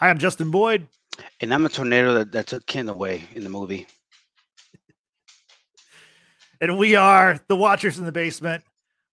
Hi, 0.00 0.08
I'm 0.08 0.16
Justin 0.16 0.50
Boyd. 0.50 0.88
And 1.42 1.52
I'm 1.52 1.66
a 1.66 1.68
tornado 1.68 2.14
that, 2.14 2.32
that 2.32 2.46
took 2.46 2.64
Ken 2.64 2.88
away 2.88 3.24
in 3.34 3.44
the 3.44 3.50
movie. 3.50 3.86
And 6.58 6.78
we 6.78 6.96
are 6.96 7.38
the 7.48 7.56
Watchers 7.56 7.98
in 7.98 8.06
the 8.06 8.10
Basement. 8.10 8.64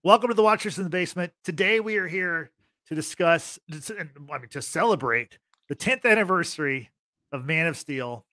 Welcome 0.05 0.29
to 0.29 0.33
the 0.33 0.43
Watchers 0.43 0.77
in 0.77 0.85
the 0.85 0.89
Basement. 0.89 1.33
Today 1.43 1.81
we 1.81 1.97
are 1.97 2.07
here 2.07 2.51
to 2.87 2.95
discuss, 2.95 3.59
I 3.69 4.05
mean, 4.17 4.47
to 4.51 4.61
celebrate 4.61 5.39
the 5.67 5.75
10th 5.75 6.05
anniversary 6.05 6.89
of 7.33 7.43
Man 7.43 7.67
of 7.67 7.75
Steel. 7.75 8.25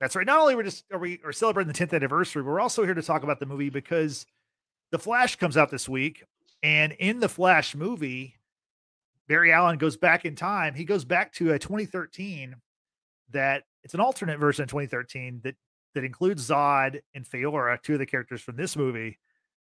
That's 0.00 0.16
right. 0.16 0.26
Not 0.26 0.40
only 0.40 0.56
we're 0.56 0.64
just 0.64 0.86
are 0.92 0.98
we 0.98 1.20
are 1.24 1.32
celebrating 1.32 1.72
the 1.72 1.86
10th 1.86 1.94
anniversary, 1.94 2.42
we're 2.42 2.58
also 2.58 2.82
here 2.82 2.94
to 2.94 3.02
talk 3.02 3.22
about 3.22 3.38
the 3.38 3.46
movie 3.46 3.70
because 3.70 4.26
the 4.90 4.98
Flash 4.98 5.36
comes 5.36 5.56
out 5.56 5.70
this 5.70 5.88
week, 5.88 6.24
and 6.64 6.94
in 6.94 7.20
the 7.20 7.28
Flash 7.28 7.76
movie, 7.76 8.35
Barry 9.28 9.52
Allen 9.52 9.78
goes 9.78 9.96
back 9.96 10.24
in 10.24 10.36
time. 10.36 10.74
He 10.74 10.84
goes 10.84 11.04
back 11.04 11.32
to 11.34 11.52
a 11.52 11.58
2013 11.58 12.56
that 13.30 13.64
it's 13.82 13.94
an 13.94 14.00
alternate 14.00 14.38
version 14.38 14.62
of 14.62 14.68
2013 14.68 15.40
that 15.44 15.56
that 15.96 16.04
includes 16.04 16.48
Zod 16.48 17.00
and 17.14 17.24
Faora, 17.24 17.82
two 17.82 17.94
of 17.94 17.98
the 17.98 18.06
characters 18.06 18.42
from 18.42 18.56
this 18.56 18.76
movie. 18.76 19.18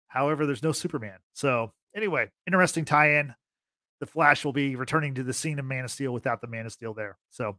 However, 0.08 0.46
there's 0.46 0.62
no 0.62 0.74
Superman. 0.74 1.18
So 1.34 1.72
anyway, 1.96 2.30
interesting 2.46 2.84
tie-in. 2.84 3.34
The 4.02 4.06
Flash 4.06 4.44
will 4.44 4.54
be 4.54 4.76
returning 4.76 5.16
to 5.16 5.24
the 5.24 5.34
scene 5.34 5.58
of 5.58 5.66
Man 5.66 5.86
of 5.86 5.92
Steel 5.92 6.12
without 6.12 6.42
the 6.42 6.48
Man 6.48 6.66
of 6.66 6.74
Steel 6.74 6.94
there. 6.94 7.18
So, 7.30 7.58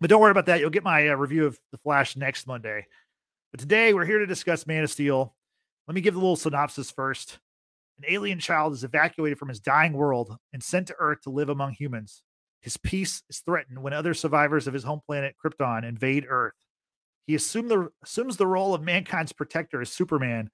but 0.00 0.08
don't 0.08 0.22
worry 0.22 0.30
about 0.30 0.46
that. 0.46 0.58
You'll 0.58 0.70
get 0.70 0.82
my 0.82 1.08
uh, 1.08 1.16
review 1.16 1.44
of 1.44 1.58
the 1.70 1.78
Flash 1.78 2.16
next 2.16 2.46
Monday. 2.46 2.86
But 3.52 3.60
today 3.60 3.92
we're 3.92 4.06
here 4.06 4.18
to 4.18 4.26
discuss 4.26 4.66
Man 4.66 4.84
of 4.84 4.90
Steel. 4.90 5.34
Let 5.86 5.94
me 5.94 6.00
give 6.00 6.14
the 6.14 6.20
little 6.20 6.34
synopsis 6.34 6.90
first. 6.90 7.38
An 7.98 8.04
alien 8.08 8.38
child 8.38 8.72
is 8.72 8.84
evacuated 8.84 9.38
from 9.38 9.48
his 9.48 9.60
dying 9.60 9.92
world 9.92 10.36
and 10.52 10.62
sent 10.62 10.86
to 10.86 10.96
Earth 10.98 11.22
to 11.22 11.30
live 11.30 11.48
among 11.48 11.72
humans. 11.72 12.22
His 12.60 12.76
peace 12.76 13.22
is 13.28 13.40
threatened 13.40 13.82
when 13.82 13.92
other 13.92 14.14
survivors 14.14 14.66
of 14.66 14.74
his 14.74 14.84
home 14.84 15.00
planet, 15.04 15.34
Krypton, 15.44 15.84
invade 15.84 16.26
Earth. 16.28 16.54
He 17.26 17.36
the, 17.36 17.90
assumes 18.02 18.36
the 18.36 18.46
role 18.46 18.74
of 18.74 18.82
mankind's 18.82 19.32
protector 19.32 19.80
as 19.80 19.92
Superman 19.92 20.50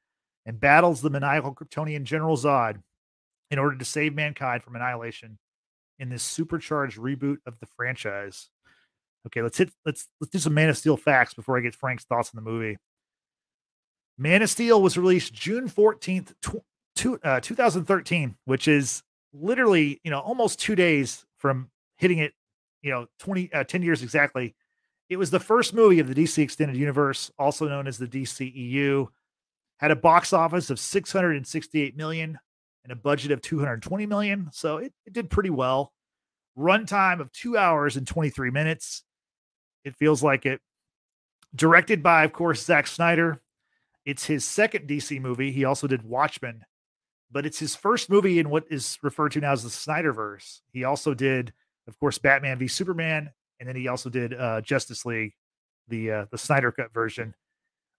and 0.46 0.60
battles 0.60 1.00
the 1.00 1.10
maniacal 1.10 1.54
Kryptonian 1.54 2.04
General 2.04 2.36
Zod 2.36 2.82
in 3.50 3.58
order 3.58 3.76
to 3.76 3.84
save 3.84 4.14
mankind 4.14 4.62
from 4.62 4.74
annihilation 4.74 5.38
in 5.98 6.08
this 6.08 6.22
supercharged 6.22 6.98
reboot 6.98 7.36
of 7.46 7.58
the 7.60 7.66
franchise. 7.76 8.48
Okay, 9.26 9.40
let's 9.40 9.56
hit 9.56 9.70
let's 9.86 10.08
let's 10.20 10.30
do 10.30 10.38
some 10.38 10.54
Man 10.54 10.68
of 10.68 10.76
Steel 10.76 10.96
facts 10.96 11.34
before 11.34 11.56
I 11.56 11.60
get 11.60 11.74
Frank's 11.74 12.04
thoughts 12.04 12.30
on 12.34 12.42
the 12.42 12.50
movie. 12.50 12.76
Man 14.18 14.42
of 14.42 14.50
Steel 14.50 14.82
was 14.82 14.98
released 14.98 15.32
June 15.32 15.68
14th, 15.68 16.34
two, 16.94 17.18
uh, 17.22 17.40
2013, 17.40 18.36
which 18.44 18.68
is 18.68 19.02
literally, 19.32 20.00
you 20.04 20.10
know, 20.10 20.20
almost 20.20 20.60
two 20.60 20.74
days 20.74 21.24
from 21.36 21.70
hitting 21.98 22.18
it, 22.18 22.32
you 22.82 22.90
know, 22.90 23.06
20, 23.18 23.52
uh, 23.52 23.64
10 23.64 23.82
years 23.82 24.02
exactly. 24.02 24.54
It 25.08 25.16
was 25.16 25.30
the 25.30 25.40
first 25.40 25.74
movie 25.74 26.00
of 26.00 26.08
the 26.08 26.14
DC 26.14 26.42
Extended 26.42 26.76
Universe, 26.76 27.30
also 27.38 27.68
known 27.68 27.86
as 27.86 27.98
the 27.98 28.06
DCEU. 28.06 29.08
Had 29.78 29.90
a 29.90 29.96
box 29.96 30.32
office 30.32 30.70
of 30.70 30.78
668 30.78 31.96
million 31.96 32.38
and 32.84 32.92
a 32.92 32.96
budget 32.96 33.32
of 33.32 33.42
220 33.42 34.06
million. 34.06 34.48
So 34.52 34.78
it, 34.78 34.92
it 35.04 35.12
did 35.12 35.30
pretty 35.30 35.50
well. 35.50 35.92
Runtime 36.56 37.20
of 37.20 37.32
two 37.32 37.58
hours 37.58 37.96
and 37.96 38.06
23 38.06 38.50
minutes. 38.50 39.02
It 39.84 39.96
feels 39.96 40.22
like 40.22 40.46
it. 40.46 40.60
Directed 41.54 42.02
by, 42.02 42.24
of 42.24 42.32
course, 42.32 42.64
Zack 42.64 42.86
Snyder. 42.86 43.40
It's 44.06 44.26
his 44.26 44.44
second 44.44 44.88
DC 44.88 45.20
movie. 45.20 45.50
He 45.50 45.64
also 45.64 45.86
did 45.86 46.02
Watchmen 46.02 46.64
but 47.34 47.44
it's 47.44 47.58
his 47.58 47.74
first 47.74 48.08
movie 48.08 48.38
in 48.38 48.48
what 48.48 48.64
is 48.70 48.96
referred 49.02 49.32
to 49.32 49.40
now 49.40 49.52
as 49.52 49.64
the 49.64 49.68
Snyderverse. 49.68 50.60
He 50.72 50.84
also 50.84 51.14
did, 51.14 51.52
of 51.88 51.98
course, 51.98 52.16
Batman 52.16 52.58
v 52.58 52.68
Superman, 52.68 53.28
and 53.58 53.68
then 53.68 53.74
he 53.74 53.88
also 53.88 54.08
did 54.08 54.32
uh, 54.32 54.60
Justice 54.60 55.04
League, 55.04 55.34
the 55.88 56.10
uh, 56.10 56.26
the 56.30 56.38
Snyder 56.38 56.70
cut 56.70 56.94
version. 56.94 57.34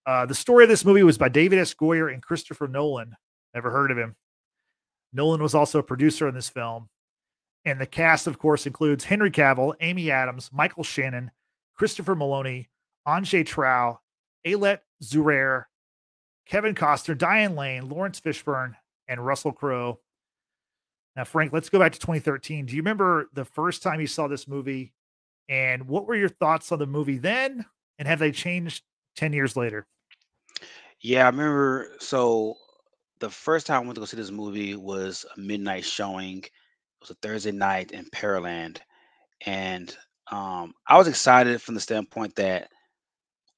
Uh, 0.05 0.25
the 0.25 0.33
story 0.33 0.63
of 0.63 0.69
this 0.69 0.85
movie 0.85 1.03
was 1.03 1.17
by 1.17 1.27
David 1.27 1.59
S. 1.59 1.73
Goyer 1.73 2.11
and 2.11 2.23
Christopher 2.23 2.67
Nolan. 2.67 3.15
Never 3.53 3.71
heard 3.71 3.91
of 3.91 3.97
him. 3.97 4.15
Nolan 5.11 5.43
was 5.43 5.53
also 5.53 5.79
a 5.79 5.83
producer 5.83 6.27
on 6.27 6.33
this 6.33 6.49
film. 6.49 6.89
And 7.65 7.81
the 7.81 7.87
cast, 7.87 8.27
of 8.27 8.37
course, 8.37 8.67
includes 8.67 9.03
Henry 9.03 9.31
Cavill, 9.31 9.73
Amy 9.81 10.11
Adams, 10.11 10.51
Michael 10.53 10.83
Shannon, 10.83 11.31
Christopher 11.75 12.15
Meloni, 12.15 12.67
Antje 13.07 13.45
Traue, 13.45 13.97
Ayelet 14.45 14.79
Zurer, 15.03 15.65
Kevin 16.45 16.75
Costner, 16.75 17.17
Diane 17.17 17.55
Lane, 17.55 17.89
Laurence 17.89 18.21
Fishburne, 18.21 18.75
and 19.07 19.25
Russell 19.25 19.51
Crowe. 19.51 19.99
Now, 21.15 21.23
Frank, 21.23 21.53
let's 21.53 21.69
go 21.69 21.79
back 21.79 21.93
to 21.93 21.99
2013. 21.99 22.65
Do 22.65 22.75
you 22.75 22.81
remember 22.81 23.29
the 23.33 23.45
first 23.45 23.81
time 23.81 24.01
you 24.01 24.07
saw 24.07 24.27
this 24.27 24.47
movie? 24.47 24.93
And 25.47 25.87
what 25.87 26.07
were 26.07 26.15
your 26.15 26.29
thoughts 26.29 26.71
on 26.71 26.79
the 26.79 26.85
movie 26.85 27.17
then? 27.17 27.65
And 27.99 28.07
have 28.07 28.19
they 28.19 28.31
changed 28.31 28.83
10 29.15 29.31
years 29.31 29.55
later? 29.55 29.87
Yeah, 30.99 31.23
I 31.23 31.29
remember. 31.29 31.91
So 31.99 32.55
the 33.19 33.29
first 33.29 33.67
time 33.67 33.83
I 33.83 33.85
went 33.85 33.95
to 33.95 34.01
go 34.01 34.05
see 34.05 34.17
this 34.17 34.31
movie 34.31 34.75
was 34.75 35.25
a 35.35 35.39
midnight 35.39 35.85
showing. 35.85 36.39
It 36.39 36.51
was 36.99 37.11
a 37.11 37.15
Thursday 37.15 37.51
night 37.51 37.91
in 37.91 38.05
Pearland. 38.05 38.79
And 39.45 39.95
um, 40.31 40.73
I 40.87 40.97
was 40.97 41.07
excited 41.07 41.61
from 41.61 41.75
the 41.75 41.81
standpoint 41.81 42.35
that 42.35 42.69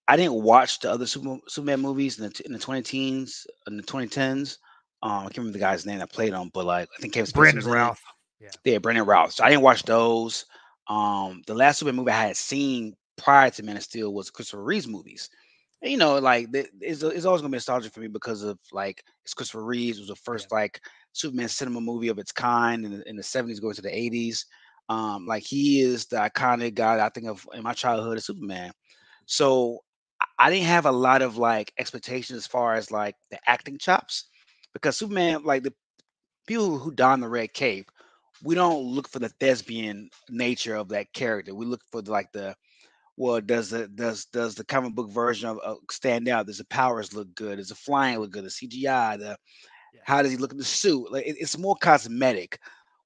I 0.08 0.16
didn't 0.16 0.42
watch 0.42 0.80
the 0.80 0.92
other 0.92 1.06
Super, 1.06 1.38
Superman 1.48 1.82
movies 1.82 2.20
in 2.20 2.26
the, 2.26 2.42
in 2.46 2.54
the 2.54 2.60
20 2.60 2.82
teens, 2.82 3.48
in 3.68 3.78
the 3.78 3.84
2010s. 3.84 4.58
Um, 5.04 5.12
I 5.12 5.24
can't 5.24 5.38
remember 5.38 5.60
the 5.60 5.64
guy's 5.64 5.86
name 5.86 6.00
that 6.00 6.12
played 6.12 6.34
them, 6.34 6.50
but 6.54 6.66
like 6.66 6.90
I 6.98 7.02
think 7.02 7.14
Kevin 7.14 7.32
Brandon 7.34 7.66
Routh. 7.66 8.02
Yeah. 8.40 8.50
yeah, 8.64 8.78
Brandon 8.80 9.06
Routh. 9.06 9.34
So 9.34 9.44
I 9.44 9.50
didn't 9.50 9.64
watch 9.64 9.84
those. 9.84 10.46
Um, 10.88 11.42
the 11.48 11.54
last 11.54 11.80
Superman 11.80 11.98
movie 11.98 12.12
I 12.12 12.28
had 12.28 12.38
seen 12.38 12.96
prior 13.18 13.50
to 13.50 13.64
Man 13.64 13.78
of 13.78 13.84
Steel 13.84 14.14
was 14.14 14.30
Christopher 14.30 14.64
Reeves 14.64 14.88
movies. 14.88 15.30
And, 15.82 15.92
you 15.92 15.98
know, 15.98 16.18
like 16.18 16.48
it's, 16.54 17.04
it's 17.04 17.26
always 17.26 17.42
gonna 17.42 17.52
be 17.52 17.58
nostalgic 17.58 17.94
for 17.94 18.00
me 18.00 18.08
because 18.08 18.44
of 18.44 18.58
like 18.72 19.04
it's 19.24 19.34
Christopher 19.34 19.64
Reeves. 19.64 20.00
Was 20.00 20.08
the 20.08 20.16
first 20.16 20.48
yeah. 20.52 20.58
like 20.58 20.82
Superman 21.14 21.50
cinema 21.50 21.82
movie 21.82 22.08
of 22.08 22.20
its 22.20 22.32
kind 22.32 22.86
in 22.86 22.92
the, 22.92 23.10
in 23.10 23.16
the 23.16 23.24
70s 23.24 23.62
going 23.62 23.76
to 23.76 23.82
the 23.82 23.90
80s. 23.90 24.46
Um, 24.90 25.26
like 25.26 25.44
he 25.44 25.82
is 25.82 26.06
the 26.06 26.18
iconic 26.18 26.76
guy 26.76 27.06
I 27.06 27.10
think 27.10 27.28
of 27.28 27.48
in 27.54 27.62
my 27.62 27.74
childhood 27.74 28.18
as 28.18 28.26
Superman. 28.26 28.72
So 29.26 29.80
I 30.40 30.50
didn't 30.50 30.68
have 30.68 30.86
a 30.86 30.92
lot 30.92 31.22
of 31.22 31.38
like 31.38 31.74
expectations 31.78 32.38
as 32.38 32.48
far 32.48 32.76
as 32.76 32.90
like 32.90 33.16
the 33.30 33.40
acting 33.48 33.78
chops 33.78 34.26
because 34.78 34.98
Superman, 34.98 35.44
like 35.44 35.64
the 35.64 35.74
people 36.46 36.78
who 36.78 36.92
don 36.92 37.20
the 37.20 37.28
red 37.28 37.54
cape, 37.54 37.90
we 38.44 38.56
don't 38.56 38.84
look 38.84 39.08
for 39.08 39.20
the 39.20 39.30
thespian 39.30 40.10
nature 40.30 40.76
of 40.76 40.90
that 40.90 41.12
character. 41.14 41.56
We 41.56 41.66
look 41.66 41.82
for 41.92 42.02
the, 42.02 42.12
like 42.12 42.32
the 42.32 42.56
well, 43.18 43.42
does 43.42 43.72
the 43.72 43.88
does 43.88 44.26
does 44.26 44.56
the 44.56 44.64
comic 44.64 44.94
book 44.94 45.10
version 45.10 45.50
of 45.50 45.58
uh, 45.64 45.76
stand 45.90 46.28
out? 46.28 46.46
Does 46.46 46.60
the 46.60 46.66
powers 46.66 47.14
look 47.14 47.34
good? 47.34 47.58
Does 47.58 47.70
the 47.70 47.76
flying 47.76 48.20
look 48.20 48.32
good? 48.32 48.46
The 48.46 48.50
CGI, 48.50 49.18
the 49.18 49.38
yeah. 49.94 50.02
how 50.06 50.22
does 50.22 50.32
he 50.32 50.38
look 50.38 50.52
in 50.52 50.60
the 50.60 50.64
suit? 50.64 51.12
Like 51.12 51.26
it, 51.26 51.36
it's 51.40 51.58
more 51.58 51.76
cosmetic 51.82 52.60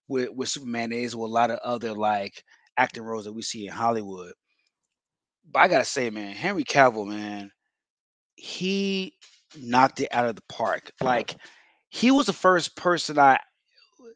with 0.10 0.30
with 0.36 0.50
Superman 0.50 0.92
is 0.92 1.16
with 1.16 1.30
a 1.30 1.34
lot 1.34 1.52
of 1.52 1.60
other 1.60 1.94
like 1.94 2.44
acting 2.78 3.04
roles 3.04 3.24
that 3.24 3.34
we 3.34 3.42
see 3.42 3.68
in 3.68 3.74
Hollywood. 3.74 4.34
But 5.50 5.60
I 5.60 5.68
gotta 5.70 5.86
say, 5.86 6.10
man, 6.10 6.36
Henry 6.36 6.66
Cavill, 6.66 7.08
man, 7.08 7.50
he 8.36 9.16
knocked 9.58 10.02
it 10.02 10.10
out 10.12 10.28
of 10.28 10.36
the 10.36 10.44
park. 10.50 10.92
Like 11.02 11.36
he 11.92 12.12
was 12.12 12.26
the 12.28 12.34
first 12.34 12.76
person 12.78 13.20
I 13.20 13.40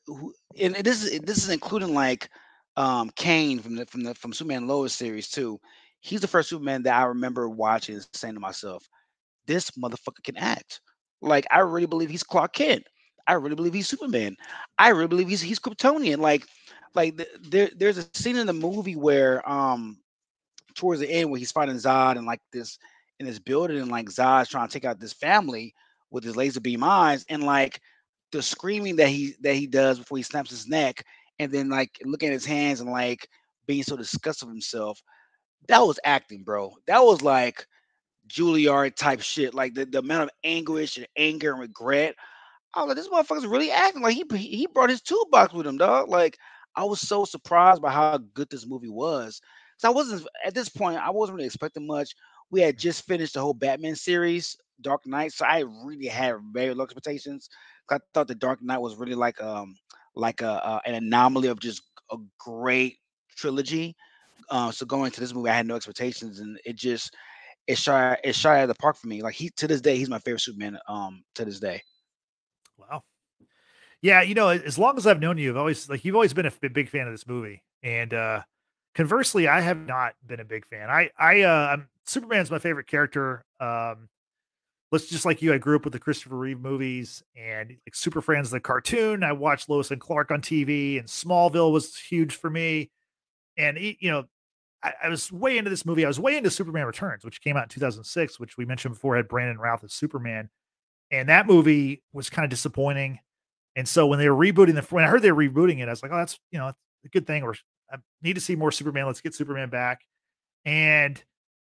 who, 0.07 0.33
and 0.59 0.75
this 0.75 1.03
is 1.03 1.19
this 1.21 1.37
is 1.37 1.49
including 1.49 1.93
like 1.93 2.29
um 2.77 3.11
Kane 3.15 3.59
from 3.59 3.75
the 3.75 3.85
from 3.85 4.03
the 4.03 4.15
from 4.15 4.33
Superman 4.33 4.67
Lois 4.67 4.93
series 4.93 5.29
too. 5.29 5.59
He's 6.01 6.21
the 6.21 6.27
first 6.27 6.49
Superman 6.49 6.83
that 6.83 6.95
I 6.99 7.05
remember 7.05 7.49
watching 7.49 7.95
and 7.95 8.05
saying 8.05 8.23
to 8.35 8.39
myself, 8.39 8.73
"This 9.33 9.59
motherfucker 9.71 10.23
can 10.23 10.37
act." 10.37 10.81
Like 11.21 11.45
I 11.51 11.59
really 11.59 11.87
believe 11.87 12.09
he's 12.09 12.23
Clark 12.23 12.53
Kent. 12.53 12.83
I 13.27 13.33
really 13.33 13.55
believe 13.55 13.73
he's 13.73 13.89
Superman. 13.89 14.35
I 14.77 14.89
really 14.89 15.07
believe 15.07 15.27
he's 15.29 15.41
he's 15.41 15.59
Kryptonian. 15.59 16.19
Like, 16.19 16.45
like 16.95 17.17
the, 17.17 17.27
there 17.49 17.69
there's 17.75 17.97
a 17.97 18.07
scene 18.13 18.37
in 18.37 18.47
the 18.47 18.53
movie 18.53 18.95
where 18.95 19.47
um 19.49 19.97
towards 20.75 21.01
the 21.01 21.09
end 21.09 21.29
where 21.29 21.39
he's 21.39 21.51
fighting 21.51 21.75
Zod 21.75 22.17
and 22.17 22.25
like 22.25 22.41
this 22.53 22.77
in 23.19 23.25
this 23.25 23.39
building 23.39 23.79
and 23.79 23.91
like 23.91 24.07
Zod's 24.07 24.49
trying 24.49 24.67
to 24.67 24.73
take 24.73 24.85
out 24.85 24.99
this 24.99 25.13
family 25.13 25.73
with 26.15 26.23
his 26.23 26.37
laser 26.37 26.61
beam 26.61 26.81
eyes 26.81 27.25
and 27.29 27.43
like 27.43 27.81
the 28.31 28.41
screaming 28.41 28.95
that 28.95 29.09
he 29.09 29.35
that 29.41 29.55
he 29.55 29.67
does 29.67 29.99
before 29.99 30.17
he 30.17 30.23
snaps 30.23 30.49
his 30.49 30.65
neck 30.65 31.03
and 31.39 31.51
then 31.51 31.69
like 31.69 31.91
looking 32.05 32.29
at 32.29 32.33
his 32.33 32.45
hands 32.45 32.79
and 32.79 32.89
like 32.89 33.27
being 33.67 33.83
so 33.83 33.97
disgusted 33.97 34.47
with 34.47 34.55
himself. 34.55 35.01
That 35.67 35.79
was 35.79 35.99
acting 36.05 36.43
bro. 36.43 36.73
That 36.87 37.03
was 37.03 37.21
like 37.21 37.67
Juilliard 38.29 38.95
type 38.95 39.21
shit. 39.21 39.53
Like 39.53 39.73
the, 39.73 39.85
the 39.85 39.99
amount 39.99 40.23
of 40.23 40.29
anguish 40.45 40.97
and 40.97 41.07
anger 41.17 41.51
and 41.51 41.59
regret. 41.59 42.15
I 42.73 42.81
was 42.83 42.87
like 42.87 42.97
this 42.97 43.09
motherfucker's 43.09 43.45
really 43.45 43.71
acting. 43.71 44.01
Like 44.01 44.15
he 44.15 44.23
he 44.37 44.67
brought 44.67 44.89
his 44.89 45.01
toolbox 45.01 45.53
with 45.53 45.67
him 45.67 45.77
dog 45.77 46.07
like 46.07 46.37
I 46.77 46.85
was 46.85 47.01
so 47.01 47.25
surprised 47.25 47.81
by 47.81 47.91
how 47.91 48.17
good 48.33 48.49
this 48.49 48.65
movie 48.65 48.89
was. 48.89 49.41
So 49.77 49.89
I 49.89 49.91
wasn't 49.91 50.25
at 50.45 50.53
this 50.53 50.69
point 50.69 50.97
I 50.97 51.09
wasn't 51.09 51.35
really 51.35 51.47
expecting 51.47 51.85
much. 51.85 52.15
We 52.51 52.61
had 52.61 52.77
just 52.77 53.05
finished 53.05 53.33
the 53.33 53.41
whole 53.41 53.53
Batman 53.53 53.95
series, 53.95 54.55
Dark 54.81 55.05
Knight, 55.05 55.31
so 55.33 55.45
I 55.45 55.59
really 55.85 56.07
had 56.07 56.35
very 56.53 56.73
low 56.73 56.83
expectations. 56.83 57.49
I 57.89 57.99
thought 58.13 58.27
the 58.27 58.35
Dark 58.35 58.61
Knight 58.61 58.79
was 58.81 58.95
really 58.97 59.15
like 59.15 59.41
um 59.41 59.75
like 60.15 60.41
a, 60.41 60.65
uh, 60.65 60.79
an 60.85 60.95
anomaly 60.95 61.47
of 61.49 61.59
just 61.59 61.81
a 62.11 62.17
great 62.39 62.97
trilogy 63.37 63.95
Uh, 64.49 64.71
so 64.71 64.85
going 64.85 65.11
to 65.11 65.19
this 65.21 65.33
movie, 65.33 65.49
I 65.51 65.55
had 65.57 65.67
no 65.67 65.75
expectations, 65.75 66.39
and 66.39 66.59
it 66.65 66.77
just 66.77 67.15
it 67.67 67.77
shot 67.77 68.19
it 68.23 68.35
shot 68.35 68.57
out 68.57 68.63
of 68.63 68.69
the 68.69 68.75
park 68.75 68.97
for 68.97 69.07
me. 69.07 69.21
Like 69.23 69.35
he 69.35 69.49
to 69.51 69.67
this 69.67 69.81
day, 69.81 69.97
he's 69.97 70.09
my 70.09 70.19
favorite 70.19 70.41
Superman. 70.41 70.79
Um, 70.87 71.23
to 71.35 71.45
this 71.45 71.59
day. 71.59 71.81
Wow. 72.77 73.03
Yeah, 74.01 74.21
you 74.21 74.35
know, 74.35 74.49
as 74.49 74.77
long 74.77 74.97
as 74.97 75.07
I've 75.07 75.19
known 75.19 75.37
you, 75.37 75.51
I've 75.51 75.57
always 75.57 75.89
like 75.89 76.05
you've 76.05 76.15
always 76.15 76.33
been 76.33 76.45
a 76.45 76.69
big 76.69 76.89
fan 76.89 77.07
of 77.07 77.13
this 77.13 77.27
movie, 77.27 77.63
and 77.83 78.13
uh 78.13 78.43
conversely, 78.95 79.47
I 79.47 79.61
have 79.61 79.85
not 79.87 80.15
been 80.25 80.39
a 80.39 80.45
big 80.45 80.65
fan. 80.65 80.89
I 80.89 81.11
I 81.17 81.41
uh 81.41 81.67
I'm 81.73 81.89
Superman's 82.05 82.51
my 82.51 82.59
favorite 82.59 82.87
character. 82.87 83.45
Um, 83.59 84.09
let's 84.91 85.07
just 85.07 85.25
like 85.25 85.41
you, 85.41 85.53
I 85.53 85.57
grew 85.57 85.75
up 85.75 85.83
with 85.83 85.93
the 85.93 85.99
Christopher 85.99 86.37
Reeve 86.37 86.59
movies 86.59 87.23
and 87.35 87.69
like 87.69 87.95
Super 87.95 88.21
Friends, 88.21 88.49
the 88.49 88.59
cartoon. 88.59 89.23
I 89.23 89.31
watched 89.31 89.69
Lois 89.69 89.91
and 89.91 89.99
Clark 89.99 90.31
on 90.31 90.41
TV, 90.41 90.99
and 90.99 91.07
Smallville 91.07 91.71
was 91.71 91.97
huge 91.97 92.35
for 92.35 92.49
me. 92.49 92.91
And 93.57 93.77
you 93.77 94.11
know, 94.11 94.25
I, 94.83 94.93
I, 95.03 95.09
was 95.09 95.31
way 95.31 95.57
into 95.57 95.69
this 95.69 95.85
movie. 95.85 96.05
I 96.05 96.07
was 96.07 96.19
way 96.19 96.37
into 96.37 96.51
Superman 96.51 96.85
Returns, 96.85 97.23
which 97.23 97.41
came 97.41 97.57
out 97.57 97.63
in 97.63 97.69
2006, 97.69 98.39
which 98.39 98.57
we 98.57 98.65
mentioned 98.65 98.93
before 98.93 99.15
had 99.15 99.27
Brandon 99.27 99.57
Routh 99.57 99.83
as 99.83 99.93
Superman, 99.93 100.49
and 101.11 101.29
that 101.29 101.47
movie 101.47 102.03
was 102.13 102.29
kind 102.29 102.43
of 102.43 102.49
disappointing. 102.49 103.19
And 103.75 103.87
so 103.87 104.07
when 104.07 104.19
they 104.19 104.29
were 104.29 104.35
rebooting 104.35 104.75
the, 104.75 104.81
when 104.89 105.03
I 105.03 105.07
heard 105.07 105.21
they 105.21 105.31
were 105.31 105.43
rebooting 105.43 105.81
it, 105.81 105.87
I 105.87 105.91
was 105.91 106.01
like, 106.01 106.11
oh, 106.11 106.17
that's 106.17 106.39
you 106.51 106.59
know, 106.59 106.67
a 106.67 107.09
good 107.11 107.27
thing. 107.27 107.43
Or 107.43 107.55
I 107.91 107.97
need 108.21 108.33
to 108.35 108.41
see 108.41 108.55
more 108.55 108.71
Superman. 108.71 109.05
Let's 109.05 109.21
get 109.21 109.35
Superman 109.35 109.69
back. 109.69 110.01
And 110.63 111.21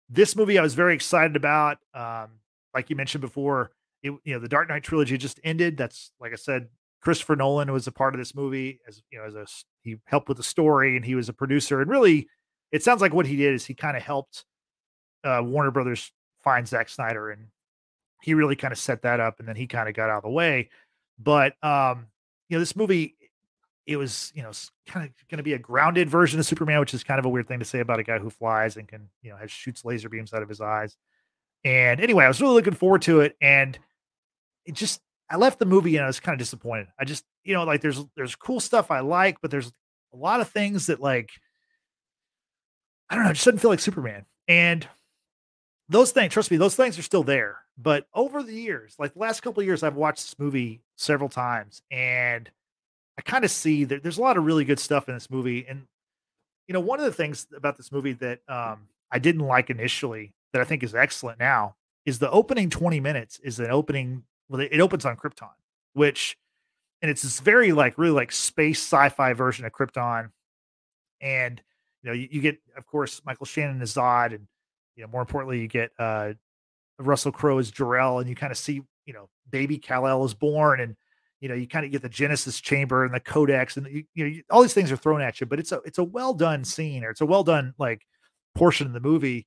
this 0.09 0.35
movie 0.35 0.59
I 0.59 0.62
was 0.62 0.75
very 0.75 0.94
excited 0.94 1.37
about. 1.37 1.79
Um, 1.93 2.31
like 2.75 2.91
you 2.91 2.97
mentioned 2.97 3.23
before, 3.23 3.70
it, 4.03 4.12
you 4.25 4.35
know, 4.35 4.38
the 4.38 4.49
Dark 4.49 4.69
Knight 4.69 4.82
trilogy 4.82 5.19
just 5.19 5.41
ended. 5.44 5.76
That's 5.76 6.12
like 6.20 6.32
I 6.32 6.37
said, 6.37 6.69
Christopher 7.00 7.37
Nolan 7.37 7.73
was 7.73 7.87
a 7.87 7.93
part 7.93 8.15
of 8.15 8.20
this 8.20 8.35
movie 8.35 8.81
as 8.87 9.03
you 9.11 9.19
know, 9.19 9.25
as 9.25 9.35
a 9.35 9.47
he 9.82 9.97
helped 10.05 10.29
with 10.29 10.37
the 10.37 10.43
story 10.43 10.97
and 10.97 11.05
he 11.05 11.15
was 11.15 11.29
a 11.29 11.32
producer. 11.32 11.81
And 11.81 11.91
really, 11.91 12.29
it 12.73 12.82
sounds 12.82 13.00
like 13.00 13.15
what 13.15 13.26
he 13.26 13.37
did 13.37 13.55
is 13.55 13.67
he 13.67 13.75
kind 13.75 13.97
of 13.97 14.03
helped 14.03 14.44
uh, 15.25 15.43
Warner 15.44 15.70
Brothers 15.70 16.12
find 16.43 16.67
Zack 16.67 16.88
Snyder, 16.88 17.31
and 17.31 17.49
he 18.23 18.35
really 18.35 18.56
kind 18.56 18.73
of 18.73 18.79
set 18.79 19.03
that 19.03 19.20
up. 19.20 19.38
And 19.38 19.49
then 19.49 19.56
he 19.56 19.67
kind 19.67 19.88
of 19.88 19.94
got 19.94 20.11
out 20.11 20.19
of 20.19 20.23
the 20.25 20.31
way. 20.31 20.70
But 21.19 21.55
um, 21.62 22.06
you 22.49 22.56
know, 22.56 22.61
this 22.61 22.76
movie 22.76 23.17
it 23.88 23.97
was 23.97 24.31
you 24.35 24.43
know 24.43 24.50
kind 24.87 25.06
of 25.06 25.29
going 25.29 25.38
to 25.38 25.43
be 25.43 25.55
a 25.55 25.59
grounded 25.59 26.11
version 26.11 26.38
of 26.38 26.47
Superman, 26.47 26.79
which 26.79 26.93
is 26.94 27.03
kind 27.03 27.19
of 27.19 27.25
a 27.25 27.29
weird 27.29 27.49
thing 27.49 27.59
to 27.59 27.65
say 27.65 27.81
about 27.81 27.99
a 27.99 28.05
guy 28.05 28.19
who 28.19 28.31
flies 28.31 28.76
and 28.76 28.87
can 28.87 29.09
you 29.23 29.31
know 29.31 29.37
has 29.37 29.50
shoots 29.50 29.85
laser 29.85 30.11
beams 30.11 30.35
out 30.35 30.43
of 30.43 30.49
his 30.49 30.61
eyes. 30.61 30.97
And 31.64 32.00
anyway, 32.00 32.25
I 32.25 32.28
was 32.28 32.40
really 32.40 32.55
looking 32.55 32.75
forward 32.75 33.02
to 33.02 33.20
it, 33.20 33.37
and 33.40 33.78
it 34.64 34.75
just 34.75 35.00
I 35.31 35.37
left 35.37 35.58
the 35.58 35.66
movie 35.66 35.96
and 35.96 36.05
I 36.05 36.06
was 36.06 36.20
kind 36.20 36.34
of 36.34 36.38
disappointed. 36.38 36.88
I 36.99 37.05
just 37.05 37.25
you 37.44 37.55
know 37.55 37.64
like 37.64 37.81
there's 37.81 38.05
there's 38.16 38.37
cool 38.37 38.60
stuff 38.60 38.90
I 38.90 39.00
like, 39.00 39.40
but 39.40 39.50
there's 39.50 39.72
a 40.12 40.16
lot 40.16 40.40
of 40.40 40.49
things 40.49 40.87
that 40.87 41.00
like 41.00 41.31
I 43.10 43.14
don't 43.14 43.25
know, 43.25 43.31
it 43.31 43.34
just 43.34 43.46
doesn't 43.46 43.58
feel 43.58 43.70
like 43.70 43.81
Superman. 43.81 44.26
And 44.46 44.87
those 45.88 46.12
things, 46.12 46.32
trust 46.32 46.50
me, 46.50 46.56
those 46.58 46.76
things 46.76 46.99
are 46.99 47.02
still 47.02 47.22
there. 47.22 47.58
But 47.78 48.06
over 48.12 48.43
the 48.43 48.52
years, 48.52 48.94
like 48.99 49.14
the 49.14 49.20
last 49.20 49.40
couple 49.40 49.60
of 49.60 49.66
years, 49.66 49.82
I've 49.82 49.96
watched 49.96 50.22
this 50.22 50.38
movie 50.38 50.82
several 50.96 51.28
times, 51.28 51.81
and 51.90 52.50
I 53.19 53.22
kind 53.22 53.44
of 53.44 53.50
see 53.50 53.84
that 53.84 54.02
there's 54.02 54.19
a 54.19 54.22
lot 54.22 54.37
of 54.37 54.44
really 54.44 54.64
good 54.64 54.78
stuff 54.78 55.08
in 55.08 55.14
this 55.14 55.31
movie. 55.31 55.66
And, 55.69 55.84
you 56.66 56.72
know, 56.72 56.81
one 56.81 56.99
of 56.99 57.06
the 57.06 57.12
things 57.12 57.46
about 57.56 57.76
this 57.76 57.90
movie 57.93 58.12
that 58.14 58.40
um, 58.49 58.88
I 59.10 59.19
didn't 59.19 59.43
like 59.43 59.70
initially 59.70 60.34
that 60.53 60.62
I 60.62 60.65
think 60.65 60.83
is 60.83 60.95
excellent 60.95 61.39
now 61.39 61.77
is 62.06 62.19
the 62.19 62.31
opening 62.31 62.71
20 62.71 63.00
minutes 63.00 63.39
is 63.43 63.59
an 63.61 63.71
opening, 63.71 64.25
well, 64.49 64.61
it 64.61 64.81
opens 64.81 65.05
on 65.05 65.17
Krypton, 65.17 65.50
which, 65.93 66.37
and 67.03 67.11
it's 67.11 67.23
this 67.23 67.41
very 67.41 67.73
like, 67.73 67.99
really 67.99 68.15
like 68.15 68.33
space 68.33 68.81
sci 68.81 69.09
fi 69.11 69.33
version 69.33 69.65
of 69.67 69.73
Krypton. 69.73 70.31
And, 71.21 71.61
you 72.03 72.09
know, 72.11 72.15
you, 72.15 72.29
you, 72.31 72.41
get, 72.41 72.59
of 72.77 72.87
course, 72.87 73.21
Michael 73.27 73.47
Shannon 73.47 73.83
as 73.83 73.95
Zod, 73.95 74.35
and, 74.35 74.47
you 74.97 75.03
know, 75.03 75.09
more 75.09 75.21
importantly, 75.21 75.61
you 75.61 75.69
get 75.69 75.91
uh, 75.99 76.33
Russell 76.99 77.33
Crowe 77.33 77.59
as 77.59 77.71
Jor-El, 77.71 78.21
and 78.21 78.29
you 78.29 78.35
kind 78.35 78.53
of 78.53 78.59
see, 78.59 78.81
you 79.05 79.12
know, 79.12 79.29
baby 79.51 79.79
Kal-El 79.79 80.25
is 80.25 80.35
born 80.35 80.81
and, 80.81 80.97
you 81.41 81.49
know 81.49 81.55
you 81.55 81.69
kind 81.69 81.87
of 81.87 81.93
get 81.93 82.03
the 82.03 82.09
genesis 82.09 82.61
chamber 82.61 83.05
and 83.05 83.15
the 83.15 83.21
codex 83.21 83.77
and 83.77 83.87
you, 83.87 84.05
you 84.15 84.25
know 84.25 84.41
all 84.51 84.62
these 84.62 84.75
things 84.75 84.91
are 84.91 84.97
thrown 84.97 85.21
at 85.23 85.41
you 85.41 85.47
but 85.47 85.59
it's 85.59 85.73
a 85.73 85.81
it's 85.85 85.99
a 85.99 86.05
well 86.05 86.35
done 86.35 86.65
scene 86.65 87.05
or 87.05 87.11
it's 87.11 87.21
a 87.21 87.27
well 87.27 87.44
done 87.44 87.75
like 87.79 88.03
portion 88.55 88.87
of 88.87 88.93
the 88.93 89.01
movie 89.01 89.47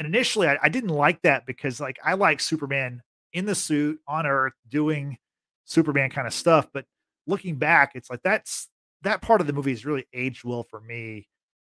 and 0.00 0.08
initially 0.08 0.48
I, 0.48 0.58
I 0.62 0.68
didn't 0.68 0.90
like 0.90 1.22
that 1.22 1.46
because 1.46 1.80
like 1.80 1.98
i 2.04 2.14
like 2.14 2.40
superman 2.40 3.02
in 3.32 3.44
the 3.44 3.54
suit 3.54 4.00
on 4.08 4.26
earth 4.26 4.54
doing 4.68 5.18
superman 5.66 6.10
kind 6.10 6.26
of 6.26 6.34
stuff 6.34 6.66
but 6.72 6.84
looking 7.28 7.54
back 7.56 7.92
it's 7.94 8.10
like 8.10 8.22
that's 8.24 8.68
that 9.02 9.22
part 9.22 9.40
of 9.40 9.46
the 9.46 9.52
movie 9.52 9.72
is 9.72 9.86
really 9.86 10.06
aged 10.12 10.44
well 10.44 10.62
for 10.62 10.80
me. 10.80 11.26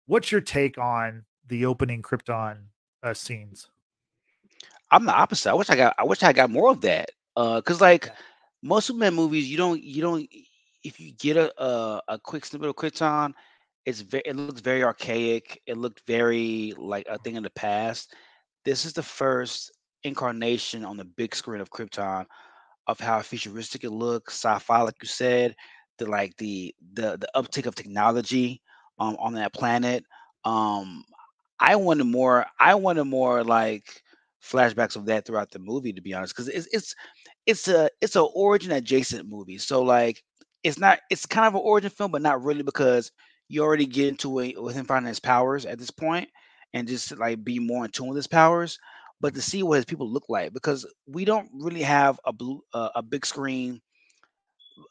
What's 0.08 0.32
your 0.32 0.42
take 0.42 0.78
on 0.78 1.26
the 1.48 1.66
opening 1.66 2.02
krypton 2.02 2.58
uh, 3.04 3.14
scenes? 3.14 3.68
I'm 4.90 5.06
the 5.06 5.14
opposite 5.14 5.50
i 5.50 5.54
wish 5.54 5.70
i 5.70 5.78
got 5.78 5.96
i 5.98 6.04
wish 6.04 6.22
i 6.22 6.34
got 6.34 6.50
more 6.50 6.70
of 6.70 6.82
that 6.82 7.12
uh 7.38 7.62
because 7.62 7.80
like 7.80 8.08
yeah. 8.08 8.12
most 8.62 8.88
Superman 8.88 9.14
movies, 9.14 9.50
you 9.50 9.56
don't 9.56 9.82
you 9.82 10.02
don't 10.02 10.28
if 10.84 11.00
you 11.00 11.14
get 11.14 11.38
a 11.38 11.64
a, 11.64 12.02
a 12.10 12.20
quick 12.20 12.46
snippet 12.46 12.68
of 12.68 12.76
Krypton, 12.76 13.34
it's 13.86 14.02
very 14.02 14.24
it 14.26 14.36
looks 14.36 14.54
very 14.54 14.84
archaic. 14.84 15.50
It 15.56 15.68
looked 15.68 15.94
very 16.08 16.74
like 16.78 17.06
a 17.10 17.18
thing 17.18 17.36
in 17.36 17.44
the 17.44 17.50
past. 17.52 18.14
This 18.66 18.86
is 18.86 18.94
the 18.94 19.04
first 19.04 19.72
incarnation 20.04 20.86
on 20.86 20.98
the 20.98 21.06
big 21.06 21.36
screen 21.36 21.62
of 21.62 21.70
Krypton 21.72 22.26
of 22.88 23.00
how 23.00 23.22
futuristic 23.22 23.84
it 23.84 23.92
looks, 23.92 24.36
sci-fi, 24.36 24.82
like 24.82 24.96
you 25.02 25.08
said, 25.08 25.56
the 25.98 26.06
like 26.06 26.36
the 26.38 26.76
the 26.94 27.18
the 27.18 27.30
uptick 27.36 27.66
of 27.66 27.76
technology 27.76 28.62
um 29.00 29.16
on 29.20 29.34
that 29.36 29.54
planet. 29.54 30.04
Um 30.46 31.04
I 31.60 31.76
wanted 31.76 32.06
more, 32.06 32.46
I 32.60 32.76
wanted 32.76 33.06
more 33.06 33.44
like 33.44 34.02
flashbacks 34.44 34.96
of 34.96 35.06
that 35.06 35.26
throughout 35.26 35.52
the 35.52 35.60
movie, 35.60 35.94
to 35.94 36.02
be 36.02 36.14
honest, 36.14 36.36
because 36.36 36.48
it's 36.50 36.68
it's 36.72 36.96
it's 37.46 37.68
a 37.68 37.90
it's 38.02 38.16
a 38.16 38.22
origin 38.22 38.72
adjacent 38.72 39.28
movie. 39.30 39.58
So 39.58 39.82
like 39.84 40.24
it's 40.64 40.80
not 40.80 41.00
it's 41.10 41.26
kind 41.26 41.48
of 41.48 41.56
an 41.56 41.62
origin 41.64 41.90
film, 41.92 42.12
but 42.12 42.22
not 42.22 42.44
really 42.44 42.64
because 42.64 43.12
you 43.52 43.62
already 43.62 43.86
get 43.86 44.08
into 44.08 44.40
it 44.40 44.62
with 44.62 44.76
him 44.76 44.86
finding 44.86 45.10
his 45.10 45.20
powers 45.20 45.66
at 45.66 45.78
this 45.78 45.92
point 45.92 46.30
and 46.74 46.88
just 46.88 47.18
like 47.18 47.44
be 47.44 47.60
more 47.60 47.84
in 47.84 47.92
tune 47.92 48.08
with 48.08 48.16
his 48.16 48.28
powers. 48.28 48.80
But 49.20 49.36
to 49.36 49.42
see 49.42 49.62
what 49.62 49.76
his 49.76 49.86
people 49.86 50.10
look 50.10 50.24
like, 50.30 50.54
because 50.54 50.86
we 51.06 51.26
don't 51.26 51.50
really 51.54 51.82
have 51.82 52.18
a 52.26 52.32
blue 52.32 52.64
uh, 52.74 52.90
a 52.96 53.04
big 53.04 53.26
screen 53.26 53.82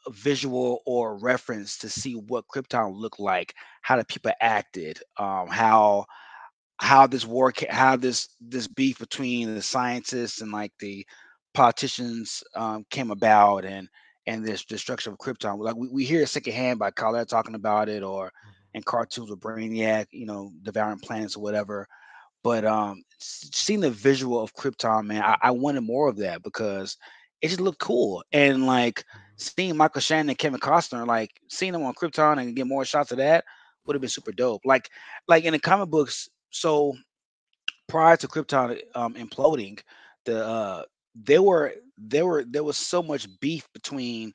visual 0.09 0.81
or 0.85 1.17
reference 1.17 1.77
to 1.79 1.89
see 1.89 2.13
what 2.13 2.47
Krypton 2.47 2.95
looked 2.95 3.19
like, 3.19 3.55
how 3.81 3.97
the 3.97 4.05
people 4.05 4.31
acted, 4.39 4.99
um, 5.17 5.47
how 5.47 6.05
how 6.77 7.07
this 7.07 7.25
war, 7.25 7.51
how 7.69 7.95
this 7.95 8.29
this 8.39 8.67
beef 8.67 8.99
between 8.99 9.55
the 9.55 9.61
scientists 9.61 10.41
and 10.41 10.51
like 10.51 10.71
the 10.79 11.05
politicians 11.55 12.43
um, 12.55 12.85
came 12.91 13.09
about 13.09 13.65
and 13.65 13.89
and 14.27 14.45
this 14.45 14.63
destruction 14.65 15.11
of 15.11 15.19
Krypton. 15.19 15.59
Like 15.59 15.75
we, 15.75 15.89
we 15.89 16.05
hear 16.05 16.21
it 16.21 16.29
secondhand 16.29 16.79
by 16.79 16.91
Kal-El 16.91 17.25
talking 17.25 17.55
about 17.55 17.89
it 17.89 18.03
or 18.03 18.27
mm-hmm. 18.27 18.60
In 18.73 18.83
cartoons 18.83 19.29
with 19.29 19.39
Brainiac, 19.39 20.07
you 20.11 20.25
know, 20.25 20.51
devouring 20.63 20.99
planets 20.99 21.35
or 21.35 21.43
whatever. 21.43 21.87
But 22.43 22.65
um 22.65 23.03
seeing 23.19 23.81
the 23.81 23.91
visual 23.91 24.41
of 24.41 24.55
Krypton, 24.55 25.05
man, 25.05 25.21
I, 25.21 25.37
I 25.41 25.51
wanted 25.51 25.81
more 25.81 26.07
of 26.07 26.17
that 26.17 26.43
because 26.43 26.97
it 27.41 27.49
just 27.49 27.61
looked 27.61 27.79
cool. 27.79 28.23
And 28.31 28.65
like 28.65 28.99
mm-hmm. 28.99 29.19
seeing 29.37 29.77
Michael 29.77 30.01
Shannon 30.01 30.29
and 30.29 30.37
Kevin 30.37 30.59
Costner, 30.59 31.05
like 31.05 31.31
seeing 31.49 31.73
them 31.73 31.83
on 31.83 31.93
Krypton 31.93 32.39
and 32.39 32.55
get 32.55 32.67
more 32.67 32.85
shots 32.85 33.11
of 33.11 33.17
that 33.17 33.43
would 33.85 33.95
have 33.95 34.01
been 34.01 34.09
super 34.09 34.31
dope. 34.31 34.61
Like 34.65 34.89
like 35.27 35.43
in 35.43 35.53
the 35.53 35.59
comic 35.59 35.89
books, 35.89 36.29
so 36.51 36.95
prior 37.87 38.17
to 38.17 38.27
Krypton 38.27 38.79
um, 38.95 39.15
imploding, 39.15 39.79
the 40.25 40.45
uh, 40.45 40.83
there 41.15 41.41
were 41.41 41.73
there 41.97 42.25
were 42.25 42.43
there 42.47 42.63
was 42.63 42.77
so 42.77 43.03
much 43.03 43.27
beef 43.39 43.67
between 43.73 44.33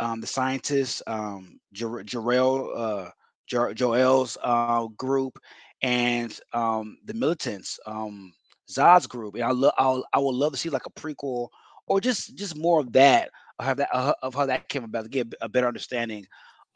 um, 0.00 0.20
the 0.20 0.26
scientists, 0.26 1.02
um, 1.06 1.58
Jor-El, 1.72 2.72
uh, 2.74 3.10
Jor-El's 3.48 4.38
uh, 4.42 4.86
group, 4.96 5.38
and 5.82 6.38
um, 6.52 6.98
the 7.04 7.14
militants, 7.14 7.78
um, 7.86 8.32
Zod's 8.70 9.06
group. 9.06 9.34
And 9.34 9.44
I 9.44 9.50
love 9.50 9.72
I 10.12 10.18
would 10.18 10.34
love 10.34 10.52
to 10.52 10.58
see 10.58 10.70
like 10.70 10.86
a 10.86 10.90
prequel 10.90 11.48
or 11.86 12.00
just 12.00 12.36
just 12.36 12.56
more 12.56 12.80
of 12.80 12.92
that 12.92 13.30
of 13.58 13.64
how 13.64 13.74
that 13.74 13.88
uh, 13.92 14.14
of 14.22 14.34
how 14.34 14.46
that 14.46 14.68
came 14.68 14.84
about 14.84 15.04
to 15.04 15.10
get 15.10 15.32
a 15.40 15.48
better 15.48 15.68
understanding 15.68 16.26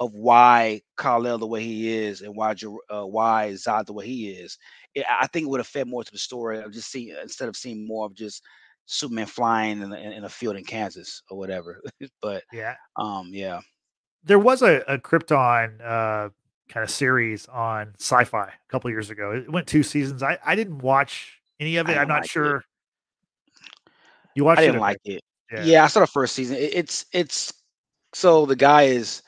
of 0.01 0.13
why 0.15 0.81
Kal-El 0.99 1.39
the 1.39 1.47
way 1.47 1.63
he 1.63 1.95
is 1.95 2.23
and 2.23 2.35
why 2.35 2.55
uh, 2.91 3.07
why 3.07 3.53
Zod 3.53 3.87
the 3.87 3.93
way 3.93 4.07
he 4.07 4.31
is. 4.31 4.59
It, 4.95 5.05
I 5.09 5.27
think 5.29 5.45
it 5.45 5.51
would 5.51 5.61
have 5.61 5.67
fed 5.67 5.87
more 5.87 6.03
to 6.03 6.13
the 6.13 6.19
story 6.19 6.61
of 6.61 6.73
just 6.73 6.91
seeing 6.91 7.15
instead 7.23 7.49
of 7.49 7.57
seeing 7.57 7.87
more 7.87 8.07
of 8.07 8.15
just 8.15 8.43
Superman 8.87 9.27
flying 9.27 9.81
in, 9.81 9.93
in, 9.93 10.13
in 10.13 10.25
a 10.25 10.29
field 10.29 10.57
in 10.57 10.65
Kansas 10.65 11.23
or 11.31 11.39
whatever. 11.39 11.81
but 12.23 12.43
yeah, 12.53 12.75
um, 12.97 13.31
yeah, 13.33 13.61
there 14.25 14.39
was 14.39 14.63
a, 14.63 14.83
a 14.89 14.99
Krypton 14.99 15.81
uh, 15.85 16.31
kind 16.73 16.85
of 16.85 16.91
series 16.91 17.47
on 17.47 17.95
Sci-Fi 17.99 18.45
a 18.45 18.71
couple 18.71 18.91
years 18.91 19.11
ago. 19.11 19.33
It 19.33 19.51
went 19.51 19.67
two 19.67 19.83
seasons. 19.83 20.23
I 20.23 20.39
I 20.45 20.55
didn't 20.55 20.79
watch 20.79 21.39
any 21.61 21.77
of 21.77 21.89
it. 21.89 21.97
I'm 21.97 22.09
not 22.09 22.23
like 22.23 22.31
sure. 22.31 22.57
It. 22.57 22.63
You 24.35 24.45
watched? 24.45 24.61
I 24.61 24.63
didn't 24.63 24.77
it 24.77 24.81
like 24.81 24.99
it. 25.05 25.23
Yeah. 25.53 25.65
yeah. 25.65 25.85
I 25.85 25.87
saw 25.89 26.01
the 26.01 26.07
first 26.07 26.35
season. 26.35 26.57
It, 26.57 26.75
it's 26.75 27.07
it's 27.13 27.53
so 28.15 28.47
the 28.47 28.57
guy 28.57 28.85
is 28.85 29.23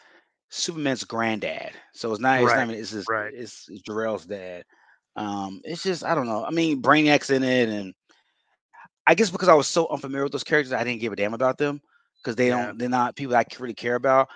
Superman's 0.49 1.05
granddad. 1.05 1.73
So 1.93 2.11
it's 2.13 2.21
not. 2.21 2.41
It's 2.41 2.49
right. 2.49 2.57
not 2.57 2.69
even. 2.69 2.81
It's 2.81 2.91
his. 2.91 3.05
Right. 3.09 3.33
It's, 3.35 3.67
it's 3.69 3.83
Jor-El's 3.83 4.27
dad. 4.27 4.65
Um, 5.17 5.61
it's 5.65 5.83
just 5.83 6.05
I 6.05 6.15
don't 6.15 6.27
know. 6.27 6.45
I 6.45 6.51
mean, 6.51 6.83
Brainiac's 6.83 7.31
in 7.31 7.43
it, 7.43 7.69
and 7.69 7.95
I 9.07 9.15
guess 9.15 9.31
because 9.31 9.49
I 9.49 9.55
was 9.55 9.69
so 9.69 9.87
unfamiliar 9.89 10.25
with 10.25 10.33
those 10.33 10.45
characters, 10.45 10.73
I 10.73 10.83
didn't 10.83 11.01
give 11.01 11.13
a 11.13 11.17
damn 11.17 11.35
about 11.35 11.59
them 11.59 11.81
because 12.23 12.37
they 12.37 12.49
yeah. 12.49 12.67
don't. 12.67 12.79
They're 12.79 12.89
not 12.89 13.17
people 13.17 13.37
I 13.37 13.45
really 13.59 13.75
care 13.75 13.97
about. 13.97 14.29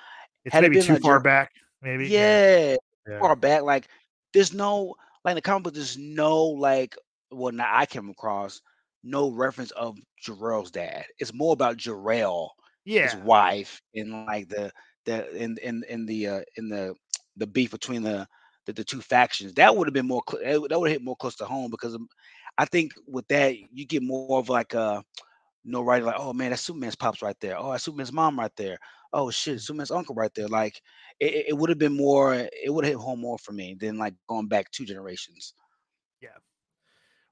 It's 0.44 0.52
Had 0.52 0.62
maybe 0.62 0.78
it 0.78 0.84
too 0.84 0.94
like, 0.94 1.02
far 1.02 1.20
back. 1.20 1.50
Maybe. 1.82 2.08
Yeah, 2.08 2.58
yeah. 2.58 2.76
Far 3.20 3.36
back. 3.36 3.62
Like 3.62 3.88
there's 4.32 4.52
no 4.52 4.94
like 5.24 5.32
in 5.32 5.36
the 5.36 5.42
comic 5.42 5.64
book. 5.64 5.74
There's 5.74 5.96
no 5.98 6.44
like. 6.44 6.94
Well, 7.30 7.52
now 7.52 7.68
I 7.70 7.84
came 7.84 8.08
across 8.08 8.60
no 9.04 9.30
reference 9.30 9.70
of 9.72 9.98
Jor-El's 10.20 10.70
dad. 10.70 11.04
It's 11.18 11.34
more 11.34 11.52
about 11.52 11.76
Jor-El, 11.76 12.50
yeah. 12.84 13.02
his 13.02 13.16
wife, 13.16 13.80
and 13.94 14.26
like 14.26 14.48
the 14.48 14.72
the 15.04 15.34
in 15.36 15.58
in 15.62 15.84
in 15.88 16.06
the 16.06 16.26
uh, 16.26 16.40
in 16.56 16.68
the 16.68 16.94
the 17.36 17.46
beef 17.46 17.70
between 17.70 18.02
the 18.02 18.26
the, 18.66 18.72
the 18.72 18.84
two 18.84 19.00
factions. 19.00 19.54
That 19.54 19.74
would 19.74 19.86
have 19.86 19.94
been 19.94 20.06
more 20.06 20.22
that 20.42 20.60
would 20.60 20.70
have 20.70 20.86
hit 20.86 21.02
more 21.02 21.16
close 21.16 21.36
to 21.36 21.44
home 21.44 21.70
because 21.70 21.96
I 22.58 22.64
think 22.66 22.92
with 23.06 23.26
that 23.28 23.56
you 23.72 23.86
get 23.86 24.02
more 24.02 24.38
of 24.38 24.48
like 24.48 24.74
a 24.74 25.02
no 25.64 25.82
right 25.82 26.02
like 26.02 26.16
oh 26.18 26.32
man 26.32 26.50
that's 26.50 26.62
Superman's 26.62 26.96
pops 26.96 27.22
right 27.22 27.36
there 27.40 27.58
oh 27.58 27.72
that's 27.72 27.84
Superman's 27.84 28.12
mom 28.12 28.38
right 28.38 28.54
there 28.56 28.78
oh 29.12 29.30
shit 29.30 29.54
mm-hmm. 29.54 29.58
Superman's 29.60 29.90
uncle 29.90 30.14
right 30.14 30.34
there 30.34 30.48
like 30.48 30.80
it, 31.20 31.46
it 31.48 31.56
would 31.56 31.70
have 31.70 31.78
been 31.78 31.96
more 31.96 32.34
it 32.34 32.72
would 32.72 32.84
have 32.84 32.94
hit 32.94 33.00
home 33.00 33.20
more 33.20 33.38
for 33.38 33.52
me 33.52 33.76
than 33.78 33.98
like 33.98 34.14
going 34.28 34.48
back 34.48 34.70
two 34.70 34.84
generations. 34.84 35.54
Yeah. 36.20 36.28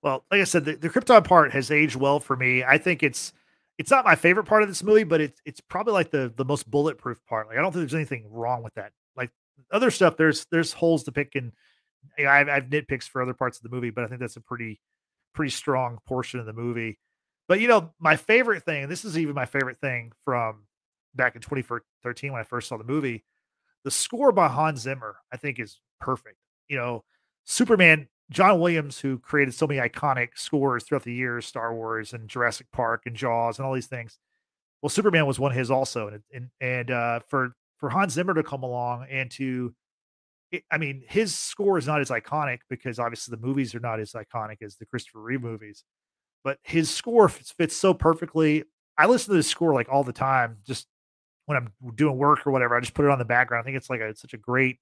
Well, 0.02 0.24
like 0.30 0.40
I 0.40 0.44
said, 0.44 0.64
the, 0.64 0.76
the 0.76 0.88
Krypton 0.88 1.24
part 1.24 1.52
has 1.52 1.70
aged 1.70 1.96
well 1.96 2.20
for 2.20 2.36
me. 2.36 2.62
I 2.64 2.78
think 2.78 3.02
it's 3.02 3.32
it's 3.78 3.90
not 3.90 4.04
my 4.04 4.14
favorite 4.14 4.44
part 4.44 4.62
of 4.62 4.68
this 4.68 4.82
movie, 4.82 5.04
but 5.04 5.20
it's 5.20 5.40
it's 5.44 5.60
probably 5.60 5.92
like 5.92 6.10
the 6.10 6.32
the 6.36 6.44
most 6.44 6.70
bulletproof 6.70 7.18
part. 7.26 7.48
Like 7.48 7.58
I 7.58 7.62
don't 7.62 7.72
think 7.72 7.82
there's 7.82 7.94
anything 7.94 8.26
wrong 8.30 8.62
with 8.62 8.74
that. 8.74 8.92
Like 9.16 9.30
other 9.70 9.90
stuff, 9.90 10.16
there's 10.16 10.46
there's 10.50 10.72
holes 10.72 11.04
to 11.04 11.12
pick, 11.12 11.34
and 11.34 11.52
you 12.18 12.24
know, 12.24 12.30
I've, 12.30 12.48
I've 12.48 12.64
nitpicks 12.64 13.04
for 13.08 13.22
other 13.22 13.34
parts 13.34 13.58
of 13.58 13.62
the 13.62 13.74
movie, 13.74 13.90
but 13.90 14.04
I 14.04 14.06
think 14.08 14.20
that's 14.20 14.36
a 14.36 14.40
pretty 14.40 14.80
pretty 15.34 15.50
strong 15.50 15.98
portion 16.06 16.40
of 16.40 16.46
the 16.46 16.52
movie. 16.52 16.98
But 17.48 17.60
you 17.60 17.68
know, 17.68 17.92
my 17.98 18.16
favorite 18.16 18.64
thing, 18.64 18.88
this 18.88 19.04
is 19.04 19.18
even 19.18 19.34
my 19.34 19.46
favorite 19.46 19.80
thing 19.80 20.12
from 20.24 20.65
back 21.16 21.34
in 21.34 21.42
2013 21.42 22.32
when 22.32 22.40
I 22.40 22.44
first 22.44 22.68
saw 22.68 22.76
the 22.76 22.84
movie, 22.84 23.24
the 23.84 23.90
score 23.90 24.32
by 24.32 24.48
Hans 24.48 24.80
Zimmer, 24.80 25.16
I 25.32 25.36
think 25.36 25.58
is 25.58 25.80
perfect. 26.00 26.36
You 26.68 26.76
know, 26.76 27.04
Superman 27.44 28.08
John 28.30 28.58
Williams, 28.58 28.98
who 28.98 29.18
created 29.18 29.54
so 29.54 29.66
many 29.66 29.80
iconic 29.80 30.30
scores 30.34 30.84
throughout 30.84 31.04
the 31.04 31.12
years, 31.12 31.46
Star 31.46 31.74
Wars 31.74 32.12
and 32.12 32.28
Jurassic 32.28 32.66
Park 32.72 33.02
and 33.06 33.14
Jaws 33.14 33.58
and 33.58 33.66
all 33.66 33.74
these 33.74 33.86
things. 33.86 34.18
Well, 34.82 34.90
Superman 34.90 35.26
was 35.26 35.38
one 35.38 35.52
of 35.52 35.56
his 35.58 35.70
also, 35.70 36.08
and 36.08 36.22
and, 36.32 36.50
and 36.60 36.90
uh, 36.90 37.20
for 37.28 37.52
for 37.78 37.90
Hans 37.90 38.14
Zimmer 38.14 38.34
to 38.34 38.42
come 38.42 38.62
along 38.62 39.06
and 39.10 39.30
to, 39.32 39.74
I 40.70 40.78
mean, 40.78 41.02
his 41.06 41.34
score 41.34 41.78
is 41.78 41.86
not 41.86 42.00
as 42.00 42.08
iconic 42.08 42.60
because 42.70 42.98
obviously 42.98 43.36
the 43.36 43.46
movies 43.46 43.74
are 43.74 43.80
not 43.80 44.00
as 44.00 44.12
iconic 44.12 44.62
as 44.62 44.76
the 44.76 44.86
Christopher 44.86 45.20
Reeve 45.20 45.42
movies, 45.42 45.84
but 46.42 46.58
his 46.62 46.90
score 46.90 47.28
fits, 47.28 47.52
fits 47.52 47.76
so 47.76 47.92
perfectly. 47.92 48.64
I 48.96 49.06
listen 49.06 49.32
to 49.32 49.36
this 49.36 49.48
score 49.48 49.74
like 49.74 49.88
all 49.90 50.04
the 50.04 50.12
time, 50.12 50.58
just 50.66 50.86
when 51.46 51.56
I'm 51.56 51.72
doing 51.94 52.16
work 52.16 52.46
or 52.46 52.52
whatever. 52.52 52.76
I 52.76 52.80
just 52.80 52.94
put 52.94 53.04
it 53.04 53.10
on 53.10 53.18
the 53.18 53.24
background. 53.24 53.62
I 53.62 53.64
think 53.64 53.76
it's 53.76 53.90
like 53.90 54.00
a, 54.00 54.08
it's 54.08 54.20
such 54.20 54.34
a 54.34 54.38
great, 54.38 54.78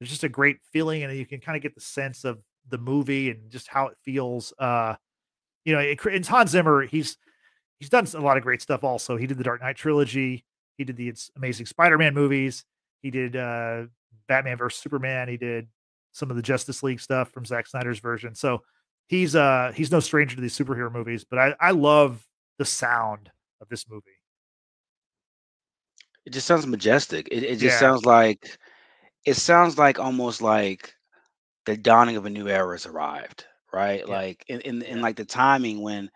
it's 0.00 0.10
just 0.10 0.24
a 0.24 0.28
great 0.28 0.58
feeling, 0.72 1.02
and 1.02 1.16
you 1.16 1.26
can 1.26 1.40
kind 1.40 1.56
of 1.56 1.62
get 1.62 1.74
the 1.74 1.80
sense 1.80 2.24
of 2.24 2.38
the 2.68 2.78
movie 2.78 3.30
and 3.30 3.50
just 3.50 3.68
how 3.68 3.86
it 3.88 3.96
feels. 4.04 4.52
Uh, 4.58 4.96
you 5.64 5.72
know, 5.74 5.80
it, 5.80 5.98
it's 6.06 6.28
Hans 6.28 6.50
Zimmer. 6.50 6.82
He's 6.82 7.16
he's 7.78 7.88
done 7.88 8.06
a 8.14 8.20
lot 8.20 8.36
of 8.36 8.42
great 8.42 8.62
stuff. 8.62 8.84
Also, 8.84 9.16
he 9.16 9.26
did 9.26 9.38
the 9.38 9.44
Dark 9.44 9.60
Knight 9.60 9.76
trilogy. 9.76 10.44
He 10.76 10.84
did 10.84 10.96
the 10.96 11.12
Amazing 11.36 11.66
Spider-Man 11.66 12.14
movies. 12.14 12.64
He 13.02 13.10
did 13.10 13.36
uh, 13.36 13.84
Batman 14.28 14.56
versus 14.56 14.80
Superman. 14.80 15.28
He 15.28 15.36
did 15.36 15.68
some 16.12 16.30
of 16.30 16.36
the 16.36 16.42
Justice 16.42 16.82
League 16.82 17.00
stuff 17.00 17.30
from 17.30 17.44
Zack 17.44 17.66
Snyder's 17.66 17.98
version. 17.98 18.34
So 18.34 18.62
he's 19.08 19.34
uh 19.34 19.72
he's 19.74 19.90
no 19.90 20.00
stranger 20.00 20.36
to 20.36 20.42
these 20.42 20.56
superhero 20.56 20.92
movies. 20.92 21.24
But 21.24 21.38
I 21.38 21.54
I 21.60 21.70
love 21.72 22.26
the 22.58 22.64
sound 22.64 23.30
of 23.60 23.68
this 23.68 23.88
movie. 23.88 24.17
It 26.28 26.34
just 26.34 26.46
sounds 26.46 26.66
majestic. 26.66 27.26
It 27.32 27.42
it 27.42 27.56
just 27.56 27.76
yeah. 27.76 27.78
sounds 27.78 28.04
like 28.04 28.58
it 29.24 29.32
sounds 29.32 29.78
like 29.78 29.98
almost 29.98 30.42
like 30.42 30.92
the 31.64 31.74
dawning 31.74 32.16
of 32.18 32.26
a 32.26 32.30
new 32.30 32.48
era 32.48 32.74
has 32.74 32.84
arrived, 32.84 33.46
right? 33.72 34.02
Yeah. 34.06 34.12
Like 34.14 34.44
in, 34.46 34.60
in 34.60 34.82
in 34.82 35.00
like 35.00 35.16
the 35.16 35.24
timing 35.24 35.80
when 35.80 36.10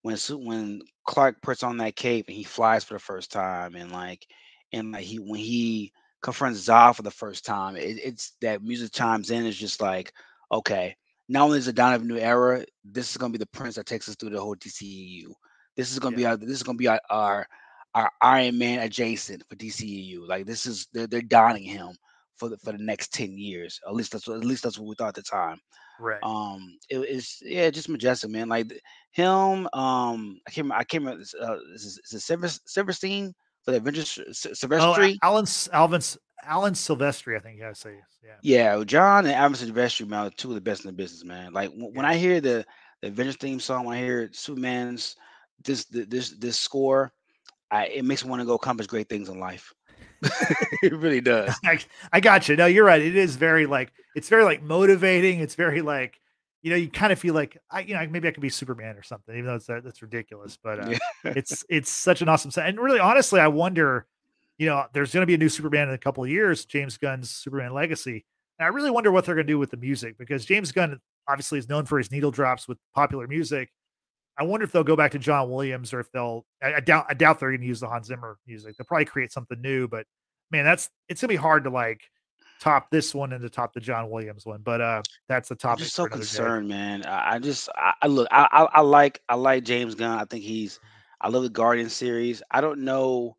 when 0.00 0.16
when 0.30 0.80
Clark 1.06 1.42
puts 1.42 1.62
on 1.62 1.76
that 1.76 1.96
cape 1.96 2.28
and 2.28 2.34
he 2.34 2.44
flies 2.44 2.82
for 2.82 2.94
the 2.94 3.00
first 3.00 3.30
time, 3.30 3.74
and 3.74 3.92
like 3.92 4.26
and 4.72 4.92
like 4.92 5.04
he 5.04 5.18
when 5.18 5.38
he 5.38 5.92
confronts 6.22 6.66
Zod 6.66 6.96
for 6.96 7.02
the 7.02 7.10
first 7.10 7.44
time, 7.44 7.76
it, 7.76 7.98
it's 8.02 8.36
that 8.40 8.62
music 8.62 8.90
chimes 8.94 9.30
in. 9.30 9.44
It's 9.44 9.58
just 9.58 9.82
like 9.82 10.14
okay, 10.50 10.96
not 11.28 11.42
only 11.42 11.58
is 11.58 11.68
it 11.68 11.74
dawn 11.74 11.92
of 11.92 12.00
a 12.00 12.06
new 12.06 12.16
era, 12.16 12.64
this 12.86 13.10
is 13.10 13.18
gonna 13.18 13.32
be 13.32 13.38
the 13.38 13.44
prince 13.48 13.74
that 13.74 13.84
takes 13.84 14.08
us 14.08 14.16
through 14.16 14.30
the 14.30 14.40
whole 14.40 14.56
DCEU. 14.56 15.24
This 15.76 15.92
is 15.92 15.98
gonna 15.98 16.16
yeah. 16.16 16.16
be 16.16 16.24
our 16.24 16.36
this 16.38 16.56
is 16.56 16.62
gonna 16.62 16.78
be 16.78 16.88
our, 16.88 17.02
our 17.10 17.46
our 17.98 18.10
Iron 18.22 18.58
Man 18.58 18.80
adjacent 18.80 19.42
for 19.48 19.56
DCEU. 19.56 20.26
Like 20.26 20.46
this 20.46 20.66
is 20.66 20.86
they're, 20.92 21.06
they're 21.06 21.22
donning 21.22 21.64
him 21.64 21.96
for 22.36 22.48
the 22.48 22.56
for 22.58 22.72
the 22.72 22.78
next 22.78 23.12
10 23.12 23.36
years. 23.36 23.80
At 23.86 23.94
least 23.94 24.12
that's 24.12 24.28
what 24.28 24.38
at 24.38 24.44
least 24.44 24.62
that's 24.62 24.78
what 24.78 24.88
we 24.88 24.94
thought 24.94 25.08
at 25.08 25.14
the 25.14 25.22
time. 25.22 25.58
Right. 26.00 26.20
Um 26.22 26.78
it 26.88 26.98
is 26.98 27.38
yeah, 27.42 27.68
just 27.70 27.88
majestic, 27.88 28.30
man. 28.30 28.48
Like 28.48 28.72
him, 29.10 29.68
um 29.72 30.40
I 30.46 30.50
came 30.50 30.70
I 30.70 30.84
came 30.84 31.08
uh 31.08 31.12
is, 31.74 32.00
is 32.04 32.30
it 32.30 32.60
Silverstein 32.66 33.34
for 33.64 33.72
the 33.72 33.78
Avengers 33.78 34.18
Silvestri? 34.30 35.16
Oh, 35.22 35.26
Alan 35.26 35.46
Alvin 35.72 36.02
Alan 36.44 36.74
Silvestri, 36.74 37.36
I 37.36 37.40
think 37.40 37.56
you 37.56 37.62
gotta 37.62 37.74
say. 37.74 37.96
Yeah. 38.24 38.76
Yeah, 38.76 38.84
John 38.84 39.26
and 39.26 39.34
Alan 39.34 39.54
Silvestri, 39.54 40.06
man, 40.06 40.30
two 40.36 40.50
of 40.50 40.54
the 40.54 40.60
best 40.60 40.84
in 40.84 40.88
the 40.88 40.96
business, 40.96 41.24
man. 41.24 41.52
Like 41.52 41.70
w- 41.70 41.88
yeah. 41.88 41.96
when 41.96 42.06
I 42.06 42.16
hear 42.16 42.40
the 42.40 42.64
the 43.02 43.08
Avengers 43.08 43.36
theme 43.36 43.58
song, 43.58 43.86
when 43.86 43.96
I 43.96 44.00
hear 44.00 44.28
Superman's 44.32 45.16
this 45.64 45.84
this 45.86 46.30
this 46.38 46.56
score, 46.56 47.12
I, 47.70 47.86
it 47.86 48.04
makes 48.04 48.24
me 48.24 48.30
want 48.30 48.40
to 48.40 48.46
go 48.46 48.54
accomplish 48.54 48.86
great 48.86 49.08
things 49.08 49.28
in 49.28 49.38
life. 49.38 49.74
it 50.82 50.92
really 50.94 51.20
does. 51.20 51.54
I, 51.64 51.78
I 52.12 52.20
got 52.20 52.48
you. 52.48 52.56
No, 52.56 52.66
you're 52.66 52.84
right. 52.84 53.00
It 53.00 53.16
is 53.16 53.36
very 53.36 53.66
like 53.66 53.92
it's 54.14 54.28
very 54.28 54.44
like 54.44 54.62
motivating. 54.62 55.40
It's 55.40 55.54
very 55.54 55.82
like 55.82 56.20
you 56.62 56.70
know 56.70 56.76
you 56.76 56.90
kind 56.90 57.12
of 57.12 57.18
feel 57.18 57.34
like 57.34 57.56
I 57.70 57.80
you 57.80 57.94
know 57.94 58.06
maybe 58.10 58.28
I 58.28 58.30
could 58.32 58.40
be 58.40 58.48
Superman 58.48 58.96
or 58.96 59.02
something. 59.02 59.34
Even 59.34 59.46
though 59.46 59.56
it's 59.56 59.66
that, 59.66 59.84
that's 59.84 60.02
ridiculous, 60.02 60.58
but 60.62 60.80
uh, 60.80 60.90
yeah. 60.90 60.98
it's 61.36 61.64
it's 61.68 61.90
such 61.90 62.22
an 62.22 62.28
awesome 62.28 62.50
set. 62.50 62.68
And 62.68 62.78
really, 62.80 63.00
honestly, 63.00 63.40
I 63.40 63.48
wonder. 63.48 64.06
You 64.60 64.66
know, 64.66 64.86
there's 64.92 65.12
going 65.12 65.22
to 65.22 65.26
be 65.26 65.34
a 65.34 65.38
new 65.38 65.48
Superman 65.48 65.86
in 65.86 65.94
a 65.94 65.98
couple 65.98 66.24
of 66.24 66.30
years. 66.30 66.64
James 66.64 66.98
Gunn's 66.98 67.30
Superman 67.30 67.72
Legacy. 67.72 68.24
And 68.58 68.66
I 68.66 68.70
really 68.70 68.90
wonder 68.90 69.12
what 69.12 69.24
they're 69.24 69.36
going 69.36 69.46
to 69.46 69.52
do 69.52 69.56
with 69.56 69.70
the 69.70 69.76
music 69.76 70.18
because 70.18 70.44
James 70.44 70.72
Gunn 70.72 70.98
obviously 71.28 71.60
is 71.60 71.68
known 71.68 71.84
for 71.84 71.96
his 71.96 72.10
needle 72.10 72.32
drops 72.32 72.66
with 72.66 72.76
popular 72.92 73.28
music. 73.28 73.70
I 74.38 74.44
wonder 74.44 74.64
if 74.64 74.72
they'll 74.72 74.84
go 74.84 74.96
back 74.96 75.10
to 75.12 75.18
John 75.18 75.50
Williams 75.50 75.92
or 75.92 76.00
if 76.00 76.10
they'll. 76.12 76.46
I, 76.62 76.74
I 76.74 76.80
doubt. 76.80 77.06
I 77.08 77.14
doubt 77.14 77.40
they're 77.40 77.50
going 77.50 77.60
to 77.60 77.66
use 77.66 77.80
the 77.80 77.88
Hans 77.88 78.06
Zimmer 78.06 78.38
music. 78.46 78.76
They'll 78.76 78.86
probably 78.86 79.04
create 79.04 79.32
something 79.32 79.60
new. 79.60 79.88
But 79.88 80.06
man, 80.50 80.64
that's 80.64 80.88
it's 81.08 81.20
gonna 81.20 81.28
be 81.28 81.36
hard 81.36 81.64
to 81.64 81.70
like 81.70 82.02
top 82.60 82.90
this 82.90 83.14
one 83.14 83.32
and 83.32 83.42
to 83.42 83.50
top 83.50 83.72
the 83.72 83.80
John 83.80 84.10
Williams 84.10 84.46
one. 84.46 84.60
But 84.62 84.80
uh, 84.80 85.02
that's 85.28 85.48
the 85.48 85.56
topic. 85.56 85.80
I'm 85.80 85.84
just 85.84 85.96
so 85.96 86.06
concerned, 86.06 86.68
day. 86.68 86.74
man. 86.74 87.04
I, 87.04 87.38
just 87.38 87.68
I, 87.74 87.94
I 88.02 88.06
look. 88.06 88.28
I, 88.30 88.48
I, 88.50 88.78
I 88.78 88.80
like 88.80 89.20
I 89.28 89.34
like 89.34 89.64
James 89.64 89.94
Gunn. 89.94 90.18
I 90.18 90.24
think 90.24 90.44
he's. 90.44 90.80
I 91.20 91.28
love 91.28 91.42
the 91.42 91.50
Guardian 91.50 91.90
series. 91.90 92.42
I 92.50 92.60
don't 92.60 92.80
know. 92.84 93.36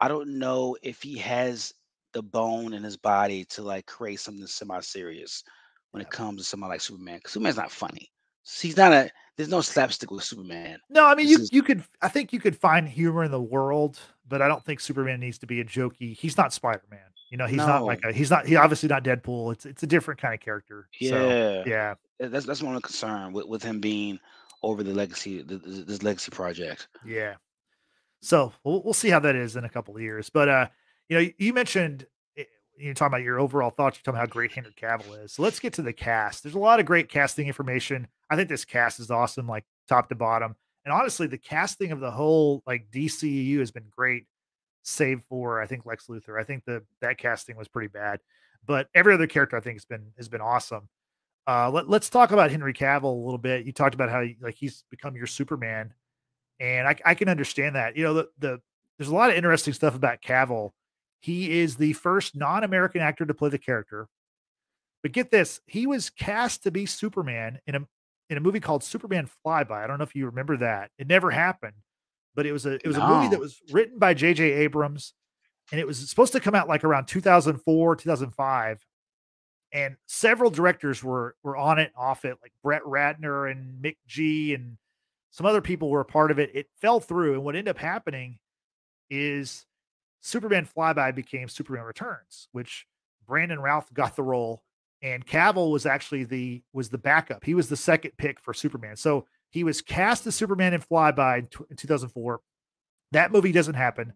I 0.00 0.08
don't 0.08 0.38
know 0.38 0.76
if 0.82 1.02
he 1.02 1.18
has 1.18 1.72
the 2.12 2.22
bone 2.22 2.72
in 2.74 2.82
his 2.82 2.96
body 2.96 3.44
to 3.44 3.62
like 3.62 3.86
create 3.86 4.18
something 4.18 4.46
semi-serious 4.46 5.44
when 5.92 6.00
yeah. 6.00 6.08
it 6.08 6.10
comes 6.10 6.38
to 6.38 6.44
somebody 6.44 6.70
like 6.70 6.80
Superman. 6.80 7.18
Because 7.18 7.32
Superman's 7.32 7.58
not 7.58 7.70
funny. 7.70 8.10
He's 8.42 8.76
not 8.76 8.92
a 8.92 9.10
there's 9.36 9.48
no 9.48 9.60
slapstick 9.60 10.10
with 10.10 10.24
Superman. 10.24 10.78
No, 10.90 11.06
I 11.06 11.14
mean 11.14 11.26
this 11.26 11.38
you 11.38 11.42
is, 11.44 11.52
you 11.52 11.62
could 11.62 11.82
I 12.02 12.08
think 12.08 12.32
you 12.32 12.40
could 12.40 12.56
find 12.56 12.88
humor 12.88 13.24
in 13.24 13.30
the 13.30 13.40
world, 13.40 13.98
but 14.28 14.42
I 14.42 14.48
don't 14.48 14.64
think 14.64 14.80
Superman 14.80 15.20
needs 15.20 15.38
to 15.38 15.46
be 15.46 15.60
a 15.60 15.64
jokey. 15.64 16.16
He's 16.16 16.36
not 16.36 16.52
Spider 16.52 16.82
Man. 16.90 17.00
You 17.30 17.36
know, 17.38 17.46
he's 17.46 17.58
no. 17.58 17.66
not 17.66 17.84
like 17.84 18.00
a 18.04 18.12
he's 18.12 18.30
not 18.30 18.46
he 18.46 18.56
obviously 18.56 18.88
not 18.88 19.04
Deadpool. 19.04 19.52
It's 19.52 19.64
it's 19.64 19.82
a 19.82 19.86
different 19.86 20.20
kind 20.20 20.34
of 20.34 20.40
character. 20.40 20.88
Yeah, 21.00 21.10
so, 21.10 21.62
yeah. 21.66 21.94
That's 22.18 22.44
that's 22.44 22.62
one 22.62 22.74
of 22.74 22.82
the 22.82 22.86
concern 22.86 23.32
with 23.32 23.46
with 23.46 23.62
him 23.62 23.80
being 23.80 24.18
over 24.62 24.82
the 24.82 24.92
legacy 24.92 25.42
this, 25.42 25.60
this 25.62 26.02
legacy 26.02 26.30
project. 26.30 26.88
Yeah. 27.06 27.36
So 28.20 28.52
we'll 28.64 28.82
we'll 28.82 28.94
see 28.94 29.08
how 29.08 29.20
that 29.20 29.36
is 29.36 29.56
in 29.56 29.64
a 29.64 29.68
couple 29.68 29.94
of 29.94 30.02
years. 30.02 30.28
But 30.28 30.48
uh, 30.48 30.66
you 31.08 31.18
know, 31.18 31.30
you 31.38 31.52
mentioned 31.54 32.06
you're 32.80 32.94
talking 32.94 33.12
about 33.12 33.22
your 33.22 33.38
overall 33.38 33.70
thoughts. 33.70 33.98
You're 33.98 34.02
talking 34.02 34.18
about 34.18 34.28
how 34.28 34.32
great 34.32 34.52
Henry 34.52 34.74
Cavill 34.80 35.24
is. 35.24 35.32
So 35.32 35.42
let's 35.42 35.60
get 35.60 35.74
to 35.74 35.82
the 35.82 35.92
cast. 35.92 36.42
There's 36.42 36.54
a 36.54 36.58
lot 36.58 36.80
of 36.80 36.86
great 36.86 37.08
casting 37.08 37.46
information. 37.46 38.06
I 38.30 38.36
think 38.36 38.48
this 38.48 38.64
cast 38.64 39.00
is 39.00 39.10
awesome, 39.10 39.46
like 39.46 39.64
top 39.88 40.08
to 40.08 40.14
bottom. 40.14 40.56
And 40.84 40.92
honestly, 40.92 41.26
the 41.26 41.38
casting 41.38 41.92
of 41.92 42.00
the 42.00 42.10
whole 42.10 42.62
like 42.66 42.90
DCU 42.90 43.58
has 43.58 43.70
been 43.70 43.86
great, 43.90 44.26
save 44.82 45.20
for 45.28 45.60
I 45.60 45.66
think 45.66 45.84
Lex 45.84 46.06
Luthor. 46.06 46.40
I 46.40 46.44
think 46.44 46.64
the 46.64 46.82
that 47.00 47.18
casting 47.18 47.56
was 47.56 47.68
pretty 47.68 47.88
bad, 47.88 48.20
but 48.66 48.88
every 48.94 49.12
other 49.12 49.26
character 49.26 49.56
I 49.56 49.60
think 49.60 49.76
has 49.76 49.84
been 49.84 50.12
has 50.16 50.28
been 50.28 50.40
awesome. 50.40 50.88
Uh, 51.46 51.70
let, 51.70 51.88
us 51.88 52.08
talk 52.08 52.30
about 52.30 52.50
Henry 52.50 52.72
Cavill 52.72 53.04
a 53.04 53.24
little 53.24 53.38
bit. 53.38 53.66
You 53.66 53.72
talked 53.72 53.94
about 53.94 54.10
how 54.10 54.24
like 54.40 54.54
he's 54.54 54.84
become 54.90 55.16
your 55.16 55.26
Superman, 55.26 55.92
and 56.60 56.86
I, 56.86 56.96
I 57.04 57.14
can 57.14 57.28
understand 57.28 57.76
that. 57.76 57.96
You 57.96 58.04
know, 58.04 58.14
the 58.14 58.28
the 58.38 58.60
there's 58.98 59.08
a 59.08 59.14
lot 59.14 59.30
of 59.30 59.36
interesting 59.36 59.74
stuff 59.74 59.94
about 59.94 60.22
Cavill 60.22 60.72
he 61.20 61.60
is 61.60 61.76
the 61.76 61.92
first 61.92 62.34
non 62.34 62.64
American 62.64 63.00
actor 63.00 63.26
to 63.26 63.34
play 63.34 63.50
the 63.50 63.58
character. 63.58 64.08
But 65.02 65.12
get 65.12 65.30
this, 65.30 65.60
he 65.66 65.86
was 65.86 66.10
cast 66.10 66.62
to 66.64 66.70
be 66.70 66.86
Superman 66.86 67.60
in 67.66 67.74
a 67.74 67.80
in 68.30 68.36
a 68.36 68.40
movie 68.40 68.60
called 68.60 68.84
Superman 68.84 69.28
Flyby. 69.44 69.72
I 69.72 69.86
don't 69.86 69.98
know 69.98 70.04
if 70.04 70.14
you 70.14 70.26
remember 70.26 70.56
that. 70.58 70.90
It 70.98 71.06
never 71.06 71.30
happened, 71.30 71.74
but 72.34 72.46
it 72.46 72.52
was 72.52 72.66
a 72.66 72.74
it 72.74 72.86
was 72.86 72.96
no. 72.96 73.04
a 73.04 73.08
movie 73.08 73.28
that 73.28 73.40
was 73.40 73.60
written 73.70 73.98
by 73.98 74.14
J.J. 74.14 74.44
Abrams, 74.44 75.14
and 75.70 75.80
it 75.80 75.86
was 75.86 76.08
supposed 76.08 76.32
to 76.32 76.40
come 76.40 76.54
out 76.54 76.68
like 76.68 76.84
around 76.84 77.06
2004, 77.06 77.96
2005. 77.96 78.86
And 79.72 79.96
several 80.06 80.50
directors 80.50 81.02
were 81.04 81.36
were 81.42 81.56
on 81.56 81.78
it, 81.78 81.92
off 81.96 82.24
it, 82.24 82.38
like 82.42 82.52
Brett 82.62 82.82
Ratner 82.82 83.50
and 83.50 83.82
Mick 83.82 83.96
G. 84.06 84.54
and 84.54 84.76
some 85.30 85.46
other 85.46 85.60
people 85.60 85.90
were 85.90 86.00
a 86.00 86.04
part 86.04 86.30
of 86.30 86.38
it. 86.38 86.50
It 86.54 86.66
fell 86.80 86.98
through, 86.98 87.34
and 87.34 87.44
what 87.44 87.54
ended 87.54 87.70
up 87.70 87.78
happening 87.78 88.38
is 89.08 89.64
Superman 90.20 90.66
Flyby 90.66 91.14
became 91.14 91.48
Superman 91.48 91.84
Returns, 91.84 92.48
which 92.52 92.86
Brandon 93.26 93.60
Routh 93.60 93.92
got 93.94 94.16
the 94.16 94.22
role, 94.22 94.62
and 95.02 95.26
Cavill 95.26 95.70
was 95.70 95.86
actually 95.86 96.24
the 96.24 96.62
was 96.72 96.90
the 96.90 96.98
backup. 96.98 97.44
He 97.44 97.54
was 97.54 97.68
the 97.68 97.76
second 97.76 98.12
pick 98.18 98.40
for 98.40 98.52
Superman. 98.52 98.96
So 98.96 99.26
he 99.50 99.64
was 99.64 99.80
cast 99.80 100.26
as 100.26 100.34
Superman 100.34 100.74
in 100.74 100.80
Flyby 100.80 101.38
in, 101.38 101.48
in 101.70 101.76
2004. 101.76 102.40
That 103.12 103.32
movie 103.32 103.52
doesn't 103.52 103.74
happen. 103.74 104.12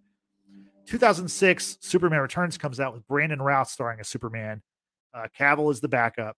2006, 0.87 1.79
Superman 1.81 2.21
Returns 2.21 2.59
comes 2.59 2.79
out 2.79 2.93
with 2.93 3.07
Brandon 3.09 3.41
Routh 3.41 3.69
starring 3.69 4.01
as 4.01 4.09
Superman. 4.09 4.63
Uh, 5.15 5.29
Cavill 5.39 5.71
is 5.71 5.81
the 5.81 5.89
backup, 5.89 6.37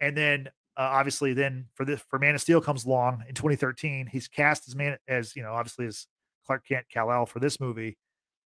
and 0.00 0.16
then 0.16 0.48
uh, 0.76 0.90
obviously, 0.92 1.34
then 1.34 1.66
for 1.74 1.84
this 1.84 2.00
for 2.08 2.18
Man 2.18 2.34
of 2.34 2.40
Steel 2.40 2.60
comes 2.60 2.84
along 2.84 3.24
in 3.28 3.34
2013. 3.34 4.06
He's 4.06 4.28
cast 4.28 4.68
as 4.68 4.74
man 4.74 4.96
as 5.06 5.36
you 5.36 5.42
know, 5.42 5.52
obviously 5.52 5.86
as 5.86 6.06
Clark 6.46 6.66
Kent 6.66 6.86
Kal 6.92 7.12
El 7.12 7.26
for 7.26 7.40
this 7.40 7.60
movie, 7.60 7.98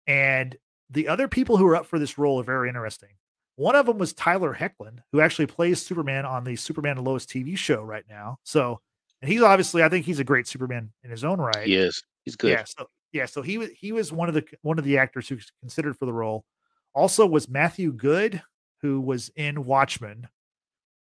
and 0.09 0.57
the 0.89 1.07
other 1.07 1.27
people 1.27 1.55
who 1.55 1.67
are 1.67 1.75
up 1.75 1.85
for 1.85 1.99
this 1.99 2.17
role 2.17 2.39
are 2.41 2.43
very 2.43 2.67
interesting. 2.67 3.09
One 3.55 3.75
of 3.75 3.85
them 3.85 3.99
was 3.99 4.11
Tyler 4.13 4.55
Hoechlin, 4.55 4.99
who 5.11 5.21
actually 5.21 5.45
plays 5.45 5.85
Superman 5.85 6.25
on 6.25 6.43
the 6.43 6.55
Superman 6.55 6.97
and 6.97 7.05
Lois 7.05 7.25
TV 7.25 7.55
show 7.55 7.83
right 7.83 8.05
now. 8.09 8.39
So, 8.43 8.81
and 9.21 9.31
he's 9.31 9.43
obviously, 9.43 9.83
I 9.83 9.89
think 9.89 10.05
he's 10.05 10.19
a 10.19 10.23
great 10.23 10.47
Superman 10.47 10.91
in 11.03 11.11
his 11.11 11.23
own 11.23 11.39
right. 11.39 11.67
He 11.67 11.75
is. 11.75 12.01
He's 12.25 12.35
good. 12.35 12.51
Yeah. 12.51 12.63
So, 12.65 12.87
yeah. 13.11 13.25
So 13.27 13.43
he 13.43 13.59
was 13.59 13.69
he 13.77 13.91
was 13.91 14.11
one 14.11 14.29
of 14.29 14.33
the 14.33 14.43
one 14.61 14.79
of 14.79 14.85
the 14.85 14.97
actors 14.97 15.27
who's 15.27 15.51
considered 15.59 15.95
for 15.97 16.05
the 16.05 16.13
role. 16.13 16.43
Also 16.95 17.25
was 17.25 17.47
Matthew 17.47 17.91
Goode, 17.91 18.41
who 18.81 18.99
was 18.99 19.29
in 19.35 19.65
Watchmen. 19.65 20.27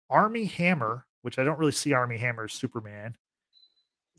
Armie 0.09 0.45
Hammer, 0.45 1.05
which 1.21 1.39
I 1.39 1.43
don't 1.43 1.59
really 1.59 1.71
see 1.71 1.93
Armie 1.93 2.17
Hammer 2.17 2.45
as 2.45 2.53
Superman. 2.53 3.15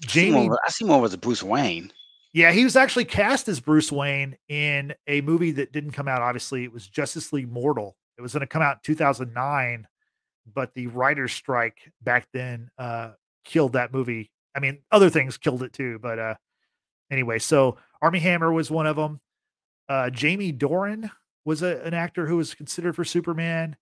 Jamie, 0.00 0.48
I 0.64 0.70
see 0.70 0.84
more 0.84 1.04
as 1.04 1.12
a 1.12 1.18
Bruce 1.18 1.42
Wayne. 1.42 1.92
Yeah, 2.32 2.52
he 2.52 2.64
was 2.64 2.76
actually 2.76 3.06
cast 3.06 3.48
as 3.48 3.58
Bruce 3.58 3.90
Wayne 3.90 4.36
in 4.48 4.94
a 5.06 5.22
movie 5.22 5.52
that 5.52 5.72
didn't 5.72 5.92
come 5.92 6.08
out. 6.08 6.20
Obviously, 6.20 6.64
it 6.64 6.72
was 6.72 6.86
Justice 6.86 7.32
League 7.32 7.50
Mortal. 7.50 7.96
It 8.18 8.22
was 8.22 8.32
going 8.32 8.40
to 8.40 8.46
come 8.46 8.62
out 8.62 8.76
in 8.76 8.94
2009, 8.94 9.86
but 10.52 10.74
the 10.74 10.88
writer's 10.88 11.32
strike 11.32 11.92
back 12.02 12.28
then 12.32 12.70
uh, 12.76 13.12
killed 13.44 13.72
that 13.72 13.92
movie. 13.92 14.30
I 14.54 14.60
mean, 14.60 14.78
other 14.90 15.08
things 15.08 15.38
killed 15.38 15.62
it 15.62 15.72
too, 15.72 15.98
but 16.00 16.18
uh, 16.18 16.34
anyway. 17.10 17.38
So 17.38 17.78
Armie 18.02 18.18
Hammer 18.18 18.52
was 18.52 18.70
one 18.70 18.86
of 18.86 18.96
them. 18.96 19.20
Uh, 19.88 20.10
Jamie 20.10 20.52
Dornan 20.52 21.10
was 21.44 21.62
a, 21.62 21.80
an 21.82 21.94
actor 21.94 22.26
who 22.26 22.36
was 22.36 22.54
considered 22.54 22.94
for 22.94 23.04
Superman. 23.04 23.76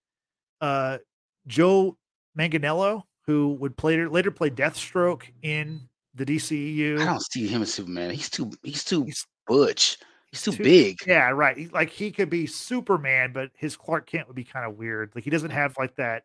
Uh, 0.61 0.99
Joe 1.47 1.97
Manganiello, 2.37 3.03
who 3.25 3.57
would 3.59 3.75
play 3.75 4.05
later 4.05 4.31
play 4.31 4.49
Deathstroke 4.49 5.23
in 5.41 5.89
the 6.17 6.25
DCEU. 6.25 6.99
I 6.99 7.05
don't 7.05 7.21
see 7.31 7.47
him 7.47 7.61
as 7.61 7.73
Superman. 7.73 8.11
He's 8.11 8.29
too 8.29 8.51
he's 8.63 8.83
too 8.83 9.03
he's, 9.03 9.25
butch. 9.45 9.97
He's 10.31 10.41
too, 10.41 10.51
too, 10.51 10.63
big. 10.63 10.97
Yeah, 11.05 11.29
right. 11.29 11.71
like 11.71 11.89
he 11.89 12.11
could 12.11 12.29
be 12.29 12.47
Superman, 12.47 13.31
but 13.33 13.51
his 13.55 13.77
Clark 13.77 14.07
Kent 14.07 14.27
would 14.27 14.35
be 14.35 14.43
kind 14.43 14.65
of 14.65 14.77
weird. 14.77 15.11
Like 15.15 15.23
he 15.23 15.29
doesn't 15.29 15.51
have 15.51 15.75
like 15.77 15.95
that. 15.95 16.23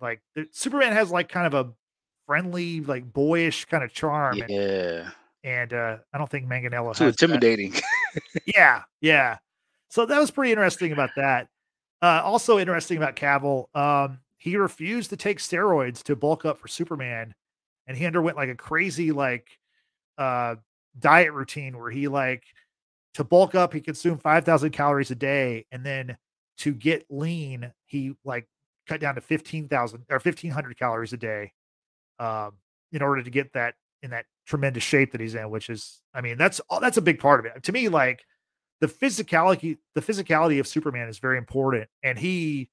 Like 0.00 0.20
the, 0.34 0.46
Superman 0.52 0.92
has 0.92 1.10
like 1.10 1.28
kind 1.28 1.46
of 1.46 1.54
a 1.54 1.72
friendly, 2.26 2.80
like 2.80 3.10
boyish 3.10 3.64
kind 3.66 3.82
of 3.82 3.92
charm. 3.92 4.36
Yeah. 4.36 5.10
And, 5.42 5.72
and 5.72 5.72
uh 5.72 5.96
I 6.12 6.18
don't 6.18 6.30
think 6.30 6.46
Manganiello 6.46 6.96
too 6.96 7.06
intimidating. 7.06 7.74
yeah, 8.54 8.82
yeah. 9.00 9.38
So 9.88 10.06
that 10.06 10.18
was 10.18 10.30
pretty 10.30 10.52
interesting 10.52 10.92
about 10.92 11.10
that. 11.16 11.48
Uh, 12.02 12.22
also 12.24 12.58
interesting 12.58 12.96
about 12.96 13.14
Cavill, 13.14 13.66
um, 13.76 14.20
he 14.38 14.56
refused 14.56 15.10
to 15.10 15.16
take 15.16 15.38
steroids 15.38 16.02
to 16.04 16.16
bulk 16.16 16.46
up 16.46 16.58
for 16.58 16.66
Superman, 16.66 17.34
and 17.86 17.96
he 17.96 18.06
underwent 18.06 18.36
like 18.36 18.48
a 18.48 18.54
crazy 18.54 19.12
like 19.12 19.48
uh, 20.18 20.56
diet 20.98 21.32
routine 21.32 21.78
where 21.78 21.90
he 21.90 22.08
like 22.08 22.44
to 23.14 23.24
bulk 23.24 23.54
up 23.54 23.72
he 23.72 23.80
consumed 23.80 24.22
five 24.22 24.44
thousand 24.44 24.70
calories 24.70 25.10
a 25.10 25.14
day, 25.14 25.66
and 25.72 25.84
then 25.84 26.16
to 26.58 26.72
get 26.72 27.06
lean 27.10 27.72
he 27.86 28.14
like 28.24 28.46
cut 28.86 29.00
down 29.00 29.14
to 29.14 29.20
fifteen 29.20 29.68
thousand 29.68 30.04
or 30.10 30.20
fifteen 30.20 30.50
hundred 30.50 30.78
calories 30.78 31.12
a 31.12 31.16
day, 31.16 31.52
um, 32.18 32.52
in 32.92 33.02
order 33.02 33.22
to 33.22 33.30
get 33.30 33.52
that 33.52 33.74
in 34.02 34.10
that 34.10 34.26
tremendous 34.46 34.82
shape 34.82 35.12
that 35.12 35.20
he's 35.20 35.34
in. 35.34 35.50
Which 35.50 35.70
is, 35.70 36.00
I 36.14 36.20
mean, 36.20 36.38
that's 36.38 36.60
all 36.68 36.80
that's 36.80 36.96
a 36.96 37.02
big 37.02 37.18
part 37.18 37.40
of 37.40 37.46
it 37.46 37.62
to 37.62 37.72
me. 37.72 37.88
Like 37.88 38.24
the 38.80 38.86
physicality 38.86 39.78
the 39.94 40.02
physicality 40.02 40.60
of 40.60 40.66
Superman 40.66 41.08
is 41.08 41.18
very 41.18 41.38
important, 41.38 41.88
and 42.02 42.18
he 42.18 42.70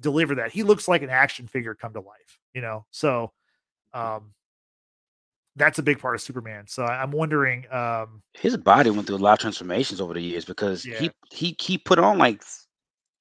delivered 0.00 0.36
that. 0.36 0.52
He 0.52 0.62
looks 0.62 0.88
like 0.88 1.02
an 1.02 1.10
action 1.10 1.46
figure 1.46 1.74
come 1.74 1.92
to 1.94 2.00
life, 2.00 2.38
you 2.54 2.60
know. 2.60 2.86
So, 2.90 3.32
um, 3.94 4.32
that's 5.56 5.78
a 5.78 5.82
big 5.82 5.98
part 5.98 6.14
of 6.14 6.20
Superman. 6.20 6.66
So 6.68 6.84
I'm 6.84 7.10
wondering. 7.10 7.64
Um, 7.72 8.22
His 8.34 8.56
body 8.56 8.90
went 8.90 9.06
through 9.06 9.16
a 9.16 9.18
lot 9.18 9.34
of 9.34 9.38
transformations 9.40 10.00
over 10.00 10.14
the 10.14 10.20
years 10.20 10.44
because 10.44 10.84
yeah. 10.84 10.98
he 10.98 11.10
he 11.30 11.56
he 11.58 11.78
put 11.78 11.98
on 11.98 12.18
like 12.18 12.42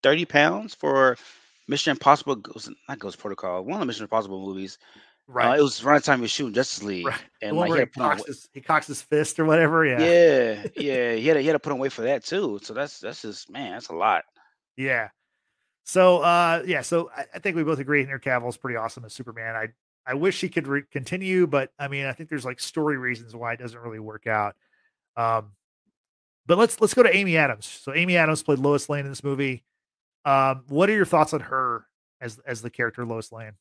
thirty 0.04 0.26
pounds 0.26 0.76
for 0.76 1.18
Mission 1.68 1.92
Impossible. 1.92 2.36
Goes 2.36 2.70
not 2.88 3.00
Ghost 3.00 3.18
Protocol. 3.18 3.64
One 3.64 3.76
of 3.76 3.80
the 3.80 3.86
Mission 3.86 4.04
Impossible 4.04 4.46
movies. 4.46 4.78
Uh, 5.28 5.34
right. 5.34 5.52
Uh, 5.52 5.60
it 5.60 5.62
was 5.62 5.84
around 5.84 5.96
the 5.96 6.02
time 6.02 6.20
he 6.20 6.24
was 6.24 6.32
shooting 6.32 6.54
Justice 6.54 6.84
League, 6.84 7.08
right. 7.08 7.20
and 7.42 7.58
like 7.58 7.72
he, 7.72 7.80
he, 7.80 7.86
cocks 7.86 8.26
his, 8.26 8.50
he, 8.54 8.62
cocks 8.62 8.88
his, 8.88 9.02
fist 9.02 9.40
or 9.40 9.46
whatever. 9.46 9.86
Yeah, 9.86 10.00
yeah, 10.00 10.64
yeah. 10.76 11.16
he 11.16 11.28
had 11.28 11.34
to, 11.36 11.40
he 11.40 11.48
had 11.48 11.54
to 11.54 11.60
put 11.60 11.72
on 11.72 11.80
weight 11.80 11.94
for 11.94 12.04
that 12.04 12.24
too. 12.24 12.60
So 12.62 12.74
that's 12.74 13.00
that's 13.00 13.22
just 13.22 13.50
man, 13.50 13.72
that's 13.72 13.88
a 13.88 13.96
lot. 13.96 14.26
Yeah. 14.78 15.10
So 15.86 16.20
uh, 16.20 16.64
yeah. 16.66 16.82
So 16.82 17.10
I, 17.16 17.26
I 17.36 17.40
think 17.40 17.56
we 17.56 17.64
both 17.64 17.80
agree 17.80 18.04
Henry 18.04 18.20
Cavill 18.20 18.50
is 18.50 18.58
pretty 18.58 18.76
awesome 18.76 19.06
as 19.06 19.14
Superman. 19.14 19.56
I 19.56 19.70
I 20.08 20.14
wish 20.14 20.40
he 20.42 20.50
could 20.50 20.68
re- 20.68 20.84
continue, 20.92 21.48
but 21.48 21.72
I 21.80 21.88
mean, 21.88 22.06
I 22.06 22.14
think 22.14 22.30
there's 22.30 22.46
like 22.46 22.60
story 22.60 22.98
reasons 22.98 23.36
why 23.36 23.54
it 23.54 23.60
doesn't 23.60 23.80
really 23.80 24.00
work 24.00 24.28
out. 24.28 24.56
Um, 25.18 25.52
but 26.46 26.58
let's 26.58 26.80
let's 26.80 26.94
go 26.94 27.04
to 27.04 27.16
Amy 27.16 27.38
Adams. 27.38 27.66
So 27.66 27.94
Amy 27.94 28.18
Adams 28.18 28.44
played 28.44 28.60
Lois 28.60 28.88
Lane 28.88 29.06
in 29.06 29.12
this 29.12 29.24
movie. 29.24 29.64
Um, 30.26 30.64
what 30.68 30.90
are 30.90 30.94
your 30.94 31.06
thoughts 31.06 31.34
on 31.34 31.42
her 31.42 31.86
as 32.22 32.40
as 32.46 32.62
the 32.62 32.70
character 32.70 33.06
Lois 33.06 33.32
Lane? 33.32 33.54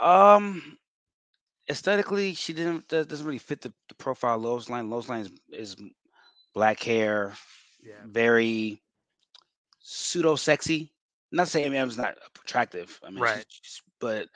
Um, 0.00 0.78
aesthetically, 1.70 2.34
she 2.34 2.52
didn't 2.52 2.88
doesn't 2.88 3.24
really 3.24 3.38
fit 3.38 3.60
the, 3.60 3.72
the 3.88 3.94
profile 3.94 4.38
Lois 4.38 4.68
Lane. 4.68 4.90
Lois 4.90 5.08
Lane 5.08 5.20
is, 5.20 5.30
is 5.50 5.76
black 6.52 6.82
hair, 6.82 7.34
yeah. 7.82 7.94
very 8.04 8.82
pseudo 9.80 10.34
sexy. 10.34 10.92
Not 11.30 11.48
saying 11.48 11.66
Amy 11.66 11.76
Adams 11.76 11.98
not 11.98 12.16
attractive. 12.42 12.98
I 13.04 13.10
mean, 13.10 13.20
right. 13.20 13.44
She's, 13.48 13.82
but 14.00 14.28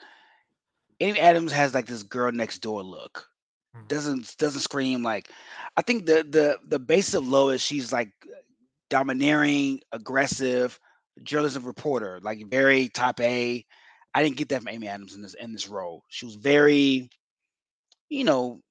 Amy 0.99 1.19
Adams 1.19 1.51
has 1.51 1.73
like 1.73 1.85
this 1.85 2.03
girl 2.03 2.31
next 2.31 2.59
door 2.59 2.83
look. 2.83 3.27
Mm-hmm. 3.75 3.87
Doesn't 3.87 4.37
doesn't 4.37 4.61
scream 4.61 5.03
like. 5.03 5.29
I 5.77 5.81
think 5.81 6.05
the 6.05 6.25
the 6.29 6.59
the 6.67 6.79
basis 6.79 7.15
of 7.15 7.27
Lois, 7.27 7.61
she's 7.61 7.91
like 7.91 8.11
domineering, 8.89 9.81
aggressive, 9.91 10.79
journalism 11.23 11.63
reporter, 11.63 12.19
like 12.21 12.45
very 12.49 12.89
top 12.89 13.19
A 13.19 13.65
I 14.15 14.23
didn't 14.23 14.37
get 14.37 14.49
that 14.49 14.59
from 14.59 14.69
Amy 14.69 14.87
Adams 14.87 15.15
in 15.15 15.21
this 15.21 15.33
in 15.33 15.51
this 15.53 15.67
role. 15.67 16.03
She 16.09 16.25
was 16.25 16.35
very, 16.35 17.09
you 18.09 18.23
know, 18.23 18.61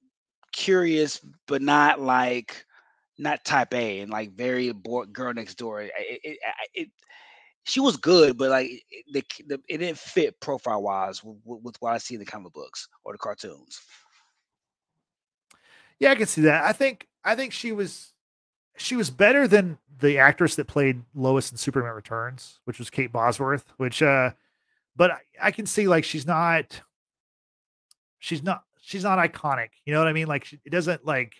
curious, 0.53 1.19
but 1.47 1.61
not 1.61 1.99
like 1.99 2.65
not 3.17 3.43
type 3.43 3.73
A 3.73 3.99
and 3.99 4.11
like 4.11 4.33
very 4.33 4.71
bored 4.71 5.11
girl 5.13 5.33
next 5.33 5.55
door. 5.55 5.81
It, 5.81 5.91
it, 5.97 6.37
it, 6.73 6.89
she 7.65 7.79
was 7.79 7.97
good, 7.97 8.37
but 8.37 8.49
like 8.49 8.69
the, 9.11 9.23
the 9.47 9.59
it 9.67 9.77
didn't 9.77 9.97
fit 9.97 10.39
profile 10.39 10.81
wise 10.81 11.23
with, 11.23 11.37
with, 11.45 11.75
what 11.79 11.93
I 11.93 11.97
see 11.97 12.15
in 12.15 12.19
the 12.19 12.25
comic 12.25 12.53
books 12.53 12.87
or 13.03 13.13
the 13.13 13.17
cartoons. 13.17 13.81
Yeah, 15.99 16.11
I 16.11 16.15
can 16.15 16.27
see 16.27 16.41
that. 16.41 16.63
I 16.63 16.73
think 16.73 17.07
I 17.23 17.35
think 17.35 17.53
she 17.53 17.71
was 17.71 18.13
she 18.75 18.95
was 18.95 19.09
better 19.09 19.47
than 19.47 19.77
the 19.99 20.17
actress 20.17 20.55
that 20.55 20.67
played 20.67 21.03
Lois 21.15 21.51
in 21.51 21.57
Superman 21.57 21.93
Returns, 21.93 22.59
which 22.65 22.79
was 22.79 22.89
Kate 22.89 23.11
Bosworth, 23.11 23.65
which 23.77 24.01
uh 24.01 24.31
but 24.95 25.11
I, 25.11 25.19
I 25.41 25.51
can 25.51 25.65
see 25.65 25.87
like 25.87 26.03
she's 26.03 26.27
not 26.27 26.81
she's 28.19 28.43
not 28.43 28.63
she's 28.81 29.03
not 29.03 29.19
iconic. 29.19 29.69
You 29.85 29.93
know 29.93 29.99
what 29.99 30.07
I 30.07 30.13
mean? 30.13 30.27
Like 30.27 30.45
she, 30.45 30.59
it 30.65 30.69
doesn't 30.69 31.05
like 31.05 31.35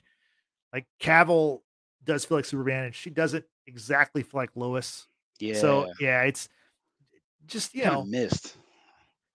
like 0.72 0.86
Cavill 1.02 1.62
does 2.04 2.26
feel 2.26 2.38
like 2.38 2.46
Superman, 2.46 2.86
and 2.86 2.96
she 2.96 3.10
doesn't 3.10 3.46
exactly 3.68 4.24
feel 4.24 4.40
like 4.40 4.50
Lois. 4.56 5.08
Yeah. 5.40 5.56
So 5.56 5.92
yeah, 6.00 6.24
it's 6.24 6.50
just 7.48 7.74
you 7.76 7.84
kind 7.84 7.96
know 7.96 8.06
missed. 8.06 8.58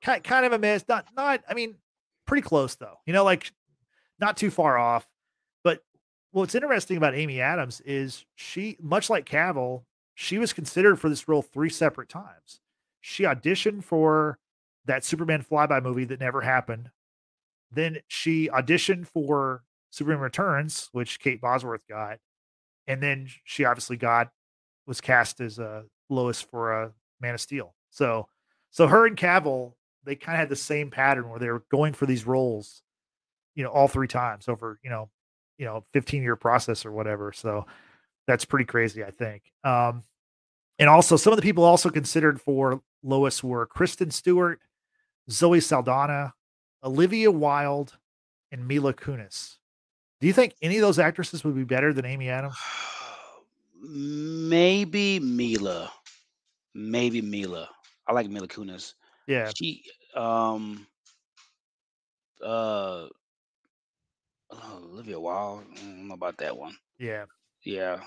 Kind 0.02 0.22
kind 0.22 0.46
of 0.46 0.52
a 0.52 0.58
miss. 0.58 0.84
Not 0.88 1.06
not. 1.16 1.42
I 1.48 1.54
mean, 1.54 1.74
pretty 2.26 2.42
close 2.42 2.76
though. 2.76 2.98
You 3.04 3.12
know, 3.12 3.24
like 3.24 3.52
not 4.20 4.36
too 4.36 4.50
far 4.50 4.78
off. 4.78 5.08
But 5.64 5.82
what's 6.30 6.54
interesting 6.54 6.96
about 6.96 7.14
Amy 7.14 7.40
Adams 7.40 7.80
is 7.82 8.24
she, 8.36 8.76
much 8.80 9.10
like 9.10 9.28
Cavill, 9.28 9.82
she 10.14 10.38
was 10.38 10.52
considered 10.52 11.00
for 11.00 11.08
this 11.08 11.28
role 11.28 11.42
three 11.42 11.70
separate 11.70 12.08
times. 12.08 12.60
she 13.00 13.24
auditioned 13.24 13.84
for 13.84 14.38
that 14.84 15.04
Superman 15.04 15.44
flyby 15.48 15.82
movie 15.82 16.04
that 16.04 16.20
never 16.20 16.40
happened. 16.40 16.90
Then 17.70 17.98
she 18.08 18.48
auditioned 18.48 19.06
for 19.06 19.62
Superman 19.90 20.20
Returns, 20.20 20.88
which 20.92 21.20
Kate 21.20 21.40
Bosworth 21.40 21.86
got, 21.88 22.18
and 22.86 23.02
then 23.02 23.28
she 23.44 23.64
obviously 23.64 23.96
got 23.96 24.30
was 24.88 25.00
cast 25.00 25.40
as 25.40 25.60
uh, 25.60 25.82
Lois 26.08 26.40
for 26.40 26.82
a 26.82 26.86
uh, 26.86 26.90
Man 27.20 27.34
of 27.34 27.40
Steel. 27.40 27.74
So, 27.90 28.26
so 28.70 28.88
her 28.88 29.06
and 29.06 29.16
Cavill 29.16 29.74
they 30.04 30.16
kind 30.16 30.36
of 30.36 30.40
had 30.40 30.48
the 30.48 30.56
same 30.56 30.90
pattern 30.90 31.28
where 31.28 31.38
they 31.38 31.50
were 31.50 31.64
going 31.70 31.92
for 31.92 32.06
these 32.06 32.26
roles, 32.26 32.82
you 33.54 33.62
know, 33.62 33.68
all 33.68 33.88
three 33.88 34.08
times 34.08 34.48
over 34.48 34.80
you 34.82 34.88
know, 34.88 35.10
you 35.58 35.66
know, 35.66 35.84
fifteen 35.92 36.22
year 36.22 36.34
process 36.34 36.86
or 36.86 36.92
whatever. 36.92 37.32
So 37.32 37.66
that's 38.26 38.44
pretty 38.44 38.64
crazy, 38.64 39.04
I 39.04 39.10
think. 39.10 39.42
Um, 39.62 40.02
and 40.78 40.88
also 40.88 41.16
some 41.16 41.32
of 41.32 41.36
the 41.36 41.42
people 41.42 41.64
also 41.64 41.90
considered 41.90 42.40
for 42.40 42.80
Lois 43.02 43.44
were 43.44 43.66
Kristen 43.66 44.10
Stewart, 44.10 44.60
Zoe 45.30 45.60
Saldana, 45.60 46.34
Olivia 46.82 47.30
Wilde, 47.30 47.96
and 48.50 48.66
Mila 48.66 48.94
Kunis. 48.94 49.56
Do 50.20 50.26
you 50.26 50.32
think 50.32 50.54
any 50.62 50.76
of 50.76 50.82
those 50.82 50.98
actresses 50.98 51.44
would 51.44 51.54
be 51.54 51.64
better 51.64 51.92
than 51.92 52.06
Amy 52.06 52.30
Adams? 52.30 52.56
Maybe 53.80 55.20
Mila. 55.20 55.92
Maybe 56.74 57.22
Mila. 57.22 57.68
I 58.06 58.12
like 58.12 58.28
Mila 58.28 58.48
Kunis. 58.48 58.94
Yeah. 59.26 59.50
She 59.54 59.84
um 60.14 60.86
uh 62.42 63.08
oh, 64.50 64.80
Olivia 64.92 65.20
Wilde. 65.20 65.64
I 65.72 65.80
don't 65.80 66.08
know 66.08 66.14
about 66.14 66.38
that 66.38 66.56
one. 66.56 66.76
Yeah. 66.98 67.24
Yeah. 67.64 68.00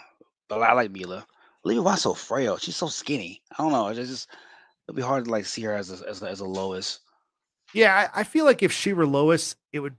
But 0.50 0.62
I 0.62 0.74
like 0.74 0.92
Mila. 0.92 1.26
Olivia 1.66 1.82
Wilde's 1.82 2.02
so 2.02 2.14
frail. 2.14 2.58
She's 2.58 2.76
so 2.76 2.88
skinny. 2.88 3.42
I 3.58 3.64
don't 3.64 3.72
know. 3.72 3.88
It's 3.88 4.10
just 4.10 4.30
it'll 4.88 4.96
be 4.96 5.02
hard 5.02 5.26
to 5.26 5.32
like 5.32 5.46
see 5.46 5.62
her 5.64 5.74
as 5.74 6.02
a 6.02 6.08
as 6.08 6.22
a, 6.22 6.30
as 6.30 6.40
a 6.40 6.46
Lois. 6.46 7.00
Yeah, 7.74 8.10
I, 8.14 8.22
I 8.22 8.24
feel 8.24 8.44
like 8.46 8.64
if 8.64 8.72
she 8.72 8.92
were 8.94 9.06
Lois, 9.06 9.56
it 9.72 9.80
would 9.80 9.96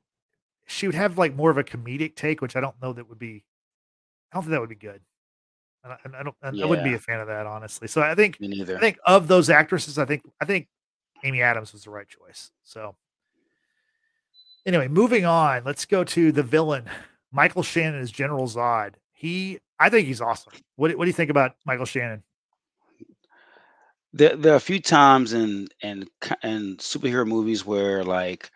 she 0.66 0.86
would 0.86 0.94
have 0.94 1.18
like 1.18 1.34
more 1.34 1.50
of 1.50 1.58
a 1.58 1.64
comedic 1.64 2.16
take, 2.16 2.40
which 2.40 2.56
I 2.56 2.60
don't 2.60 2.80
know 2.82 2.92
that 2.92 3.08
would 3.08 3.18
be. 3.18 3.44
I 4.30 4.36
don't 4.36 4.44
think 4.44 4.52
that 4.52 4.60
would 4.60 4.68
be 4.68 4.74
good. 4.74 5.00
I, 5.84 5.96
I 6.18 6.22
don't. 6.22 6.36
I, 6.42 6.50
yeah. 6.50 6.64
I 6.64 6.68
wouldn't 6.68 6.86
be 6.86 6.94
a 6.94 6.98
fan 6.98 7.20
of 7.20 7.26
that 7.28 7.46
honestly. 7.46 7.88
So 7.88 8.02
I 8.02 8.14
think. 8.14 8.40
Me 8.40 8.48
neither. 8.48 8.76
I 8.76 8.80
think 8.80 8.98
of 9.04 9.28
those 9.28 9.50
actresses, 9.50 9.98
I 9.98 10.04
think 10.04 10.22
I 10.40 10.44
think 10.44 10.68
Amy 11.24 11.42
Adams 11.42 11.72
was 11.72 11.84
the 11.84 11.90
right 11.90 12.08
choice. 12.08 12.50
So 12.62 12.94
anyway, 14.66 14.88
moving 14.88 15.24
on. 15.24 15.62
Let's 15.64 15.84
go 15.84 16.04
to 16.04 16.32
the 16.32 16.42
villain, 16.42 16.84
Michael 17.30 17.62
Shannon 17.62 18.00
as 18.00 18.10
General 18.10 18.46
Zod. 18.46 18.94
He, 19.12 19.58
I 19.78 19.88
think 19.88 20.06
he's 20.06 20.20
awesome. 20.20 20.52
What 20.76 20.96
What 20.96 21.04
do 21.04 21.08
you 21.08 21.14
think 21.14 21.30
about 21.30 21.56
Michael 21.64 21.86
Shannon? 21.86 22.22
There, 24.12 24.36
there 24.36 24.52
are 24.52 24.56
a 24.56 24.60
few 24.60 24.80
times 24.80 25.32
in 25.32 25.68
in 25.82 26.06
in 26.42 26.76
superhero 26.76 27.26
movies 27.26 27.64
where 27.64 28.04
like 28.04 28.50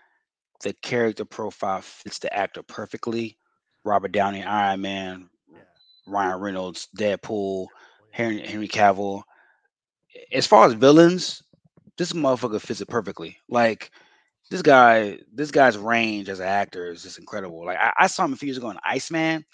the 0.62 0.73
character 0.75 1.25
profile 1.25 1.83
fits 1.83 2.19
the 2.19 2.35
actor 2.35 2.62
perfectly. 2.62 3.39
Robert 3.85 4.12
Downey, 4.12 4.43
Iron 4.43 4.81
Man. 4.81 5.31
Ryan 6.07 6.40
Reynolds, 6.40 6.88
Deadpool, 6.97 7.66
Henry, 8.11 8.40
Henry 8.47 8.69
Cavill. 8.69 9.23
As 10.33 10.47
far 10.47 10.66
as 10.66 10.73
villains, 10.75 11.42
this 11.99 12.12
motherfucker 12.12 12.61
fits 12.61 12.81
it 12.81 12.88
perfectly. 12.88 13.37
Like 13.49 13.90
this 14.51 14.62
guy, 14.62 15.19
this 15.33 15.51
guy's 15.51 15.77
range 15.77 16.29
as 16.29 16.40
an 16.40 16.47
actor 16.47 16.90
is 16.90 17.03
just 17.03 17.19
incredible. 17.19 17.64
Like 17.64 17.79
I, 17.79 17.92
I 17.99 18.07
saw 18.07 18.25
him 18.25 18.33
a 18.33 18.37
few 18.37 18.47
years 18.47 18.59
ago 18.59 18.71
in 18.71 18.79
Iceman, 18.85 19.45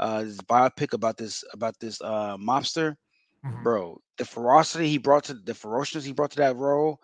uh, 0.00 0.24
this 0.24 0.38
biopic 0.38 0.92
about 0.92 1.16
this 1.16 1.44
about 1.52 1.78
this 1.80 2.00
uh 2.00 2.36
mobster. 2.36 2.96
Mm-hmm. 3.44 3.62
Bro, 3.62 4.00
the 4.16 4.24
ferocity 4.24 4.88
he 4.88 4.98
brought 4.98 5.24
to 5.24 5.34
the 5.34 5.54
ferociousness 5.54 6.04
he 6.04 6.12
brought 6.12 6.32
to 6.32 6.38
that 6.38 6.56
role 6.56 6.98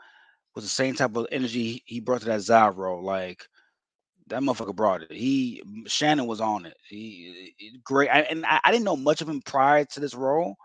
was 0.55 0.65
the 0.65 0.71
same 0.71 0.95
type 0.95 1.17
of 1.17 1.27
energy 1.31 1.83
he 1.87 2.01
brought 2.01 2.21
to 2.21 2.27
that 2.27 2.41
Zod 2.41 2.77
role. 2.77 3.05
Like 3.05 3.47
that 4.29 4.43
motherfucker 4.43 4.75
brought 4.75 5.03
it. 5.03 5.13
He 5.13 5.63
Shannon 5.87 6.27
was 6.27 6.41
on 6.41 6.67
it. 6.67 6.77
He, 6.89 7.55
he 7.57 7.79
great, 7.85 8.09
I, 8.09 8.21
and 8.21 8.45
I, 8.47 8.61
I, 8.65 8.73
didn't 8.73 8.85
know 8.85 8.97
much 8.97 9.21
of 9.21 9.29
him 9.29 9.43
prior 9.43 9.85
to 9.85 10.01
this 10.01 10.15
role. 10.15 10.57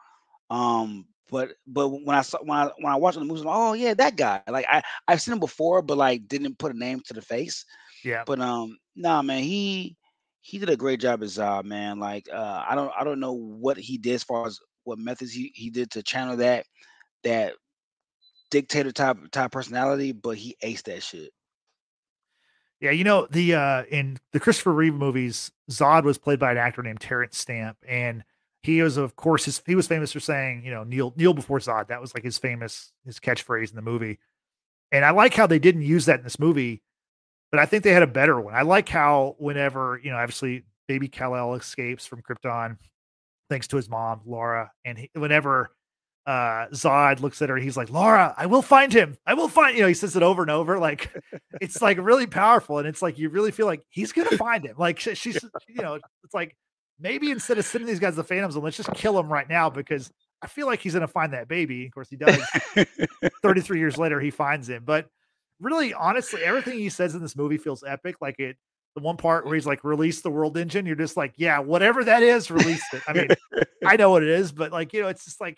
Um, 0.50 1.06
but 1.30 1.52
but 1.67 1.89
when 1.89 2.15
I 2.15 2.22
saw 2.22 2.39
when 2.41 2.58
I 2.58 2.72
when 2.80 2.91
I 2.91 2.95
watched 2.95 3.19
the 3.19 3.26
movie, 3.26 3.41
I'm 3.41 3.48
like, 3.48 3.56
oh 3.56 3.74
yeah, 3.74 3.93
that 3.93 4.15
guy. 4.15 4.41
Like 4.48 4.65
I 4.69 4.82
I've 5.08 5.22
seen 5.22 5.34
him 5.34 5.39
before, 5.39 5.82
but 5.82 5.98
like 5.98 6.28
didn't 6.28 6.58
put 6.58 6.74
a 6.74 6.78
name 6.78 7.02
to 7.06 7.13
the 7.13 7.22
face. 7.22 7.65
Yeah. 8.04 8.24
But 8.26 8.39
um, 8.39 8.78
nah, 8.95 9.22
man, 9.22 9.43
he 9.43 9.98
he 10.41 10.58
did 10.58 10.69
a 10.69 10.78
great 10.78 11.00
job 11.00 11.22
as 11.22 11.38
Zod, 11.38 11.65
man. 11.65 12.00
Like 12.00 12.28
uh, 12.34 12.63
I 12.67 12.76
don't 12.76 12.91
I 12.98 13.04
don't 13.04 13.19
know 13.19 13.34
what 13.34 13.78
he 13.78 13.98
did 13.98 14.15
as 14.15 14.24
far 14.24 14.48
as 14.48 14.60
what 14.86 14.98
methods 14.98 15.32
he, 15.32 15.52
he 15.54 15.69
did 15.69 15.91
to 15.91 16.04
channel 16.04 16.38
that 16.38 16.65
that 17.24 17.54
dictator 18.50 18.91
type 18.91 19.17
type 19.32 19.52
personality, 19.52 20.12
but 20.12 20.38
he 20.38 20.56
aced 20.63 20.84
that 20.84 21.04
shit. 21.04 21.32
Yeah, 22.81 22.91
you 22.91 23.03
know 23.03 23.27
the 23.29 23.55
uh 23.55 23.83
in 23.89 24.17
the 24.31 24.39
Christopher 24.39 24.73
Reeve 24.73 24.93
movies, 24.93 25.51
Zod 25.69 26.03
was 26.03 26.17
played 26.17 26.39
by 26.39 26.51
an 26.51 26.57
actor 26.57 26.81
named 26.81 27.01
Terence 27.01 27.37
Stamp, 27.37 27.77
and 27.87 28.23
he 28.63 28.81
was 28.81 28.97
of 28.97 29.15
course 29.15 29.45
his, 29.45 29.61
he 29.65 29.75
was 29.75 29.87
famous 29.87 30.13
for 30.13 30.19
saying 30.21 30.63
you 30.63 30.71
know 30.71 30.83
kneel 30.83 31.13
kneel 31.17 31.33
before 31.33 31.59
Zod. 31.59 31.87
That 31.87 31.99
was 32.01 32.13
like 32.13 32.23
his 32.23 32.37
famous 32.37 32.91
his 33.05 33.19
catchphrase 33.19 33.69
in 33.69 33.75
the 33.75 33.81
movie, 33.81 34.19
and 34.91 35.03
I 35.03 35.11
like 35.11 35.33
how 35.33 35.47
they 35.47 35.59
didn't 35.59 35.81
use 35.83 36.05
that 36.05 36.19
in 36.19 36.23
this 36.23 36.39
movie, 36.39 36.81
but 37.51 37.59
I 37.59 37.65
think 37.65 37.83
they 37.83 37.91
had 37.91 38.03
a 38.03 38.07
better 38.07 38.39
one. 38.39 38.55
I 38.55 38.61
like 38.61 38.87
how 38.87 39.35
whenever 39.39 39.99
you 40.01 40.11
know 40.11 40.17
obviously 40.17 40.63
Baby 40.87 41.09
Kal 41.09 41.35
El 41.35 41.55
escapes 41.55 42.05
from 42.05 42.21
Krypton, 42.21 42.77
thanks 43.49 43.67
to 43.69 43.75
his 43.75 43.89
mom 43.89 44.21
Laura, 44.25 44.71
and 44.85 44.97
he, 44.97 45.09
whenever 45.15 45.71
uh 46.25 46.67
Zod 46.73 47.21
looks 47.21 47.41
at 47.41 47.49
her, 47.49 47.58
he's 47.58 47.77
like, 47.77 47.89
Laura, 47.89 48.34
I 48.38 48.45
will 48.45 48.62
find 48.62 48.93
him. 48.93 49.17
I 49.25 49.34
will 49.34 49.47
find, 49.49 49.75
you 49.75 49.82
know, 49.82 49.88
he 49.88 49.93
says 49.93 50.15
it 50.15 50.23
over 50.23 50.41
and 50.41 50.51
over. 50.51 50.77
Like 50.77 51.12
it's 51.62 51.82
like 51.82 51.97
really 51.99 52.27
powerful. 52.27 52.77
And 52.79 52.88
it's 52.88 53.01
like 53.01 53.17
you 53.17 53.29
really 53.29 53.51
feel 53.51 53.65
like 53.65 53.82
he's 53.89 54.12
gonna 54.12 54.38
find 54.38 54.65
him. 54.65 54.75
Like 54.77 54.99
she's 54.99 55.25
you 55.67 55.82
know, 55.82 55.95
it's 55.95 56.34
like 56.34 56.55
maybe 56.99 57.32
instead 57.32 57.58
of 57.58 57.65
sending 57.65 57.88
these 57.88 57.99
guys 57.99 58.15
the 58.15 58.23
phantoms, 58.23 58.55
let's 58.58 58.77
just 58.77 58.93
kill 58.93 59.17
him 59.19 59.32
right 59.32 59.49
now 59.49 59.69
because 59.69 60.12
I 60.41 60.47
feel 60.47 60.67
like 60.67 60.79
he's 60.79 60.93
gonna 60.93 61.08
find 61.08 61.34
that 61.34 61.47
baby. 61.47 61.88
Of 61.88 61.93
course, 61.93 62.10
he 62.10 62.15
does. 62.15 62.39
33 63.41 63.79
years 63.79 63.97
later, 63.97 64.19
he 64.19 64.32
finds 64.32 64.69
him. 64.69 64.84
But 64.86 65.08
really, 65.60 65.93
honestly, 65.93 66.43
everything 66.43 66.79
he 66.79 66.89
says 66.89 67.15
in 67.15 67.21
this 67.21 67.36
movie 67.36 67.58
feels 67.58 67.84
epic. 67.84 68.17
Like 68.21 68.39
it 68.39 68.58
the 68.95 69.02
one 69.02 69.17
part 69.17 69.45
where 69.45 69.56
he's 69.56 69.65
like 69.65 69.84
release 69.84 70.21
the 70.21 70.30
world 70.30 70.58
engine 70.58 70.86
you're 70.86 70.95
just 70.95 71.17
like 71.17 71.34
yeah 71.38 71.60
whatever 71.60 72.04
that 72.04 72.23
is 72.23 72.49
release 72.49 72.84
it. 72.93 73.02
I 73.08 73.13
mean 73.13 73.28
i 73.86 73.95
know 73.95 74.10
what 74.10 74.23
it 74.23 74.30
is 74.30 74.52
but 74.52 74.71
like 74.71 74.93
you 74.93 75.02
know 75.02 75.08
it's 75.08 75.25
just 75.25 75.39
like 75.39 75.58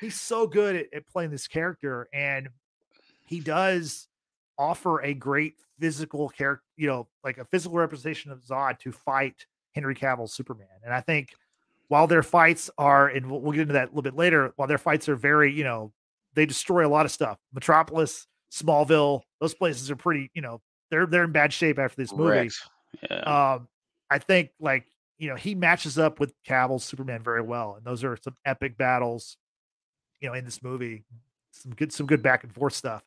he's 0.00 0.20
so 0.20 0.46
good 0.46 0.76
at, 0.76 0.86
at, 0.92 1.08
playing 1.08 1.30
this 1.30 1.48
character 1.48 2.08
and 2.12 2.48
he 3.26 3.40
does 3.40 4.08
offer 4.58 5.02
a 5.02 5.14
great 5.14 5.54
physical 5.80 6.28
character 6.28 6.64
you 6.76 6.86
know 6.86 7.08
like 7.24 7.38
a 7.38 7.44
physical 7.46 7.76
representation 7.76 8.30
of 8.30 8.44
zod 8.44 8.78
to 8.78 8.92
fight 8.92 9.46
henry 9.74 9.94
cavill's 9.94 10.32
superman 10.32 10.66
and 10.84 10.94
i 10.94 11.00
think 11.00 11.30
while 11.88 12.06
their 12.06 12.22
fights 12.22 12.70
are 12.78 13.08
and 13.08 13.30
we'll, 13.30 13.40
we'll 13.40 13.52
get 13.52 13.62
into 13.62 13.74
that 13.74 13.84
a 13.84 13.88
little 13.88 14.02
bit 14.02 14.16
later 14.16 14.52
while 14.56 14.68
their 14.68 14.78
fights 14.78 15.08
are 15.08 15.16
very 15.16 15.52
you 15.52 15.64
know 15.64 15.92
they 16.36 16.46
destroy 16.46 16.86
a 16.86 16.88
lot 16.88 17.06
of 17.06 17.10
stuff. 17.10 17.38
Metropolis 17.52 18.28
smallville 18.52 19.22
those 19.40 19.54
places 19.54 19.90
are 19.90 19.96
pretty 19.96 20.30
you 20.32 20.40
know 20.40 20.60
they're 20.90 21.06
they're 21.06 21.24
in 21.24 21.32
bad 21.32 21.52
shape 21.52 21.78
after 21.78 21.96
this 21.96 22.12
movie. 22.12 22.50
Yeah. 23.10 23.54
Um, 23.54 23.68
I 24.10 24.18
think 24.18 24.50
like 24.60 24.86
you 25.18 25.28
know 25.28 25.36
he 25.36 25.54
matches 25.54 25.98
up 25.98 26.20
with 26.20 26.32
Cavill's 26.44 26.84
Superman 26.84 27.22
very 27.22 27.42
well, 27.42 27.74
and 27.76 27.84
those 27.84 28.04
are 28.04 28.16
some 28.22 28.36
epic 28.44 28.76
battles. 28.76 29.36
You 30.20 30.28
know, 30.28 30.34
in 30.34 30.44
this 30.44 30.62
movie, 30.62 31.04
some 31.52 31.72
good 31.72 31.92
some 31.92 32.06
good 32.06 32.22
back 32.22 32.44
and 32.44 32.54
forth 32.54 32.74
stuff. 32.74 33.02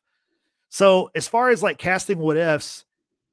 So 0.68 1.10
as 1.14 1.26
far 1.26 1.50
as 1.50 1.62
like 1.62 1.78
casting 1.78 2.18
what 2.18 2.36
ifs, 2.36 2.84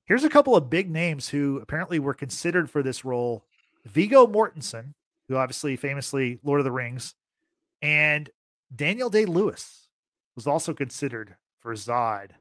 here's 0.06 0.24
a 0.24 0.30
couple 0.30 0.56
of 0.56 0.70
big 0.70 0.90
names 0.90 1.30
who 1.30 1.60
apparently 1.60 2.00
were 2.00 2.14
considered 2.14 2.70
for 2.70 2.82
this 2.82 3.06
role: 3.06 3.44
Viggo 3.86 4.26
Mortensen, 4.26 4.94
who 5.28 5.36
obviously 5.36 5.76
famously 5.76 6.40
Lord 6.44 6.60
of 6.60 6.66
the 6.66 6.72
Rings, 6.72 7.14
and 7.82 8.30
Daniel 8.76 9.10
Day 9.10 9.26
Lewis 9.26 9.90
was 10.36 10.48
also 10.48 10.74
considered 10.74 11.36
for 11.60 11.74
Zod. 11.74 12.32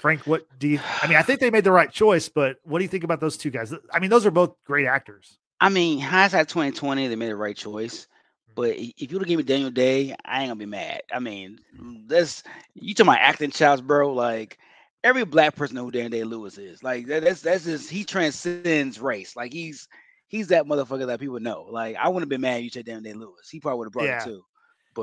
Frank, 0.00 0.26
what 0.26 0.46
do 0.58 0.66
you? 0.66 0.80
I 1.02 1.06
mean, 1.08 1.18
I 1.18 1.22
think 1.22 1.40
they 1.40 1.50
made 1.50 1.64
the 1.64 1.72
right 1.72 1.90
choice, 1.90 2.28
but 2.28 2.56
what 2.64 2.78
do 2.78 2.84
you 2.84 2.88
think 2.88 3.04
about 3.04 3.20
those 3.20 3.36
two 3.36 3.50
guys? 3.50 3.74
I 3.92 3.98
mean, 3.98 4.08
those 4.08 4.24
are 4.24 4.30
both 4.30 4.54
great 4.64 4.86
actors. 4.86 5.38
I 5.60 5.68
mean, 5.68 6.00
hindsight 6.00 6.48
twenty 6.48 6.72
twenty, 6.72 7.06
they 7.06 7.16
made 7.16 7.28
the 7.28 7.36
right 7.36 7.56
choice. 7.56 8.06
Mm-hmm. 8.06 8.52
But 8.54 8.70
if 8.76 9.12
you 9.12 9.18
would 9.18 9.22
have 9.22 9.28
given 9.28 9.44
me 9.44 9.48
Daniel 9.48 9.70
Day, 9.70 10.16
I 10.24 10.40
ain't 10.40 10.48
gonna 10.48 10.56
be 10.56 10.66
mad. 10.66 11.02
I 11.12 11.18
mean, 11.18 11.60
that's 12.06 12.42
you 12.74 12.94
talking 12.94 13.12
about 13.12 13.20
acting 13.20 13.50
chops, 13.50 13.82
bro. 13.82 14.12
Like 14.14 14.58
every 15.04 15.24
black 15.24 15.54
person 15.54 15.76
know 15.76 15.84
who 15.84 15.90
Daniel 15.90 16.10
Day 16.10 16.24
Lewis 16.24 16.56
is. 16.56 16.82
Like 16.82 17.06
that, 17.06 17.22
that's 17.22 17.42
that's 17.42 17.64
just 17.64 17.90
he 17.90 18.04
transcends 18.04 19.00
race. 19.00 19.36
Like 19.36 19.52
he's 19.52 19.86
he's 20.28 20.48
that 20.48 20.64
motherfucker 20.64 21.06
that 21.08 21.20
people 21.20 21.40
know. 21.40 21.66
Like 21.70 21.96
I 21.96 22.08
wouldn't 22.08 22.22
have 22.22 22.30
been 22.30 22.40
mad 22.40 22.62
you 22.62 22.70
said 22.70 22.86
Daniel 22.86 23.02
Day 23.02 23.12
Lewis. 23.12 23.50
He 23.50 23.60
probably 23.60 23.78
would 23.78 23.86
have 23.86 23.92
brought 23.92 24.06
yeah. 24.06 24.22
it 24.22 24.24
too. 24.24 24.42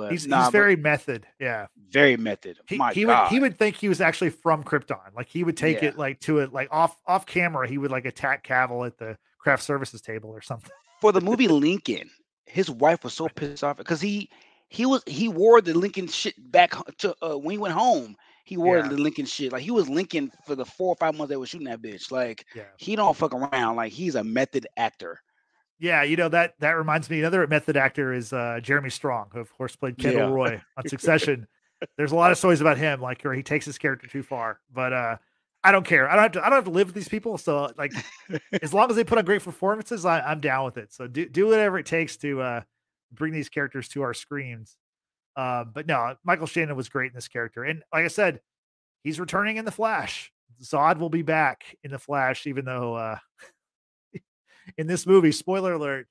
But 0.02 0.12
he's, 0.12 0.28
nah, 0.28 0.44
he's 0.44 0.52
very 0.52 0.76
method. 0.76 1.26
Yeah. 1.40 1.68
Very 1.90 2.18
method. 2.18 2.58
He, 2.68 2.78
My 2.78 2.94
he 2.94 3.04
God. 3.06 3.24
would 3.24 3.32
he 3.34 3.40
would 3.40 3.58
think 3.58 3.76
he 3.76 3.90
was 3.90 4.02
actually 4.02 4.30
from 4.32 4.64
Krypton. 4.64 5.16
Like 5.16 5.28
he 5.30 5.44
would 5.44 5.58
take 5.58 5.82
yeah. 5.82 5.90
it 5.90 5.98
like 5.98 6.20
to 6.22 6.40
it 6.40 6.54
like 6.54 6.68
off 6.72 6.96
off 7.06 7.26
camera. 7.26 7.68
He 7.68 7.78
would 7.78 7.92
like 7.92 8.06
attack 8.06 8.46
Cavill 8.46 8.86
at 8.86 8.98
the 8.98 9.18
craft 9.40 9.64
services 9.64 10.02
table 10.02 10.30
or 10.30 10.42
something. 10.42 10.72
For 11.02 11.12
the 11.12 11.22
movie 11.22 11.48
Lincoln, 11.48 12.10
his 12.46 12.70
wife 12.70 13.04
was 13.04 13.14
so 13.14 13.28
pissed 13.30 13.64
off 13.64 13.78
because 13.78 14.02
he 14.02 14.30
he 14.70 14.86
was 14.86 15.04
he 15.06 15.30
wore 15.30 15.62
the 15.62 15.74
Lincoln 15.74 16.08
shit 16.08 16.36
back 16.52 16.74
to 16.98 17.16
uh, 17.22 17.38
when 17.38 17.52
he 17.52 17.58
went 17.58 17.74
home. 17.74 18.16
He 18.44 18.56
wore 18.58 18.78
Yeah. 18.78 18.88
the 18.88 18.98
Lincoln 18.98 19.26
shit 19.26 19.52
like 19.52 19.62
he 19.64 19.72
was 19.72 19.90
Lincoln 19.90 20.32
for 20.46 20.56
the 20.56 20.66
four 20.66 20.90
or 20.90 20.96
five 20.96 21.16
months 21.16 21.30
they 21.30 21.38
were 21.38 21.46
shooting 21.46 21.68
that 21.68 21.82
bitch. 21.82 22.12
Like 22.12 22.46
Yeah. 22.56 22.64
he 22.78 22.96
don't 22.96 23.16
fuck 23.16 23.34
around. 23.34 23.76
Like 23.76 23.92
he's 23.92 24.16
a 24.16 24.24
method 24.24 24.68
actor. 24.78 25.22
Yeah, 25.80 26.04
you 26.04 26.16
know 26.16 26.30
that 26.30 26.56
that 26.60 26.72
reminds 26.72 27.10
me. 27.10 27.20
Another 27.20 27.46
method 27.48 27.78
actor 27.78 28.14
is 28.14 28.34
uh, 28.34 28.60
Jeremy 28.62 28.90
Strong, 28.90 29.30
who 29.34 29.40
of 29.40 29.54
course 29.54 29.76
played 29.76 29.98
Kendall 29.98 30.30
Yeah. 30.30 30.34
Roy 30.34 30.62
on 30.78 30.88
Succession. 30.88 31.48
There's 31.98 32.12
a 32.12 32.16
lot 32.16 32.32
of 32.32 32.38
stories 32.40 32.62
about 32.62 32.78
him, 32.78 33.00
like 33.02 33.22
where 33.22 33.34
he 33.34 33.44
takes 33.44 33.66
his 33.66 33.78
character 33.78 34.08
too 34.08 34.24
far. 34.24 34.60
But 34.74 34.94
uh, 34.94 35.18
I 35.64 35.72
don't 35.72 35.86
care. 35.86 36.10
I 36.10 36.16
don't 36.16 36.24
have 36.24 36.32
to. 36.34 36.46
I 36.46 36.50
don't 36.50 36.58
have 36.58 36.64
to 36.66 36.72
live 36.72 36.88
with 36.88 36.96
these 36.96 37.10
people. 37.10 37.38
So 37.38 37.72
like, 37.78 37.94
as 38.62 38.74
long 38.74 38.90
as 38.90 38.96
they 38.96 39.04
put 39.04 39.20
on 39.20 39.26
great 39.26 39.44
performances, 39.44 40.06
I, 40.06 40.22
I'm 40.22 40.40
down 40.40 40.66
with 40.66 40.78
it. 40.78 40.92
So 40.94 41.08
do 41.08 41.28
do 41.30 41.48
whatever 41.48 41.78
it 41.78 41.86
takes 41.86 42.18
to 42.18 42.42
uh, 42.42 42.62
bring 43.12 43.34
these 43.34 43.50
characters 43.50 43.88
to 43.90 44.02
our 44.02 44.14
screens. 44.16 44.78
Uh, 45.36 45.64
but 45.64 45.86
no, 45.86 46.16
Michael 46.24 46.48
Shannon 46.48 46.76
was 46.76 46.90
great 46.90 47.12
in 47.12 47.16
this 47.16 47.28
character, 47.28 47.64
and 47.64 47.84
like 47.94 48.06
I 48.06 48.08
said, 48.08 48.42
he's 49.04 49.20
returning 49.20 49.58
in 49.58 49.66
the 49.66 49.72
Flash. 49.72 50.32
Zod 50.64 50.98
will 50.98 51.12
be 51.12 51.22
back 51.22 51.78
in 51.84 51.92
the 51.92 52.00
Flash, 52.00 52.48
even 52.48 52.66
though 52.66 52.96
uh, 52.96 53.18
in 54.78 54.88
this 54.88 55.06
movie, 55.06 55.32
spoiler 55.32 55.74
alert, 55.74 56.08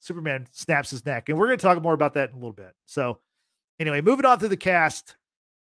Superman 0.00 0.46
snaps 0.52 0.90
his 0.90 1.04
neck. 1.04 1.28
And 1.28 1.38
we're 1.38 1.46
going 1.46 1.58
to 1.58 1.62
talk 1.62 1.80
more 1.82 1.94
about 1.94 2.14
that 2.14 2.30
in 2.30 2.36
a 2.36 2.38
little 2.38 2.52
bit. 2.52 2.74
So, 2.86 3.18
anyway, 3.78 4.00
moving 4.00 4.24
on 4.24 4.38
through 4.38 4.48
the 4.48 4.56
cast, 4.56 5.16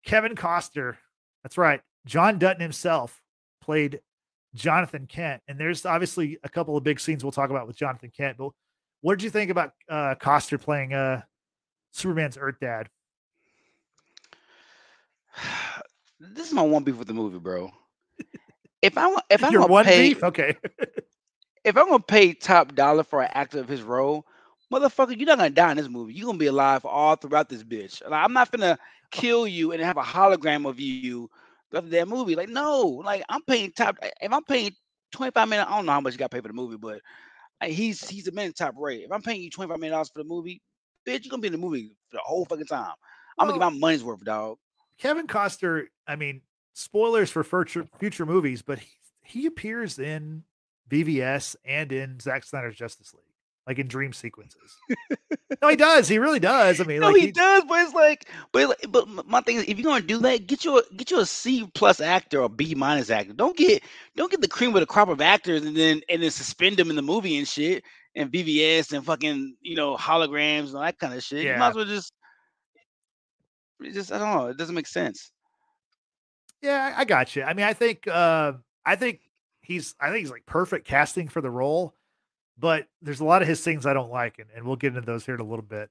Kevin 0.05 0.35
Costner. 0.35 0.97
That's 1.43 1.59
right. 1.59 1.81
John 2.07 2.39
Dutton 2.39 2.61
himself 2.61 3.21
played 3.63 4.01
Jonathan 4.55 5.07
Kent. 5.07 5.43
And 5.49 5.59
there's 5.59 5.87
obviously 5.87 6.39
a 6.45 6.49
couple 6.49 6.77
of 6.77 6.85
big 6.85 7.01
scenes 7.01 7.25
we'll 7.25 7.33
talk 7.33 7.51
about 7.51 7.67
with 7.67 7.77
Jonathan 7.77 8.11
Kent. 8.15 8.37
But 8.39 8.51
what 9.01 9.19
did 9.19 9.25
you 9.25 9.31
think 9.31 9.51
about 9.51 9.73
uh, 9.89 10.15
Costner 10.21 10.61
playing 10.61 10.93
uh, 10.93 11.23
Superman's 11.93 12.37
Earth 12.39 12.57
Dad? 12.61 12.89
this 16.21 16.49
is 16.49 16.53
my 16.53 16.63
one 16.63 16.85
beef 16.85 16.97
with 16.97 17.09
the 17.09 17.15
movie, 17.15 17.39
bro. 17.39 17.71
If 18.83 18.97
I'm 18.99 19.17
if 19.31 19.43
I'm 19.45 19.53
Your 19.53 19.63
gonna 19.63 19.73
one 19.73 19.85
pay 19.85 20.09
beef? 20.09 20.23
Okay. 20.23 20.57
if 21.64 21.77
I'm 21.77 21.87
gonna 21.87 22.01
pay 22.01 22.33
top 22.35 22.75
dollar 22.75 23.05
for 23.05 23.23
an 23.23 23.31
actor 23.33 23.61
of 23.61 23.68
his 23.68 23.83
role, 23.83 24.25
motherfucker, 24.73 25.16
you're 25.16 25.27
not 25.27 25.38
gonna 25.38 25.51
die 25.51 25.71
in 25.73 25.77
this 25.77 25.88
movie. 25.88 26.14
You're 26.14 26.27
gonna 26.27 26.38
be 26.38 26.47
alive 26.47 26.85
all 26.85 27.16
throughout 27.16 27.49
this 27.49 27.62
bitch. 27.64 28.03
Like, 28.03 28.25
I'm 28.25 28.33
not 28.33 28.51
gonna 28.51 28.79
kill 29.11 29.47
you 29.47 29.73
and 29.73 29.83
have 29.83 29.97
a 29.97 30.03
hologram 30.03 30.68
of 30.68 30.81
you 30.81 31.31
throughout 31.71 31.90
that 31.90 32.09
movie. 32.09 32.37
Like, 32.37 32.49
no, 32.49 32.83
like 32.83 33.23
I'm 33.29 33.42
paying 33.42 33.73
top. 33.73 33.97
Eh, 34.03 34.11
if 34.23 34.33
I'm 34.33 34.44
paying 34.44 34.73
25 35.12 35.49
minutes, 35.49 35.71
I 35.71 35.77
don't 35.77 35.87
know 35.87 35.92
how 35.92 36.01
much 36.01 36.14
you 36.14 36.18
got 36.18 36.31
paid 36.31 36.42
for 36.42 36.49
the 36.49 36.55
movie, 36.55 36.77
but 36.77 37.01
like, 37.61 37.73
he's 37.73 38.07
he's 38.09 38.29
a 38.29 38.33
minute 38.33 38.57
top 38.57 38.75
rate. 38.77 39.03
If 39.05 39.12
I'm 39.12 39.23
paying 39.23 39.42
you 39.42 39.51
25 39.51 39.79
million 39.79 39.92
dollars 39.92 40.11
for 40.11 40.23
the 40.23 40.29
movie, 40.29 40.61
bitch, 41.07 41.25
you're 41.25 41.31
gonna 41.31 41.40
be 41.42 41.49
in 41.49 41.53
the 41.53 41.59
movie 41.59 41.90
for 42.11 42.16
the 42.16 42.23
whole 42.25 42.44
fucking 42.44 42.66
time. 42.66 42.94
I'm 43.38 43.49
gonna 43.49 43.59
get 43.59 43.73
my 43.73 43.79
money's 43.79 44.05
worth, 44.05 44.25
dog. 44.25 44.59
Kevin 44.99 45.27
Costner, 45.27 45.87
I 46.07 46.16
mean, 46.16 46.42
spoilers 46.75 47.31
for 47.31 47.44
future 47.44 47.87
future 47.99 48.27
movies, 48.27 48.62
but 48.62 48.81
he, 48.81 48.90
he 49.23 49.47
appears 49.47 49.99
in 49.99 50.44
BVS 50.88 51.57
and 51.64 51.92
in 51.92 52.20
Zack 52.20 52.44
Snyder's 52.44 52.77
Justice 52.77 53.12
League, 53.14 53.24
like 53.66 53.79
in 53.79 53.87
dream 53.88 54.12
sequences. 54.12 54.77
no, 55.62 55.68
he 55.68 55.77
does. 55.88 56.09
He 56.09 56.18
really 56.18 56.40
does. 56.40 56.81
I 56.81 56.85
mean, 56.85 57.01
No, 57.01 57.09
like 57.09 57.16
he, 57.16 57.27
he- 57.27 57.33
does, 57.33 57.64
but 57.68 57.81
it's 57.83 57.94
like, 57.94 58.29
but 58.53 58.77
but 58.90 59.07
my 59.27 59.40
thing 59.42 59.57
is, 59.57 59.64
if 59.68 59.79
you're 59.79 59.90
gonna 59.90 60.01
do 60.05 60.18
that, 60.18 60.46
get 60.46 60.64
you 60.64 60.79
a 60.79 60.83
get 60.96 61.11
you 61.11 61.20
a 61.20 61.27
C 61.27 61.68
plus 61.74 62.01
actor 62.01 62.40
or 62.42 62.48
B 62.48 62.74
minus 62.74 63.11
actor. 63.11 63.33
Don't 63.35 63.57
get 63.57 63.83
don't 64.16 64.31
get 64.31 64.40
the 64.40 64.48
cream 64.48 64.74
of 64.74 64.81
the 64.81 64.87
crop 64.87 65.09
of 65.09 65.20
actors 65.20 65.64
and 65.64 65.77
then 65.77 66.01
and 66.09 66.22
then 66.22 66.31
suspend 66.31 66.77
them 66.77 66.90
in 66.90 66.96
the 66.96 67.03
movie 67.03 67.37
and 67.38 67.46
shit 67.46 67.85
and 68.16 68.33
BVS 68.33 68.92
and 68.94 69.05
fucking 69.05 69.57
you 69.61 69.77
know 69.77 69.96
holograms 69.96 70.68
and 70.68 70.77
all 70.77 70.83
that 70.83 70.98
kind 70.98 71.14
of 71.14 71.22
shit. 71.22 71.42
You 71.42 71.51
Yeah. 71.51 71.59
might 71.59 71.68
as 71.70 71.74
well 71.77 71.85
just 71.85 72.12
just 73.92 74.12
I 74.12 74.18
don't 74.18 74.35
know. 74.37 74.46
It 74.48 74.57
doesn't 74.57 74.74
make 74.74 74.87
sense. 74.88 75.31
yeah, 76.62 76.94
I 76.96 77.03
I 77.03 77.05
got 77.05 77.37
you. 77.37 77.42
I 77.44 77.55
mean, 77.55 77.66
I 77.66 77.72
think 77.74 78.09
uh, 78.09 78.53
I 78.85 78.96
think 78.96 79.20
he's 79.69 79.95
I 80.01 80.09
think 80.09 80.21
he's 80.21 80.31
like 80.31 80.47
perfect 80.47 80.89
casting 80.89 81.29
for 81.29 81.41
the 81.41 81.51
role, 81.51 81.95
but 82.59 82.87
there's 83.01 83.21
a 83.21 83.25
lot 83.25 83.43
of 83.43 83.49
his 83.49 83.63
things 83.63 83.87
I 83.87 83.95
don't 83.95 84.11
like, 84.11 84.41
and, 84.41 84.49
and 84.57 84.65
we'll 84.67 84.77
get 84.77 84.89
into 84.97 85.03
those 85.03 85.25
here 85.25 85.37
in 85.37 85.41
a 85.41 85.45
little 85.45 85.65
bit. 85.65 85.91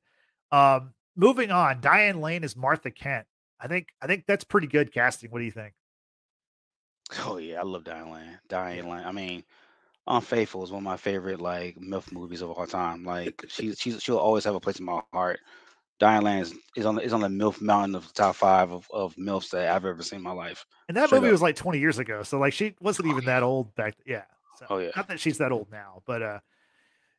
Um, 0.52 0.94
moving 1.16 1.52
on, 1.52 1.80
Diane 1.80 2.20
Lane 2.20 2.44
is 2.44 2.58
Martha 2.58 2.92
Kent. 2.92 3.26
I 3.62 3.68
think 3.68 3.88
I 4.02 4.08
think 4.08 4.26
that's 4.28 4.44
pretty 4.44 4.68
good 4.68 4.94
casting. 4.94 5.32
What 5.32 5.40
do 5.40 5.46
you 5.46 5.52
think? 5.52 5.74
Oh 7.26 7.38
yeah, 7.38 7.62
I 7.62 7.64
love 7.64 7.86
Diane 7.86 8.12
Lane. 8.12 8.40
Diane 8.50 8.90
Lane. 8.90 9.06
I 9.06 9.12
mean, 9.14 9.44
Unfaithful 10.08 10.64
is 10.64 10.72
one 10.72 10.80
of 10.80 10.84
my 10.86 10.98
favorite 10.98 11.42
like 11.42 11.76
MILF 11.78 12.12
movies 12.14 12.42
of 12.42 12.52
all 12.52 12.66
time. 12.66 13.04
Like 13.04 13.44
she's 13.48 13.80
she's 13.80 14.02
she'll 14.02 14.18
always 14.18 14.46
have 14.46 14.56
a 14.56 14.60
place 14.60 14.80
in 14.80 14.86
my 14.86 15.02
heart. 15.14 15.40
Diane 16.00 16.24
Lane 16.24 16.40
is, 16.40 16.54
is 16.76 16.86
on 16.86 16.96
the 16.96 17.02
is 17.02 17.14
on 17.14 17.22
the 17.22 17.28
MILF 17.28 17.60
mountain 17.62 17.96
of 17.96 18.08
the 18.08 18.14
top 18.14 18.36
five 18.36 18.72
of, 18.72 18.88
of 18.94 19.16
MILFs 19.16 19.50
that 19.50 19.68
I've 19.70 19.86
ever 19.86 20.04
seen 20.04 20.18
in 20.18 20.24
my 20.24 20.32
life. 20.32 20.66
And 20.88 20.96
that 20.98 21.08
Straight 21.08 21.20
movie 21.20 21.30
up. 21.30 21.34
was 21.34 21.42
like 21.42 21.56
20 21.56 21.80
years 21.80 21.98
ago. 21.98 22.22
So 22.24 22.38
like 22.38 22.54
she 22.54 22.76
wasn't 22.80 23.08
even 23.10 23.26
that 23.26 23.42
old 23.44 23.74
back 23.76 23.96
yeah. 24.06 24.24
So 24.60 24.66
Oh 24.70 24.78
yeah. 24.78 24.92
not 24.96 25.08
that 25.08 25.20
she's 25.20 25.38
that 25.40 25.52
old 25.52 25.72
now, 25.72 26.04
but 26.06 26.22
uh 26.22 26.40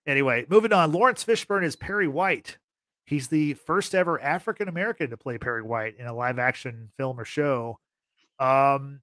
anyway, 0.07 0.47
moving 0.49 0.73
on. 0.73 0.93
Laurence 0.93 1.25
Fishburne 1.25 1.65
is 1.65 1.75
Perry 1.77 2.07
White. 2.09 2.59
He's 3.05 3.29
the 3.29 3.55
first 3.55 3.95
ever 3.95 4.21
African 4.21 4.69
American 4.69 5.11
to 5.11 5.17
play 5.17 5.39
Perry 5.39 5.63
White 5.63 5.97
in 5.99 6.07
a 6.07 6.15
live 6.15 6.39
action 6.39 6.91
film 6.97 7.19
or 7.19 7.25
show. 7.25 7.79
Um 8.39 9.01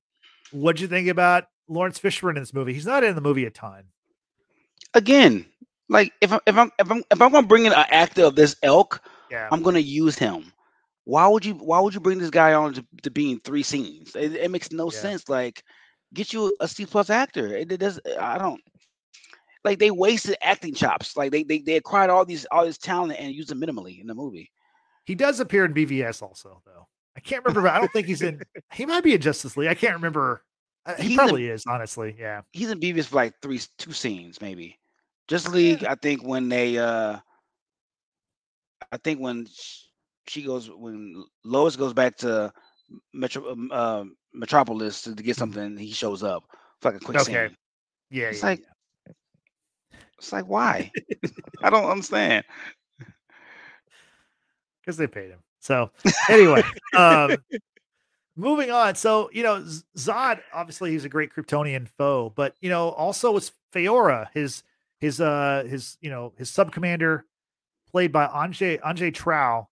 what'd 0.52 0.80
you 0.80 0.88
think 0.88 1.10
about 1.10 1.48
Laurence 1.68 2.00
Fishburne 2.00 2.36
in 2.38 2.44
this 2.44 2.54
movie? 2.54 2.74
He's 2.74 2.86
not 2.86 3.04
in 3.04 3.16
the 3.16 3.22
movie 3.22 3.46
a 3.46 3.50
ton. 3.52 3.84
Again, 4.94 5.46
like 5.90 6.14
if 6.22 6.32
I'm 6.32 6.40
if 6.48 6.56
I'm 6.58 6.72
if 6.80 6.90
I'm 6.90 7.04
if 7.12 7.22
I'm 7.22 7.32
gonna 7.32 7.46
bring 7.48 7.66
in 7.66 7.74
an 7.74 7.86
actor 7.90 8.24
of 8.24 8.36
this 8.36 8.56
elk, 8.64 9.02
Yeah. 9.32 9.48
I'm 9.52 9.62
gonna 9.64 9.80
use 9.80 10.18
him. 10.18 10.52
Why 11.06 11.28
would 11.28 11.46
you 11.46 11.54
why 11.56 11.80
would 11.80 11.94
you 11.94 12.00
bring 12.00 12.20
this 12.20 12.30
guy 12.30 12.54
on 12.54 12.74
to, 12.74 12.86
to 13.04 13.12
be 13.12 13.32
in 13.32 13.40
three 13.42 13.64
scenes? 13.64 14.16
It, 14.16 14.34
it 14.34 14.52
makes 14.52 14.72
no 14.72 14.86
Yeah. 14.92 15.00
sense. 15.00 15.30
Like 15.30 15.64
get 16.14 16.34
you 16.34 16.56
a 16.60 16.68
C 16.68 16.86
plus 16.86 17.10
actor. 17.10 17.56
It, 17.56 17.72
it 17.72 17.78
does 17.78 18.00
I 18.20 18.38
don't 18.38 18.62
like 19.64 19.80
they 19.80 19.92
wasted 19.92 20.36
acting 20.42 20.74
chops. 20.74 21.16
Like 21.18 21.32
they 21.32 21.44
they 21.44 21.60
they 21.60 21.76
acquired 21.76 22.10
all 22.10 22.26
these 22.26 22.46
all 22.52 22.66
this 22.66 22.78
talent 22.78 23.20
and 23.20 23.34
used 23.34 23.50
them 23.50 23.62
minimally 23.62 24.00
in 24.02 24.08
the 24.08 24.16
movie. 24.16 24.52
He 25.06 25.16
does 25.16 25.40
appear 25.40 25.66
in 25.66 25.74
BVS 25.74 26.22
also, 26.24 26.62
though. 26.66 26.88
I 27.16 27.20
can't 27.20 27.44
remember. 27.46 27.62
but 27.70 27.76
I 27.76 27.80
don't 27.80 27.92
think 27.94 28.08
he's 28.08 28.22
in. 28.22 28.42
He 28.74 28.86
might 28.86 29.04
be 29.04 29.14
in 29.14 29.22
Justice 29.22 29.56
League. 29.56 29.70
I 29.70 29.76
can't 29.76 29.94
remember. 29.96 30.44
Uh, 30.86 30.96
He 30.96 31.04
He's 31.04 31.12
in- 31.12 31.18
probably 31.18 31.48
is, 31.48 31.64
honestly. 31.68 32.16
Yeah. 32.18 32.42
He's 32.52 32.70
in 32.72 32.80
BVS 32.80 33.06
for 33.06 33.16
like 33.18 33.34
three 33.42 33.60
two 33.78 33.92
scenes 33.92 34.42
maybe. 34.42 34.78
Just 35.28 35.50
League, 35.50 35.84
I 35.86 35.96
think 35.96 36.24
when 36.24 36.50
they 36.50 36.78
uh 36.78 37.18
I 38.92 38.98
think 38.98 39.20
when 39.20 39.48
she 40.28 40.44
goes 40.44 40.70
when 40.70 41.24
Lois 41.44 41.76
goes 41.76 41.94
back 41.94 42.18
to 42.18 42.52
Metro 43.14 43.52
um, 43.52 43.70
uh, 43.72 44.04
Metropolis 44.34 45.02
to, 45.04 45.16
to 45.16 45.24
get 45.24 45.36
something, 45.36 45.78
he 45.78 45.92
shows 45.92 46.24
up 46.24 46.44
for 46.82 46.92
like 46.92 47.02
a 47.02 47.06
quick 47.06 47.18
Okay. 47.20 47.48
scene. 47.48 47.58
Yeah. 48.10 48.30
It's 48.30 48.42
yeah, 48.42 48.50
like 48.50 48.64
it's 50.18 50.32
like 50.32 50.48
why? 50.48 50.92
I 51.64 51.70
don't 51.70 51.86
understand. 51.86 52.44
because 54.82 54.98
they 54.98 55.08
paid 55.08 55.30
him. 55.30 55.40
So 55.60 55.90
anyway, 56.30 56.62
um, 56.96 57.38
moving 58.36 58.72
on. 58.72 58.96
So 58.96 59.30
you 59.34 59.44
know, 59.44 59.62
Zod 59.98 60.42
obviously 60.54 60.92
he's 60.92 61.06
a 61.06 61.10
great 61.10 61.34
Kryptonian 61.34 61.88
foe, 61.98 62.32
but 62.36 62.56
you 62.62 62.70
know 62.70 62.90
also 62.90 63.32
was 63.32 63.52
Faora, 63.74 64.28
his 64.34 64.64
his 65.00 65.20
uh 65.20 65.64
his 65.68 65.98
you 66.02 66.10
know 66.10 66.34
his 66.38 66.50
sub 66.50 66.72
commander, 66.72 67.26
played 67.96 68.12
by 68.12 68.28
Antje 68.28 68.82
Antje 68.82 69.14
Traue. 69.14 69.68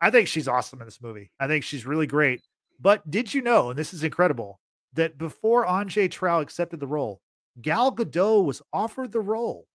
I 0.00 0.10
think 0.10 0.28
she's 0.28 0.46
awesome 0.46 0.80
in 0.80 0.86
this 0.86 1.02
movie. 1.02 1.32
I 1.40 1.48
think 1.48 1.64
she's 1.64 1.84
really 1.84 2.06
great. 2.06 2.40
But 2.78 3.10
did 3.10 3.34
you 3.34 3.42
know, 3.42 3.70
and 3.70 3.76
this 3.76 3.92
is 3.92 4.04
incredible, 4.04 4.60
that 4.92 5.18
before 5.18 5.66
Antje 5.66 6.08
Traue 6.08 6.40
accepted 6.40 6.78
the 6.78 6.86
role, 6.86 7.20
Gal 7.60 7.90
Gadot 7.90 8.44
was 8.44 8.62
offered 8.72 9.10
the 9.10 9.18
role, 9.18 9.66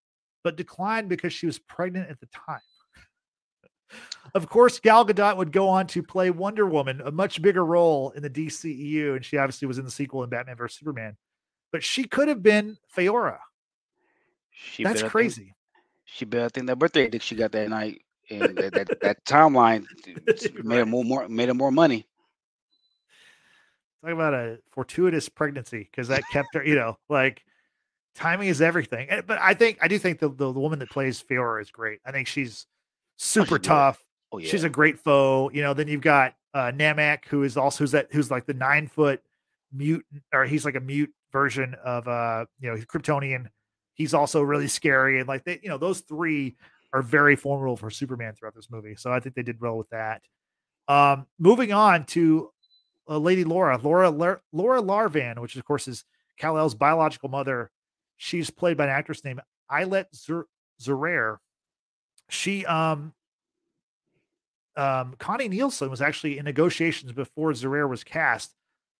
but 0.46 0.56
declined 0.56 1.10
because 1.10 1.34
she 1.34 1.46
was 1.46 1.60
pregnant 1.60 2.10
at 2.10 2.22
the 2.22 2.28
time. 2.28 2.62
Of 4.36 4.48
course, 4.48 4.80
Gal 4.80 5.04
Gadot 5.04 5.38
would 5.38 5.52
go 5.52 5.68
on 5.68 5.88
to 5.88 6.04
play 6.04 6.30
Wonder 6.30 6.68
Woman, 6.68 7.02
a 7.04 7.10
much 7.10 7.42
bigger 7.42 7.66
role 7.66 8.12
in 8.12 8.22
the 8.22 8.30
DCEU, 8.30 9.16
and 9.16 9.26
she 9.26 9.38
obviously 9.38 9.68
was 9.68 9.80
in 9.80 9.86
the 9.86 9.90
sequel 9.90 10.24
in 10.24 10.30
Batman 10.30 10.56
vs 10.56 10.78
Superman. 10.78 11.18
But 11.72 11.84
she 11.84 12.04
could 12.04 12.28
have 12.28 12.44
been 12.44 12.78
Faora. 12.96 13.40
She 14.52 14.84
That's 14.84 15.02
crazy. 15.02 15.56
She 16.14 16.26
better 16.26 16.50
think 16.50 16.68
that 16.68 16.80
birthday 16.80 17.10
that 17.10 17.22
she 17.24 17.36
got 17.36 17.52
that 17.54 17.70
night 17.70 18.02
and 18.30 18.58
that, 18.58 18.74
that, 18.74 19.02
that 19.02 19.26
timeline 19.26 19.86
made 20.64 20.78
her 20.78 20.86
more, 20.86 21.04
more 21.04 21.28
made 21.28 21.48
her 21.50 21.54
more 21.54 21.72
money. 21.72 22.06
Talk 24.04 24.14
about 24.14 24.34
a 24.34 24.60
fortuitous 24.72 25.28
pregnancy 25.30 25.88
because 25.92 26.08
that 26.08 26.24
kept 26.32 26.50
her, 26.54 26.64
you 26.66 26.76
know, 26.76 26.98
like 27.10 27.44
timing 28.16 28.48
is 28.48 28.62
everything. 28.62 29.10
And- 29.10 29.26
But 29.28 29.40
I 29.42 29.54
think 29.54 29.78
I 29.82 29.88
do 29.88 30.00
think 30.00 30.20
the, 30.20 30.30
the, 30.30 30.52
the 30.54 30.60
woman 30.60 30.80
that 30.80 30.90
plays 30.90 31.22
Faora 31.22 31.62
is 31.62 31.70
great. 31.72 32.00
I 32.06 32.12
think 32.12 32.28
she's 32.28 32.66
super 33.18 33.56
good. 33.56 33.64
tough. 33.64 34.04
Oh 34.32 34.38
yeah. 34.38 34.50
She's 34.50 34.64
a 34.64 34.70
great 34.70 35.00
foe. 35.00 35.50
You 35.54 35.62
know, 35.64 35.74
then 35.74 35.88
you've 35.88 36.02
got 36.02 36.36
uh 36.54 36.72
Nam-Ek, 36.74 37.26
who 37.28 37.44
is 37.44 37.58
also 37.58 37.84
who's 37.84 37.92
that 37.92 38.08
who's 38.12 38.32
like 38.32 38.46
the 38.46 38.54
nine 38.54 38.88
foot 38.88 39.22
mutant, 39.74 40.24
or 40.34 40.46
he's 40.46 40.66
like 40.66 40.76
a 40.76 40.80
mute 40.80 41.14
version 41.32 41.76
of 41.84 42.08
uh, 42.08 42.46
you 42.60 42.70
know, 42.70 42.76
he's 42.76 42.86
Kryptonian. 42.86 43.48
He's 44.00 44.14
also 44.14 44.42
really 44.42 44.70
scary. 44.70 45.20
And 45.20 45.28
like 45.28 45.44
they, 45.44 45.60
you 45.62 45.68
know, 45.68 45.78
those 45.78 46.00
three 46.00 46.56
are 46.94 47.02
very 47.02 47.36
formidable 47.36 47.76
for 47.76 47.90
Superman 47.90 48.34
throughout 48.34 48.56
this 48.56 48.72
movie. 48.72 48.96
So 48.96 49.12
I 49.12 49.20
think 49.20 49.36
they 49.36 49.44
did 49.44 49.60
well 49.60 49.78
with 49.78 49.90
that. 49.90 50.22
Um, 50.88 51.28
moving 51.38 51.74
on 51.74 52.06
to 52.06 52.50
uh, 53.10 53.18
Lady 53.18 53.44
Laura, 53.44 53.78
Laura 53.78 54.10
Laura 54.10 54.82
Larvan, 54.82 55.40
which 55.40 55.58
of 55.58 55.66
course 55.66 55.90
is 55.90 56.06
Kal 56.40 56.58
El's 56.58 56.76
biological 56.76 57.28
mother. 57.28 57.72
She's 58.16 58.50
played 58.50 58.78
by 58.78 58.86
an 58.86 58.90
actress 58.90 59.26
named 59.26 59.42
Ayelet 59.70 60.06
Zurer. 60.82 61.38
She 62.30 62.66
um 62.66 63.14
um 64.78 65.14
Connie 65.20 65.50
Nielsen 65.50 65.90
was 65.90 66.02
actually 66.02 66.38
in 66.38 66.46
negotiations 66.46 67.12
before 67.12 67.52
Zurer 67.52 67.90
was 67.90 68.06
cast. 68.06 68.56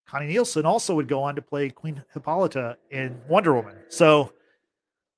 Connie 0.06 0.28
Nielsen 0.28 0.66
also 0.66 0.94
would 0.96 1.08
go 1.08 1.24
on 1.24 1.36
to 1.36 1.42
play 1.42 1.70
Queen 1.70 2.04
Hippolyta 2.14 2.76
in 2.92 3.18
Wonder 3.30 3.54
Woman. 3.54 3.78
So 3.88 4.34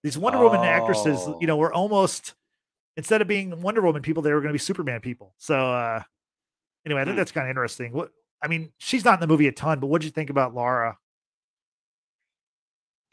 these 0.04 0.18
Wonder 0.18 0.40
oh. 0.40 0.44
Woman 0.44 0.62
actresses, 0.62 1.28
you 1.40 1.48
know, 1.48 1.58
were 1.58 1.74
almost 1.74 2.34
instead 2.98 3.22
of 3.22 3.28
being 3.28 3.62
Wonder 3.62 3.82
Woman 3.82 4.02
people, 4.02 4.24
they 4.24 4.34
were 4.34 4.42
going 4.42 4.50
to 4.50 4.54
be 4.54 4.60
Superman 4.60 5.00
people. 5.02 5.34
So 5.38 5.56
uh 5.56 6.02
anyway, 6.86 7.02
I 7.02 7.06
think 7.06 7.16
hmm. 7.16 7.18
that's 7.18 7.32
kind 7.32 7.48
of 7.48 7.50
interesting. 7.50 7.94
What 7.94 8.12
I 8.42 8.48
mean, 8.48 8.72
she's 8.80 9.06
not 9.06 9.16
in 9.16 9.20
the 9.20 9.28
movie 9.28 9.48
a 9.48 9.52
ton, 9.52 9.80
but 9.80 9.88
what'd 9.88 10.06
you 10.06 10.12
think 10.12 10.30
about 10.30 10.56
Laura? 10.56 10.98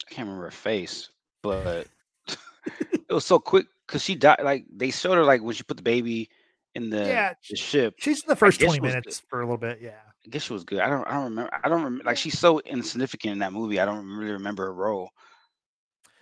I 0.07 0.15
can't 0.15 0.27
remember 0.27 0.47
her 0.47 0.51
face, 0.51 1.11
but 1.43 1.87
it 2.29 3.13
was 3.13 3.27
so 3.27 3.39
quick 3.39 3.67
because 3.87 4.03
she 4.03 4.15
died. 4.15 4.41
Like 4.43 4.65
they 4.75 4.91
showed 4.91 5.15
her 5.15 5.25
like 5.25 5.43
when 5.43 5.55
she 5.55 5.63
put 5.65 5.77
the 5.77 5.83
baby 5.83 6.31
in 6.75 6.89
the, 6.89 7.07
yeah, 7.07 7.35
the 7.51 7.57
ship. 7.57 7.95
She's 7.99 8.23
in 8.23 8.29
the 8.29 8.37
first 8.37 8.61
twenty 8.61 8.81
minutes 8.81 9.23
for 9.29 9.41
a 9.41 9.45
little 9.45 9.59
bit. 9.59 9.81
Yeah, 9.83 9.99
I 10.25 10.31
guess 10.31 10.45
she 10.45 10.53
was 10.53 10.65
good. 10.65 10.81
I 10.81 10.89
don't. 10.89 11.07
I 11.07 11.13
don't 11.13 11.25
remember. 11.25 11.51
I 11.63 11.69
don't 11.69 11.83
remember. 11.83 12.05
Like 12.05 12.17
she's 12.17 12.39
so 12.39 12.61
insignificant 12.61 13.33
in 13.33 13.39
that 13.41 13.53
movie. 13.53 13.81
I 13.81 13.85
don't 13.85 14.07
really 14.07 14.33
remember 14.33 14.65
her 14.65 14.75
role. 14.75 15.11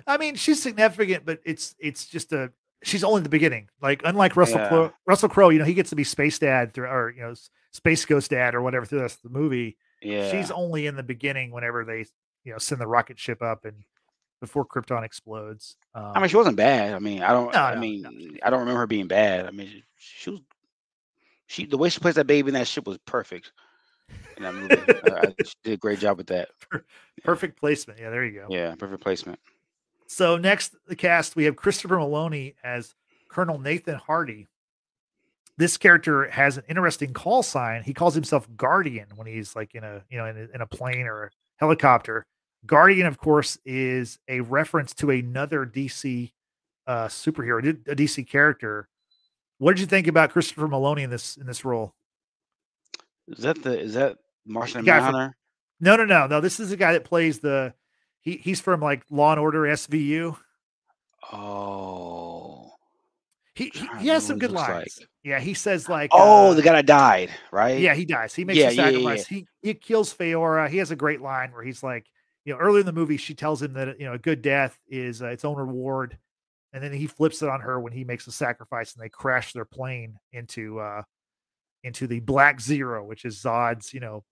I 0.06 0.18
mean, 0.18 0.36
she's 0.36 0.62
significant, 0.62 1.24
but 1.24 1.40
it's 1.44 1.74
it's 1.78 2.06
just 2.06 2.32
a 2.32 2.52
she's 2.82 3.04
only 3.04 3.22
the 3.22 3.28
beginning. 3.28 3.68
Like 3.82 4.02
unlike 4.04 4.36
Russell 4.36 4.58
yeah. 4.58 4.68
Crowe, 4.68 4.92
Russell 5.06 5.28
Crowe, 5.28 5.48
you 5.48 5.58
know, 5.58 5.64
he 5.64 5.74
gets 5.74 5.90
to 5.90 5.96
be 5.96 6.04
space 6.04 6.38
dad 6.38 6.72
through, 6.72 6.86
or 6.86 7.10
you 7.10 7.22
know, 7.22 7.34
space 7.72 8.04
ghost 8.04 8.30
dad 8.30 8.54
or 8.54 8.62
whatever 8.62 8.86
through 8.86 8.98
the 8.98 9.04
rest 9.04 9.24
of 9.24 9.32
the 9.32 9.38
movie. 9.38 9.76
Yeah, 10.02 10.30
she's 10.30 10.50
only 10.50 10.86
in 10.86 10.96
the 10.96 11.02
beginning 11.02 11.50
whenever 11.50 11.84
they, 11.84 12.06
you 12.44 12.52
know, 12.52 12.58
send 12.58 12.80
the 12.80 12.86
rocket 12.86 13.18
ship 13.18 13.42
up 13.42 13.64
and 13.64 13.84
before 14.40 14.66
Krypton 14.66 15.04
explodes. 15.04 15.76
Um, 15.94 16.12
I 16.14 16.20
mean, 16.20 16.28
she 16.28 16.36
wasn't 16.36 16.56
bad. 16.56 16.94
I 16.94 16.98
mean, 16.98 17.22
I 17.22 17.32
don't. 17.32 17.52
No, 17.52 17.60
I 17.60 17.74
no, 17.74 17.80
mean, 17.80 18.02
no. 18.02 18.10
I 18.42 18.50
don't 18.50 18.60
remember 18.60 18.80
her 18.80 18.86
being 18.86 19.08
bad. 19.08 19.46
I 19.46 19.50
mean, 19.50 19.82
she, 19.96 20.20
she, 20.20 20.30
was. 20.30 20.40
She 21.46 21.66
the 21.66 21.78
way 21.78 21.88
she 21.88 22.00
plays 22.00 22.16
that 22.16 22.26
baby 22.26 22.48
in 22.48 22.54
that 22.54 22.68
ship 22.68 22.86
was 22.86 22.98
perfect. 23.06 23.52
In 24.36 24.44
that 24.44 24.54
movie, 24.54 24.76
uh, 25.10 25.30
she 25.44 25.54
did 25.64 25.72
a 25.74 25.76
great 25.78 25.98
job 25.98 26.18
with 26.18 26.28
that. 26.28 26.50
Perfect 27.24 27.58
placement. 27.58 27.98
Yeah, 27.98 28.10
there 28.10 28.24
you 28.24 28.40
go. 28.40 28.46
Yeah, 28.48 28.74
perfect 28.76 29.02
placement. 29.02 29.40
So 30.08 30.36
next, 30.36 30.74
the 30.86 30.96
cast 30.96 31.36
we 31.36 31.44
have 31.44 31.56
Christopher 31.56 31.96
Meloni 31.96 32.54
as 32.62 32.94
Colonel 33.28 33.58
Nathan 33.58 33.96
Hardy. 33.96 34.46
This 35.58 35.76
character 35.76 36.28
has 36.28 36.58
an 36.58 36.64
interesting 36.68 37.12
call 37.12 37.42
sign. 37.42 37.82
He 37.82 37.94
calls 37.94 38.14
himself 38.14 38.46
Guardian 38.56 39.06
when 39.16 39.26
he's 39.26 39.56
like 39.56 39.74
in 39.74 39.84
a 39.84 40.02
you 40.10 40.18
know 40.18 40.26
in 40.26 40.36
a, 40.36 40.54
in 40.54 40.60
a 40.60 40.66
plane 40.66 41.06
or 41.06 41.24
a 41.24 41.30
helicopter. 41.56 42.26
Guardian, 42.66 43.06
of 43.06 43.18
course, 43.18 43.58
is 43.64 44.18
a 44.28 44.40
reference 44.40 44.92
to 44.94 45.10
another 45.10 45.64
DC 45.64 46.32
uh, 46.86 47.06
superhero, 47.06 47.68
a 47.88 47.96
DC 47.96 48.28
character. 48.28 48.88
What 49.58 49.72
did 49.72 49.80
you 49.80 49.86
think 49.86 50.06
about 50.06 50.30
Christopher 50.30 50.68
Meloni 50.68 51.02
in 51.02 51.10
this 51.10 51.36
in 51.36 51.46
this 51.46 51.64
role? 51.64 51.94
Is 53.28 53.38
that 53.38 53.62
the 53.62 53.78
is 53.78 53.94
that 53.94 54.18
Martian 54.44 54.84
Manhunter? 54.84 55.36
No, 55.80 55.96
no, 55.96 56.04
no, 56.04 56.26
no. 56.26 56.40
This 56.40 56.60
is 56.60 56.70
the 56.70 56.76
guy 56.76 56.92
that 56.92 57.04
plays 57.04 57.40
the 57.40 57.74
he 58.26 58.38
he's 58.38 58.60
from 58.60 58.80
like 58.80 59.04
Law 59.08 59.30
and 59.30 59.40
Order 59.40 59.62
SVU. 59.62 60.36
Oh. 61.32 62.72
He 63.54 63.70
he, 63.72 63.88
he 64.00 64.08
has 64.08 64.26
some 64.26 64.38
good 64.38 64.50
lines. 64.50 64.98
Like. 64.98 65.08
Yeah, 65.22 65.38
he 65.38 65.54
says 65.54 65.88
like 65.88 66.10
Oh, 66.12 66.50
uh, 66.50 66.54
the 66.54 66.62
guy 66.62 66.72
that 66.72 66.86
died, 66.86 67.30
right? 67.52 67.78
Yeah, 67.78 67.94
he 67.94 68.04
dies. 68.04 68.34
He 68.34 68.44
makes 68.44 68.58
yeah, 68.58 68.68
a 68.70 68.74
sacrifice. 68.74 69.30
Yeah, 69.30 69.38
yeah, 69.38 69.44
he 69.62 69.68
he 69.68 69.74
kills 69.74 70.12
Faora. 70.12 70.68
He 70.68 70.78
has 70.78 70.90
a 70.90 70.96
great 70.96 71.22
line 71.22 71.52
where 71.52 71.62
he's 71.62 71.84
like, 71.84 72.06
you 72.44 72.52
know, 72.52 72.58
earlier 72.58 72.80
in 72.80 72.86
the 72.86 72.92
movie, 72.92 73.16
she 73.16 73.32
tells 73.32 73.62
him 73.62 73.74
that 73.74 73.98
you 74.00 74.06
know 74.06 74.14
a 74.14 74.18
good 74.18 74.42
death 74.42 74.76
is 74.88 75.22
uh, 75.22 75.26
its 75.26 75.44
own 75.44 75.56
reward, 75.56 76.18
and 76.72 76.82
then 76.82 76.92
he 76.92 77.06
flips 77.06 77.42
it 77.42 77.48
on 77.48 77.60
her 77.60 77.78
when 77.80 77.92
he 77.92 78.02
makes 78.02 78.26
a 78.26 78.32
sacrifice 78.32 78.92
and 78.94 79.04
they 79.04 79.08
crash 79.08 79.52
their 79.52 79.64
plane 79.64 80.18
into 80.32 80.80
uh 80.80 81.02
into 81.84 82.08
the 82.08 82.18
Black 82.18 82.60
Zero, 82.60 83.04
which 83.04 83.24
is 83.24 83.40
Zod's 83.40 83.94
you 83.94 84.00
know 84.00 84.24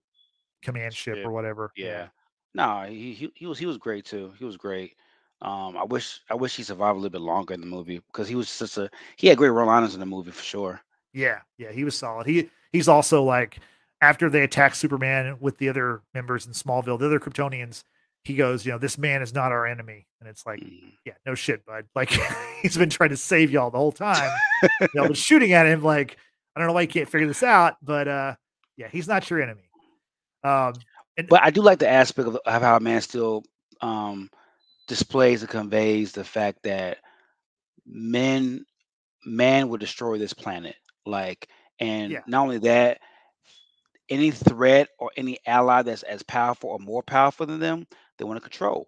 command 0.61 0.93
ship, 0.93 1.15
ship 1.15 1.25
or 1.25 1.31
whatever. 1.31 1.71
Yeah. 1.77 2.07
No, 2.55 2.85
he, 2.87 3.13
he 3.13 3.31
he 3.35 3.45
was 3.45 3.59
he 3.59 3.65
was 3.65 3.77
great 3.77 4.05
too. 4.05 4.31
He 4.39 4.45
was 4.45 4.55
great. 4.55 4.95
Um, 5.41 5.75
I 5.75 5.83
wish 5.83 6.21
I 6.29 6.35
wish 6.35 6.55
he 6.55 6.63
survived 6.63 6.95
a 6.95 6.99
little 6.99 7.09
bit 7.09 7.21
longer 7.21 7.53
in 7.53 7.59
the 7.59 7.67
movie 7.67 8.01
because 8.07 8.29
he 8.29 8.35
was 8.35 8.57
just 8.57 8.77
a 8.77 8.89
he 9.17 9.27
had 9.27 9.37
great 9.37 9.49
role 9.49 9.67
lines 9.67 9.93
in 9.93 9.99
the 9.99 10.05
movie 10.05 10.31
for 10.31 10.41
sure. 10.41 10.81
Yeah, 11.13 11.39
yeah, 11.57 11.73
he 11.73 11.83
was 11.83 11.97
solid. 11.97 12.25
He 12.25 12.49
he's 12.71 12.87
also 12.87 13.23
like 13.23 13.59
after 13.99 14.29
they 14.29 14.43
attack 14.43 14.73
Superman 14.73 15.35
with 15.41 15.57
the 15.57 15.67
other 15.67 16.01
members 16.13 16.45
in 16.45 16.53
Smallville, 16.53 16.97
the 16.97 17.07
other 17.07 17.19
Kryptonians, 17.19 17.83
he 18.23 18.35
goes, 18.35 18.65
you 18.65 18.71
know, 18.71 18.77
this 18.77 18.97
man 18.97 19.21
is 19.21 19.33
not 19.33 19.51
our 19.51 19.67
enemy, 19.67 20.07
and 20.21 20.29
it's 20.29 20.45
like, 20.45 20.61
mm. 20.61 20.93
yeah, 21.03 21.13
no 21.25 21.35
shit, 21.35 21.65
bud. 21.65 21.85
Like 21.93 22.09
he's 22.61 22.77
been 22.77 22.89
trying 22.89 23.09
to 23.09 23.17
save 23.17 23.51
y'all 23.51 23.69
the 23.69 23.77
whole 23.77 23.91
time. 23.91 24.31
you 24.79 24.87
know, 24.95 25.07
but 25.09 25.17
shooting 25.17 25.51
at 25.51 25.65
him, 25.65 25.83
like 25.83 26.15
I 26.55 26.61
don't 26.61 26.67
know 26.67 26.73
why 26.73 26.81
you 26.81 26.87
can't 26.87 27.09
figure 27.09 27.27
this 27.27 27.43
out, 27.43 27.75
but 27.83 28.07
uh, 28.07 28.35
yeah, 28.77 28.87
he's 28.89 29.09
not 29.09 29.29
your 29.29 29.41
enemy. 29.41 29.69
Um, 30.45 30.73
but 31.29 31.41
I 31.43 31.49
do 31.49 31.61
like 31.61 31.79
the 31.79 31.89
aspect 31.89 32.27
of, 32.27 32.37
of 32.45 32.61
how 32.61 32.79
Man 32.79 33.01
still 33.01 33.43
um, 33.81 34.29
displays 34.87 35.41
and 35.41 35.49
conveys 35.49 36.11
the 36.11 36.23
fact 36.23 36.63
that 36.63 36.97
men, 37.85 38.65
man 39.25 39.69
would 39.69 39.79
destroy 39.79 40.17
this 40.17 40.33
planet. 40.33 40.75
Like, 41.05 41.47
and 41.79 42.11
yeah. 42.11 42.21
not 42.27 42.43
only 42.43 42.59
that, 42.59 42.99
any 44.09 44.31
threat 44.31 44.89
or 44.99 45.11
any 45.17 45.39
ally 45.47 45.81
that's 45.81 46.03
as 46.03 46.23
powerful 46.23 46.69
or 46.69 46.79
more 46.79 47.03
powerful 47.03 47.45
than 47.45 47.59
them, 47.59 47.87
they 48.17 48.25
want 48.25 48.37
to 48.37 48.49
control. 48.49 48.87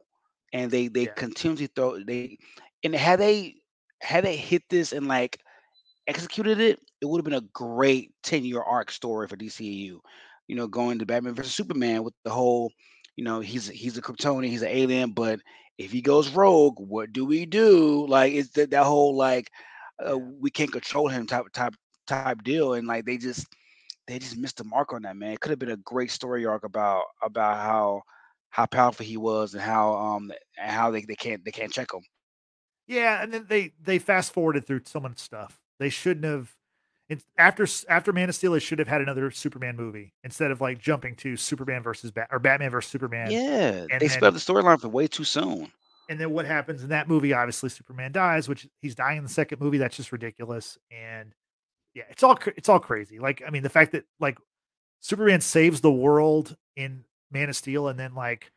And 0.53 0.71
they 0.71 0.87
they 0.87 1.05
yeah. 1.05 1.13
continually 1.15 1.67
throw 1.67 1.99
they 1.99 2.37
and 2.83 2.95
had 2.95 3.19
they 3.19 3.55
had 4.01 4.23
they 4.23 4.35
hit 4.37 4.63
this 4.69 4.93
and 4.93 5.07
like 5.07 5.39
executed 6.07 6.59
it, 6.59 6.79
it 7.01 7.05
would 7.05 7.17
have 7.17 7.25
been 7.25 7.33
a 7.33 7.49
great 7.53 8.11
10 8.23 8.45
year 8.45 8.61
arc 8.61 8.91
story 8.91 9.27
for 9.27 9.35
DCEU 9.35 9.99
you 10.47 10.55
know, 10.55 10.67
going 10.67 10.99
to 10.99 11.05
Batman 11.05 11.36
versus 11.36 11.53
Superman 11.53 12.03
with 12.03 12.13
the 12.23 12.31
whole, 12.31 12.71
you 13.15 13.23
know, 13.23 13.39
he's 13.39 13.67
he's 13.67 13.97
a 13.97 14.01
Kryptonian, 14.01 14.47
he's 14.49 14.62
an 14.62 14.69
alien, 14.69 15.12
but 15.12 15.39
if 15.77 15.91
he 15.91 16.01
goes 16.01 16.29
rogue, 16.29 16.79
what 16.79 17.13
do 17.13 17.25
we 17.25 17.45
do? 17.45 18.05
Like 18.07 18.33
it's 18.33 18.49
that, 18.51 18.71
that 18.71 18.86
whole 18.86 19.15
like 19.15 19.49
uh, 19.99 20.17
we 20.17 20.49
can't 20.49 20.71
control 20.71 21.07
him 21.07 21.27
type 21.27 21.45
type 21.53 21.75
type 22.07 22.43
deal, 22.43 22.73
and 22.73 22.88
like 22.88 23.05
they 23.05 23.17
just 23.17 23.47
they 24.07 24.19
just 24.19 24.38
missed 24.38 24.57
the 24.57 24.63
mark 24.63 24.93
on 24.93 25.03
that 25.03 25.17
man. 25.17 25.33
It 25.33 25.39
could 25.39 25.51
have 25.51 25.60
been 25.60 25.71
a 25.71 25.77
great 25.77 26.12
story 26.12 26.45
arc 26.45 26.63
about 26.63 27.03
about 27.21 27.57
how 27.57 28.01
how 28.49 28.65
powerful 28.65 29.05
he 29.05 29.17
was 29.17 29.53
and 29.53 29.62
how 29.62 29.93
um 29.93 30.31
and 30.57 30.71
how 30.71 30.91
they, 30.91 31.01
they 31.01 31.15
can't 31.15 31.43
they 31.45 31.51
can't 31.51 31.71
check 31.71 31.93
him. 31.93 32.01
Yeah, 32.88 33.21
and 33.21 33.33
then 33.33 33.45
they 33.47 33.73
they 33.81 33.99
fast 33.99 34.33
forwarded 34.33 34.65
through 34.65 34.81
so 34.86 34.99
much 34.99 35.19
stuff. 35.19 35.60
They 35.79 35.89
shouldn't 35.89 36.25
have 36.25 36.55
it's 37.09 37.23
after 37.37 37.65
after 37.87 38.11
Man 38.11 38.29
of 38.29 38.35
Steel, 38.35 38.53
it 38.53 38.59
should 38.59 38.79
have 38.79 38.87
had 38.87 39.01
another 39.01 39.31
Superman 39.31 39.75
movie 39.77 40.13
instead 40.23 40.51
of 40.51 40.59
like 40.59 40.79
jumping 40.79 41.15
to 41.17 41.37
Superman 41.37 41.81
versus 41.81 42.11
Bat 42.11 42.27
or 42.31 42.39
Batman 42.39 42.69
versus 42.71 42.91
Superman. 42.91 43.31
Yeah, 43.31 43.85
they 43.99 44.07
sped 44.07 44.33
the 44.33 44.39
storyline 44.39 44.79
for 44.79 44.89
way 44.89 45.07
too 45.07 45.23
soon. 45.23 45.71
And 46.09 46.19
then 46.19 46.31
what 46.31 46.45
happens 46.45 46.83
in 46.83 46.89
that 46.89 47.07
movie? 47.07 47.33
Obviously, 47.33 47.69
Superman 47.69 48.11
dies, 48.11 48.47
which 48.47 48.67
he's 48.81 48.95
dying 48.95 49.17
in 49.17 49.23
the 49.23 49.29
second 49.29 49.59
movie. 49.61 49.77
That's 49.77 49.95
just 49.95 50.11
ridiculous. 50.11 50.77
And 50.91 51.33
yeah, 51.93 52.03
it's 52.09 52.23
all 52.23 52.37
it's 52.57 52.69
all 52.69 52.79
crazy. 52.79 53.19
Like 53.19 53.41
I 53.45 53.51
mean, 53.51 53.63
the 53.63 53.69
fact 53.69 53.93
that 53.93 54.05
like 54.19 54.37
Superman 54.99 55.41
saves 55.41 55.79
the 55.81 55.91
world 55.91 56.57
in 56.75 57.05
Man 57.31 57.49
of 57.49 57.55
Steel, 57.55 57.87
and 57.87 57.97
then 57.97 58.15
like 58.15 58.51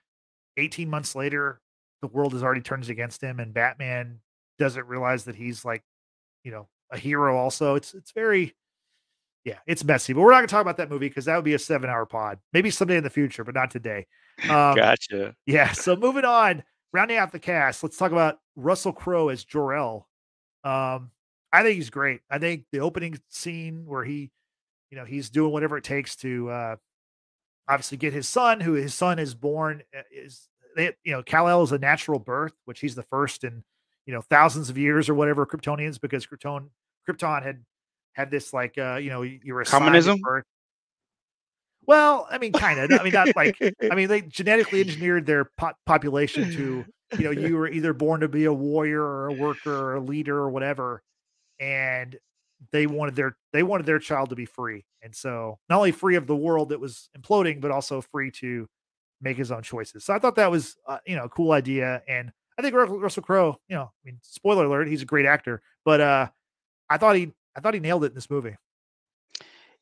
18 0.56 0.90
months 0.90 1.14
later, 1.14 1.60
the 2.02 2.08
world 2.08 2.32
has 2.32 2.42
already 2.42 2.62
turned 2.62 2.88
against 2.88 3.22
him, 3.22 3.38
and 3.38 3.54
Batman 3.54 4.20
doesn't 4.58 4.86
realize 4.86 5.24
that 5.24 5.36
he's 5.36 5.64
like, 5.64 5.82
you 6.44 6.50
know, 6.50 6.68
a 6.90 6.98
hero 6.98 7.36
also. 7.36 7.74
It's 7.74 7.94
it's 7.94 8.12
very 8.12 8.54
yeah, 9.44 9.58
it's 9.66 9.84
messy. 9.84 10.12
But 10.12 10.20
we're 10.20 10.32
not 10.32 10.38
gonna 10.38 10.48
talk 10.48 10.62
about 10.62 10.76
that 10.78 10.90
movie 10.90 11.08
because 11.08 11.24
that 11.24 11.36
would 11.36 11.44
be 11.44 11.54
a 11.54 11.58
seven 11.58 11.88
hour 11.88 12.06
pod. 12.06 12.38
Maybe 12.52 12.70
someday 12.70 12.96
in 12.96 13.04
the 13.04 13.10
future, 13.10 13.44
but 13.44 13.54
not 13.54 13.70
today. 13.70 14.06
Um, 14.44 14.74
gotcha. 14.74 15.34
Yeah. 15.46 15.72
So 15.72 15.96
moving 15.96 16.24
on, 16.24 16.62
rounding 16.92 17.16
out 17.16 17.32
the 17.32 17.38
cast, 17.38 17.82
let's 17.82 17.96
talk 17.96 18.12
about 18.12 18.38
Russell 18.56 18.92
Crowe 18.92 19.28
as 19.28 19.44
Jor-El. 19.44 20.06
Um, 20.64 21.10
I 21.52 21.62
think 21.62 21.76
he's 21.76 21.90
great. 21.90 22.20
I 22.30 22.38
think 22.38 22.64
the 22.72 22.80
opening 22.80 23.18
scene 23.28 23.84
where 23.86 24.04
he, 24.04 24.30
you 24.90 24.96
know, 24.96 25.04
he's 25.04 25.30
doing 25.30 25.52
whatever 25.52 25.76
it 25.76 25.84
takes 25.84 26.16
to 26.16 26.50
uh 26.50 26.76
obviously 27.68 27.98
get 27.98 28.12
his 28.12 28.28
son, 28.28 28.60
who 28.60 28.72
his 28.72 28.94
son 28.94 29.18
is 29.18 29.34
born 29.34 29.82
uh, 29.96 30.02
is 30.12 30.48
they, 30.76 30.92
you 31.04 31.12
know, 31.12 31.22
Kal-El 31.22 31.62
is 31.62 31.72
a 31.72 31.78
natural 31.78 32.18
birth, 32.18 32.52
which 32.64 32.80
he's 32.80 32.94
the 32.94 33.02
first 33.04 33.44
in 33.44 33.62
you 34.06 34.14
know 34.14 34.22
thousands 34.22 34.70
of 34.70 34.78
years 34.78 35.08
or 35.08 35.14
whatever 35.14 35.46
Kryptonians 35.46 36.00
because 36.00 36.26
Krypton 36.26 36.68
Krypton 37.08 37.42
had 37.42 37.64
had 38.12 38.30
this 38.30 38.52
like 38.52 38.76
uh 38.78 38.96
you 38.96 39.10
know 39.10 39.22
you 39.22 39.54
were 39.54 39.64
communism. 39.64 40.20
Well, 41.86 42.28
I 42.30 42.38
mean, 42.38 42.52
kind 42.52 42.78
of. 42.78 42.92
I 42.98 43.02
mean, 43.02 43.12
not 43.12 43.34
like. 43.34 43.56
I 43.90 43.94
mean, 43.94 44.08
they 44.08 44.20
genetically 44.20 44.80
engineered 44.82 45.26
their 45.26 45.46
po- 45.46 45.72
population 45.86 46.50
to, 46.52 46.84
you 47.18 47.24
know, 47.24 47.30
you 47.30 47.56
were 47.56 47.68
either 47.68 47.92
born 47.92 48.20
to 48.20 48.28
be 48.28 48.44
a 48.44 48.52
warrior 48.52 49.02
or 49.02 49.28
a 49.28 49.32
worker 49.32 49.74
or 49.74 49.96
a 49.96 50.00
leader 50.00 50.36
or 50.36 50.50
whatever, 50.50 51.02
and 51.58 52.16
they 52.70 52.86
wanted 52.86 53.16
their 53.16 53.36
they 53.52 53.62
wanted 53.62 53.86
their 53.86 53.98
child 53.98 54.30
to 54.30 54.36
be 54.36 54.44
free, 54.44 54.84
and 55.02 55.14
so 55.14 55.58
not 55.68 55.78
only 55.78 55.92
free 55.92 56.16
of 56.16 56.26
the 56.26 56.36
world 56.36 56.68
that 56.68 56.80
was 56.80 57.08
imploding, 57.18 57.60
but 57.60 57.70
also 57.70 58.00
free 58.00 58.30
to 58.30 58.68
make 59.20 59.36
his 59.36 59.50
own 59.50 59.62
choices. 59.62 60.04
So 60.04 60.14
I 60.14 60.18
thought 60.18 60.36
that 60.36 60.50
was 60.50 60.76
uh, 60.86 60.98
you 61.06 61.16
know 61.16 61.24
a 61.24 61.28
cool 61.28 61.52
idea, 61.52 62.02
and 62.06 62.30
I 62.58 62.62
think 62.62 62.74
Russell 62.74 63.22
Crowe, 63.22 63.58
you 63.68 63.76
know, 63.76 63.84
I 63.84 64.04
mean, 64.04 64.18
spoiler 64.22 64.66
alert, 64.66 64.86
he's 64.86 65.02
a 65.02 65.06
great 65.06 65.26
actor, 65.26 65.62
but 65.84 66.00
uh, 66.00 66.28
I 66.90 66.98
thought 66.98 67.16
he 67.16 67.32
I 67.56 67.60
thought 67.60 67.74
he 67.74 67.80
nailed 67.80 68.04
it 68.04 68.08
in 68.08 68.14
this 68.14 68.30
movie. 68.30 68.56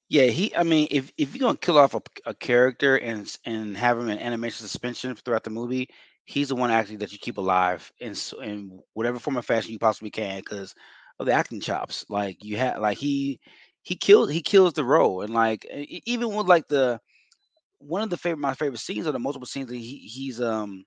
Yeah, 0.08 0.24
he. 0.26 0.54
I 0.54 0.62
mean, 0.64 0.88
if 0.90 1.12
if 1.18 1.34
you're 1.34 1.46
gonna 1.46 1.58
kill 1.58 1.78
off 1.78 1.94
a, 1.94 2.02
a 2.26 2.34
character 2.34 2.96
and 2.96 3.32
and 3.44 3.76
have 3.76 3.98
him 3.98 4.08
in 4.08 4.18
animation 4.18 4.66
suspension 4.66 5.14
throughout 5.16 5.44
the 5.44 5.50
movie, 5.50 5.88
he's 6.24 6.48
the 6.48 6.56
one 6.56 6.70
actually 6.70 6.96
that 6.98 7.12
you 7.12 7.18
keep 7.18 7.38
alive 7.38 7.90
in 8.00 8.14
in 8.42 8.80
whatever 8.94 9.18
form 9.18 9.36
of 9.36 9.44
fashion 9.46 9.72
you 9.72 9.78
possibly 9.78 10.10
can 10.10 10.38
because 10.40 10.74
of 11.18 11.26
the 11.26 11.32
acting 11.32 11.60
chops. 11.60 12.04
Like 12.08 12.44
you 12.44 12.56
had, 12.56 12.78
like 12.78 12.98
he 12.98 13.40
he 13.82 13.96
killed 13.96 14.30
he 14.32 14.42
kills 14.42 14.74
the 14.74 14.84
role, 14.84 15.22
and 15.22 15.34
like 15.34 15.66
even 16.06 16.34
with 16.34 16.46
like 16.46 16.68
the 16.68 17.00
one 17.78 18.02
of 18.02 18.10
the 18.10 18.16
favorite 18.16 18.40
my 18.40 18.54
favorite 18.54 18.80
scenes 18.80 19.06
are 19.06 19.12
the 19.12 19.18
multiple 19.18 19.46
scenes 19.46 19.68
that 19.68 19.76
he 19.76 19.98
he's 19.98 20.40
um 20.40 20.84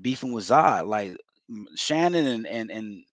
beefing 0.00 0.32
with 0.32 0.44
Zod, 0.46 0.86
like 0.86 1.16
Shannon 1.76 2.26
and 2.26 2.46
and 2.46 2.70
and 2.70 3.04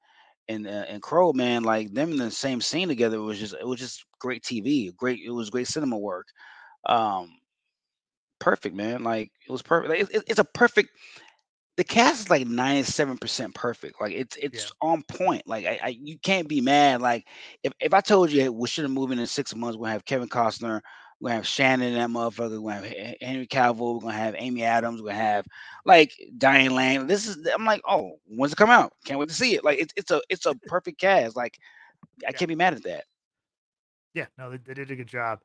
and 0.49 0.67
uh, 0.67 0.85
and 0.89 1.01
Crowe, 1.01 1.31
man, 1.31 1.63
like 1.63 1.93
them 1.93 2.11
in 2.11 2.17
the 2.17 2.31
same 2.31 2.59
scene 2.59 2.87
together 2.87 3.21
was 3.21 3.39
just 3.39 3.53
it 3.53 3.65
was 3.65 3.79
just 3.79 4.03
great 4.19 4.43
TV, 4.43 4.93
great 4.95 5.19
it 5.23 5.29
was 5.29 5.49
great 5.49 5.67
cinema 5.67 5.97
work. 5.97 6.27
Um, 6.87 7.29
perfect, 8.39 8.75
man. 8.75 9.03
Like 9.03 9.31
it 9.47 9.51
was 9.51 9.61
perfect. 9.61 9.89
Like, 9.89 10.15
it, 10.15 10.23
it's 10.27 10.39
a 10.39 10.43
perfect. 10.43 10.89
The 11.77 11.83
cast 11.83 12.21
is 12.21 12.29
like 12.29 12.47
ninety 12.47 12.83
seven 12.83 13.17
percent 13.17 13.53
perfect. 13.53 14.01
Like 14.01 14.13
it's 14.13 14.35
it's 14.37 14.65
yeah. 14.65 14.89
on 14.89 15.03
point. 15.03 15.43
Like 15.45 15.65
I, 15.65 15.79
I, 15.83 15.87
you 15.89 16.17
can't 16.19 16.47
be 16.47 16.59
mad. 16.59 16.99
Like 16.99 17.25
if, 17.63 17.71
if 17.79 17.93
I 17.93 18.01
told 18.01 18.31
you 18.31 18.51
we 18.51 18.67
should 18.67 18.83
have 18.83 18.91
moved 18.91 19.13
in 19.13 19.19
in 19.19 19.27
six 19.27 19.55
months, 19.55 19.77
we'll 19.77 19.91
have 19.91 20.03
Kevin 20.03 20.27
Costner, 20.27 20.81
we're 21.19 21.29
gonna 21.29 21.35
have 21.37 21.47
Shannon 21.47 21.95
and 21.95 21.97
that 21.97 22.17
motherfucker. 22.17 22.61
We're 22.61 22.75
gonna 22.75 22.87
have 22.87 23.15
Henry 23.21 23.47
Cavill. 23.47 23.95
We're 23.95 24.01
gonna 24.01 24.13
have 24.13 24.35
Amy 24.37 24.63
Adams. 24.63 25.01
We're 25.01 25.09
gonna 25.09 25.21
have 25.21 25.45
like 25.85 26.13
Diane 26.37 26.75
Lane. 26.75 27.07
This 27.07 27.27
is 27.27 27.45
I'm 27.53 27.65
like, 27.65 27.81
oh, 27.87 28.19
when's 28.25 28.53
it 28.53 28.57
come 28.57 28.69
out? 28.69 28.93
Can't 29.05 29.19
wait 29.19 29.29
to 29.29 29.35
see 29.35 29.55
it. 29.55 29.63
Like 29.63 29.79
it's 29.79 29.93
it's 29.97 30.11
a 30.11 30.21
it's 30.29 30.45
a 30.45 30.55
perfect 30.55 30.99
cast. 30.99 31.35
Like 31.35 31.57
I 32.27 32.31
can't 32.31 32.47
be 32.49 32.55
mad 32.55 32.73
at 32.73 32.83
that. 32.83 33.05
Yeah, 34.13 34.25
no, 34.37 34.49
they, 34.49 34.57
they 34.57 34.73
did 34.73 34.91
a 34.91 34.95
good 34.95 35.07
job. 35.07 35.39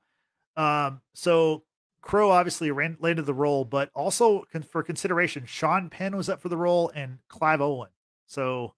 Um, 0.56 1.00
so 1.14 1.64
Crowe 2.00 2.30
obviously 2.30 2.70
ran, 2.70 2.96
landed 3.00 3.26
the 3.26 3.34
role, 3.34 3.64
but 3.64 3.90
also 3.94 4.44
for 4.70 4.82
consideration, 4.82 5.44
Sean 5.46 5.90
Penn 5.90 6.16
was 6.16 6.28
up 6.28 6.40
for 6.40 6.48
the 6.48 6.56
role 6.56 6.90
and 6.94 7.18
Clive 7.28 7.60
Owen. 7.60 7.90
So, 8.26 8.74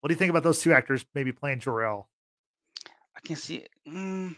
what 0.00 0.08
do 0.08 0.12
you 0.12 0.18
think 0.18 0.30
about 0.30 0.44
those 0.44 0.60
two 0.60 0.72
actors 0.72 1.04
maybe 1.14 1.32
playing 1.32 1.60
Jor-El? 1.60 2.08
I 3.16 3.20
can 3.24 3.36
see 3.36 3.56
it. 3.56 3.70
Mm, 3.86 4.36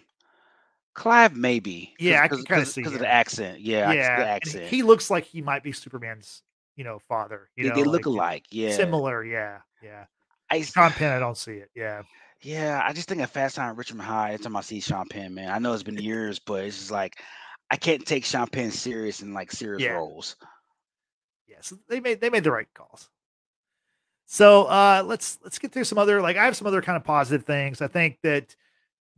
Clive, 0.95 1.37
maybe. 1.37 1.95
Yeah, 1.99 2.23
I 2.23 2.29
can 2.29 2.45
kind 2.45 2.63
of 2.63 2.69
see 2.69 2.81
because 2.81 2.95
of 2.95 3.01
the 3.01 3.11
accent. 3.11 3.61
Yeah, 3.61 3.93
yeah, 3.93 4.17
the 4.19 4.29
accent. 4.29 4.65
He 4.67 4.83
looks 4.83 5.11
like 5.11 5.25
he 5.25 5.41
might 5.41 5.63
be 5.63 5.73
Superman's, 5.73 6.43
you 6.77 6.85
know, 6.85 6.99
father. 7.09 7.49
You 7.57 7.65
they, 7.65 7.69
know, 7.71 7.77
they 7.77 7.85
look 7.85 8.07
like, 8.07 8.15
alike. 8.15 8.45
Yeah, 8.51 8.73
similar. 8.73 9.25
Yeah, 9.25 9.59
yeah. 9.83 10.05
I 10.51 10.63
Sean 10.63 10.91
Penn, 10.91 11.13
I 11.13 11.19
don't 11.19 11.37
see 11.37 11.53
it. 11.53 11.71
Yeah. 11.75 12.03
Yeah, 12.43 12.81
I 12.83 12.93
just 12.93 13.09
think 13.09 13.21
of 13.21 13.31
Fast 13.31 13.57
Time 13.57 13.77
Ridgemont 13.77 14.01
High. 14.01 14.33
Every 14.33 14.45
time 14.45 14.57
I 14.57 14.63
see 14.63 14.81
Sean 14.81 15.07
Penn, 15.07 15.35
man, 15.35 15.51
I 15.51 15.59
know 15.59 15.73
it's 15.75 15.83
been 15.83 15.99
years, 15.99 16.39
but 16.39 16.65
it's 16.65 16.79
just 16.79 16.91
like 16.91 17.21
I 17.71 17.77
can't 17.77 18.05
take 18.05 18.25
Sean 18.25 18.47
Penn 18.47 18.71
serious 18.71 19.21
in 19.23 19.35
like 19.35 19.53
serious 19.53 19.83
yeah. 19.83 19.93
roles. 19.93 20.37
Yeah, 21.47 21.59
so 21.61 21.77
they 21.89 22.01
made 22.01 22.21
they 22.21 22.31
made 22.31 22.45
the 22.45 22.51
right 22.51 22.73
calls. 22.75 23.09
So 24.27 24.65
uh 24.65 25.03
let's 25.05 25.39
let's 25.43 25.59
get 25.59 25.73
through 25.73 25.85
some 25.85 25.99
other 25.99 26.23
like 26.23 26.37
I 26.37 26.45
have 26.45 26.57
some 26.57 26.67
other 26.67 26.83
kind 26.83 26.97
of 26.97 27.05
positive 27.05 27.45
things. 27.45 27.83
I 27.83 27.89
think 27.89 28.19
that 28.23 28.57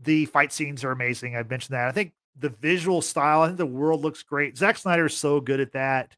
the 0.03 0.27
fight 0.27 0.53
scenes 0.53 0.85
are 0.85 0.93
amazing. 0.93 1.37
I've 1.37 1.51
mentioned 1.51 1.75
that. 1.75 1.89
I 1.89 1.93
think 1.93 2.13
the 2.39 2.49
visual 2.49 3.03
style, 3.03 3.43
I 3.43 3.47
think 3.47 3.59
the 3.59 3.67
world 3.67 4.03
looks 4.03 4.23
great. 4.23 4.57
Zack 4.57 4.77
Snyder 4.79 5.07
is 5.07 5.17
so 5.17 5.41
good 5.41 5.61
at 5.61 5.73
that. 5.73 6.17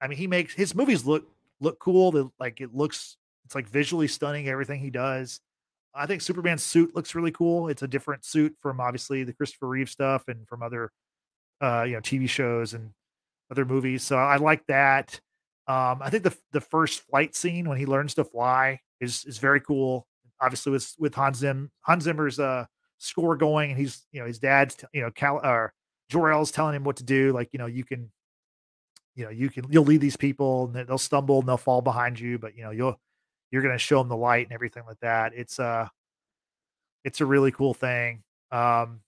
I 0.00 0.06
mean, 0.06 0.18
he 0.18 0.26
makes 0.26 0.54
his 0.54 0.74
movies 0.74 1.04
look 1.04 1.26
look 1.60 1.78
cool. 1.78 2.12
They, 2.12 2.24
like 2.38 2.60
it 2.60 2.74
looks, 2.74 3.16
it's 3.44 3.54
like 3.54 3.68
visually 3.68 4.08
stunning. 4.08 4.48
Everything 4.48 4.80
he 4.80 4.90
does. 4.90 5.40
I 5.94 6.06
think 6.06 6.22
Superman's 6.22 6.62
suit 6.62 6.94
looks 6.94 7.14
really 7.14 7.32
cool. 7.32 7.68
It's 7.68 7.82
a 7.82 7.88
different 7.88 8.24
suit 8.24 8.54
from 8.60 8.80
obviously 8.80 9.24
the 9.24 9.32
Christopher 9.32 9.66
Reeve 9.66 9.90
stuff 9.90 10.28
and 10.28 10.46
from 10.46 10.62
other, 10.62 10.92
uh, 11.60 11.84
you 11.86 11.94
know, 11.94 12.00
TV 12.00 12.28
shows 12.28 12.74
and 12.74 12.90
other 13.50 13.64
movies. 13.64 14.04
So 14.04 14.16
I 14.16 14.36
like 14.36 14.64
that. 14.66 15.20
Um, 15.66 16.00
I 16.00 16.08
think 16.10 16.22
the 16.22 16.36
the 16.52 16.60
first 16.60 17.00
flight 17.00 17.34
scene 17.34 17.68
when 17.68 17.78
he 17.78 17.86
learns 17.86 18.14
to 18.14 18.24
fly 18.24 18.80
is 19.00 19.24
is 19.24 19.38
very 19.38 19.60
cool. 19.60 20.06
Obviously, 20.40 20.72
with 20.72 20.94
with 20.98 21.14
Hans 21.14 21.38
Zim 21.38 21.70
Hans 21.82 22.04
Zimmer's 22.04 22.38
uh 22.38 22.66
score 22.98 23.36
going, 23.36 23.70
and 23.70 23.78
he's 23.78 24.04
you 24.12 24.20
know 24.20 24.26
his 24.26 24.38
dad's 24.38 24.76
you 24.92 25.00
know 25.00 25.10
Kal 25.10 25.40
or 25.42 25.72
Jor-El's 26.10 26.50
telling 26.50 26.74
him 26.74 26.84
what 26.84 26.96
to 26.96 27.04
do. 27.04 27.32
Like 27.32 27.50
you 27.52 27.58
know 27.58 27.66
you 27.66 27.84
can, 27.84 28.10
you 29.14 29.24
know 29.24 29.30
you 29.30 29.50
can 29.50 29.64
you'll 29.70 29.84
lead 29.84 30.00
these 30.00 30.16
people, 30.16 30.66
and 30.66 30.86
they'll 30.86 30.98
stumble 30.98 31.40
and 31.40 31.48
they'll 31.48 31.56
fall 31.56 31.80
behind 31.80 32.20
you, 32.20 32.38
but 32.38 32.56
you 32.56 32.64
know 32.64 32.70
you'll 32.70 33.00
you're 33.50 33.62
going 33.62 33.74
to 33.74 33.78
show 33.78 33.98
them 33.98 34.08
the 34.08 34.16
light 34.16 34.46
and 34.46 34.52
everything 34.52 34.82
like 34.86 35.00
that. 35.00 35.32
It's 35.34 35.58
uh 35.58 35.88
it's 37.04 37.20
a 37.20 37.26
really 37.26 37.50
cool 37.50 37.74
thing. 37.74 38.22
Um, 38.50 39.00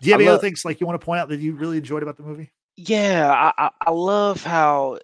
do 0.00 0.08
you 0.08 0.12
have 0.12 0.20
I 0.20 0.24
any 0.24 0.30
love, 0.30 0.38
other 0.38 0.46
things 0.46 0.64
like 0.64 0.80
you 0.80 0.86
want 0.86 1.00
to 1.00 1.04
point 1.04 1.20
out 1.20 1.28
that 1.28 1.40
you 1.40 1.54
really 1.54 1.78
enjoyed 1.78 2.02
about 2.02 2.16
the 2.16 2.22
movie? 2.22 2.50
Yeah, 2.76 3.52
I, 3.58 3.70
I 3.80 3.90
love 3.90 4.42
how 4.42 4.98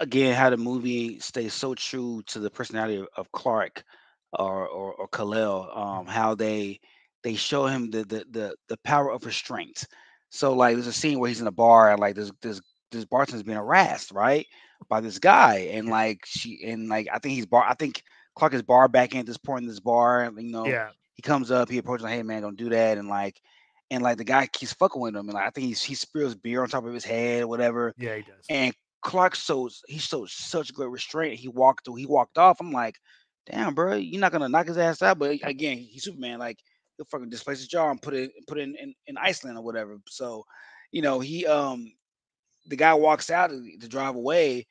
again 0.00 0.34
how 0.34 0.50
the 0.50 0.56
movie 0.56 1.18
stays 1.20 1.54
so 1.54 1.74
true 1.74 2.22
to 2.26 2.38
the 2.38 2.50
personality 2.50 2.96
of, 2.96 3.08
of 3.16 3.30
Clark 3.32 3.84
or 4.32 4.66
or, 4.66 4.94
or 4.94 5.08
Kal-El. 5.08 5.62
Um, 5.62 5.68
mm-hmm. 5.70 6.10
how 6.10 6.34
they 6.34 6.80
they 7.22 7.34
show 7.34 7.66
him 7.66 7.90
the 7.90 8.04
the 8.04 8.24
the, 8.30 8.56
the 8.68 8.76
power 8.78 9.10
of 9.10 9.24
restraint. 9.24 9.86
So 10.30 10.52
like 10.52 10.74
there's 10.74 10.86
a 10.86 10.92
scene 10.92 11.18
where 11.18 11.28
he's 11.28 11.40
in 11.40 11.46
a 11.46 11.52
bar 11.52 11.90
and 11.90 12.00
like 12.00 12.14
this 12.14 12.30
this 12.42 12.60
this 12.90 13.04
bartender's 13.04 13.42
being 13.42 13.58
harassed, 13.58 14.12
right? 14.12 14.46
By 14.88 15.00
this 15.00 15.18
guy. 15.18 15.70
And 15.72 15.88
like 15.88 16.20
she 16.24 16.60
and 16.64 16.88
like 16.88 17.08
I 17.12 17.18
think 17.18 17.34
he's 17.34 17.46
bar 17.46 17.64
I 17.68 17.74
think 17.74 18.02
Clark 18.34 18.54
is 18.54 18.62
bar 18.62 18.88
back 18.88 19.14
in 19.14 19.20
at 19.20 19.26
this 19.26 19.38
point 19.38 19.62
in 19.62 19.68
this 19.68 19.80
bar. 19.80 20.22
And, 20.22 20.40
you 20.40 20.52
know, 20.52 20.66
yeah. 20.66 20.90
he 21.14 21.22
comes 21.22 21.50
up, 21.50 21.68
he 21.68 21.78
approaches 21.78 22.04
like, 22.04 22.14
hey 22.14 22.22
man, 22.22 22.42
don't 22.42 22.56
do 22.56 22.68
that. 22.70 22.98
And 22.98 23.08
like 23.08 23.40
and 23.90 24.02
like 24.02 24.18
the 24.18 24.24
guy 24.24 24.46
keeps 24.46 24.72
fucking 24.74 25.00
with 25.00 25.16
him. 25.16 25.28
And 25.28 25.34
like 25.34 25.46
I 25.46 25.50
think 25.50 25.66
he's 25.66 25.82
he 25.82 25.94
spills 25.94 26.34
beer 26.34 26.62
on 26.62 26.68
top 26.68 26.84
of 26.84 26.94
his 26.94 27.04
head 27.04 27.42
or 27.42 27.48
whatever. 27.48 27.94
Yeah, 27.98 28.16
he 28.16 28.22
does. 28.22 28.44
And 28.48 28.74
Clark 29.02 29.34
shows 29.34 29.82
he 29.88 29.98
shows 29.98 30.32
such 30.32 30.74
great 30.74 30.90
restraint. 30.90 31.38
He 31.38 31.48
walked 31.48 31.84
through, 31.84 31.96
he 31.96 32.06
walked 32.06 32.38
off. 32.38 32.60
I'm 32.60 32.72
like, 32.72 32.96
damn, 33.50 33.74
bro, 33.74 33.94
you're 33.94 34.20
not 34.20 34.32
gonna 34.32 34.48
knock 34.48 34.66
his 34.66 34.78
ass 34.78 35.02
out. 35.02 35.18
But 35.18 35.38
again, 35.42 35.78
he's 35.78 36.04
Superman. 36.04 36.38
Like 36.38 36.58
he'll 36.98 37.06
fucking 37.06 37.30
displace 37.30 37.58
his 37.58 37.68
jaw 37.68 37.90
and 37.90 38.02
put 38.02 38.12
it 38.12 38.30
put 38.46 38.58
it 38.58 38.62
in, 38.62 38.76
in, 38.76 38.94
in 39.06 39.16
Iceland 39.16 39.56
or 39.56 39.64
whatever. 39.64 39.96
So, 40.08 40.44
you 40.92 41.00
know, 41.00 41.20
he 41.20 41.46
um 41.46 41.90
the 42.66 42.76
guy 42.76 42.92
walks 42.92 43.30
out 43.30 43.48
to, 43.48 43.78
to 43.80 43.88
drive 43.88 44.16
away 44.16 44.66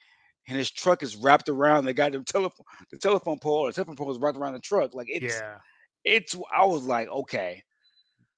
and 0.47 0.57
his 0.57 0.69
truck 0.69 1.03
is 1.03 1.15
wrapped 1.15 1.49
around 1.49 1.86
the 1.86 1.93
goddamn 1.93 2.23
telephone 2.25 2.65
the 2.91 2.97
telephone 2.97 3.39
pole 3.39 3.59
or 3.59 3.69
the 3.69 3.73
telephone 3.73 3.95
pole 3.95 4.11
is 4.11 4.19
wrapped 4.19 4.38
around 4.38 4.53
the 4.53 4.59
truck. 4.59 4.93
Like 4.93 5.07
it's 5.09 5.36
yeah. 5.36 5.55
it's 6.03 6.36
I 6.55 6.65
was 6.65 6.84
like, 6.84 7.09
okay, 7.09 7.63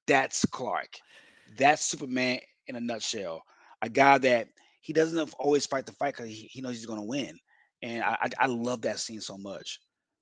that's 0.08 0.46
Clark. 0.46 0.90
That's 1.58 1.86
Superman 1.86 2.40
in 2.68 2.76
a 2.76 2.80
nutshell. 2.80 3.44
A 3.82 3.90
guy 3.90 4.18
that 4.20 4.48
he 4.82 4.94
doesn't 4.94 5.34
always 5.40 5.66
fight 5.66 5.86
the 5.86 5.92
fight 5.94 6.16
because 6.16 6.30
he, 6.30 6.50
he 6.52 6.62
knows 6.62 6.76
he's 6.76 6.86
gonna 6.86 7.04
win. 7.04 7.38
And 7.82 8.04
I, 8.04 8.18
I 8.22 8.30
I 8.40 8.46
love 8.48 8.82
that 8.82 9.00
scene 9.00 9.22
so 9.22 9.38
much. 9.38 9.80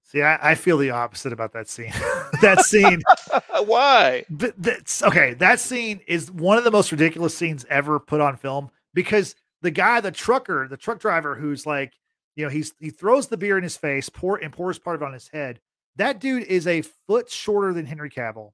See, 0.07 0.21
I, 0.21 0.51
I, 0.51 0.55
feel 0.55 0.77
the 0.77 0.91
opposite 0.91 1.33
about 1.33 1.51
that 1.51 1.67
scene. 1.67 1.91
that 2.41 2.61
scene. 2.61 3.01
Why? 3.65 4.23
But 4.29 4.53
that's 4.57 5.03
okay. 5.03 5.33
That 5.33 5.59
scene 5.59 5.99
is 6.07 6.31
one 6.31 6.57
of 6.57 6.63
the 6.63 6.71
most 6.71 6.93
ridiculous 6.93 7.35
scenes 7.35 7.65
ever 7.69 7.99
put 7.99 8.21
on 8.21 8.37
film 8.37 8.69
because 8.93 9.35
the 9.61 9.71
guy, 9.71 9.99
the 9.99 10.11
trucker, 10.11 10.65
the 10.69 10.77
truck 10.77 10.99
driver, 10.99 11.35
who's 11.35 11.65
like, 11.65 11.91
you 12.37 12.45
know, 12.45 12.49
he's 12.49 12.73
he 12.79 12.89
throws 12.89 13.27
the 13.27 13.35
beer 13.35 13.57
in 13.57 13.63
his 13.63 13.75
face, 13.75 14.07
pour 14.07 14.37
and 14.37 14.53
pours 14.53 14.79
part 14.79 14.95
of 14.95 15.01
it 15.01 15.05
on 15.05 15.13
his 15.13 15.27
head. 15.27 15.59
That 15.97 16.21
dude 16.21 16.43
is 16.43 16.67
a 16.67 16.83
foot 16.83 17.29
shorter 17.29 17.73
than 17.73 17.85
Henry 17.85 18.09
Cavill. 18.09 18.51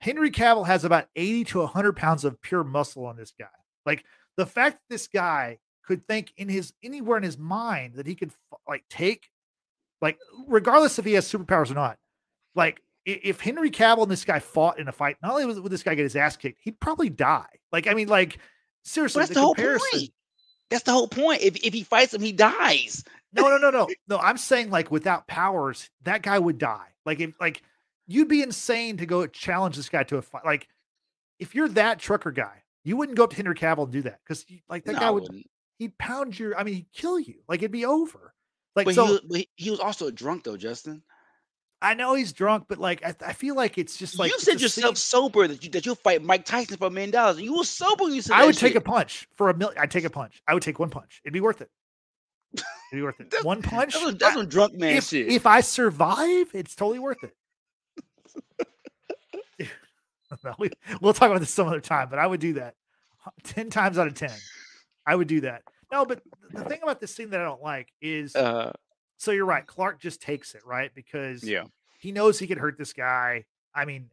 Henry 0.00 0.30
Cavill 0.30 0.66
has 0.66 0.84
about 0.84 1.08
80 1.14 1.44
to 1.44 1.58
100 1.58 1.94
pounds 1.94 2.24
of 2.24 2.40
pure 2.40 2.64
muscle 2.64 3.04
on 3.04 3.16
this 3.16 3.34
guy. 3.38 3.46
Like 3.84 4.04
the 4.38 4.46
fact 4.46 4.76
that 4.76 4.94
this 4.94 5.08
guy 5.08 5.58
could 5.84 6.06
think 6.06 6.32
in 6.38 6.48
his 6.48 6.72
anywhere 6.82 7.18
in 7.18 7.22
his 7.22 7.36
mind 7.36 7.94
that 7.94 8.06
he 8.06 8.14
could 8.14 8.30
like 8.66 8.84
take 8.88 9.28
like, 10.00 10.18
regardless 10.46 10.98
if 10.98 11.04
he 11.04 11.14
has 11.14 11.30
superpowers 11.30 11.70
or 11.70 11.74
not, 11.74 11.98
like 12.54 12.80
if 13.04 13.40
Henry 13.40 13.70
Cavill 13.70 14.02
and 14.02 14.10
this 14.10 14.24
guy 14.24 14.40
fought 14.40 14.78
in 14.78 14.88
a 14.88 14.92
fight, 14.92 15.16
not 15.22 15.32
only 15.32 15.46
would 15.60 15.70
this 15.72 15.82
guy 15.82 15.94
get 15.94 16.02
his 16.02 16.16
ass 16.16 16.36
kicked, 16.36 16.58
he'd 16.62 16.78
probably 16.80 17.08
die. 17.08 17.46
Like, 17.72 17.86
I 17.86 17.94
mean, 17.94 18.08
like 18.08 18.38
seriously, 18.84 19.20
that's 19.20 19.28
the, 19.30 19.34
the 19.34 19.40
whole 19.40 19.54
point. 19.54 20.10
That's 20.70 20.82
the 20.82 20.92
whole 20.92 21.08
point. 21.08 21.42
If 21.42 21.56
if 21.64 21.72
he 21.72 21.82
fights 21.82 22.12
him, 22.12 22.22
he 22.22 22.32
dies. 22.32 23.04
no, 23.32 23.48
no, 23.48 23.58
no, 23.58 23.70
no, 23.70 23.88
no. 24.08 24.18
I'm 24.18 24.38
saying 24.38 24.70
like 24.70 24.90
without 24.90 25.28
powers, 25.28 25.88
that 26.02 26.22
guy 26.22 26.38
would 26.38 26.58
die. 26.58 26.88
Like 27.04 27.20
if 27.20 27.40
like 27.40 27.62
you'd 28.08 28.28
be 28.28 28.42
insane 28.42 28.96
to 28.96 29.06
go 29.06 29.26
challenge 29.26 29.76
this 29.76 29.88
guy 29.88 30.02
to 30.04 30.16
a 30.16 30.22
fight. 30.22 30.44
Like 30.44 30.68
if 31.38 31.54
you're 31.54 31.68
that 31.70 32.00
trucker 32.00 32.32
guy, 32.32 32.62
you 32.84 32.96
wouldn't 32.96 33.16
go 33.16 33.24
up 33.24 33.30
to 33.30 33.36
Henry 33.36 33.54
Cavill 33.54 33.84
and 33.84 33.92
do 33.92 34.02
that 34.02 34.20
because 34.24 34.44
like 34.68 34.84
that 34.84 34.94
no, 34.94 34.98
guy 34.98 35.10
would 35.10 35.28
he'd 35.78 35.96
pound 35.98 36.38
your. 36.38 36.58
I 36.58 36.64
mean, 36.64 36.74
he'd 36.74 36.92
kill 36.92 37.20
you. 37.20 37.36
Like 37.48 37.60
it'd 37.60 37.70
be 37.70 37.84
over. 37.84 38.34
Like 38.76 38.84
but 38.84 38.94
so, 38.94 39.18
he, 39.30 39.48
he 39.56 39.70
was 39.70 39.80
also 39.80 40.10
drunk 40.10 40.44
though, 40.44 40.56
Justin. 40.56 41.02
I 41.82 41.94
know 41.94 42.14
he's 42.14 42.32
drunk, 42.32 42.66
but 42.68 42.78
like 42.78 43.04
I, 43.04 43.14
I 43.26 43.32
feel 43.32 43.54
like 43.54 43.78
it's 43.78 43.96
just 43.96 44.18
like 44.18 44.30
you 44.30 44.38
said 44.38 44.60
yourself 44.60 44.96
scene- 44.96 45.20
sober 45.20 45.48
that 45.48 45.64
you 45.64 45.70
that 45.70 45.84
you'll 45.84 45.94
fight 45.94 46.22
Mike 46.22 46.44
Tyson 46.44 46.76
for 46.76 46.86
a 46.86 46.90
million 46.90 47.10
dollars. 47.10 47.40
You 47.40 47.56
were 47.56 47.64
sober 47.64 48.04
when 48.04 48.14
you 48.14 48.22
said 48.22 48.34
I 48.34 48.46
would 48.46 48.56
take 48.56 48.74
a 48.74 48.80
punch 48.80 49.26
for 49.34 49.50
a 49.50 49.56
million. 49.56 49.78
I'd 49.78 49.90
take 49.90 50.04
a 50.04 50.10
punch. 50.10 50.42
I 50.46 50.54
would 50.54 50.62
take 50.62 50.78
one 50.78 50.90
punch. 50.90 51.20
It'd 51.24 51.32
be 51.32 51.40
worth 51.40 51.60
it. 51.60 51.70
It'd 52.54 52.64
be 52.92 53.02
worth 53.02 53.20
it. 53.20 53.34
One 53.44 53.60
punch. 53.60 53.94
That's, 53.94 54.12
that's 54.12 54.24
I- 54.24 54.34
some 54.34 54.48
drunk 54.48 54.74
man 54.74 54.96
if, 54.96 55.04
shit. 55.04 55.28
if 55.28 55.44
I 55.44 55.60
survive, 55.60 56.46
it's 56.54 56.74
totally 56.74 57.00
worth 57.00 57.22
it. 57.24 57.34
We, 60.58 60.70
we'll 61.00 61.14
talk 61.14 61.30
about 61.30 61.38
this 61.40 61.50
some 61.50 61.68
other 61.68 61.80
time, 61.80 62.08
but 62.10 62.18
I 62.18 62.26
would 62.26 62.40
do 62.40 62.54
that 62.54 62.74
10 63.44 63.70
times 63.70 63.96
out 63.96 64.06
of 64.08 64.14
10. 64.14 64.30
I 65.06 65.14
would 65.14 65.28
do 65.28 65.42
that. 65.42 65.62
No, 65.96 66.04
but 66.04 66.20
the 66.52 66.62
thing 66.64 66.80
about 66.82 67.00
this 67.00 67.14
scene 67.14 67.30
that 67.30 67.40
I 67.40 67.44
don't 67.44 67.62
like 67.62 67.90
is 68.02 68.36
uh, 68.36 68.72
so 69.16 69.32
you're 69.32 69.46
right. 69.46 69.66
Clark 69.66 69.98
just 69.98 70.20
takes 70.20 70.54
it, 70.54 70.60
right? 70.66 70.94
Because 70.94 71.42
yeah, 71.42 71.64
he 71.98 72.12
knows 72.12 72.38
he 72.38 72.46
could 72.46 72.58
hurt 72.58 72.76
this 72.76 72.92
guy. 72.92 73.46
I 73.74 73.86
mean, 73.86 74.10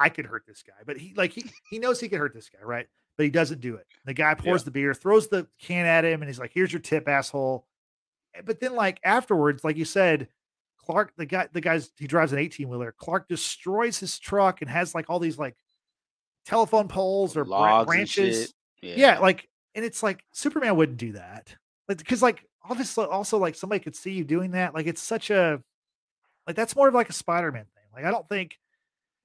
I 0.00 0.08
could 0.08 0.24
hurt 0.24 0.44
this 0.46 0.62
guy, 0.62 0.72
but 0.86 0.96
he 0.96 1.12
like 1.16 1.32
he 1.32 1.44
he 1.70 1.78
knows 1.78 2.00
he 2.00 2.08
could 2.08 2.18
hurt 2.18 2.32
this 2.32 2.48
guy, 2.48 2.64
right? 2.64 2.86
But 3.18 3.24
he 3.24 3.30
doesn't 3.30 3.60
do 3.60 3.74
it. 3.74 3.86
The 4.06 4.14
guy 4.14 4.32
pours 4.34 4.64
the 4.64 4.70
beer, 4.70 4.94
throws 4.94 5.28
the 5.28 5.46
can 5.60 5.84
at 5.84 6.06
him, 6.06 6.22
and 6.22 6.30
he's 6.30 6.38
like, 6.38 6.52
"Here's 6.54 6.72
your 6.72 6.80
tip, 6.80 7.06
asshole." 7.06 7.66
Eh, 8.34 8.40
But 8.42 8.60
then, 8.60 8.74
like 8.74 8.98
afterwards, 9.04 9.64
like 9.64 9.76
you 9.76 9.84
said, 9.84 10.28
Clark, 10.78 11.12
the 11.18 11.26
guy, 11.26 11.48
the 11.52 11.60
guy's 11.60 11.90
he 11.98 12.06
drives 12.06 12.32
an 12.32 12.38
18 12.38 12.70
wheeler. 12.70 12.94
Clark 12.96 13.28
destroys 13.28 13.98
his 13.98 14.18
truck 14.18 14.62
and 14.62 14.70
has 14.70 14.94
like 14.94 15.10
all 15.10 15.18
these 15.18 15.38
like 15.38 15.56
telephone 16.46 16.88
poles 16.88 17.36
or 17.36 17.44
logs 17.44 17.86
branches. 17.86 18.54
Yeah. 18.80 18.94
Yeah, 18.96 19.18
like, 19.18 19.48
and 19.78 19.86
it's 19.86 20.02
like 20.02 20.24
Superman 20.32 20.74
wouldn't 20.74 20.98
do 20.98 21.12
that. 21.12 21.54
Like, 21.88 21.98
because 21.98 22.20
like 22.20 22.44
obviously 22.68 23.04
also 23.04 23.38
like 23.38 23.54
somebody 23.54 23.78
could 23.78 23.94
see 23.94 24.10
you 24.10 24.24
doing 24.24 24.50
that. 24.50 24.74
Like, 24.74 24.86
it's 24.88 25.00
such 25.00 25.30
a 25.30 25.62
like 26.48 26.56
that's 26.56 26.74
more 26.74 26.88
of 26.88 26.94
like 26.94 27.08
a 27.08 27.12
Spider-Man 27.12 27.64
thing. 27.64 27.84
Like, 27.94 28.04
I 28.04 28.10
don't 28.10 28.28
think 28.28 28.58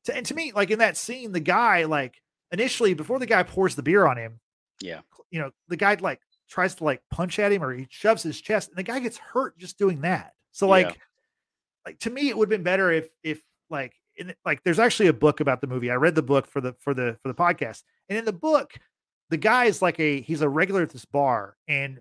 to 0.06 0.16
and 0.16 0.26
to 0.28 0.36
me, 0.36 0.52
like 0.54 0.70
in 0.70 0.78
that 0.80 0.96
scene, 0.96 1.32
the 1.32 1.40
guy 1.40 1.86
like 1.86 2.22
initially 2.52 2.94
before 2.94 3.18
the 3.18 3.26
guy 3.26 3.42
pours 3.42 3.76
the 3.76 3.82
beer 3.82 4.06
on 4.06 4.16
him, 4.18 4.40
Yeah. 4.80 5.02
you 5.32 5.40
know, 5.40 5.50
the 5.70 5.76
guy 5.76 5.96
like 6.00 6.22
tries 6.48 6.76
to 6.76 6.84
like 6.84 7.02
punch 7.10 7.40
at 7.40 7.52
him 7.52 7.64
or 7.64 7.74
he 7.74 7.88
shoves 7.90 8.22
his 8.22 8.40
chest, 8.40 8.70
and 8.70 8.78
the 8.78 8.84
guy 8.84 9.00
gets 9.00 9.18
hurt 9.18 9.58
just 9.58 9.80
doing 9.80 10.02
that. 10.02 10.34
So 10.52 10.68
Yeah. 10.68 10.70
like, 10.70 11.00
like 11.86 12.00
to 12.00 12.12
me, 12.12 12.30
it 12.30 12.38
would 12.38 12.46
have 12.46 12.58
been 12.58 12.64
better 12.64 12.92
if 12.92 13.10
if 13.24 13.42
like 13.72 13.94
in 14.16 14.36
like 14.46 14.64
there's 14.64 14.78
actually 14.80 15.08
a 15.08 15.14
book 15.14 15.40
about 15.40 15.60
the 15.62 15.68
movie. 15.68 15.90
I 15.90 15.96
read 15.96 16.14
the 16.14 16.22
book 16.22 16.46
for 16.48 16.62
the 16.62 16.76
for 16.80 16.94
the 16.94 17.18
for 17.24 17.30
the 17.30 17.34
podcast, 17.34 17.82
and 18.10 18.18
in 18.20 18.26
the 18.26 18.32
book, 18.32 18.74
the 19.34 19.38
guy 19.38 19.66
is 19.66 19.82
like 19.82 20.00
a 20.00 20.22
he's 20.22 20.42
a 20.42 20.48
regular 20.48 20.84
at 20.84 20.92
this 20.92 21.06
bar, 21.06 21.58
and 21.68 22.00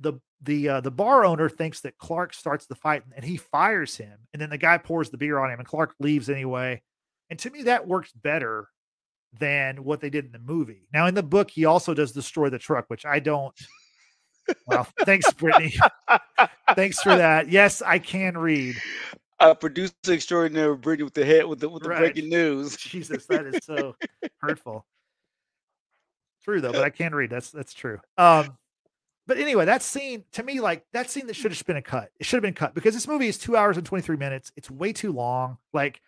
the 0.00 0.14
the 0.42 0.68
uh, 0.68 0.80
the 0.80 0.90
bar 0.90 1.24
owner 1.24 1.48
thinks 1.48 1.80
that 1.82 1.96
Clark 1.96 2.34
starts 2.34 2.66
the 2.66 2.74
fight, 2.74 3.04
and 3.14 3.24
he 3.24 3.36
fires 3.36 3.96
him, 3.96 4.18
and 4.32 4.42
then 4.42 4.50
the 4.50 4.58
guy 4.58 4.76
pours 4.76 5.08
the 5.08 5.16
beer 5.16 5.38
on 5.38 5.48
him, 5.48 5.60
and 5.60 5.68
Clark 5.68 5.94
leaves 6.00 6.28
anyway. 6.28 6.82
And 7.30 7.38
to 7.38 7.50
me, 7.50 7.62
that 7.62 7.86
works 7.86 8.10
better 8.10 8.68
than 9.38 9.84
what 9.84 10.00
they 10.00 10.10
did 10.10 10.24
in 10.24 10.32
the 10.32 10.40
movie. 10.40 10.88
Now, 10.92 11.06
in 11.06 11.14
the 11.14 11.22
book, 11.22 11.52
he 11.52 11.66
also 11.66 11.94
does 11.94 12.10
destroy 12.10 12.50
the 12.50 12.58
truck, 12.58 12.86
which 12.88 13.06
I 13.06 13.20
don't. 13.20 13.54
Well, 14.66 14.88
thanks, 15.04 15.32
Brittany. 15.34 15.72
thanks 16.74 17.00
for 17.00 17.14
that. 17.14 17.48
Yes, 17.48 17.80
I 17.80 18.00
can 18.00 18.36
read. 18.36 18.74
Uh, 19.38 19.54
producer 19.54 19.92
extraordinary 20.08 20.74
Brittany 20.76 21.04
with 21.04 21.14
the 21.14 21.24
head 21.24 21.46
with 21.46 21.60
the 21.60 21.68
with 21.68 21.84
the 21.84 21.90
Right. 21.90 21.98
breaking 21.98 22.28
news. 22.28 22.76
Jesus, 22.76 23.26
that 23.26 23.46
is 23.46 23.64
so 23.64 23.94
hurtful. 24.40 24.84
True 26.46 26.60
though, 26.60 26.72
but 26.72 26.84
I 26.84 26.90
can 26.90 27.14
read. 27.14 27.28
That's 27.28 27.50
that's 27.50 27.74
true. 27.74 27.98
Um, 28.16 28.56
but 29.26 29.38
anyway, 29.38 29.64
that 29.64 29.82
scene 29.82 30.24
to 30.32 30.44
me, 30.44 30.60
like 30.60 30.86
that 30.92 31.10
scene 31.10 31.26
that 31.26 31.34
should 31.34 31.50
have 31.50 31.66
been 31.66 31.76
a 31.76 31.82
cut. 31.82 32.10
It 32.20 32.26
should 32.26 32.36
have 32.36 32.42
been 32.42 32.54
cut 32.54 32.72
because 32.72 32.94
this 32.94 33.08
movie 33.08 33.26
is 33.26 33.36
two 33.36 33.56
hours 33.56 33.76
and 33.76 33.84
twenty 33.84 34.02
three 34.02 34.16
minutes. 34.16 34.52
It's 34.56 34.70
way 34.70 34.92
too 34.92 35.12
long. 35.12 35.58
Like, 35.72 36.00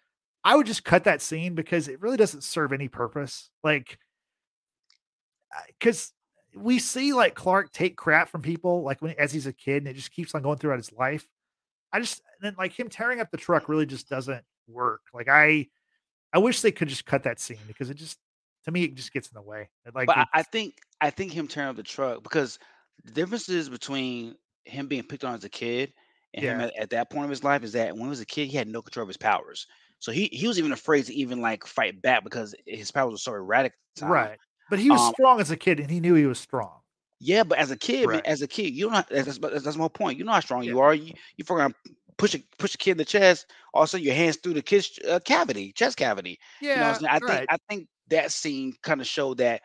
I 0.44 0.54
would 0.54 0.66
just 0.66 0.84
cut 0.84 1.04
that 1.04 1.20
scene 1.20 1.56
because 1.56 1.88
it 1.88 2.00
really 2.00 2.16
doesn't 2.16 2.44
serve 2.44 2.72
any 2.72 2.86
purpose. 2.86 3.50
Like, 3.64 3.98
because 5.76 6.12
we 6.54 6.78
see 6.78 7.12
like 7.12 7.34
Clark 7.34 7.72
take 7.72 7.96
crap 7.96 8.28
from 8.28 8.42
people 8.42 8.82
like 8.82 9.02
when 9.02 9.16
as 9.18 9.32
he's 9.32 9.46
a 9.46 9.52
kid, 9.52 9.78
and 9.78 9.88
it 9.88 9.96
just 9.96 10.12
keeps 10.12 10.36
on 10.36 10.42
going 10.42 10.58
throughout 10.58 10.78
his 10.78 10.92
life. 10.92 11.26
I 11.92 11.98
just 11.98 12.22
then 12.40 12.54
like 12.56 12.78
him 12.78 12.88
tearing 12.88 13.20
up 13.20 13.32
the 13.32 13.38
truck 13.38 13.68
really 13.68 13.86
just 13.86 14.08
doesn't 14.08 14.44
work. 14.68 15.00
Like 15.12 15.28
I, 15.28 15.66
I 16.32 16.38
wish 16.38 16.60
they 16.60 16.70
could 16.70 16.88
just 16.88 17.06
cut 17.06 17.24
that 17.24 17.40
scene 17.40 17.58
because 17.66 17.90
it 17.90 17.94
just 17.94 18.18
to 18.64 18.70
me 18.72 18.84
it 18.84 18.94
just 18.94 19.12
gets 19.12 19.28
in 19.28 19.34
the 19.34 19.42
way. 19.42 19.70
Like 19.94 20.08
But 20.08 20.16
I, 20.16 20.24
I 20.34 20.42
think 20.42 20.74
I 21.00 21.10
think 21.10 21.32
him 21.32 21.48
tearing 21.48 21.70
up 21.70 21.76
the 21.76 21.82
truck 21.82 22.22
because 22.22 22.58
the 23.04 23.12
differences 23.12 23.68
between 23.68 24.36
him 24.64 24.88
being 24.88 25.04
picked 25.04 25.24
on 25.24 25.34
as 25.34 25.44
a 25.44 25.48
kid 25.48 25.92
and 26.34 26.44
him 26.44 26.60
at, 26.60 26.76
at 26.78 26.90
that 26.90 27.10
point 27.10 27.24
of 27.24 27.30
his 27.30 27.44
life 27.44 27.62
is 27.62 27.72
that 27.72 27.94
when 27.94 28.04
he 28.04 28.08
was 28.08 28.20
a 28.20 28.26
kid, 28.26 28.48
he 28.48 28.56
had 28.56 28.68
no 28.68 28.82
control 28.82 29.02
of 29.04 29.08
his 29.08 29.16
powers. 29.16 29.66
So 29.98 30.12
he 30.12 30.26
he 30.32 30.46
was 30.46 30.58
even 30.58 30.72
afraid 30.72 31.06
to 31.06 31.14
even 31.14 31.40
like 31.40 31.66
fight 31.66 32.00
back 32.02 32.24
because 32.24 32.54
his 32.66 32.90
powers 32.90 33.12
were 33.12 33.18
so 33.18 33.32
erratic. 33.34 33.72
at 33.72 33.78
the 33.96 34.00
time. 34.00 34.10
right, 34.10 34.38
but 34.68 34.78
he 34.78 34.90
was 34.90 35.04
Um, 35.06 35.12
strong 35.14 35.40
as 35.40 35.50
a 35.50 35.56
kid 35.56 35.80
and 35.80 35.90
he 35.90 36.00
knew 36.00 36.14
he 36.14 36.26
was 36.26 36.38
strong. 36.38 36.80
Yeah, 37.20 37.42
but 37.42 37.58
as 37.58 37.70
a 37.70 37.76
kid, 37.76 38.10
man, 38.10 38.22
as 38.24 38.42
a 38.42 38.46
kid, 38.48 38.74
you 38.74 38.84
don't. 38.86 38.94
Have, 38.94 39.08
that's, 39.10 39.38
that's 39.38 39.64
that's 39.64 39.76
my 39.76 39.82
whole 39.82 39.88
point. 39.90 40.18
You 40.18 40.24
know 40.24 40.32
how 40.32 40.40
strong 40.40 40.62
Yeah. 40.62 40.70
you 40.70 40.78
are. 40.78 40.94
You 40.94 41.14
you 41.36 41.44
fucking 41.44 41.74
push 42.16 42.34
a 42.34 42.38
push 42.58 42.74
a 42.74 42.78
kid 42.78 42.92
in 42.92 42.96
the 42.98 43.04
chest. 43.04 43.46
All 43.74 43.82
of 43.82 43.86
a 43.86 43.90
sudden, 43.90 44.06
your 44.06 44.14
hands 44.14 44.36
through 44.36 44.54
the 44.54 44.62
kid's 44.62 44.98
uh, 45.08 45.18
cavity, 45.24 45.72
chest 45.72 45.96
cavity. 45.96 46.38
Yeah, 46.60 46.74
You 46.74 46.80
know, 46.80 46.86
what 46.86 47.02
I'm 47.02 47.08
saying? 47.08 47.12
I 47.12 47.20
think. 47.20 47.44
I 47.50 47.56
think 47.68 47.88
that 48.10 48.32
scene 48.32 48.74
kind 48.82 49.00
of 49.00 49.06
showed 49.06 49.38
that 49.38 49.62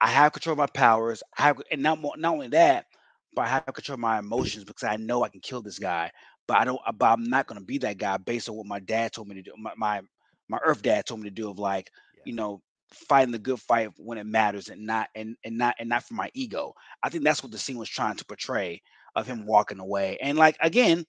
I 0.00 0.08
have 0.08 0.32
control 0.32 0.52
of 0.52 0.58
my 0.58 0.66
powers. 0.66 1.22
I 1.38 1.42
have, 1.42 1.60
and 1.70 1.82
not 1.82 2.00
more, 2.00 2.14
not 2.16 2.34
only 2.34 2.48
that, 2.48 2.86
but 3.34 3.42
I 3.46 3.48
have 3.48 3.64
control 3.64 3.86
of 3.86 3.92
my 3.92 4.08
emotions 4.08 4.54
because 4.56 4.74
I 4.76 4.86
know 4.86 5.14
I 5.14 5.20
can 5.20 5.32
kill 5.32 5.54
this 5.54 5.70
guy. 5.70 6.10
But 6.46 6.56
I 6.58 6.64
don't. 6.64 6.78
Uh, 6.84 6.92
but 6.92 7.06
I'm 7.06 7.24
not 7.24 7.46
going 7.46 7.58
to 7.58 7.64
be 7.64 7.78
that 7.78 7.98
guy 7.98 8.16
based 8.16 8.48
on 8.48 8.56
what 8.56 8.66
my 8.66 8.80
dad 8.80 9.12
told 9.12 9.28
me 9.28 9.36
to 9.36 9.42
do. 9.42 9.52
My 9.58 9.72
my, 9.76 10.00
my 10.48 10.58
Earth 10.64 10.82
dad 10.82 11.06
told 11.06 11.20
me 11.20 11.28
to 11.28 11.34
do 11.34 11.50
of 11.50 11.58
like, 11.58 11.90
Yeah. 12.12 12.24
you 12.24 12.34
know, 12.34 12.62
fighting 12.92 13.32
the 13.32 13.38
good 13.38 13.60
fight 13.60 13.90
when 13.96 14.18
it 14.18 14.26
matters 14.26 14.68
and 14.68 14.86
not 14.86 15.08
and 15.14 15.36
and 15.44 15.58
not 15.58 15.74
and 15.78 15.88
not 15.88 16.04
for 16.04 16.14
my 16.14 16.30
ego. 16.34 16.74
I 17.02 17.08
think 17.10 17.24
that's 17.24 17.42
what 17.42 17.52
the 17.52 17.58
scene 17.58 17.78
was 17.78 17.88
trying 17.88 18.16
to 18.16 18.24
portray 18.24 18.82
of 19.14 19.26
him 19.26 19.46
walking 19.46 19.80
away. 19.80 20.18
And 20.20 20.38
like 20.38 20.56
again, 20.60 21.04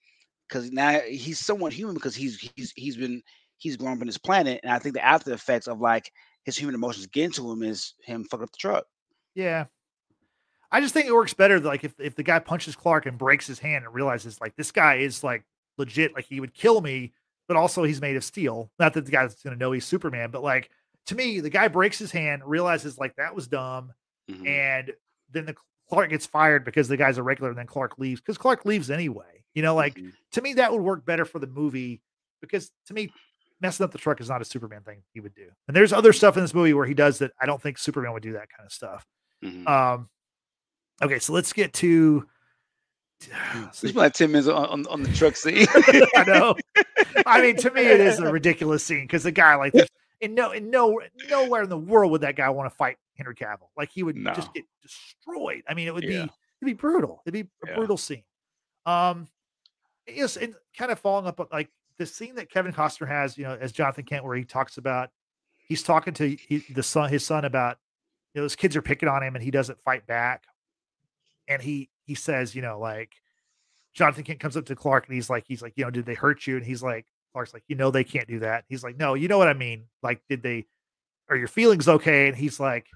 because 0.48 0.72
now 0.72 1.00
he's 1.00 1.40
somewhat 1.40 1.74
human 1.74 1.96
because 1.96 2.16
he's 2.16 2.40
he's 2.40 2.66
he's 2.66 2.88
been 2.88 3.12
he's 3.48 3.66
grown 3.66 3.86
up 3.86 3.92
on 3.92 3.98
this 3.98 4.08
planet, 4.10 4.54
and 4.58 4.66
I 4.66 4.72
think 4.74 4.94
the 4.94 5.04
after 5.04 5.32
effects 5.32 5.68
of 5.68 5.80
like 5.80 6.12
his 6.44 6.58
human 6.58 6.76
emotions 6.76 7.08
getting 7.08 7.32
to 7.32 7.52
him 7.52 7.64
is 7.64 7.94
him 8.04 8.24
fucking 8.24 8.44
up 8.44 8.52
the 8.52 8.58
truck. 8.58 8.86
Yeah. 9.36 9.66
I 10.72 10.80
just 10.82 10.94
think 10.94 11.08
it 11.08 11.14
works 11.14 11.34
better 11.34 11.60
like 11.60 11.84
if, 11.84 11.94
if 12.00 12.16
the 12.16 12.24
guy 12.24 12.40
punches 12.40 12.76
Clark 12.76 13.06
and 13.06 13.18
breaks 13.18 13.46
his 13.46 13.60
hand 13.60 13.86
and 13.86 13.94
realizes 13.94 14.40
like 14.40 14.56
this 14.56 14.72
guy 14.72 14.96
is 14.96 15.24
like 15.24 15.44
legit, 15.78 16.14
like 16.16 16.26
he 16.26 16.40
would 16.40 16.54
kill 16.54 16.80
me, 16.82 17.14
but 17.48 17.58
also 17.58 17.84
he's 17.84 18.00
made 18.02 18.16
of 18.16 18.24
steel. 18.24 18.72
Not 18.80 18.94
that 18.94 19.06
the 19.06 19.12
guy's 19.12 19.36
gonna 19.36 19.58
know 19.58 19.72
he's 19.74 19.86
Superman, 19.86 20.32
but 20.32 20.44
like 20.44 20.70
to 21.08 21.16
me, 21.16 21.40
the 21.42 21.50
guy 21.50 21.68
breaks 21.68 22.00
his 22.00 22.12
hand, 22.12 22.44
realizes 22.46 22.98
like 22.98 23.16
that 23.18 23.36
was 23.36 23.48
dumb, 23.48 23.92
Mhm. 24.30 24.48
and 24.48 24.92
then 25.32 25.46
the 25.46 25.56
Clark 25.90 26.10
gets 26.12 26.26
fired 26.26 26.64
because 26.64 26.88
the 26.88 26.96
guy's 26.96 27.18
a 27.18 27.24
regular, 27.24 27.50
and 27.50 27.58
then 27.60 27.68
Clark 27.68 27.98
leaves 27.98 28.22
because 28.22 28.38
Clark 28.38 28.64
leaves 28.66 28.90
anyway. 28.90 29.44
You 29.54 29.64
know, 29.64 29.76
like 29.76 29.96
Mhm. 29.96 30.14
to 30.34 30.42
me, 30.42 30.54
that 30.54 30.72
would 30.72 30.82
work 30.82 31.04
better 31.06 31.26
for 31.26 31.40
the 31.40 31.48
movie 31.48 32.02
because 32.40 32.72
to 32.86 32.94
me, 32.94 33.12
messing 33.62 33.84
up 33.84 33.92
the 33.92 33.98
truck 33.98 34.20
is 34.22 34.30
not 34.30 34.42
a 34.42 34.46
Superman 34.46 34.82
thing 34.82 35.04
he 35.14 35.20
would 35.20 35.34
do. 35.36 35.48
And 35.68 35.76
there's 35.78 35.94
other 35.94 36.14
stuff 36.14 36.36
in 36.38 36.44
this 36.44 36.54
movie 36.54 36.74
where 36.74 36.86
he 36.86 36.94
does 36.94 37.20
that 37.20 37.32
I 37.40 37.46
don't 37.46 37.62
think 37.62 37.78
Superman 37.78 38.14
would 38.14 38.24
do 38.24 38.34
that 38.34 38.50
kind 38.50 38.66
of 38.66 38.72
stuff. 38.74 39.06
Mhm. 39.44 39.68
Um, 39.68 40.10
okay, 41.02 41.20
so 41.20 41.34
let's 41.34 41.54
get 41.54 41.74
to. 41.74 42.28
we 43.22 43.28
spent 43.72 43.96
like 43.96 44.14
ten 44.14 44.32
minutes 44.32 44.48
on, 44.48 44.66
on, 44.66 44.88
on 44.88 45.04
the 45.04 45.14
truck 45.14 45.36
scene. 45.36 45.68
I 46.16 46.24
know. 46.26 46.56
I 47.26 47.42
mean, 47.42 47.56
to 47.58 47.72
me, 47.72 47.82
it 47.82 48.00
is 48.00 48.20
a 48.20 48.32
ridiculous 48.32 48.84
scene 48.84 49.02
because 49.06 49.24
the 49.24 49.32
guy, 49.32 49.56
like, 49.56 49.74
in 50.22 50.34
no, 50.34 50.52
in 50.52 50.70
no, 50.72 51.00
nowhere 51.30 51.64
in 51.64 51.70
the 51.70 51.78
world 51.78 52.12
would 52.12 52.22
that 52.22 52.36
guy 52.36 52.50
want 52.50 52.70
to 52.70 52.76
fight 52.76 52.98
Henry 53.16 53.36
Cavill. 53.36 53.70
Like, 53.78 53.90
he 53.90 54.02
would 54.04 54.16
No. 54.16 54.34
just 54.34 54.52
get 54.54 54.66
destroyed. 54.82 55.64
I 55.70 55.74
mean, 55.76 55.88
it 55.88 55.94
would 55.94 56.04
Yeah. 56.04 56.10
be, 56.10 56.16
it'd 56.24 56.32
be 56.66 56.74
brutal. 56.74 57.22
It'd 57.26 57.34
be 57.34 57.50
a 57.64 57.70
Yeah. 57.70 57.76
brutal 57.76 57.98
scene. 57.98 58.24
Um, 58.88 59.28
yes, 60.08 60.38
and 60.38 60.56
kind 60.78 60.92
of 60.92 61.00
following 61.00 61.28
up 61.28 61.48
like 61.52 61.70
the 62.02 62.08
scene 62.08 62.34
that 62.36 62.50
Kevin 62.50 62.74
Costner 62.74 63.08
has, 63.08 63.38
you 63.38 63.44
know, 63.44 63.56
as 63.62 63.72
Jonathan 63.72 64.04
Kent, 64.04 64.26
where 64.26 64.36
he 64.36 64.44
talks 64.44 64.78
about, 64.78 65.12
he's 65.68 65.84
talking 65.84 66.16
to 66.16 66.28
he, 66.28 66.66
the 66.74 66.82
son, 66.82 67.10
his 67.12 67.24
son 67.24 67.46
about, 67.46 67.78
you 68.34 68.42
know, 68.42 68.44
those 68.44 68.56
kids 68.56 68.76
are 68.76 68.82
picking 68.82 69.08
on 69.08 69.22
him 69.22 69.36
and 69.36 69.44
he 69.44 69.52
doesn't 69.52 69.80
fight 69.82 70.08
back. 70.08 70.46
And 71.48 71.62
he, 71.62 71.90
he 72.06 72.16
says, 72.16 72.56
you 72.56 72.64
know, 72.64 72.80
like, 72.80 73.12
Jonathan 73.94 74.24
Kent 74.24 74.40
comes 74.40 74.58
up 74.58 74.66
to 74.66 74.76
Clark 74.76 75.06
and 75.06 75.14
he's 75.14 75.30
like, 75.30 75.46
he's 75.48 75.62
like, 75.62 75.74
you 75.76 75.84
know, 75.84 75.92
did 75.92 76.06
they 76.08 76.16
hurt 76.16 76.48
you? 76.48 76.58
And 76.58 76.66
he's 76.66 76.82
like, 76.82 77.06
Clark's 77.34 77.54
like, 77.54 77.64
you 77.68 77.76
know, 77.76 77.92
they 77.92 78.04
can't 78.04 78.28
do 78.28 78.40
that. 78.40 78.66
He's 78.68 78.84
like, 78.84 78.98
no, 78.98 79.14
you 79.14 79.28
know 79.28 79.38
what 79.38 79.48
I 79.48 79.54
mean? 79.54 79.86
Like, 80.02 80.22
did 80.28 80.42
they, 80.42 80.66
are 81.30 81.36
your 81.36 81.48
feelings 81.48 81.88
okay? 81.88 82.30
And 82.30 82.36
he's 82.36 82.60
like, 82.60 82.88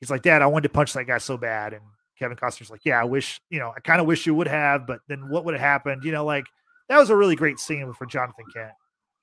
he's 0.00 0.10
like, 0.10 0.22
Dad, 0.22 0.40
I 0.40 0.46
wanted 0.46 0.68
to 0.68 0.74
punch 0.74 0.94
that 0.94 1.04
guy 1.04 1.18
so 1.18 1.36
bad. 1.36 1.74
And 1.74 1.82
Kevin 2.18 2.38
Costner's 2.38 2.70
like, 2.70 2.84
yeah, 2.84 2.98
I 2.98 3.04
wish, 3.04 3.38
you 3.50 3.58
know, 3.58 3.72
I 3.76 3.80
kind 3.80 4.00
of 4.00 4.06
wish 4.06 4.24
you 4.24 4.34
would 4.34 4.48
have, 4.48 4.86
but 4.86 5.00
then 5.08 5.28
what 5.28 5.44
would 5.44 5.54
have 5.54 5.60
happened? 5.60 6.04
You 6.04 6.12
know, 6.12 6.24
like 6.24 6.46
that 6.88 6.98
was 6.98 7.10
a 7.10 7.16
really 7.16 7.36
great 7.36 7.58
scene 7.58 7.92
for 7.92 8.06
Jonathan 8.06 8.44
Kent. 8.52 8.72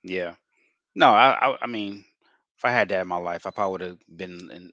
yeah. 0.04 0.36
No, 0.96 1.10
I, 1.14 1.32
I 1.52 1.58
I 1.64 1.68
mean, 1.68 2.06
if 2.58 2.66
I 2.66 2.72
had 2.72 2.90
that 2.90 3.02
in 3.02 3.08
my 3.08 3.18
life, 3.18 3.46
I 3.46 3.52
probably 3.52 3.72
would 3.74 3.82
have 3.82 4.00
been 4.18 4.50
and 4.52 4.72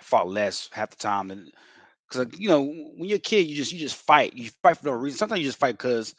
fought 0.00 0.28
less 0.28 0.68
half 0.72 0.90
the 0.90 0.96
time. 0.96 1.30
And 1.30 1.52
because 2.08 2.38
you 2.38 2.48
know, 2.48 2.62
when 2.64 3.08
you're 3.08 3.16
a 3.16 3.20
kid, 3.20 3.46
you 3.46 3.56
just 3.56 3.72
you 3.72 3.78
just 3.80 3.96
fight. 3.96 4.34
You 4.34 4.50
fight 4.62 4.78
for 4.78 4.86
no 4.86 4.92
reason. 4.92 5.18
Sometimes 5.18 5.40
you 5.40 5.46
just 5.48 5.58
fight 5.58 5.78
because 5.78 6.14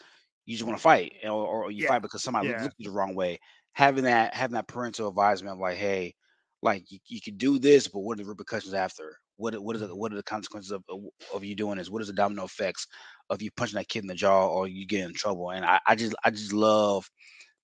you 0.46 0.56
just 0.58 0.68
want 0.68 0.78
to 0.78 0.84
fight, 0.84 1.14
or, 1.26 1.30
or 1.66 1.72
you 1.72 1.84
Yeah, 1.84 1.88
fight 1.88 2.02
because 2.02 2.24
somebody 2.24 2.50
yeah. 2.50 2.62
looked 2.62 2.76
at 2.80 2.86
you 2.86 2.86
the 2.86 2.92
wrong 2.92 3.16
way. 3.16 3.40
having 3.74 4.04
that 4.06 4.34
having 4.34 4.56
that 4.56 4.68
parental 4.68 5.08
advisement 5.08 5.54
of 5.56 5.60
like, 5.60 5.78
hey, 5.78 6.16
like 6.62 6.92
you, 6.92 7.00
you 7.08 7.22
could 7.22 7.38
do 7.38 7.60
this, 7.60 7.88
but 7.88 8.00
what 8.02 8.20
are 8.20 8.24
the 8.24 8.30
repercussions 8.30 8.74
after? 8.74 9.18
What 9.38 9.58
what 9.62 9.76
is 9.76 9.82
the, 9.82 9.90
mm-hmm. 9.90 9.96
what 9.96 10.12
are 10.14 10.18
the 10.18 10.24
consequences 10.24 10.72
of, 10.72 10.84
of, 10.90 11.02
of 11.34 11.44
you 11.44 11.56
doing 11.56 11.78
this? 11.78 11.90
What 11.90 12.02
is 12.02 12.08
the 12.08 12.14
domino 12.14 12.46
effects 12.46 12.88
of 13.30 13.42
you 13.42 13.52
punching 13.52 13.78
that 13.78 13.88
kid 13.90 14.04
in 14.04 14.08
the 14.08 14.16
jaw 14.16 14.48
or 14.48 14.68
you 14.68 14.86
get 14.88 15.06
in 15.06 15.14
trouble? 15.14 15.52
And 15.52 15.66
I, 15.66 15.80
I 15.88 15.96
just 15.96 16.16
I 16.24 16.32
just 16.32 16.54
love 16.54 17.10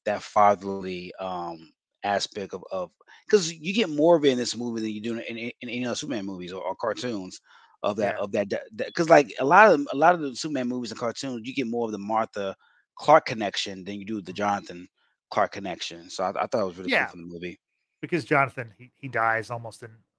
that 0.05 0.21
fatherly 0.23 1.05
um 1.19 1.59
aspect 1.97 2.45
of 2.45 2.55
of 2.63 2.83
because 3.25 3.51
you 3.53 3.73
get 3.73 3.89
more 3.89 4.15
of 4.15 4.23
it 4.25 4.29
in 4.31 4.37
this 4.37 4.55
movie 4.55 4.81
than 4.81 4.89
you 4.89 5.01
do 5.01 5.13
in, 5.13 5.19
in, 5.37 5.51
in 5.61 5.69
any 5.69 5.85
other 5.85 5.95
Superman 5.95 6.25
movies 6.25 6.51
or, 6.51 6.61
or 6.61 6.75
cartoons 6.75 7.39
of 7.83 7.97
that 7.97 8.15
Yeah. 8.15 8.19
of 8.19 8.31
that 8.31 8.49
because 8.77 9.09
like 9.09 9.33
a 9.39 9.45
lot 9.45 9.71
of 9.71 9.87
a 9.91 9.95
lot 9.97 10.15
of 10.15 10.21
the 10.21 10.35
Superman 10.35 10.67
movies 10.69 10.91
and 10.91 10.99
cartoons, 10.99 11.41
you 11.47 11.53
get 11.53 11.67
more 11.67 11.85
of 11.85 11.91
the 11.91 11.97
Martha 11.99 12.55
Clark 12.97 13.25
connection 13.25 13.83
than 13.85 13.95
you 13.95 14.05
do 14.05 14.21
the 14.21 14.33
Jonathan 14.33 14.87
Clark 15.31 15.51
connection. 15.53 16.09
So 16.09 16.23
I, 16.23 16.29
I 16.43 16.47
thought 16.47 16.61
it 16.63 16.65
was 16.65 16.77
really 16.77 16.91
Yeah. 16.91 17.07
cool 17.07 17.07
from 17.07 17.21
the 17.21 17.27
movie. 17.27 17.59
because 18.01 18.25
Jonathan 18.25 18.73
he, 18.77 18.91
he 18.95 19.07
dies 19.07 19.49
almost 19.49 19.83
in, 19.83 19.89
in 19.89 20.14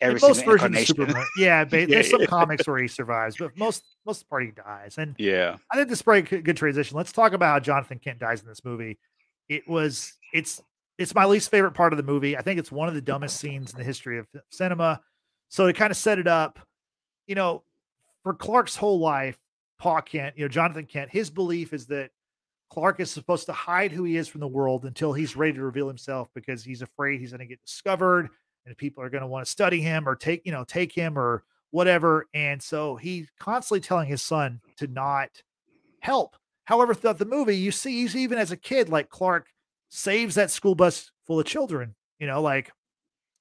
Every 0.00 0.20
most 0.20 0.44
versions 0.44 0.76
of. 0.78 0.86
Superman. 0.86 1.24
Yeah, 1.38 1.64
Yeah, 1.70 1.86
there's 1.86 2.10
some 2.10 2.26
comics 2.26 2.66
where 2.66 2.78
he 2.78 2.88
survives, 2.88 3.36
but 3.36 3.56
most 3.56 3.84
most 4.04 4.18
of 4.22 4.24
the 4.26 4.28
part 4.30 4.44
he 4.44 4.50
dies. 4.50 4.96
And 4.98 5.14
Yeah. 5.18 5.56
I 5.72 5.76
think 5.76 5.88
this 5.88 5.98
is 5.98 6.02
probably 6.02 6.38
a 6.38 6.42
good 6.42 6.56
transition. 6.56 6.96
Let's 6.96 7.12
talk 7.12 7.32
about 7.32 7.52
how 7.52 7.60
Jonathan 7.60 7.98
Kent 7.98 8.18
dies 8.18 8.42
in 8.42 8.48
this 8.48 8.64
movie. 8.64 8.98
It 9.48 9.66
was 9.68 10.12
it's 10.34 10.60
it's 10.98 11.14
my 11.14 11.24
least 11.24 11.50
favorite 11.50 11.72
part 11.72 11.92
of 11.92 11.96
the 11.96 12.02
movie. 12.02 12.36
I 12.36 12.42
think 12.42 12.58
it's 12.58 12.72
one 12.72 12.88
of 12.88 12.94
the 12.94 13.00
dumbest 13.00 13.38
scenes 13.38 13.72
in 13.72 13.78
the 13.78 13.84
history 13.84 14.18
of 14.18 14.26
cinema. 14.50 15.00
So 15.48 15.66
to 15.66 15.72
kind 15.72 15.90
of 15.90 15.96
set 15.96 16.18
it 16.18 16.26
up, 16.26 16.58
you 17.26 17.34
know, 17.34 17.62
for 18.22 18.34
Clark's 18.34 18.76
whole 18.76 18.98
life, 18.98 19.38
Pa 19.78 20.00
Kent, 20.00 20.36
you 20.36 20.44
know, 20.44 20.48
Jonathan 20.48 20.86
Kent, 20.86 21.10
his 21.10 21.30
belief 21.30 21.72
is 21.72 21.86
that 21.86 22.10
Clark 22.70 22.98
is 22.98 23.10
supposed 23.10 23.46
to 23.46 23.52
hide 23.52 23.92
who 23.92 24.04
he 24.04 24.16
is 24.16 24.26
from 24.26 24.40
the 24.40 24.48
world 24.48 24.84
until 24.84 25.12
he's 25.12 25.36
ready 25.36 25.52
to 25.52 25.62
reveal 25.62 25.86
himself 25.86 26.28
because 26.34 26.64
he's 26.64 26.82
afraid 26.82 27.20
he's 27.20 27.30
going 27.30 27.40
to 27.40 27.46
get 27.46 27.62
discovered 27.64 28.28
and 28.66 28.76
people 28.76 29.02
are 29.02 29.10
going 29.10 29.22
to 29.22 29.26
want 29.28 29.44
to 29.44 29.50
study 29.50 29.80
him 29.80 30.08
or 30.08 30.16
take, 30.16 30.42
you 30.44 30.52
know, 30.52 30.64
take 30.64 30.92
him 30.92 31.18
or 31.18 31.44
whatever. 31.70 32.26
And 32.34 32.62
so 32.62 32.96
he's 32.96 33.28
constantly 33.38 33.80
telling 33.80 34.08
his 34.08 34.22
son 34.22 34.60
to 34.78 34.86
not 34.86 35.30
help. 36.00 36.36
However, 36.64 36.94
throughout 36.94 37.18
the 37.18 37.24
movie, 37.24 37.56
you 37.56 37.70
see 37.70 38.02
he's 38.02 38.16
even 38.16 38.38
as 38.38 38.50
a 38.50 38.56
kid, 38.56 38.88
like 38.88 39.08
Clark 39.08 39.46
saves 39.88 40.34
that 40.34 40.50
school 40.50 40.74
bus 40.74 41.10
full 41.26 41.38
of 41.38 41.46
children. 41.46 41.94
You 42.18 42.26
know, 42.26 42.42
like 42.42 42.72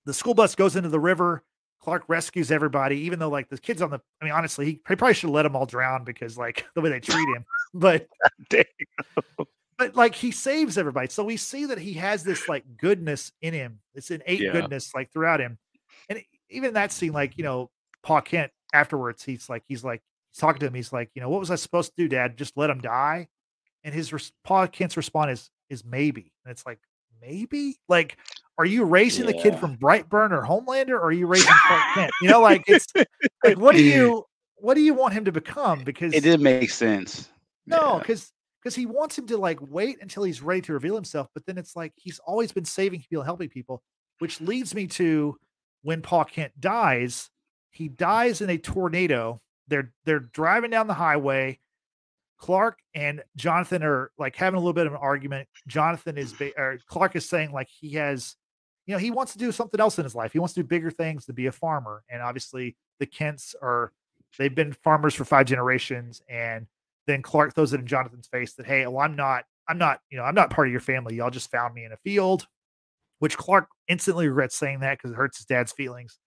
the 0.06 0.14
school 0.14 0.34
bus 0.34 0.56
goes 0.56 0.76
into 0.76 0.90
the 0.90 1.00
river. 1.00 1.44
Clark 1.82 2.04
rescues 2.08 2.52
everybody, 2.52 2.98
even 3.02 3.20
though 3.20 3.30
like 3.30 3.50
the 3.50 3.58
kids 3.58 3.82
on 3.82 3.90
the. 3.90 4.00
I 4.22 4.26
mean, 4.26 4.34
honestly, 4.34 4.66
he, 4.66 4.72
he 4.88 4.96
probably 4.96 5.14
should 5.14 5.30
let 5.30 5.44
them 5.44 5.56
all 5.56 5.66
drown 5.66 6.04
because 6.04 6.38
like 6.38 6.66
the 6.76 6.82
way 6.82 6.90
they 6.90 7.00
treat 7.00 7.28
him. 7.36 7.46
But 7.74 8.08
but 9.78 9.96
like 9.96 10.16
he 10.16 10.32
saves 10.32 10.78
everybody. 10.78 11.10
So 11.10 11.24
we 11.24 11.38
see 11.38 11.66
that 11.66 11.78
he 11.80 11.94
has 11.94 12.24
this 12.24 12.48
like 12.48 12.64
goodness 12.78 13.32
in 13.42 13.54
him. 13.54 13.80
This 13.94 14.12
innate 14.12 14.40
Yeah. 14.42 14.52
goodness 14.54 14.94
like 14.96 15.12
throughout 15.12 15.40
him. 15.40 15.58
And 16.10 16.22
even 16.50 16.74
that 16.76 16.92
scene, 16.92 17.14
like, 17.14 17.38
you 17.38 17.44
know, 17.44 17.70
Pa 18.04 18.22
Kent 18.22 18.52
afterwards, 18.74 19.24
he's 19.24 19.50
like, 19.50 19.64
he's 19.68 19.84
like, 19.84 20.02
he's 20.32 20.40
talking 20.40 20.60
to 20.60 20.68
him. 20.68 20.74
He's 20.74 20.94
like, 20.94 21.10
you 21.16 21.22
know, 21.22 21.30
what 21.30 21.40
was 21.40 21.52
I 21.52 21.56
supposed 21.56 21.96
to 21.96 22.04
do, 22.04 22.08
dad? 22.08 22.38
Just 22.38 22.56
let 22.58 22.70
him 22.70 22.80
die. 22.80 23.28
And 23.84 23.94
his 23.94 24.14
res- 24.14 24.32
Pa 24.44 24.68
Kent's 24.68 24.96
response 24.98 25.32
is, 25.40 25.50
is 25.70 25.86
maybe. 25.86 26.32
And 26.46 26.52
it's 26.52 26.66
like, 26.66 26.80
maybe? 27.22 27.78
Like, 27.90 28.18
are 28.58 28.66
you 28.66 28.84
raising 28.86 29.26
the 29.26 29.34
kid 29.34 29.58
from 29.60 29.78
Brightburn 29.78 30.32
or 30.32 30.42
Homelander 30.44 30.92
or 30.92 31.06
are 31.06 31.12
you 31.12 31.28
raising 31.28 31.54
Clark 31.68 31.84
Kent? 31.96 32.12
You 32.22 32.30
know, 32.30 32.40
like 32.42 32.64
it's 32.68 32.86
like, 33.44 33.58
what 33.58 33.76
do 33.76 33.84
you, 33.84 34.24
what 34.58 34.76
do 34.76 34.82
you 34.82 34.94
want 34.94 35.14
him 35.14 35.26
to 35.26 35.32
become? 35.32 35.84
Because 35.84 36.14
It 36.14 36.22
didn't 36.22 36.44
make 36.44 36.70
sense. 36.70 37.28
no, 37.66 37.94
Yeah. 37.94 38.00
because 38.00 38.32
because 38.66 38.76
he 38.76 38.88
wants 38.88 39.16
him 39.16 39.28
to 39.28 39.38
like 39.38 39.60
wait 39.62 40.00
until 40.02 40.24
he's 40.24 40.42
ready 40.42 40.60
to 40.60 40.74
reveal 40.74 40.96
himself, 40.96 41.28
but 41.36 41.46
then 41.46 41.56
it's 41.56 41.76
like 41.76 41.94
he's 41.96 42.18
always 42.26 42.52
been 42.52 42.66
saving 42.66 43.06
people, 43.08 43.24
helping 43.24 43.48
people, 43.48 43.84
which 44.18 44.42
leads 44.42 44.74
me 44.74 44.88
to 44.88 45.38
when 45.84 46.02
Pa 46.02 46.24
Kent 46.24 46.52
dies. 46.60 47.30
He 47.70 47.90
dies 47.90 48.42
in 48.42 48.50
a 48.50 48.58
tornado. 48.58 49.40
They're 49.68 49.94
they're 50.06 50.20
driving 50.20 50.72
down 50.72 50.88
the 50.88 50.96
highway. 50.96 51.60
Clark 52.40 52.80
and 52.96 53.24
Jonathan 53.36 53.84
are 53.84 54.10
like 54.18 54.36
having 54.36 54.58
a 54.58 54.60
little 54.60 54.74
bit 54.74 54.88
of 54.88 54.94
an 54.94 55.00
argument. 55.00 55.48
Jonathan 55.68 56.18
is 56.18 56.34
ba- 56.34 56.58
or 56.58 56.80
Clark 56.88 57.16
is 57.16 57.30
saying 57.30 57.52
like 57.52 57.68
he 57.70 57.92
has, 57.92 58.36
you 58.88 58.96
know, 58.96 59.00
he 59.00 59.12
wants 59.12 59.34
to 59.34 59.38
do 59.38 59.52
something 59.52 59.80
else 59.80 60.00
in 60.00 60.06
his 60.06 60.16
life. 60.16 60.34
He 60.34 60.40
wants 60.40 60.56
to 60.56 60.62
do 60.62 60.68
bigger 60.68 60.90
things 60.90 61.28
to 61.28 61.34
be 61.34 61.46
a 61.46 61.52
farmer. 61.52 62.04
And 62.10 62.24
obviously 62.24 62.78
the 63.00 63.06
Kents 63.06 63.54
are 63.62 63.92
they've 64.40 64.56
been 64.56 64.74
farmers 64.74 65.14
for 65.14 65.24
five 65.24 65.46
generations 65.46 66.24
and 66.28 66.66
then 67.08 67.22
Clark 67.22 67.56
throws 67.56 67.74
it 67.74 67.80
in 67.80 67.88
Jonathan's 67.88 68.28
face 68.28 68.54
that, 68.54 68.66
hey, 68.66 68.86
well, 68.88 69.00
I'm 69.00 69.16
not, 69.16 69.46
I'm 69.68 69.78
not, 69.78 70.00
you 70.10 70.18
know, 70.18 70.24
I'm 70.24 70.36
not 70.36 70.50
part 70.50 70.68
of 70.68 70.72
your 70.72 70.82
family. 70.82 71.16
Y'all 71.16 71.30
just 71.30 71.52
found 71.52 71.74
me 71.74 71.86
in 71.86 71.92
a 71.92 71.98
field, 71.98 72.48
which 73.20 73.38
Clark 73.38 73.68
instantly 73.88 74.28
regrets 74.28 74.56
saying 74.56 74.80
that 74.82 74.98
because 74.98 75.12
it 75.12 75.16
hurts 75.16 75.38
his 75.38 75.46
dad's 75.46 75.72
feelings. 75.72 76.18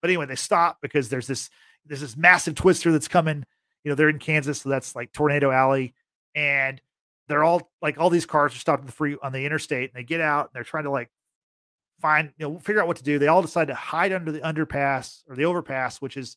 But 0.00 0.10
anyway, 0.10 0.26
they 0.26 0.36
stop 0.36 0.78
because 0.82 1.08
there's 1.08 1.26
this, 1.26 1.50
there's 1.86 2.00
this 2.00 2.16
massive 2.16 2.54
twister 2.54 2.92
that's 2.92 3.08
coming. 3.08 3.44
You 3.84 3.90
know, 3.90 3.94
they're 3.94 4.08
in 4.08 4.18
Kansas, 4.18 4.62
so 4.62 4.68
that's 4.68 4.96
like 4.96 5.12
Tornado 5.12 5.50
Alley, 5.50 5.94
and 6.34 6.80
they're 7.28 7.44
all 7.44 7.70
like 7.80 7.98
all 7.98 8.10
these 8.10 8.26
cars 8.26 8.54
are 8.54 8.58
stopped 8.58 8.80
at 8.80 8.86
the 8.86 8.92
free 8.92 9.16
on 9.22 9.32
the 9.32 9.44
interstate, 9.44 9.90
and 9.90 9.98
they 9.98 10.04
get 10.04 10.20
out 10.20 10.46
and 10.46 10.50
they're 10.54 10.64
trying 10.64 10.84
to 10.84 10.90
like 10.90 11.10
find, 12.00 12.32
you 12.38 12.48
know, 12.48 12.58
figure 12.58 12.80
out 12.80 12.88
what 12.88 12.96
to 12.98 13.04
do. 13.04 13.18
They 13.18 13.28
all 13.28 13.42
decide 13.42 13.68
to 13.68 13.74
hide 13.74 14.12
under 14.12 14.32
the 14.32 14.40
underpass 14.40 15.22
or 15.28 15.36
the 15.36 15.44
overpass, 15.44 16.00
which 16.00 16.16
is 16.16 16.36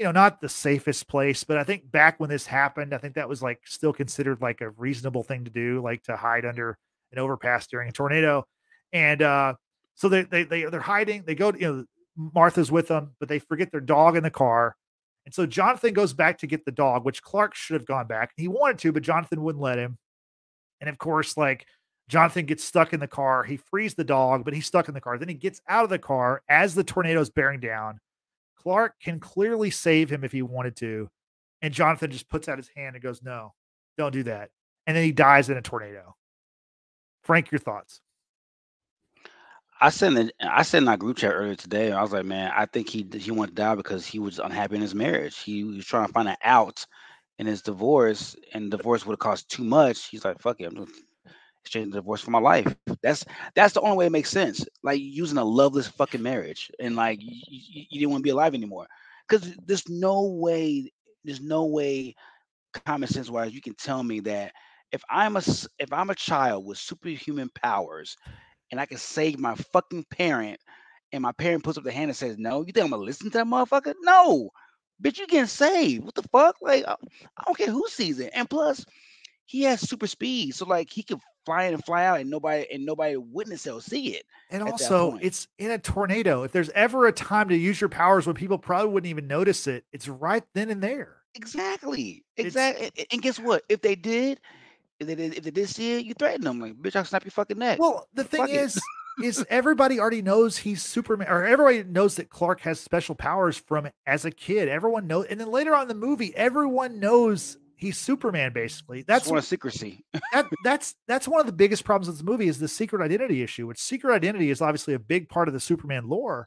you 0.00 0.06
know, 0.06 0.12
not 0.12 0.40
the 0.40 0.48
safest 0.48 1.08
place, 1.08 1.44
but 1.44 1.58
I 1.58 1.62
think 1.62 1.92
back 1.92 2.18
when 2.18 2.30
this 2.30 2.46
happened, 2.46 2.94
I 2.94 2.98
think 2.98 3.16
that 3.16 3.28
was 3.28 3.42
like 3.42 3.60
still 3.66 3.92
considered 3.92 4.40
like 4.40 4.62
a 4.62 4.70
reasonable 4.70 5.22
thing 5.22 5.44
to 5.44 5.50
do, 5.50 5.82
like 5.82 6.02
to 6.04 6.16
hide 6.16 6.46
under 6.46 6.78
an 7.12 7.18
overpass 7.18 7.66
during 7.66 7.90
a 7.90 7.92
tornado. 7.92 8.46
And 8.94 9.20
uh, 9.20 9.54
so 9.96 10.08
they 10.08 10.22
they 10.22 10.44
they 10.44 10.64
they're 10.64 10.80
hiding. 10.80 11.24
They 11.26 11.34
go, 11.34 11.52
to, 11.52 11.60
you 11.60 11.66
know, 11.66 11.84
Martha's 12.16 12.72
with 12.72 12.88
them, 12.88 13.14
but 13.20 13.28
they 13.28 13.40
forget 13.40 13.70
their 13.70 13.82
dog 13.82 14.16
in 14.16 14.22
the 14.22 14.30
car. 14.30 14.74
And 15.26 15.34
so 15.34 15.44
Jonathan 15.44 15.92
goes 15.92 16.14
back 16.14 16.38
to 16.38 16.46
get 16.46 16.64
the 16.64 16.72
dog, 16.72 17.04
which 17.04 17.22
Clark 17.22 17.54
should 17.54 17.74
have 17.74 17.86
gone 17.86 18.06
back. 18.06 18.32
He 18.38 18.48
wanted 18.48 18.78
to, 18.78 18.92
but 18.92 19.02
Jonathan 19.02 19.42
wouldn't 19.42 19.62
let 19.62 19.78
him. 19.78 19.98
And 20.80 20.88
of 20.88 20.96
course, 20.96 21.36
like 21.36 21.66
Jonathan 22.08 22.46
gets 22.46 22.64
stuck 22.64 22.94
in 22.94 23.00
the 23.00 23.06
car. 23.06 23.44
He 23.44 23.58
frees 23.58 23.96
the 23.96 24.04
dog, 24.04 24.46
but 24.46 24.54
he's 24.54 24.64
stuck 24.64 24.88
in 24.88 24.94
the 24.94 25.00
car. 25.02 25.18
Then 25.18 25.28
he 25.28 25.34
gets 25.34 25.60
out 25.68 25.84
of 25.84 25.90
the 25.90 25.98
car 25.98 26.40
as 26.48 26.74
the 26.74 26.84
tornado 26.84 27.20
is 27.20 27.28
bearing 27.28 27.60
down. 27.60 28.00
Clark 28.62 28.94
can 29.02 29.20
clearly 29.20 29.70
save 29.70 30.10
him 30.10 30.24
if 30.24 30.32
he 30.32 30.42
wanted 30.42 30.76
to. 30.76 31.08
And 31.62 31.72
Jonathan 31.72 32.10
just 32.10 32.28
puts 32.28 32.48
out 32.48 32.58
his 32.58 32.70
hand 32.76 32.94
and 32.94 33.02
goes, 33.02 33.22
No, 33.22 33.54
don't 33.96 34.12
do 34.12 34.22
that. 34.24 34.50
And 34.86 34.96
then 34.96 35.04
he 35.04 35.12
dies 35.12 35.48
in 35.48 35.56
a 35.56 35.62
tornado. 35.62 36.14
Frank, 37.22 37.50
your 37.50 37.58
thoughts? 37.58 38.00
I 39.80 39.88
sent 39.88 40.18
in, 40.18 40.30
I 40.40 40.62
sent 40.62 40.84
in 40.84 40.88
our 40.88 40.96
group 40.96 41.16
chat 41.16 41.32
earlier 41.32 41.54
today. 41.54 41.92
I 41.92 42.02
was 42.02 42.12
like, 42.12 42.26
man, 42.26 42.52
I 42.54 42.66
think 42.66 42.88
he 42.88 43.06
he 43.14 43.30
wanted 43.30 43.56
to 43.56 43.62
die 43.62 43.74
because 43.74 44.04
he 44.04 44.18
was 44.18 44.38
unhappy 44.38 44.76
in 44.76 44.82
his 44.82 44.94
marriage. 44.94 45.38
He 45.38 45.64
was 45.64 45.86
trying 45.86 46.06
to 46.06 46.12
find 46.12 46.28
an 46.28 46.36
out 46.42 46.84
in 47.38 47.46
his 47.46 47.62
divorce, 47.62 48.36
and 48.52 48.70
divorce 48.70 49.06
would 49.06 49.14
have 49.14 49.20
cost 49.20 49.48
too 49.48 49.64
much. 49.64 50.08
He's 50.08 50.24
like, 50.24 50.38
fuck 50.38 50.60
it, 50.60 50.66
I'm 50.66 50.76
just 50.76 50.92
exchanging 51.64 51.92
divorce 51.92 52.20
for 52.22 52.30
my 52.30 52.38
life. 52.40 52.74
That's 53.02 53.24
that's 53.54 53.74
the 53.74 53.80
only 53.80 53.96
way 53.96 54.06
it 54.06 54.12
makes 54.12 54.30
sense. 54.30 54.64
Like 54.82 55.00
using 55.00 55.38
a 55.38 55.44
loveless 55.44 55.88
fucking 55.88 56.22
marriage, 56.22 56.70
and 56.80 56.96
like 56.96 57.20
you, 57.22 57.30
you, 57.48 57.84
you 57.90 58.00
didn't 58.00 58.10
want 58.10 58.20
to 58.22 58.24
be 58.26 58.30
alive 58.30 58.54
anymore. 58.54 58.86
Because 59.28 59.54
there's 59.66 59.88
no 59.88 60.24
way, 60.26 60.92
there's 61.24 61.40
no 61.40 61.66
way, 61.66 62.14
common 62.74 63.08
sense 63.08 63.30
wise, 63.30 63.52
you 63.54 63.60
can 63.60 63.74
tell 63.74 64.02
me 64.02 64.20
that 64.20 64.52
if 64.92 65.02
I'm 65.10 65.36
a 65.36 65.40
if 65.78 65.92
I'm 65.92 66.10
a 66.10 66.14
child 66.14 66.66
with 66.66 66.78
superhuman 66.78 67.50
powers 67.54 68.16
and 68.70 68.80
I 68.80 68.86
can 68.86 68.98
save 68.98 69.38
my 69.38 69.54
fucking 69.54 70.06
parent, 70.10 70.60
and 71.12 71.22
my 71.22 71.32
parent 71.32 71.64
puts 71.64 71.78
up 71.78 71.84
the 71.84 71.92
hand 71.92 72.10
and 72.10 72.16
says, 72.16 72.38
"No, 72.38 72.60
you 72.60 72.72
think 72.72 72.84
I'm 72.84 72.90
gonna 72.90 73.02
listen 73.02 73.30
to 73.30 73.38
that 73.38 73.46
motherfucker? 73.46 73.94
No, 74.02 74.50
bitch, 75.02 75.18
you 75.18 75.26
getting 75.26 75.46
saved? 75.46 76.04
What 76.04 76.14
the 76.14 76.22
fuck? 76.24 76.56
Like, 76.62 76.84
I, 76.86 76.94
I 77.38 77.44
don't 77.46 77.58
care 77.58 77.70
who 77.70 77.86
sees 77.88 78.20
it. 78.20 78.30
And 78.34 78.48
plus, 78.50 78.84
he 79.46 79.62
has 79.62 79.80
super 79.80 80.06
speed, 80.06 80.54
so 80.54 80.66
like 80.66 80.90
he 80.90 81.02
can 81.02 81.20
fly 81.44 81.64
in 81.64 81.74
and 81.74 81.84
fly 81.84 82.04
out, 82.04 82.20
and 82.20 82.30
nobody 82.30 82.66
and 82.72 82.84
nobody 82.84 83.16
witness 83.16 83.66
it 83.66 83.70
or 83.70 83.80
see 83.80 84.14
it. 84.14 84.24
And 84.50 84.62
also, 84.62 85.18
it's 85.20 85.48
in 85.58 85.70
a 85.70 85.78
tornado. 85.78 86.42
If 86.42 86.52
there's 86.52 86.70
ever 86.70 87.06
a 87.06 87.12
time 87.12 87.48
to 87.48 87.56
use 87.56 87.80
your 87.80 87.90
powers 87.90 88.26
when 88.26 88.36
people 88.36 88.58
probably 88.58 88.92
wouldn't 88.92 89.10
even 89.10 89.26
notice 89.26 89.66
it, 89.66 89.84
it's 89.92 90.08
right 90.08 90.44
then 90.54 90.70
and 90.70 90.82
there. 90.82 91.16
Exactly, 91.34 92.24
exactly. 92.36 92.90
And, 92.96 93.06
and 93.12 93.22
guess 93.22 93.38
what? 93.38 93.62
If 93.68 93.80
they 93.80 93.94
did, 93.94 94.40
if 94.98 95.06
they 95.06 95.14
did, 95.14 95.34
if 95.36 95.44
they 95.44 95.50
did 95.50 95.68
see 95.68 95.98
it, 95.98 96.04
you 96.04 96.14
threaten 96.14 96.42
them 96.42 96.60
like, 96.60 96.74
bitch, 96.74 96.96
I'll 96.96 97.04
snap 97.04 97.24
your 97.24 97.30
fucking 97.30 97.58
neck. 97.58 97.78
Well, 97.78 98.08
the 98.14 98.24
thing 98.24 98.40
Fuck 98.40 98.50
it. 98.50 98.76
is 99.22 99.46
everybody 99.48 100.00
already 100.00 100.22
knows 100.22 100.58
he's 100.58 100.82
Superman, 100.82 101.28
or 101.28 101.44
everybody 101.44 101.84
knows 101.84 102.16
that 102.16 102.30
Clark 102.30 102.62
has 102.62 102.80
special 102.80 103.14
powers 103.14 103.56
from 103.56 103.88
as 104.06 104.24
a 104.24 104.30
kid. 104.30 104.68
Everyone 104.68 105.06
knows, 105.06 105.26
and 105.26 105.38
then 105.38 105.50
later 105.50 105.74
on 105.74 105.82
in 105.82 105.88
the 105.88 105.94
movie, 105.94 106.34
everyone 106.34 106.98
knows 106.98 107.58
he's 107.80 107.98
Superman. 107.98 108.52
Basically, 108.52 109.02
That's 109.02 109.26
one 109.28 109.38
of 109.38 109.44
secrecy. 109.44 110.04
that 110.32 110.46
that's 110.64 110.94
that's 111.08 111.26
one 111.26 111.40
of 111.40 111.46
the 111.46 111.52
biggest 111.52 111.84
problems 111.84 112.06
with 112.08 112.16
this 112.18 112.24
movie 112.24 112.48
is 112.48 112.58
the 112.58 112.68
secret 112.68 113.02
identity 113.02 113.42
issue. 113.42 113.66
Which 113.66 113.78
secret 113.80 114.14
identity 114.14 114.50
is 114.50 114.60
obviously 114.60 114.94
a 114.94 114.98
big 114.98 115.28
part 115.28 115.48
of 115.48 115.54
the 115.54 115.60
Superman 115.60 116.08
lore. 116.08 116.46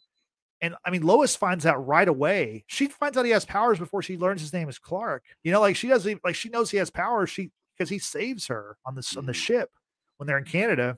And 0.61 0.75
I 0.85 0.91
mean, 0.91 1.01
Lois 1.01 1.35
finds 1.35 1.65
out 1.65 1.85
right 1.85 2.07
away. 2.07 2.63
She 2.67 2.87
finds 2.87 3.17
out 3.17 3.25
he 3.25 3.31
has 3.31 3.43
powers 3.43 3.79
before 3.79 4.01
she 4.01 4.17
learns 4.17 4.39
his 4.39 4.53
name 4.53 4.69
is 4.69 4.79
Clark. 4.79 5.23
You 5.43 5.51
know, 5.51 5.59
like 5.59 5.75
she 5.75 5.89
doesn't 5.89 6.09
even, 6.09 6.21
like 6.23 6.35
she 6.35 6.47
knows 6.49 6.71
he 6.71 6.77
has 6.77 6.89
powers. 6.89 7.29
She 7.29 7.51
because 7.77 7.89
he 7.89 7.99
saves 7.99 8.47
her 8.47 8.77
on 8.85 8.95
this 8.95 9.17
on 9.17 9.25
the 9.25 9.31
Mhm. 9.33 9.35
ship 9.35 9.71
when 10.17 10.27
they're 10.27 10.37
in 10.37 10.45
Canada. 10.45 10.97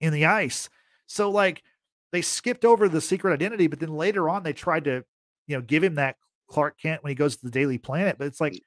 in 0.00 0.12
the 0.14 0.24
ice. 0.24 0.70
So 1.06 1.30
like 1.30 1.62
they 2.10 2.22
skipped 2.22 2.64
over 2.64 2.88
the 2.88 3.02
secret 3.02 3.32
identity, 3.34 3.66
but 3.66 3.78
then 3.80 3.92
later 3.94 4.30
on 4.30 4.42
they 4.42 4.54
tried 4.54 4.84
to, 4.84 5.04
you 5.46 5.56
know, 5.56 5.60
give 5.60 5.84
him 5.84 5.96
that 5.96 6.16
Clark 6.48 6.78
Kent 6.80 7.04
when 7.04 7.10
he 7.10 7.14
goes 7.14 7.36
to 7.36 7.44
the 7.44 7.50
Daily 7.50 7.76
Planet. 7.76 8.16
But 8.18 8.26
it's 8.28 8.40
like 8.40 8.60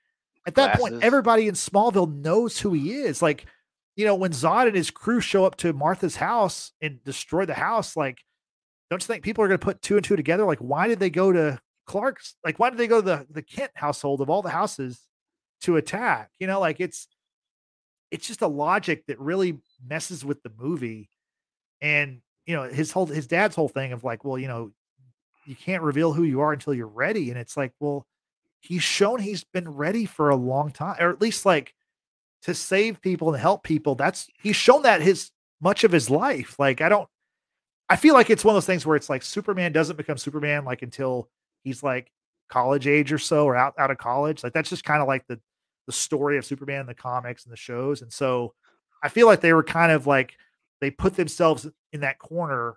at 0.46 0.56
that 0.56 0.78
Glasses. 0.78 0.92
point, 0.92 1.04
everybody 1.04 1.48
in 1.48 1.56
Smallville 1.56 2.14
knows 2.14 2.60
who 2.60 2.74
he 2.74 2.94
is. 2.94 3.22
Like, 3.22 3.46
you 3.96 4.06
know, 4.06 4.16
when 4.16 4.32
Zod 4.32 4.68
and 4.68 4.76
his 4.76 4.92
crew 4.92 5.20
show 5.22 5.46
up 5.46 5.56
to 5.58 5.74
Martha's 5.74 6.16
house 6.16 6.72
and 6.82 7.04
destroy 7.04 7.46
the 7.46 7.54
house, 7.54 7.96
like, 7.96 8.24
don't 8.90 9.02
you 9.02 9.08
think 9.08 9.24
people 9.24 9.44
are 9.44 9.48
going 9.48 9.60
to 9.60 9.66
put 9.66 9.82
two 9.82 9.96
and 9.96 10.04
two 10.04 10.16
together? 10.16 10.46
Like, 10.46 10.60
why 10.60 10.88
did 10.88 11.00
they 11.00 11.10
go 11.10 11.32
to 11.32 11.60
Clark's? 11.86 12.36
Like, 12.44 12.60
why 12.60 12.70
did 12.70 12.80
they 12.80 12.88
go 12.88 13.02
to 13.02 13.06
the 13.06 13.28
the 13.30 13.42
Kent 13.42 13.72
household 13.76 14.22
of 14.22 14.30
all 14.30 14.42
the 14.42 14.50
houses 14.50 15.00
to 15.62 15.78
attack? 15.78 16.32
You 16.40 16.48
know, 16.48 16.60
like 16.60 16.80
it's 16.80 17.08
it's 18.12 18.28
just 18.28 18.42
a 18.42 18.48
logic 18.48 19.06
that 19.08 19.20
really 19.20 19.60
messes 19.84 20.24
with 20.24 20.44
the 20.44 20.52
movie. 20.58 21.10
And 21.82 22.22
you 22.46 22.56
know, 22.56 22.64
his 22.64 22.92
whole 22.92 23.06
his 23.06 23.28
dad's 23.28 23.56
whole 23.56 23.70
thing 23.70 23.94
of 23.94 24.04
like, 24.04 24.24
well, 24.24 24.38
you 24.38 24.48
know, 24.48 24.72
you 25.46 25.56
can't 25.56 25.84
reveal 25.84 26.14
who 26.14 26.24
you 26.24 26.42
are 26.42 26.54
until 26.54 26.74
you're 26.74 26.88
ready. 26.88 27.30
And 27.30 27.40
it's 27.40 27.58
like, 27.58 27.74
well, 27.80 28.06
he's 28.64 28.84
shown 28.84 29.20
he's 29.20 29.44
been 29.44 29.70
ready 29.70 30.06
for 30.06 30.30
a 30.30 30.36
long 30.36 30.72
time, 30.72 30.96
or 31.00 31.10
at 31.10 31.22
least 31.22 31.46
like 31.46 31.76
to 32.44 32.56
save 32.56 33.02
people 33.02 33.32
and 33.32 33.40
help 33.40 33.64
people. 33.64 33.96
That's 33.96 34.28
he's 34.42 34.56
shown 34.56 34.84
that 34.84 35.02
his 35.02 35.32
much 35.62 35.84
of 35.84 35.92
his 35.92 36.10
life. 36.10 36.58
Like, 36.58 36.82
I 36.82 36.90
don't 36.90 37.08
I 37.90 37.96
feel 37.96 38.14
like 38.14 38.30
it's 38.30 38.46
one 38.46 38.54
of 38.54 38.56
those 38.56 38.66
things 38.66 38.86
where 38.86 38.96
it's 38.96 39.10
like 39.10 39.22
Superman 39.22 39.72
doesn't 39.72 39.98
become 39.98 40.18
Superman 40.18 40.66
like 40.66 40.82
until 40.82 41.30
he's 41.64 41.84
like 41.84 42.12
college 42.50 42.88
age 42.88 43.12
or 43.12 43.18
so 43.18 43.46
or 43.46 43.56
out, 43.56 43.74
out 43.78 43.92
of 43.92 43.98
college. 43.98 44.44
Like 44.44 44.54
that's 44.54 44.70
just 44.70 44.86
kind 44.86 45.02
of 45.02 45.08
like 45.08 45.28
the 45.28 45.40
the 45.86 45.92
story 45.92 46.38
of 46.38 46.46
Superman 46.46 46.82
in 46.82 46.88
the 46.88 46.94
comics 46.94 47.44
and 47.44 47.52
the 47.52 47.58
shows. 47.58 48.02
And 48.02 48.12
so 48.12 48.54
I 49.04 49.10
feel 49.10 49.28
like 49.28 49.42
they 49.42 49.54
were 49.54 49.64
kind 49.64 49.92
of 49.92 50.08
like 50.08 50.38
they 50.80 50.90
put 50.90 51.16
themselves 51.16 51.68
in 51.92 52.00
that 52.02 52.20
corner 52.20 52.76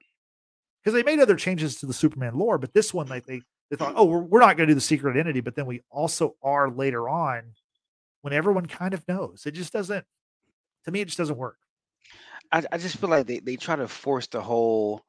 because 0.83 0.93
they 0.93 1.05
made 1.05 1.21
other 1.21 1.37
changes 1.37 1.77
to 1.77 1.87
the 1.87 1.95
Superman 1.95 2.37
lore, 2.37 2.59
but 2.59 2.73
this 2.73 2.93
one, 2.93 3.07
like 3.07 3.27
they 3.27 3.43
they 3.71 3.77
thought, 3.77 3.95
oh, 3.97 4.05
we're, 4.05 4.21
we're 4.21 4.41
not 4.41 4.57
going 4.57 4.69
to 4.69 4.71
do 4.71 4.75
the 4.75 4.81
secret 4.81 5.13
identity, 5.13 5.41
but 5.41 5.55
then 5.55 5.67
we 5.67 5.83
also 5.91 6.37
are 6.43 6.71
later 6.71 7.09
on 7.09 7.43
when 8.23 8.33
everyone 8.33 8.67
kind 8.67 8.95
of 8.95 9.07
knows. 9.09 9.45
It 9.47 9.53
just 9.53 9.73
doesn't. 9.73 10.05
To 10.85 10.91
me, 10.91 11.01
it 11.01 11.07
just 11.07 11.19
doesn't 11.19 11.37
work. 11.37 11.59
I, 12.53 12.63
I 12.71 12.79
just 12.79 12.97
feel 12.99 13.11
like 13.11 13.27
they, 13.27 13.41
they 13.41 13.57
try 13.57 13.77
to 13.77 13.89
force 13.89 14.29
the 14.29 14.41
whole 14.41 15.05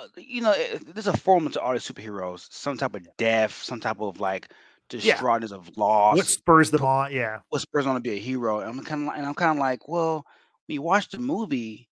uh, 0.00 0.06
you 0.16 0.40
know, 0.40 0.52
eh, 0.52 0.78
there's 0.94 1.06
a 1.06 1.16
formula 1.16 1.52
to 1.52 1.60
all 1.60 1.72
the 1.72 1.78
superheroes. 1.78 2.46
Some 2.50 2.76
type 2.78 2.94
of 2.94 3.06
death, 3.16 3.52
some 3.62 3.80
type 3.80 4.00
of 4.00 4.20
like 4.20 4.50
distraughtness 4.88 5.52
of 5.52 5.76
loss. 5.76 6.16
What 6.16 6.26
spurs 6.26 6.70
them 6.70 6.84
on? 6.84 7.12
Yeah. 7.12 7.40
What 7.48 7.60
spurs 7.60 7.86
on 7.86 7.94
to 7.94 8.00
be 8.00 8.12
a 8.12 8.18
hero? 8.18 8.60
And 8.60 8.70
I'm 8.70 8.84
kind 8.84 9.08
of 9.08 9.14
and 9.14 9.26
I'm 9.26 9.34
kind 9.34 9.52
of 9.52 9.58
like, 9.58 9.88
well, 9.88 10.24
when 10.66 10.74
you 10.74 10.82
watch 10.82 11.08
the 11.08 11.18
movie, 11.18 11.88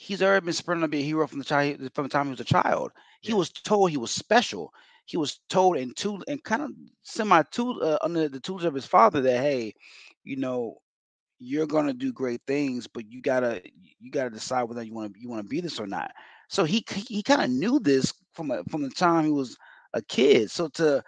he's 0.00 0.22
already 0.22 0.46
been 0.46 0.54
spurred 0.54 0.76
on 0.76 0.80
to 0.80 0.88
be 0.88 1.00
a 1.00 1.04
hero 1.04 1.26
from 1.26 1.38
the 1.38 1.44
child 1.44 1.76
from 1.94 2.04
the 2.04 2.08
time 2.08 2.26
he 2.26 2.30
was 2.30 2.40
a 2.40 2.44
child. 2.44 2.90
He 3.20 3.32
yeah. 3.32 3.36
was 3.36 3.50
told 3.50 3.90
he 3.90 3.98
was 3.98 4.10
special. 4.10 4.72
He 5.04 5.18
was 5.18 5.40
told 5.50 5.76
in 5.76 5.92
two 5.92 6.22
and 6.26 6.42
kind 6.42 6.62
of 6.62 6.70
semi 7.02 7.42
two 7.50 7.82
uh, 7.82 7.98
under 8.00 8.26
the 8.26 8.40
tools 8.40 8.64
of 8.64 8.72
his 8.72 8.86
father 8.86 9.20
that 9.20 9.42
hey, 9.42 9.74
you 10.24 10.36
know, 10.36 10.78
you're 11.38 11.66
gonna 11.66 11.92
do 11.92 12.14
great 12.14 12.40
things, 12.46 12.86
but 12.86 13.10
you 13.10 13.20
gotta 13.20 13.60
you 14.00 14.10
gotta 14.10 14.30
decide 14.30 14.62
whether 14.62 14.82
you 14.82 14.94
want 14.94 15.12
to 15.12 15.20
you 15.20 15.28
want 15.28 15.42
to 15.42 15.48
be 15.48 15.60
this 15.60 15.78
or 15.78 15.86
not. 15.86 16.12
So 16.48 16.64
he 16.64 16.82
he 16.88 17.22
kind 17.22 17.42
of 17.42 17.50
knew 17.50 17.78
this 17.78 18.14
from 18.32 18.50
a, 18.52 18.64
from 18.70 18.82
the 18.82 18.90
time 18.90 19.26
he 19.26 19.30
was 19.30 19.54
a 19.92 20.00
kid. 20.00 20.50
So 20.50 20.68
to 20.68 21.04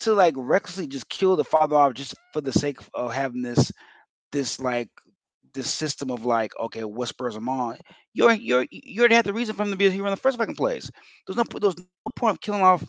to 0.00 0.12
like 0.12 0.34
recklessly 0.36 0.86
just 0.86 1.08
kill 1.08 1.34
the 1.34 1.44
father 1.44 1.74
off 1.74 1.94
just 1.94 2.14
for 2.32 2.40
the 2.40 2.52
sake 2.52 2.78
of 2.94 3.12
having 3.12 3.42
this 3.42 3.72
this 4.30 4.60
like 4.60 4.90
this 5.58 5.70
system 5.70 6.10
of 6.10 6.24
like 6.24 6.52
okay 6.60 6.84
what 6.84 7.08
spurs 7.08 7.36
him 7.36 7.48
on? 7.48 7.76
You're 8.14 8.32
you're 8.32 8.66
you 8.70 9.00
already 9.00 9.16
had 9.16 9.26
the 9.26 9.34
reason 9.34 9.54
for 9.54 9.64
him 9.64 9.70
to 9.70 9.76
be 9.76 9.86
a 9.86 9.90
hero 9.90 10.06
in 10.06 10.12
the 10.12 10.16
first 10.16 10.38
fucking 10.38 10.56
place. 10.56 10.90
There's 11.26 11.36
no 11.36 11.44
there's 11.60 11.78
no 11.78 12.12
point 12.16 12.36
of 12.36 12.40
killing 12.40 12.62
off 12.62 12.84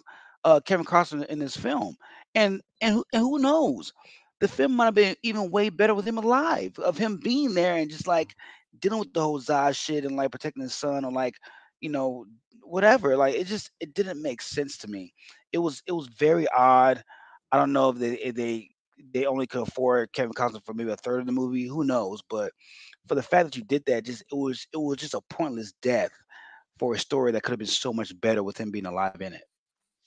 uh 0.46 0.62
kevin 0.66 0.86
costner 0.86 1.26
in 1.28 1.40
this 1.40 1.58
film. 1.58 1.98
And 2.36 2.62
and 2.82 2.96
who, 2.96 3.06
and 3.14 3.22
who 3.22 3.40
knows? 3.40 3.94
The 4.40 4.48
film 4.48 4.74
might 4.74 4.86
have 4.86 4.96
been 4.96 5.16
even 5.24 5.52
way 5.52 5.70
better 5.70 5.96
with 5.96 6.08
him 6.08 6.18
alive 6.18 6.80
of 6.80 6.98
him 6.98 7.18
being 7.18 7.54
there 7.56 7.76
and 7.76 7.90
just 7.90 8.08
like 8.08 8.36
dealing 8.80 9.00
with 9.00 9.14
the 9.14 9.22
whole 9.22 9.40
Zod 9.42 9.76
shit 9.76 10.06
and 10.06 10.16
like 10.16 10.32
protecting 10.32 10.64
his 10.64 10.76
son 10.76 11.04
or 11.06 11.12
like 11.12 11.36
you 11.82 11.90
know 11.90 12.26
whatever. 12.64 13.18
Like 13.18 13.36
it 13.36 13.48
just 13.48 13.72
it 13.80 13.94
didn't 13.94 14.22
make 14.22 14.42
sense 14.42 14.78
to 14.80 14.88
me. 14.90 15.14
It 15.52 15.58
was 15.60 15.84
it 15.88 15.92
was 15.92 16.08
very 16.08 16.48
odd. 16.50 17.04
I 17.52 17.58
don't 17.58 17.74
know 17.74 17.90
if 17.90 17.98
they 17.98 18.14
if 18.14 18.36
they 18.36 18.70
they 19.14 19.26
only 19.26 19.48
could 19.48 19.68
afford 19.68 20.12
kevin 20.14 20.34
costner 20.34 20.64
for 20.66 20.74
maybe 20.74 20.92
a 20.92 20.96
third 20.98 21.22
of 21.22 21.26
the 21.26 21.32
movie 21.32 21.68
who 21.68 21.84
knows? 21.84 22.22
But 22.30 22.52
for 23.08 23.16
the 23.16 23.24
fact 23.24 23.46
that 23.46 23.58
you 23.58 23.64
did 23.64 23.84
that 23.86 24.06
just 24.06 24.24
it 24.32 24.36
was 24.36 24.68
it 24.74 24.78
was 24.78 24.98
just 24.98 25.14
a 25.14 25.22
pointless 25.30 25.74
death 25.82 26.12
for 26.78 26.94
a 26.94 27.00
story 27.00 27.32
that 27.32 27.44
could 27.44 27.52
have 27.52 27.60
been 27.60 27.68
so 27.68 27.92
much 27.92 28.20
better 28.22 28.44
with 28.44 28.58
him 28.58 28.72
being 28.72 28.86
alive 28.86 29.20
in 29.20 29.34
it. 29.34 29.44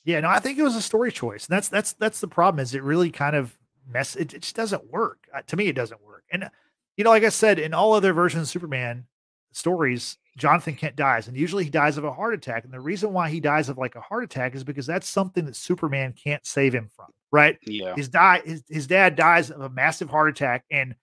Yeah 0.05 0.21
no 0.21 0.29
i 0.29 0.41
think 0.41 0.59
it 0.59 0.63
was 0.63 0.77
a 0.77 0.83
story 0.83 1.13
choice 1.13 1.47
and 1.47 1.57
that's 1.57 1.69
that's 1.69 1.93
that's 1.95 2.21
the 2.21 2.29
problem 2.29 2.61
is 2.61 2.75
it 2.75 2.83
really 2.83 3.11
kind 3.11 3.37
of 3.37 3.59
mess 3.87 4.17
it, 4.17 4.33
it 4.35 4.43
just 4.43 4.57
doesn't 4.57 4.91
work. 4.91 5.27
Uh, 5.35 5.43
to 5.47 5.57
me 5.57 5.69
it 5.69 5.75
doesn't 5.75 6.03
work. 6.05 6.25
And 6.33 6.49
you 6.97 7.05
know 7.05 7.11
like 7.11 7.25
i 7.25 7.29
said 7.29 7.59
in 7.59 7.75
all 7.75 7.93
other 7.93 8.13
versions 8.13 8.43
of 8.43 8.49
superman 8.49 9.07
stories 9.53 10.19
Jonathan 10.37 10.75
Kent 10.75 10.97
dies, 10.97 11.29
and 11.29 11.37
usually 11.37 11.65
he 11.65 11.71
dies 11.71 11.99
of 11.99 12.05
a 12.05 12.13
heart 12.13 12.35
attack. 12.35 12.65
And 12.65 12.73
the 12.73 12.81
reason 12.81 13.13
why 13.13 13.29
he 13.29 13.41
dies 13.41 13.69
of 13.69 13.77
like 13.77 13.97
a 13.97 14.01
heart 14.01 14.25
attack 14.25 14.55
is 14.55 14.65
because 14.65 14.87
that's 14.87 15.09
something 15.09 15.45
that 15.45 15.57
Superman 15.57 16.15
can't 16.15 16.45
save 16.47 16.75
him 16.75 16.89
from, 16.95 17.07
right? 17.31 17.59
Yeah. 17.67 17.95
His 17.95 18.09
die 18.09 18.41
his, 18.45 18.63
his 18.69 18.87
dad 18.87 19.15
dies 19.15 19.51
of 19.51 19.61
a 19.61 19.69
massive 19.69 20.09
heart 20.09 20.31
attack, 20.31 20.65
and 20.71 20.95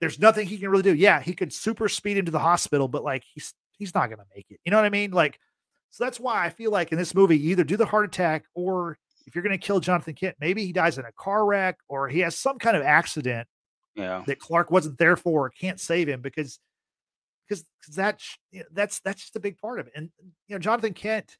there's 0.00 0.20
nothing 0.20 0.46
he 0.46 0.58
can 0.58 0.70
really 0.70 0.82
do. 0.82 0.94
Yeah, 0.94 1.20
he 1.20 1.34
could 1.34 1.52
super 1.52 1.88
speed 1.88 2.16
into 2.16 2.30
the 2.30 2.38
hospital, 2.38 2.86
but 2.86 3.02
like 3.02 3.24
he's 3.34 3.54
he's 3.72 3.94
not 3.94 4.08
gonna 4.08 4.26
make 4.34 4.46
it. 4.50 4.60
You 4.64 4.70
know 4.70 4.76
what 4.76 4.86
I 4.86 4.90
mean? 4.90 5.10
Like, 5.10 5.40
so 5.90 6.04
that's 6.04 6.20
why 6.20 6.44
I 6.44 6.50
feel 6.50 6.70
like 6.70 6.92
in 6.92 6.98
this 6.98 7.14
movie, 7.14 7.38
you 7.38 7.50
either 7.50 7.64
do 7.64 7.76
the 7.76 7.86
heart 7.86 8.04
attack 8.04 8.44
or 8.54 8.98
if 9.26 9.34
you're 9.34 9.42
gonna 9.42 9.58
kill 9.58 9.80
Jonathan 9.80 10.14
Kent, 10.14 10.36
maybe 10.38 10.64
he 10.64 10.72
dies 10.72 10.96
in 10.96 11.04
a 11.04 11.12
car 11.12 11.44
wreck 11.44 11.78
or 11.88 12.08
he 12.08 12.20
has 12.20 12.36
some 12.36 12.60
kind 12.60 12.76
of 12.76 12.84
accident 12.84 13.48
yeah. 13.96 14.22
that 14.26 14.38
Clark 14.38 14.70
wasn't 14.70 14.98
there 14.98 15.16
for 15.16 15.46
or 15.46 15.50
can't 15.50 15.80
save 15.80 16.08
him 16.08 16.20
because 16.20 16.60
because 17.48 17.64
that 17.96 18.20
you 18.50 18.60
know, 18.60 18.66
that's 18.72 19.00
that's 19.00 19.22
just 19.22 19.36
a 19.36 19.40
big 19.40 19.58
part 19.58 19.80
of 19.80 19.86
it. 19.86 19.92
And 19.96 20.10
you 20.48 20.54
know, 20.54 20.58
Jonathan 20.58 20.94
Kent 20.94 21.36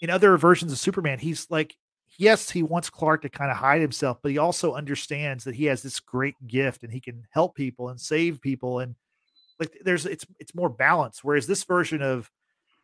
in 0.00 0.10
other 0.10 0.36
versions 0.36 0.72
of 0.72 0.78
Superman, 0.78 1.18
he's 1.18 1.46
like, 1.50 1.76
yes, 2.18 2.50
he 2.50 2.62
wants 2.62 2.90
Clark 2.90 3.22
to 3.22 3.28
kind 3.28 3.50
of 3.50 3.56
hide 3.56 3.80
himself, 3.80 4.18
but 4.22 4.30
he 4.30 4.38
also 4.38 4.74
understands 4.74 5.44
that 5.44 5.54
he 5.54 5.64
has 5.66 5.82
this 5.82 6.00
great 6.00 6.34
gift 6.46 6.82
and 6.82 6.92
he 6.92 7.00
can 7.00 7.26
help 7.30 7.54
people 7.54 7.88
and 7.88 8.00
save 8.00 8.40
people. 8.40 8.80
And 8.80 8.94
like, 9.58 9.76
there's 9.84 10.06
it's 10.06 10.26
it's 10.38 10.54
more 10.54 10.68
balanced. 10.68 11.24
Whereas 11.24 11.46
this 11.46 11.64
version 11.64 12.02
of 12.02 12.30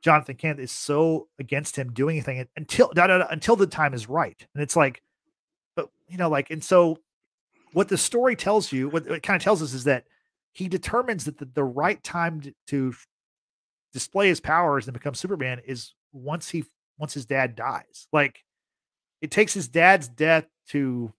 Jonathan 0.02 0.36
Kent 0.36 0.60
is 0.60 0.72
so 0.72 1.28
against 1.38 1.76
him 1.76 1.92
doing 1.92 2.16
anything 2.16 2.46
until 2.56 2.90
da, 2.94 3.06
da, 3.06 3.18
da, 3.18 3.26
until 3.30 3.56
the 3.56 3.66
time 3.66 3.94
is 3.94 4.08
right. 4.08 4.46
And 4.54 4.62
it's 4.62 4.76
like, 4.76 5.02
but 5.76 5.90
you 6.08 6.18
know, 6.18 6.28
like, 6.28 6.50
and 6.50 6.62
so 6.62 6.98
what 7.72 7.88
the 7.88 7.98
story 7.98 8.36
tells 8.36 8.72
you, 8.72 8.88
what 8.88 9.06
it 9.06 9.22
kind 9.22 9.36
of 9.36 9.42
tells 9.42 9.62
us 9.62 9.72
is 9.72 9.84
that 9.84 10.04
he 10.53 10.68
determines 10.68 11.24
that 11.24 11.38
the, 11.38 11.46
the 11.46 11.64
right 11.64 12.03
time 12.03 12.40
to, 12.42 12.55
to 12.68 12.94
display 13.92 14.28
his 14.28 14.40
powers 14.40 14.86
and 14.86 14.94
become 14.94 15.14
Superman 15.14 15.61
is 15.64 15.94
once 16.12 16.48
he 16.48 16.64
once 16.98 17.14
his 17.14 17.26
dad 17.26 17.57
dies. 17.57 18.07
Like 18.12 18.44
it 19.20 19.30
takes 19.30 19.55
his 19.55 19.68
dad's 19.68 20.09
death 20.09 20.46
to 20.68 21.12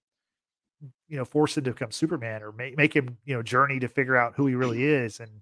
you 1.08 1.18
know 1.18 1.26
force 1.26 1.58
him 1.58 1.64
to 1.64 1.72
become 1.72 1.92
Superman 1.92 2.44
or 2.44 2.52
make 2.52 2.78
make 2.78 2.96
him 2.96 3.18
you 3.26 3.34
know 3.34 3.44
journey 3.44 3.80
to 3.80 3.88
figure 3.88 4.16
out 4.16 4.34
who 4.36 4.48
he 4.48 4.56
really 4.56 4.84
is. 4.84 5.20
And 5.20 5.42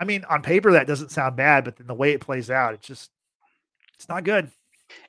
I 0.00 0.04
mean, 0.04 0.24
on 0.28 0.42
paper 0.42 0.72
that 0.72 0.86
doesn't 0.86 1.10
sound 1.10 1.36
bad, 1.36 1.64
but 1.64 1.76
then 1.76 1.86
the 1.86 1.94
way 1.94 2.12
it 2.12 2.20
plays 2.20 2.50
out, 2.50 2.74
it's 2.74 2.86
just 2.86 3.10
it's 3.94 4.08
not 4.08 4.24
good. 4.24 4.50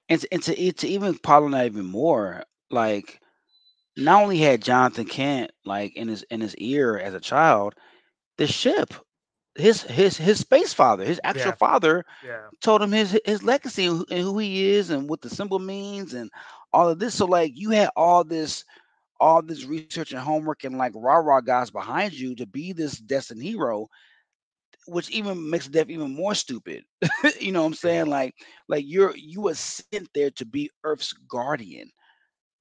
And 0.10 0.22
to, 0.22 0.72
to 0.72 0.88
even 0.88 1.16
pollinate 1.16 1.66
even 1.66 1.86
more, 1.86 2.44
like 2.70 3.20
not 3.98 4.24
only 4.24 4.38
had 4.40 4.62
Jonathan 4.62 5.06
Kent 5.06 5.52
like 5.66 5.96
in 5.96 6.08
his 6.08 6.24
in 6.24 6.42
his 6.42 6.56
ear 6.58 6.98
as 6.98 7.14
a 7.14 7.20
child, 7.20 7.76
the 8.38 8.48
ship, 8.48 8.94
his 9.56 9.82
his 9.84 10.18
his 10.18 10.40
space 10.40 10.74
father, 10.74 11.04
his 11.06 11.20
actual 11.24 11.52
Yeah. 11.52 11.54
father, 11.54 12.04
Yeah. 12.22 12.50
told 12.62 12.82
him 12.82 12.92
his 12.92 13.20
his 13.26 13.44
legacy 13.44 13.86
and 13.86 14.06
who, 14.10 14.38
he 14.40 14.72
is 14.72 14.90
and 14.90 15.10
what 15.10 15.22
the 15.22 15.30
symbol 15.30 15.60
means 15.60 16.14
and 16.14 16.30
all 16.74 16.90
of 16.90 17.00
this. 17.00 17.16
So 17.16 17.26
like 17.26 17.52
you 17.56 17.72
had 17.72 17.90
all 17.96 18.24
this 18.24 18.66
all 19.20 19.42
this 19.42 19.66
research 19.66 20.02
and 20.02 20.12
homework 20.12 20.54
and 20.54 20.68
like 20.68 20.82
rah 20.86 21.08
rah 21.08 21.30
guys 21.32 21.60
behind 21.62 22.06
you 22.06 22.28
to 22.28 22.40
be 22.40 22.68
this 22.72 22.98
destined 22.98 23.42
hero, 23.42 23.88
which 24.88 25.10
even 25.10 25.50
makes 25.50 25.68
death 25.68 25.90
even 25.90 26.14
more 26.16 26.34
stupid. 26.36 26.84
you 27.40 27.52
know 27.52 27.62
what 27.62 27.68
I'm 27.68 27.74
saying? 27.74 28.08
Like 28.08 28.36
like 28.68 28.84
you're 28.88 29.16
you 29.16 29.42
were 29.44 29.56
sent 29.56 30.00
there 30.06 30.20
to 30.32 30.36
be 30.46 30.60
Earth's 30.84 31.14
guardian. 31.14 31.90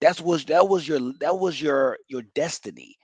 That's 0.03 0.21
was 0.21 0.45
that 0.47 0.69
was 0.69 0.87
your 0.87 1.01
that 1.21 1.39
was 1.39 1.63
your 1.63 1.97
your 2.09 2.23
destiny. 2.35 2.97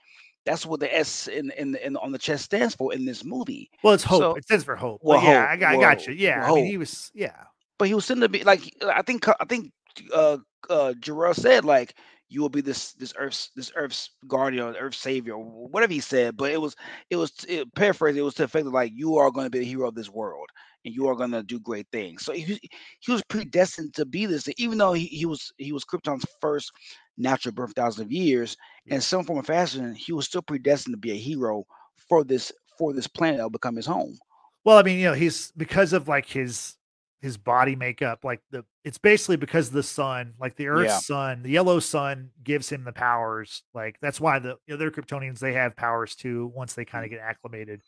That's 0.45 0.65
what 0.65 0.79
the 0.79 0.95
S 0.95 1.27
in 1.27 1.51
in, 1.57 1.75
in 1.75 1.95
on 1.97 2.11
the 2.11 2.19
chest 2.19 2.45
stands 2.45 2.75
for 2.75 2.93
in 2.93 3.05
this 3.05 3.23
movie. 3.23 3.69
Well, 3.83 3.93
it's 3.93 4.03
hope. 4.03 4.19
So, 4.19 4.35
it 4.35 4.43
stands 4.43 4.65
for 4.65 4.75
hope. 4.75 4.99
Well, 5.01 5.23
yeah, 5.23 5.47
I 5.49 5.55
got, 5.55 5.77
well, 5.77 5.87
I 5.87 5.95
got 5.95 6.07
you. 6.07 6.13
Yeah, 6.13 6.41
well, 6.41 6.53
I 6.53 6.55
mean, 6.55 6.65
he 6.65 6.77
was. 6.77 7.09
Yeah, 7.13 7.35
but 7.77 7.87
he 7.87 7.93
was 7.93 8.05
sent 8.05 8.21
to 8.21 8.29
be 8.29 8.43
like 8.43 8.61
I 8.83 9.01
think 9.01 9.27
I 9.27 9.45
think 9.45 9.71
uh 10.13 10.37
uh 10.69 10.93
Jor-El 10.99 11.33
said 11.33 11.65
like 11.65 11.95
you 12.29 12.41
will 12.41 12.49
be 12.49 12.61
this 12.61 12.93
this 12.93 13.13
earth's 13.17 13.49
this 13.55 13.71
earth's 13.75 14.11
guardian, 14.27 14.75
earth's 14.75 14.99
savior, 14.99 15.35
whatever 15.35 15.93
he 15.93 15.99
said. 15.99 16.37
But 16.37 16.51
it 16.51 16.61
was 16.61 16.75
it 17.09 17.15
was 17.15 17.31
it, 17.47 17.73
paraphrased. 17.75 18.17
It 18.17 18.21
was 18.21 18.35
to 18.35 18.43
the 18.43 18.45
effect 18.45 18.67
of 18.67 18.73
like 18.73 18.91
you 18.93 19.17
are 19.17 19.31
going 19.31 19.45
to 19.45 19.51
be 19.51 19.59
the 19.59 19.65
hero 19.65 19.87
of 19.87 19.95
this 19.95 20.09
world, 20.09 20.49
and 20.85 20.93
you 20.93 21.07
are 21.07 21.15
going 21.15 21.31
to 21.31 21.43
do 21.43 21.59
great 21.59 21.87
things. 21.91 22.23
So 22.23 22.33
he, 22.33 22.59
he 22.99 23.11
was 23.11 23.23
predestined 23.29 23.93
to 23.95 24.05
be 24.05 24.25
this. 24.25 24.47
Even 24.57 24.77
though 24.77 24.93
he, 24.93 25.05
he 25.05 25.25
was 25.25 25.51
he 25.57 25.71
was 25.71 25.85
Krypton's 25.85 26.25
first 26.41 26.71
natural 27.17 27.53
birth, 27.53 27.73
thousands 27.75 28.05
of 28.05 28.11
years, 28.11 28.55
in 28.87 29.01
some 29.01 29.23
form 29.23 29.39
of 29.39 29.45
fashion, 29.45 29.93
he 29.93 30.13
was 30.13 30.25
still 30.25 30.41
predestined 30.41 30.93
to 30.93 30.97
be 30.97 31.11
a 31.11 31.17
hero 31.17 31.65
for 32.07 32.23
this 32.23 32.51
for 32.77 32.93
this 32.93 33.07
planet 33.07 33.37
that 33.37 33.43
will 33.43 33.49
become 33.49 33.75
his 33.75 33.85
home. 33.85 34.17
Well, 34.63 34.77
I 34.77 34.83
mean, 34.83 34.99
you 34.99 35.05
know, 35.05 35.13
he's 35.13 35.51
because 35.51 35.93
of 35.93 36.07
like 36.07 36.27
his 36.27 36.75
his 37.21 37.37
body 37.37 37.75
makeup, 37.75 38.23
like 38.23 38.41
the 38.51 38.63
it's 38.85 38.97
basically 38.97 39.35
because 39.35 39.69
the 39.69 39.83
sun, 39.83 40.33
like 40.39 40.55
the 40.55 40.67
Earth's 40.67 40.89
yeah. 40.89 40.99
sun, 40.99 41.43
the 41.43 41.49
yellow 41.49 41.79
sun 41.79 42.29
gives 42.43 42.69
him 42.69 42.85
the 42.85 42.93
powers. 42.93 43.63
Like 43.73 43.97
that's 44.01 44.21
why 44.21 44.39
the 44.39 44.57
other 44.71 44.89
Kryptonians 44.89 45.39
they 45.39 45.53
have 45.53 45.75
powers 45.75 46.15
too 46.15 46.51
once 46.55 46.73
they 46.73 46.85
kind 46.85 47.03
of 47.03 47.09
mm. 47.09 47.15
get 47.15 47.21
acclimated. 47.21 47.81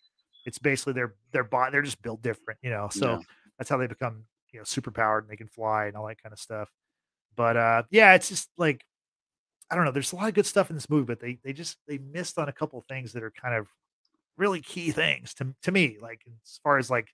It's 0.45 0.57
basically 0.57 0.93
their 0.93 1.15
their 1.31 1.43
body 1.43 1.71
they're 1.71 1.81
just 1.81 2.01
built 2.01 2.21
different, 2.21 2.59
you 2.61 2.69
know. 2.69 2.89
So 2.91 3.11
yeah. 3.11 3.19
that's 3.57 3.69
how 3.69 3.77
they 3.77 3.87
become, 3.87 4.23
you 4.51 4.59
know, 4.59 4.63
super 4.63 4.91
powered 4.91 5.23
and 5.23 5.31
they 5.31 5.37
can 5.37 5.47
fly 5.47 5.85
and 5.85 5.95
all 5.95 6.07
that 6.07 6.21
kind 6.21 6.33
of 6.33 6.39
stuff. 6.39 6.69
But 7.35 7.57
uh 7.57 7.83
yeah, 7.91 8.13
it's 8.13 8.29
just 8.29 8.49
like 8.57 8.85
I 9.69 9.75
don't 9.75 9.85
know, 9.85 9.91
there's 9.91 10.11
a 10.11 10.15
lot 10.17 10.27
of 10.27 10.33
good 10.33 10.45
stuff 10.45 10.69
in 10.69 10.75
this 10.75 10.89
movie, 10.89 11.05
but 11.05 11.19
they 11.19 11.39
they 11.43 11.53
just 11.53 11.77
they 11.87 11.97
missed 11.97 12.37
on 12.37 12.49
a 12.49 12.53
couple 12.53 12.83
things 12.87 13.13
that 13.13 13.23
are 13.23 13.31
kind 13.31 13.55
of 13.55 13.67
really 14.37 14.61
key 14.61 14.91
things 14.91 15.33
to 15.35 15.53
to 15.63 15.71
me, 15.71 15.97
like 16.01 16.21
as 16.43 16.59
far 16.63 16.77
as 16.77 16.89
like 16.89 17.09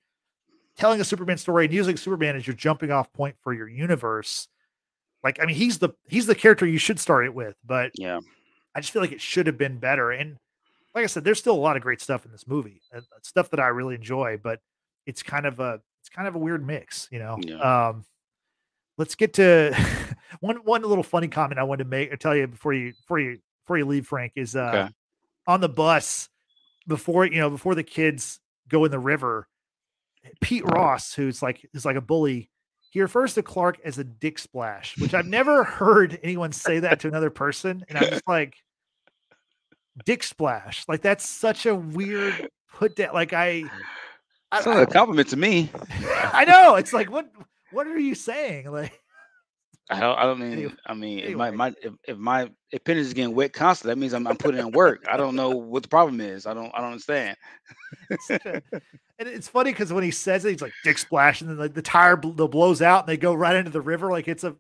telling 0.78 1.02
a 1.02 1.04
Superman 1.04 1.38
story 1.38 1.66
and 1.66 1.74
using 1.74 1.98
Superman 1.98 2.36
as 2.36 2.48
your 2.48 2.56
jumping 2.56 2.92
off 2.92 3.12
point 3.12 3.36
for 3.42 3.54
your 3.54 3.68
universe. 3.68 4.48
Like, 5.24 5.42
I 5.42 5.46
mean, 5.46 5.56
he's 5.56 5.80
the 5.80 5.90
he's 6.08 6.28
the 6.28 6.36
character 6.36 6.66
you 6.66 6.78
should 6.78 7.00
start 7.00 7.26
it 7.26 7.34
with, 7.34 7.56
but 7.66 7.92
yeah, 7.96 8.20
I 8.76 8.80
just 8.80 8.94
feel 8.94 9.02
like 9.02 9.12
it 9.12 9.22
should 9.22 9.48
have 9.48 9.58
been 9.58 9.80
better. 9.80 10.12
And 10.12 10.38
like 10.98 11.04
I 11.04 11.08
said, 11.08 11.24
there's 11.24 11.40
still 11.40 11.56
a 11.56 11.56
lot 11.56 11.76
of 11.76 11.84
great 11.84 12.02
stuff 12.02 12.26
in 12.26 12.32
this 12.32 12.48
movie, 12.48 12.82
uh, 12.96 13.02
stuff 13.22 13.50
that 13.52 13.60
I 13.60 13.68
really 13.68 13.96
enjoy, 13.96 14.40
but 14.42 14.60
it's 15.06 15.24
kind 15.24 15.46
of 15.46 15.60
a 15.60 15.80
it's 16.02 16.10
kind 16.10 16.28
of 16.28 16.36
a 16.36 16.40
weird 16.40 16.66
mix, 16.66 17.08
you 17.12 17.20
know. 17.20 17.38
Yeah. 17.40 17.88
Um, 17.90 18.06
let's 18.98 19.16
get 19.16 19.34
to 19.36 19.76
one 20.40 20.58
one 20.58 20.82
little 20.82 21.04
funny 21.04 21.28
comment 21.28 21.60
I 21.60 21.64
wanted 21.64 21.84
to 21.84 21.90
make 21.90 22.12
or 22.12 22.18
tell 22.18 22.36
you 22.36 22.48
before 22.48 22.74
you 22.74 22.94
before 22.94 23.20
you 23.20 23.40
before 23.64 23.78
you 23.78 23.86
leave, 23.86 24.08
Frank, 24.08 24.34
is 24.36 24.56
uh 24.56 24.72
okay. 24.74 24.90
on 25.46 25.62
the 25.62 25.70
bus 25.70 26.30
before 26.88 27.26
you 27.26 27.40
know 27.40 27.50
before 27.50 27.76
the 27.76 27.84
kids 27.84 28.40
go 28.68 28.84
in 28.86 28.92
the 28.92 29.00
river 29.00 29.48
Pete 30.42 30.66
Ross, 30.66 31.14
who's 31.14 31.42
like 31.42 31.68
is 31.74 31.86
like 31.86 31.96
a 31.96 32.02
bully, 32.02 32.50
he 32.90 33.02
refers 33.02 33.34
to 33.36 33.44
Clark 33.44 33.80
as 33.84 33.98
a 33.98 34.04
dick 34.04 34.40
splash, 34.40 34.98
which 34.98 35.14
I've 35.14 35.26
never 35.28 35.64
heard 35.64 36.20
anyone 36.24 36.52
say 36.52 36.80
that 36.80 37.00
to 37.02 37.08
another 37.08 37.30
person. 37.30 37.84
And 37.90 37.98
I'm 37.98 38.10
just 38.10 38.24
like, 38.28 38.56
dick 40.06 40.24
splash. 40.24 40.86
Like 40.88 41.02
that's 41.02 41.28
such 41.28 41.66
a 41.66 41.76
weird 41.76 42.50
put 42.74 42.96
down. 42.96 43.14
Like 43.14 43.34
I, 43.34 43.64
it's 44.54 44.66
not 44.66 44.82
a 44.82 44.86
compliment 44.86 45.30
to 45.30 45.38
me. 45.38 45.70
I 46.34 46.46
know. 46.46 46.76
It's 46.76 46.94
like 46.94 47.12
what 47.12 47.30
what 47.72 47.88
are 47.88 48.00
you 48.00 48.16
saying? 48.16 48.72
Like 48.72 49.00
I 49.90 50.00
don't. 50.02 50.18
I 50.18 50.24
don't 50.24 50.40
mean. 50.40 50.52
Anyway, 50.52 50.74
I 50.86 50.94
mean, 50.94 51.20
anyway. 51.20 51.32
if 51.32 51.38
my, 51.38 51.52
my 51.52 51.76
if, 51.82 51.94
if 52.08 52.18
my 52.18 52.50
appendage 52.74 53.06
is 53.06 53.14
getting 53.14 53.34
wet 53.34 53.54
constantly, 53.54 53.94
that 53.94 54.00
means 54.00 54.14
I'm, 54.14 54.28
I'm 54.28 54.36
putting 54.36 54.60
in 54.60 54.72
work. 54.72 55.06
I 55.10 55.16
don't 55.16 55.36
know 55.36 55.52
what 55.52 55.84
the 55.84 55.90
problem 55.90 56.20
is. 56.20 56.46
I 56.46 56.54
don't. 56.54 56.72
I 56.74 56.80
don't 56.80 56.92
understand. 56.92 57.38
and 58.40 58.62
it's 59.18 59.48
funny 59.48 59.72
because 59.72 59.94
when 59.94 60.04
he 60.04 60.12
says 60.12 60.44
it, 60.44 60.52
he's 60.52 60.62
like 60.62 60.74
dick 60.84 60.98
splash, 60.98 61.40
and 61.40 61.50
then 61.50 61.58
like 61.58 61.74
the 61.74 61.82
tire 61.82 62.18
bl- 62.18 62.48
blows 62.48 62.82
out, 62.82 63.02
and 63.02 63.10
they 63.10 63.16
go 63.16 63.34
right 63.34 63.56
into 63.56 63.72
the 63.72 63.80
river. 63.80 64.12
Like 64.12 64.28
it's 64.28 64.44
a, 64.44 64.58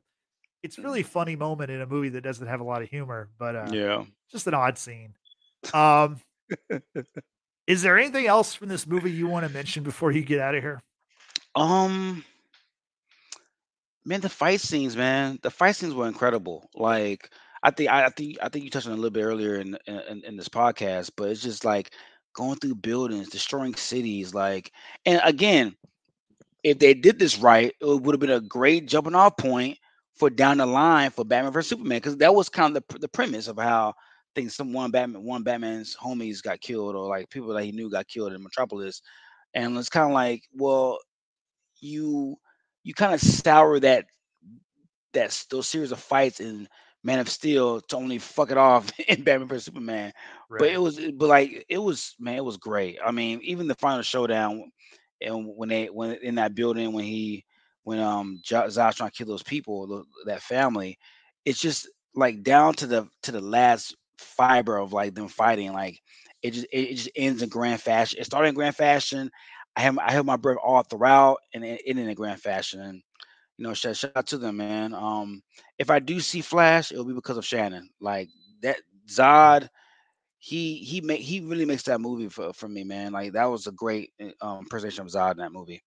it's 0.63 0.79
really 0.79 1.03
funny 1.03 1.35
moment 1.35 1.71
in 1.71 1.81
a 1.81 1.85
movie 1.85 2.09
that 2.09 2.21
doesn't 2.21 2.47
have 2.47 2.61
a 2.61 2.65
lot 2.65 2.81
of 2.81 2.89
humor, 2.89 3.29
but 3.37 3.55
uh, 3.55 3.67
yeah, 3.69 4.05
just 4.31 4.47
an 4.47 4.53
odd 4.53 4.77
scene. 4.77 5.13
Um, 5.73 6.19
is 7.67 7.81
there 7.81 7.97
anything 7.97 8.27
else 8.27 8.53
from 8.53 8.69
this 8.69 8.87
movie 8.87 9.11
you 9.11 9.27
want 9.27 9.45
to 9.47 9.53
mention 9.53 9.83
before 9.83 10.11
you 10.11 10.23
get 10.23 10.39
out 10.39 10.55
of 10.55 10.63
here? 10.63 10.81
Um 11.55 12.23
man, 14.05 14.21
the 14.21 14.29
fight 14.29 14.61
scenes, 14.61 14.95
man, 14.95 15.37
the 15.43 15.51
fight 15.51 15.75
scenes 15.75 15.93
were 15.93 16.07
incredible. 16.07 16.69
Like 16.73 17.29
I 17.61 17.71
think 17.71 17.89
I, 17.89 18.05
I 18.05 18.09
think 18.09 18.37
I 18.41 18.49
think 18.49 18.63
you 18.63 18.71
touched 18.71 18.87
on 18.87 18.93
a 18.93 18.95
little 18.95 19.11
bit 19.11 19.23
earlier 19.23 19.55
in, 19.55 19.77
in 19.87 20.23
in 20.25 20.37
this 20.37 20.49
podcast, 20.49 21.11
but 21.15 21.29
it's 21.29 21.41
just 21.41 21.65
like 21.65 21.91
going 22.33 22.57
through 22.57 22.75
buildings, 22.75 23.29
destroying 23.29 23.75
cities, 23.75 24.33
like 24.33 24.71
and 25.05 25.19
again, 25.23 25.75
if 26.63 26.79
they 26.79 26.93
did 26.93 27.19
this 27.19 27.37
right, 27.37 27.73
it 27.81 27.85
would 27.85 28.13
have 28.13 28.19
been 28.19 28.29
a 28.29 28.41
great 28.41 28.87
jumping 28.87 29.15
off 29.15 29.37
point 29.37 29.77
for 30.15 30.29
down 30.29 30.57
the 30.57 30.65
line 30.65 31.11
for 31.11 31.25
Batman 31.25 31.51
vs 31.53 31.69
Superman 31.69 31.97
because 31.97 32.17
that 32.17 32.33
was 32.33 32.49
kind 32.49 32.75
of 32.75 32.83
the, 32.87 32.99
the 32.99 33.07
premise 33.07 33.47
of 33.47 33.57
how 33.57 33.93
things 34.37 34.55
some 34.55 34.71
one 34.71 34.91
Batman 34.91 35.23
one 35.23 35.43
Batman's 35.43 35.95
homies 35.95 36.43
got 36.43 36.61
killed 36.61 36.95
or 36.95 37.07
like 37.09 37.29
people 37.29 37.53
that 37.53 37.63
he 37.63 37.71
knew 37.71 37.89
got 37.89 38.07
killed 38.07 38.33
in 38.33 38.43
Metropolis, 38.43 39.01
and 39.53 39.77
it's 39.77 39.89
kind 39.89 40.05
of 40.05 40.13
like 40.13 40.43
well, 40.53 40.99
you 41.79 42.37
you 42.83 42.93
kind 42.93 43.13
of 43.13 43.21
sour 43.21 43.79
that 43.79 44.05
that 45.13 45.45
those 45.49 45.67
series 45.67 45.91
of 45.91 45.99
fights 45.99 46.39
in 46.39 46.67
Man 47.03 47.19
of 47.19 47.29
Steel 47.29 47.81
to 47.81 47.95
only 47.95 48.19
fuck 48.19 48.51
it 48.51 48.57
off 48.57 48.91
in 49.07 49.23
Batman 49.23 49.47
vs 49.47 49.65
Superman. 49.65 50.13
Right. 50.49 50.59
But 50.59 50.69
it 50.69 50.81
was, 50.81 50.99
but 51.15 51.27
like 51.27 51.65
it 51.69 51.77
was, 51.79 52.15
man, 52.19 52.35
it 52.35 52.45
was 52.45 52.57
great. 52.57 52.99
I 53.03 53.11
mean, 53.11 53.39
even 53.43 53.67
the 53.67 53.75
final 53.75 54.01
showdown, 54.03 54.71
and 55.21 55.47
when 55.55 55.69
they 55.69 55.87
when 55.87 56.13
in 56.21 56.35
that 56.35 56.55
building 56.55 56.93
when 56.93 57.05
he 57.05 57.45
when 57.83 57.99
um 57.99 58.41
Zod's 58.45 58.75
trying 58.95 59.09
to 59.09 59.17
kill 59.17 59.27
those 59.27 59.43
people, 59.43 60.05
that 60.25 60.41
family, 60.41 60.97
it's 61.45 61.59
just 61.59 61.89
like 62.13 62.43
down 62.43 62.73
to 62.75 62.87
the 62.87 63.07
to 63.23 63.31
the 63.31 63.41
last 63.41 63.95
fiber 64.17 64.77
of 64.77 64.93
like 64.93 65.15
them 65.15 65.27
fighting. 65.27 65.73
Like 65.73 66.01
it 66.41 66.51
just 66.51 66.67
it, 66.71 66.95
just 66.95 67.09
ends 67.15 67.41
in 67.41 67.49
grand 67.49 67.81
fashion. 67.81 68.19
It 68.19 68.25
started 68.25 68.49
in 68.49 68.55
grand 68.55 68.75
fashion. 68.75 69.31
I 69.75 69.81
have 69.81 69.97
I 69.99 70.11
held 70.11 70.25
my 70.25 70.37
breath 70.37 70.57
all 70.63 70.83
throughout 70.83 71.37
and 71.53 71.63
it, 71.63 71.81
in 71.85 71.97
a 71.99 72.15
grand 72.15 72.41
fashion. 72.41 72.81
And 72.81 73.01
you 73.57 73.63
know, 73.63 73.73
shout, 73.73 73.95
shout 73.95 74.11
out 74.15 74.27
to 74.27 74.37
them, 74.37 74.57
man. 74.57 74.93
Um, 74.93 75.41
if 75.79 75.89
I 75.89 75.99
do 75.99 76.19
see 76.19 76.41
Flash, 76.41 76.91
it'll 76.91 77.05
be 77.05 77.13
because 77.13 77.37
of 77.37 77.45
Shannon. 77.45 77.89
Like 77.99 78.29
that 78.61 78.77
Zod, 79.07 79.69
he 80.39 80.75
he 80.77 81.01
make 81.01 81.21
he 81.21 81.41
really 81.41 81.65
makes 81.65 81.83
that 81.83 82.01
movie 82.01 82.29
for, 82.29 82.53
for 82.53 82.67
me, 82.67 82.83
man. 82.83 83.11
Like 83.11 83.33
that 83.33 83.45
was 83.45 83.67
a 83.67 83.71
great 83.71 84.11
eh, 84.19 84.31
um 84.41 84.65
presentation 84.65 85.05
of 85.05 85.11
Zod 85.11 85.31
in 85.33 85.37
that 85.37 85.51
movie. 85.51 85.83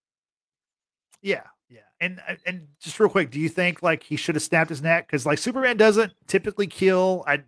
Yeah, 1.22 1.44
yeah. 1.68 1.80
And 2.00 2.20
uh, 2.26 2.36
and 2.46 2.68
just 2.80 2.98
real 2.98 3.08
quick, 3.08 3.30
do 3.30 3.38
you 3.38 3.48
think 3.48 3.82
like 3.82 4.02
he 4.02 4.16
should 4.16 4.34
have 4.34 4.42
snapped 4.42 4.70
his 4.70 4.82
neck? 4.82 5.06
Because 5.06 5.26
like 5.26 5.38
Superman 5.38 5.76
doesn't 5.76 6.12
typically 6.26 6.66
kill. 6.66 7.24
I 7.26 7.42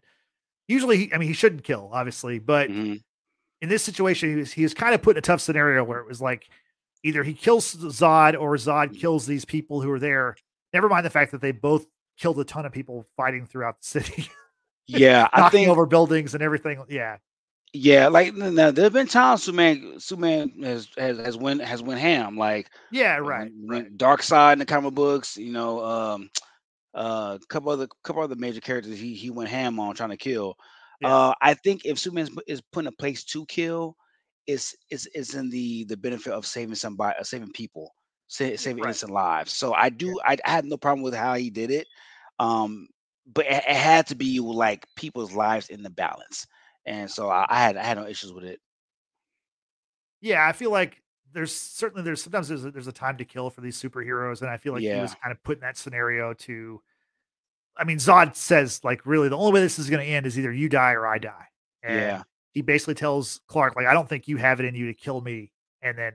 usually, 0.68 0.96
he, 0.98 1.14
I 1.14 1.18
mean, 1.18 1.28
he 1.28 1.34
shouldn't 1.34 1.64
kill, 1.64 1.90
obviously, 1.92 2.38
but 2.38 2.70
mm-hmm 2.70 2.94
in 3.62 3.68
this 3.68 3.82
situation, 3.82 4.28
he 4.28 4.36
was, 4.36 4.52
he 4.52 4.62
was 4.64 4.74
kind 4.74 4.94
of 4.94 5.00
put 5.00 5.12
in 5.12 5.18
a 5.18 5.22
tough 5.22 5.40
scenario 5.40 5.84
where 5.84 6.00
it 6.00 6.06
was 6.06 6.20
like 6.20 6.48
either 7.04 7.22
he 7.22 7.32
kills 7.32 7.74
Zod 7.76 8.38
or 8.38 8.56
Zod 8.56 8.90
mm. 8.90 9.00
kills 9.00 9.24
these 9.24 9.44
people 9.44 9.80
who 9.80 9.90
are 9.90 10.00
there. 10.00 10.36
Never 10.74 10.88
mind 10.88 11.06
the 11.06 11.10
fact 11.10 11.30
that 11.30 11.40
they 11.40 11.52
both 11.52 11.86
killed 12.18 12.38
a 12.40 12.44
ton 12.44 12.66
of 12.66 12.72
people 12.72 13.06
fighting 13.16 13.46
throughout 13.46 13.80
the 13.80 13.86
city. 13.86 14.28
Yeah, 14.88 15.28
I 15.32 15.48
think 15.48 15.68
over 15.68 15.86
buildings 15.86 16.34
and 16.34 16.42
everything. 16.42 16.82
Yeah, 16.88 17.18
yeah. 17.72 18.08
Like 18.08 18.34
now, 18.34 18.72
there 18.72 18.84
have 18.84 18.92
been 18.92 19.06
times 19.06 19.44
Superman 19.44 19.94
Superman 19.98 20.52
has 20.64 20.88
has 20.98 21.18
has 21.18 21.36
went 21.36 21.62
has 21.62 21.82
went 21.82 22.00
ham. 22.00 22.36
Like 22.36 22.68
yeah, 22.90 23.18
right, 23.18 23.52
right. 23.64 24.22
Side 24.22 24.54
in 24.54 24.58
the 24.58 24.66
comic 24.66 24.94
books. 24.94 25.36
You 25.36 25.52
know, 25.52 25.84
um, 25.84 26.30
uh, 26.94 27.38
a 27.42 27.46
couple 27.46 27.70
other 27.70 27.88
couple 28.04 28.22
other 28.22 28.36
major 28.36 28.60
characters 28.60 28.98
he 28.98 29.14
he 29.14 29.30
went 29.30 29.50
ham 29.50 29.78
on 29.80 29.94
trying 29.94 30.10
to 30.10 30.16
kill. 30.16 30.56
Yeah. 31.00 31.14
Uh, 31.14 31.34
I 31.40 31.54
think 31.54 31.84
if 31.84 31.98
Superman 31.98 32.28
is 32.46 32.60
put 32.60 32.84
in 32.84 32.88
a 32.88 32.92
place 32.92 33.24
to 33.24 33.46
kill, 33.46 33.96
it's 34.46 34.74
it's 34.90 35.06
it's 35.14 35.34
in 35.34 35.50
the 35.50 35.84
the 35.84 35.96
benefit 35.96 36.32
of 36.32 36.46
saving 36.46 36.74
somebody, 36.74 37.16
uh, 37.18 37.24
saving 37.24 37.52
people, 37.52 37.94
sa- 38.28 38.56
saving 38.56 38.82
right. 38.82 38.88
innocent 38.88 39.12
lives. 39.12 39.52
So 39.52 39.74
I 39.74 39.88
do 39.88 40.08
yeah. 40.08 40.14
I, 40.26 40.36
I 40.44 40.50
had 40.50 40.64
no 40.64 40.76
problem 40.76 41.02
with 41.02 41.14
how 41.14 41.34
he 41.34 41.50
did 41.50 41.70
it, 41.70 41.86
um, 42.38 42.88
but 43.32 43.46
it, 43.46 43.64
it, 43.68 43.76
had 43.76 44.06
to 44.08 44.14
be 44.14 44.38
like 44.40 44.86
people's 44.96 45.32
lives 45.32 45.68
in 45.70 45.82
the 45.82 45.90
balance, 45.90 46.46
and 46.86 47.10
so 47.10 47.28
I, 47.30 47.46
I 47.48 47.60
had 47.60 47.76
I 47.76 47.84
had 47.84 47.98
no 47.98 48.06
issues 48.06 48.32
with 48.32 48.44
it. 48.44 48.60
Yeah, 50.20 50.46
I 50.46 50.52
feel 50.52 50.70
like 50.70 51.01
there's 51.32 51.54
certainly 51.54 52.02
there's 52.02 52.22
sometimes 52.22 52.48
there's 52.48 52.64
a, 52.64 52.70
there's 52.70 52.86
a 52.86 52.92
time 52.92 53.16
to 53.18 53.24
kill 53.24 53.50
for 53.50 53.60
these 53.60 53.80
superheroes, 53.80 54.42
and 54.42 54.50
I 54.50 54.56
feel 54.56 54.72
like 54.72 54.82
yeah. 54.82 54.96
he 54.96 55.00
was 55.00 55.14
kind 55.14 55.32
of 55.32 55.42
put 55.42 55.58
in 55.58 55.60
that 55.62 55.76
scenario 55.76 56.34
to 56.34 56.80
I 57.76 57.84
mean, 57.84 57.98
Zod 57.98 58.36
says 58.36 58.80
like, 58.84 59.04
really, 59.06 59.28
the 59.28 59.36
only 59.36 59.52
way 59.52 59.60
this 59.60 59.78
is 59.78 59.88
going 59.88 60.04
to 60.04 60.10
end 60.10 60.26
is 60.26 60.38
either 60.38 60.52
you 60.52 60.68
die 60.68 60.92
or 60.92 61.06
I 61.06 61.18
die. 61.18 61.46
And 61.82 62.00
yeah. 62.00 62.22
He 62.52 62.60
basically 62.60 62.94
tells 62.94 63.40
Clark 63.46 63.76
like, 63.76 63.86
I 63.86 63.94
don't 63.94 64.08
think 64.08 64.28
you 64.28 64.36
have 64.36 64.60
it 64.60 64.66
in 64.66 64.74
you 64.74 64.86
to 64.86 64.94
kill 64.94 65.22
me, 65.22 65.52
and 65.80 65.96
then 65.96 66.12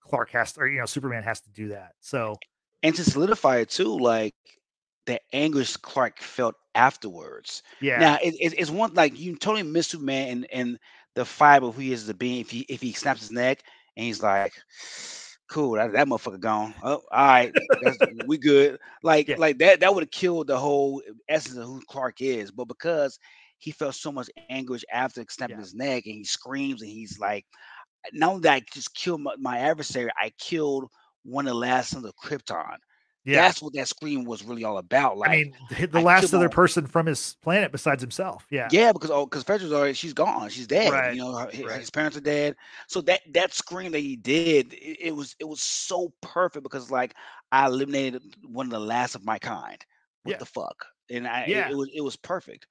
Clark 0.00 0.30
has 0.30 0.52
to, 0.54 0.60
or 0.60 0.68
you 0.68 0.80
know, 0.80 0.86
Superman 0.86 1.22
has 1.22 1.40
to 1.42 1.50
do 1.50 1.68
that. 1.68 1.92
So, 2.00 2.36
and 2.82 2.94
to 2.96 3.04
solidify 3.04 3.58
it 3.58 3.70
too, 3.70 3.96
like 3.96 4.34
the 5.06 5.20
anguish 5.32 5.76
Clark 5.76 6.18
felt 6.18 6.56
afterwards. 6.74 7.62
Yeah. 7.80 8.00
Now 8.00 8.18
it, 8.22 8.34
it, 8.40 8.54
it's 8.58 8.70
one 8.70 8.94
like 8.94 9.18
you 9.18 9.36
totally 9.36 9.62
miss 9.62 9.86
Superman 9.86 10.28
and 10.28 10.46
and 10.52 10.78
the 11.14 11.24
fiber 11.24 11.66
of 11.66 11.76
who 11.76 11.82
he 11.82 11.92
is 11.92 12.02
as 12.02 12.08
a 12.08 12.14
being. 12.14 12.40
If 12.40 12.50
he 12.50 12.66
if 12.68 12.80
he 12.80 12.92
snaps 12.92 13.20
his 13.20 13.30
neck 13.30 13.62
and 13.96 14.06
he's 14.06 14.22
like, 14.22 14.52
Cool, 15.50 15.72
that, 15.72 15.92
that 15.92 16.06
motherfucker 16.06 16.38
gone. 16.38 16.74
Oh, 16.80 17.02
all 17.10 17.26
right, 17.26 17.52
we 18.26 18.38
good. 18.38 18.78
Like, 19.02 19.26
yeah. 19.26 19.36
like 19.36 19.58
that, 19.58 19.80
that 19.80 19.92
would 19.92 20.04
have 20.04 20.10
killed 20.12 20.46
the 20.46 20.56
whole 20.56 21.02
essence 21.28 21.56
of 21.56 21.64
who 21.64 21.82
Clark 21.88 22.20
is. 22.20 22.52
But 22.52 22.68
because 22.68 23.18
he 23.58 23.72
felt 23.72 23.96
so 23.96 24.12
much 24.12 24.30
anguish 24.48 24.84
after 24.92 25.24
snapping 25.28 25.56
yeah. 25.56 25.62
his 25.62 25.74
neck, 25.74 26.06
and 26.06 26.14
he 26.14 26.24
screams, 26.24 26.82
and 26.82 26.90
he's 26.90 27.18
like, 27.18 27.46
"Not 28.12 28.28
only 28.28 28.42
that 28.42 28.54
I 28.54 28.62
just 28.72 28.94
killed 28.94 29.22
my, 29.22 29.34
my 29.40 29.58
adversary, 29.58 30.10
I 30.16 30.30
killed 30.38 30.84
one 31.24 31.46
of 31.46 31.50
the 31.50 31.58
last 31.58 31.90
sons 31.90 32.04
of 32.04 32.14
Krypton." 32.14 32.76
Yeah. 33.24 33.42
That's 33.42 33.60
what 33.60 33.74
that 33.74 33.86
scream 33.86 34.24
was 34.24 34.44
really 34.44 34.64
all 34.64 34.78
about. 34.78 35.18
Like, 35.18 35.30
I 35.30 35.36
mean, 35.36 35.54
the 35.90 35.98
I 35.98 36.02
last 36.02 36.32
other 36.32 36.48
person 36.48 36.86
from 36.86 37.06
his 37.06 37.36
planet 37.42 37.70
besides 37.70 38.02
himself. 38.02 38.46
Yeah. 38.50 38.68
Yeah, 38.70 38.92
because 38.92 39.10
oh, 39.10 39.26
because 39.26 39.42
Frederick's 39.42 39.74
already 39.74 39.92
she's 39.92 40.14
gone. 40.14 40.48
She's 40.48 40.66
dead. 40.66 40.92
Right. 40.92 41.14
You 41.14 41.22
know, 41.22 41.36
her, 41.36 41.50
his, 41.50 41.64
right. 41.64 41.80
his, 41.80 41.90
parents 41.90 42.16
are 42.16 42.22
dead. 42.22 42.56
So 42.86 43.02
that 43.02 43.20
that 43.32 43.52
scream 43.52 43.92
that 43.92 43.98
he 43.98 44.16
did, 44.16 44.72
it, 44.72 45.08
it, 45.08 45.16
was 45.16 45.36
it 45.38 45.44
was 45.46 45.62
so 45.62 46.12
perfect 46.22 46.62
because 46.62 46.90
like 46.90 47.14
I 47.52 47.66
eliminated 47.66 48.22
one 48.46 48.66
of 48.66 48.72
the 48.72 48.80
last 48.80 49.14
of 49.14 49.24
my 49.24 49.38
kind. 49.38 49.84
What 50.22 50.32
yeah. 50.32 50.38
the 50.38 50.46
fuck? 50.46 50.86
And 51.10 51.28
I 51.28 51.44
yeah. 51.46 51.66
it, 51.66 51.72
it 51.72 51.76
was 51.76 51.90
it 51.94 52.00
was 52.00 52.16
perfect. 52.16 52.66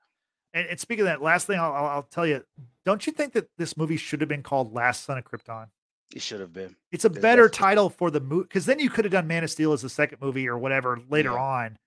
And, 0.53 0.67
and 0.67 0.79
speaking 0.79 1.01
of 1.01 1.07
that, 1.07 1.21
last 1.21 1.45
thing 1.45 1.59
I'll, 1.59 1.73
I'll 1.73 2.07
tell 2.09 2.25
you, 2.25 2.43
don't 2.85 3.05
you 3.05 3.13
think 3.13 3.33
that 3.33 3.49
this 3.59 3.77
movie 3.77 3.97
should 3.97 4.21
have 4.21 4.29
been 4.29 4.41
called 4.41 4.73
Last 4.73 5.05
Son 5.05 5.17
of 5.17 5.23
Krypton? 5.23 5.67
It 6.15 6.21
should 6.21 6.39
have 6.39 6.53
been. 6.53 6.75
It's 6.91 7.05
a 7.05 7.09
better 7.09 7.47
title 7.49 7.89
for 7.89 8.09
the 8.09 8.19
movie 8.19 8.43
because 8.43 8.65
then 8.65 8.79
you 8.79 8.89
could 8.89 9.05
have 9.05 9.11
done 9.11 9.27
Man 9.27 9.43
of 9.43 9.51
Steel 9.51 9.73
as 9.73 9.83
the 9.83 9.89
second 9.89 10.19
movie 10.21 10.47
or 10.47 10.57
whatever 10.57 10.99
later 11.09 11.31
yeah. 11.31 11.41
on, 11.41 11.77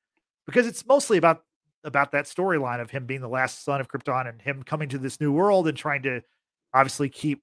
because 0.47 0.67
it's 0.67 0.87
mostly 0.87 1.19
about 1.19 1.45
about 1.85 2.13
that 2.13 2.27
storyline 2.27 2.81
of 2.81 2.91
him 2.91 3.07
being 3.07 3.21
the 3.21 3.29
last 3.29 3.65
son 3.65 3.81
of 3.81 3.89
Krypton 3.89 4.29
and 4.29 4.41
him 4.41 4.63
coming 4.63 4.89
to 4.91 4.99
this 4.99 5.21
new 5.21 5.33
world 5.33 5.67
and 5.67 5.77
trying 5.77 6.03
to 6.03 6.23
obviously 6.73 7.09
keep 7.09 7.43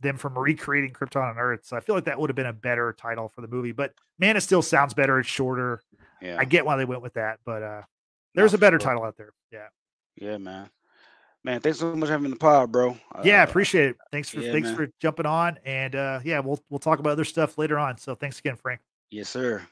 them 0.00 0.18
from 0.18 0.38
recreating 0.38 0.92
Krypton 0.92 1.30
on 1.30 1.38
Earth. 1.38 1.60
So 1.64 1.76
I 1.76 1.80
feel 1.80 1.94
like 1.94 2.04
that 2.04 2.20
would 2.20 2.28
have 2.28 2.36
been 2.36 2.46
a 2.46 2.52
better 2.52 2.92
title 2.92 3.30
for 3.34 3.40
the 3.40 3.48
movie. 3.48 3.72
But 3.72 3.94
Man 4.18 4.36
of 4.36 4.42
Steel 4.42 4.60
sounds 4.60 4.92
better. 4.92 5.18
It's 5.18 5.28
shorter. 5.28 5.80
Yeah. 6.20 6.36
I 6.38 6.44
get 6.44 6.66
why 6.66 6.76
they 6.76 6.84
went 6.84 7.00
with 7.00 7.14
that, 7.14 7.38
but 7.46 7.62
uh 7.62 7.82
there's 8.34 8.52
a 8.52 8.58
better 8.58 8.78
sure. 8.78 8.90
title 8.90 9.04
out 9.04 9.16
there. 9.16 9.32
Yeah. 9.50 9.68
Yeah, 10.16 10.36
man. 10.36 10.68
Man, 11.48 11.60
thanks 11.60 11.78
so 11.78 11.96
much 11.96 12.08
for 12.08 12.12
having 12.12 12.28
the 12.28 12.36
pod, 12.36 12.70
bro. 12.70 12.94
Yeah, 13.24 13.40
uh, 13.40 13.44
appreciate 13.44 13.88
it. 13.88 13.96
Thanks 14.12 14.28
for 14.28 14.40
yeah, 14.40 14.52
thanks 14.52 14.68
man. 14.68 14.76
for 14.76 14.90
jumping 15.00 15.24
on, 15.24 15.58
and 15.64 15.94
uh, 15.94 16.20
yeah, 16.22 16.40
we'll 16.40 16.62
we'll 16.68 16.78
talk 16.78 16.98
about 16.98 17.12
other 17.12 17.24
stuff 17.24 17.56
later 17.56 17.78
on. 17.78 17.96
So 17.96 18.14
thanks 18.14 18.38
again, 18.38 18.54
Frank. 18.54 18.82
Yes, 19.10 19.30
sir. 19.30 19.66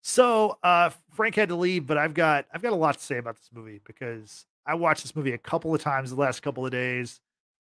So 0.00 0.56
uh, 0.62 0.88
Frank 1.12 1.34
had 1.34 1.50
to 1.50 1.54
leave, 1.54 1.86
but 1.86 1.98
I've 1.98 2.14
got 2.14 2.46
I've 2.50 2.62
got 2.62 2.72
a 2.72 2.76
lot 2.76 2.96
to 2.96 3.04
say 3.04 3.18
about 3.18 3.36
this 3.36 3.50
movie 3.52 3.82
because 3.84 4.46
I 4.64 4.74
watched 4.74 5.02
this 5.02 5.14
movie 5.14 5.34
a 5.34 5.38
couple 5.38 5.74
of 5.74 5.82
times 5.82 6.08
the 6.08 6.16
last 6.16 6.40
couple 6.40 6.64
of 6.64 6.72
days. 6.72 7.20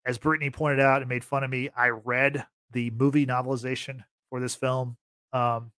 As 0.06 0.18
Brittany 0.18 0.50
pointed 0.50 0.80
out 0.80 1.02
and 1.02 1.10
made 1.10 1.26
fun 1.26 1.44
of 1.44 1.50
me, 1.50 1.72
I 1.76 1.90
read 1.90 2.46
the 2.72 2.90
movie 2.92 3.26
novelization 3.26 4.06
for 4.30 4.40
this 4.40 4.56
film. 4.56 4.96
Um, 5.34 5.74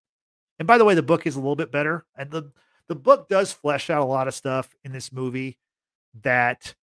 and 0.60 0.68
by 0.68 0.78
the 0.78 0.86
way, 0.86 0.94
the 0.94 1.02
book 1.02 1.26
is 1.26 1.36
a 1.36 1.40
little 1.40 1.56
bit 1.56 1.72
better, 1.72 2.06
and 2.16 2.30
the 2.30 2.52
the 2.88 2.96
book 2.96 3.28
does 3.28 3.52
flesh 3.52 3.90
out 3.90 4.02
a 4.02 4.06
lot 4.06 4.28
of 4.28 4.36
stuff 4.36 4.76
in 4.84 4.92
this 4.92 5.12
movie 5.12 5.58
that 6.22 6.74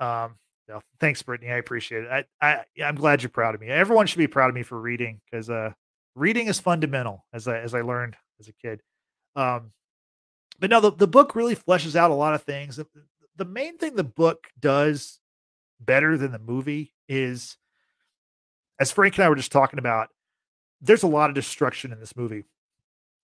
um 0.00 0.36
no, 0.68 0.80
thanks 1.00 1.22
brittany 1.22 1.50
i 1.50 1.56
appreciate 1.56 2.04
it. 2.04 2.26
I, 2.40 2.46
I 2.46 2.64
i'm 2.84 2.94
glad 2.94 3.22
you're 3.22 3.30
proud 3.30 3.54
of 3.54 3.60
me. 3.60 3.68
Everyone 3.68 4.06
should 4.06 4.18
be 4.18 4.26
proud 4.26 4.48
of 4.48 4.54
me 4.54 4.62
for 4.62 4.80
reading 4.80 5.20
because 5.30 5.50
uh 5.50 5.72
reading 6.14 6.46
is 6.46 6.60
fundamental 6.60 7.24
as 7.32 7.48
i 7.48 7.58
as 7.58 7.74
i 7.74 7.80
learned 7.80 8.16
as 8.40 8.48
a 8.48 8.52
kid. 8.52 8.80
Um 9.36 9.72
but 10.58 10.70
no 10.70 10.80
the, 10.80 10.92
the 10.92 11.08
book 11.08 11.34
really 11.34 11.56
fleshes 11.56 11.96
out 11.96 12.10
a 12.10 12.14
lot 12.14 12.34
of 12.34 12.42
things 12.42 12.76
the, 12.76 12.86
the 13.36 13.44
main 13.44 13.76
thing 13.78 13.96
the 13.96 14.04
book 14.04 14.48
does 14.58 15.18
better 15.80 16.16
than 16.16 16.32
the 16.32 16.38
movie 16.38 16.94
is 17.08 17.58
as 18.78 18.92
frank 18.92 19.16
and 19.16 19.24
i 19.24 19.28
were 19.28 19.34
just 19.34 19.52
talking 19.52 19.78
about 19.78 20.08
there's 20.80 21.02
a 21.02 21.08
lot 21.08 21.30
of 21.30 21.34
destruction 21.34 21.92
in 21.92 22.00
this 22.00 22.16
movie 22.16 22.44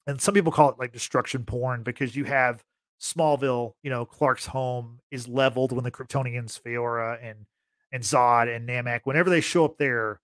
and 0.08 0.22
some 0.22 0.34
people 0.34 0.52
call 0.52 0.70
it 0.70 0.80
like 0.80 0.92
destruction 0.92 1.44
porn 1.44 1.84
because 1.84 2.16
you 2.16 2.26
have 2.26 2.64
Smallville, 3.02 3.74
you 3.84 3.90
know, 3.90 4.06
Clark's 4.06 4.46
home 4.46 5.00
is 5.12 5.28
leveled 5.28 5.72
when 5.72 5.84
the 5.84 5.92
Kryptonians, 5.92 6.60
Faora 6.62 7.18
and 7.22 7.46
and 7.92 8.04
Zod 8.04 8.54
and 8.54 8.66
Nam-Ek, 8.66 9.06
whenever 9.06 9.30
they 9.30 9.42
show 9.42 9.66
up 9.66 9.78
there, 9.78 10.20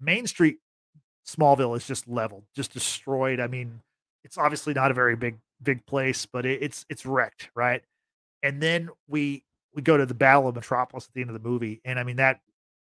Main 0.00 0.26
Street 0.26 0.58
Smallville 1.26 1.76
is 1.76 1.86
just 1.86 2.08
leveled, 2.08 2.44
just 2.56 2.72
destroyed. 2.72 3.38
I 3.38 3.46
mean, 3.46 3.80
it's 4.24 4.38
obviously 4.38 4.72
not 4.72 4.90
a 4.90 4.94
very 4.94 5.16
big 5.16 5.36
big 5.62 5.84
place, 5.86 6.26
but 6.26 6.46
it, 6.46 6.62
it's 6.62 6.86
it's 6.88 7.06
wrecked, 7.06 7.50
right? 7.54 7.82
And 8.42 8.60
then 8.60 8.88
we 9.08 9.44
we 9.74 9.82
go 9.82 9.96
to 9.96 10.06
the 10.06 10.14
Battle 10.14 10.48
of 10.48 10.54
Metropolis 10.54 11.06
at 11.08 11.14
the 11.14 11.20
end 11.20 11.30
of 11.30 11.40
the 11.40 11.48
movie, 11.48 11.80
and 11.84 11.98
I 11.98 12.04
mean 12.04 12.16
that 12.16 12.40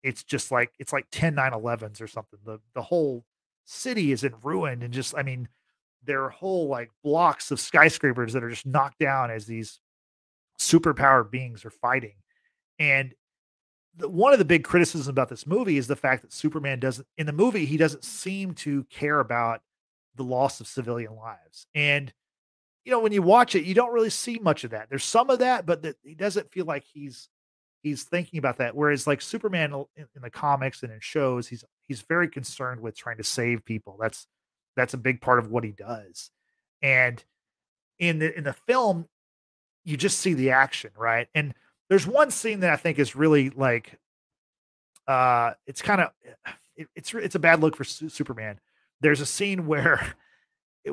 it's 0.02 0.22
just 0.24 0.50
like 0.50 0.72
it's 0.78 0.92
like 0.92 1.06
10 1.12 1.36
9-11s 1.36 2.00
or 2.00 2.06
something. 2.06 2.38
The 2.44 2.60
the 2.74 2.82
whole 2.82 3.24
city 3.66 4.12
is 4.12 4.24
in 4.24 4.34
ruin 4.42 4.82
and 4.82 4.92
just 4.92 5.14
I 5.16 5.22
mean 5.22 5.48
their 6.04 6.28
whole 6.28 6.68
like 6.68 6.90
blocks 7.02 7.50
of 7.50 7.60
skyscrapers 7.60 8.32
that 8.32 8.44
are 8.44 8.50
just 8.50 8.66
knocked 8.66 8.98
down 8.98 9.30
as 9.30 9.46
these 9.46 9.80
superpowered 10.58 11.30
beings 11.30 11.64
are 11.64 11.70
fighting. 11.70 12.14
And 12.78 13.14
the, 13.96 14.08
one 14.08 14.32
of 14.32 14.38
the 14.38 14.44
big 14.44 14.64
criticisms 14.64 15.08
about 15.08 15.28
this 15.28 15.46
movie 15.46 15.76
is 15.76 15.86
the 15.86 15.96
fact 15.96 16.22
that 16.22 16.32
Superman 16.32 16.80
doesn't 16.80 17.06
in 17.18 17.26
the 17.26 17.32
movie 17.32 17.66
he 17.66 17.76
doesn't 17.76 18.04
seem 18.04 18.54
to 18.54 18.84
care 18.84 19.20
about 19.20 19.60
the 20.16 20.24
loss 20.24 20.60
of 20.60 20.66
civilian 20.66 21.14
lives. 21.16 21.66
And 21.74 22.12
you 22.84 22.92
know 22.92 23.00
when 23.00 23.12
you 23.12 23.22
watch 23.22 23.54
it, 23.54 23.64
you 23.64 23.74
don't 23.74 23.92
really 23.92 24.10
see 24.10 24.38
much 24.38 24.64
of 24.64 24.70
that. 24.70 24.88
There's 24.88 25.04
some 25.04 25.30
of 25.30 25.40
that, 25.40 25.66
but 25.66 25.82
that 25.82 25.96
he 26.02 26.14
doesn't 26.14 26.52
feel 26.52 26.64
like 26.64 26.84
he's 26.84 27.28
he's 27.82 28.04
thinking 28.04 28.38
about 28.38 28.58
that. 28.58 28.74
Whereas 28.74 29.06
like 29.06 29.20
Superman 29.20 29.72
in, 29.96 30.06
in 30.14 30.22
the 30.22 30.30
comics 30.30 30.82
and 30.82 30.92
in 30.92 31.00
shows, 31.00 31.48
he's 31.48 31.64
he's 31.88 32.02
very 32.02 32.28
concerned 32.28 32.80
with 32.80 32.96
trying 32.96 33.18
to 33.18 33.24
save 33.24 33.64
people. 33.64 33.96
That's 34.00 34.26
that's 34.80 34.94
a 34.94 34.98
big 34.98 35.20
part 35.20 35.38
of 35.38 35.50
what 35.50 35.62
he 35.62 35.72
does. 35.72 36.30
And 36.80 37.22
in 37.98 38.18
the 38.18 38.36
in 38.36 38.44
the 38.44 38.54
film, 38.54 39.06
you 39.84 39.96
just 39.96 40.18
see 40.18 40.32
the 40.32 40.50
action, 40.50 40.90
right? 40.96 41.28
And 41.34 41.54
there's 41.90 42.06
one 42.06 42.30
scene 42.30 42.60
that 42.60 42.72
I 42.72 42.76
think 42.76 42.98
is 42.98 43.14
really 43.14 43.50
like 43.50 43.98
uh 45.06 45.52
it's 45.66 45.82
kind 45.82 46.00
of 46.00 46.10
it, 46.76 46.88
it's 46.96 47.12
it's 47.12 47.34
a 47.34 47.40
bad 47.40 47.60
look 47.60 47.76
for 47.76 47.84
Su- 47.84 48.08
Superman. 48.08 48.58
There's 49.02 49.20
a 49.20 49.26
scene 49.26 49.66
where 49.66 50.14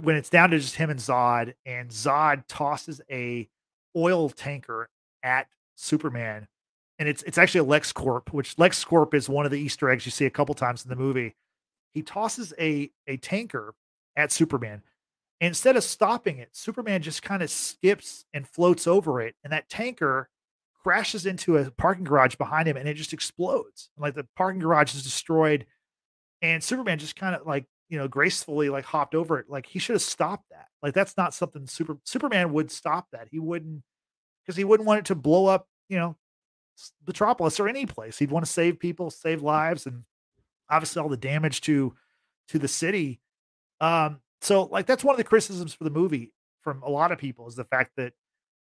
when 0.02 0.18
it's 0.18 0.30
down 0.30 0.50
to 0.52 0.60
just 0.60 0.76
him 0.76 0.90
and 0.90 1.00
Zod 1.00 1.54
and 1.66 1.90
Zod 1.90 2.44
tosses 2.50 3.00
a 3.10 3.48
oil 3.96 4.30
tanker 4.30 4.90
at 5.24 5.48
Superman 5.76 6.48
and 7.00 7.08
it's 7.08 7.24
it's 7.24 7.38
actually 7.38 7.62
a 7.62 7.80
LexCorp, 7.80 8.34
which 8.34 8.58
LexCorp 8.58 9.14
is 9.14 9.30
one 9.30 9.46
of 9.46 9.52
the 9.52 9.60
Easter 9.60 9.90
eggs 9.90 10.06
you 10.06 10.12
see 10.12 10.26
a 10.26 10.30
couple 10.30 10.56
times 10.56 10.84
in 10.84 10.90
the 10.90 10.96
movie 10.96 11.36
he 11.98 12.04
tosses 12.04 12.54
a 12.60 12.92
a 13.08 13.18
tanker 13.18 13.74
at 14.16 14.32
Superman. 14.32 14.84
And 15.42 15.48
instead 15.50 15.76
of 15.76 15.84
stopping 15.84 16.38
it, 16.38 16.50
Superman 16.52 17.02
just 17.02 17.24
kind 17.24 17.42
of 17.42 17.50
skips 17.50 18.26
and 18.34 18.48
floats 18.48 18.86
over 18.86 19.20
it, 19.20 19.36
and 19.44 19.52
that 19.52 19.68
tanker 19.68 20.30
crashes 20.84 21.26
into 21.26 21.58
a 21.58 21.72
parking 21.72 22.04
garage 22.04 22.36
behind 22.36 22.68
him, 22.68 22.78
and 22.78 22.88
it 22.88 22.94
just 22.94 23.14
explodes. 23.14 23.90
like 23.98 24.14
the 24.14 24.28
parking 24.36 24.60
garage 24.60 24.94
is 24.94 25.04
destroyed, 25.04 25.66
and 26.44 26.64
Superman 26.64 27.00
just 27.00 27.16
kind 27.16 27.36
of 27.36 27.48
like 27.48 27.66
you 27.90 27.98
know 27.98 28.08
gracefully 28.08 28.70
like 28.70 28.86
hopped 28.86 29.16
over 29.16 29.40
it. 29.40 29.50
Like 29.50 29.66
he 29.66 29.80
should 29.80 29.96
have 29.96 30.02
stopped 30.04 30.50
that. 30.52 30.68
Like 30.84 30.94
that's 30.94 31.18
not 31.18 31.34
something 31.34 31.66
Super 31.66 31.98
Superman 32.04 32.54
would 32.54 32.72
stop 32.72 33.08
that. 33.12 33.28
He 33.32 33.40
wouldn't 33.40 33.82
because 34.46 34.56
he 34.56 34.64
wouldn't 34.64 34.86
want 34.86 35.00
it 35.00 35.06
to 35.06 35.16
blow 35.16 35.48
up. 35.48 35.68
You 35.90 35.98
know, 35.98 36.16
Metropolis 37.08 37.60
or 37.60 37.68
any 37.68 37.88
place. 37.88 38.20
He'd 38.20 38.30
want 38.30 38.46
to 38.46 38.52
save 38.52 38.80
people, 38.80 39.10
save 39.10 39.42
lives, 39.42 39.88
and 39.88 40.04
obviously 40.70 41.02
all 41.02 41.10
the 41.10 41.18
damage 41.18 41.62
to 41.62 41.94
to 42.50 42.60
the 42.60 42.68
city. 42.68 43.20
Um, 43.82 44.22
so 44.42 44.64
like 44.64 44.86
that's 44.86 45.04
one 45.04 45.14
of 45.14 45.18
the 45.18 45.24
criticisms 45.24 45.74
for 45.74 45.84
the 45.84 45.90
movie 45.90 46.32
from 46.62 46.82
a 46.84 46.90
lot 46.90 47.12
of 47.12 47.18
people 47.18 47.48
is 47.48 47.56
the 47.56 47.64
fact 47.64 47.92
that 47.98 48.14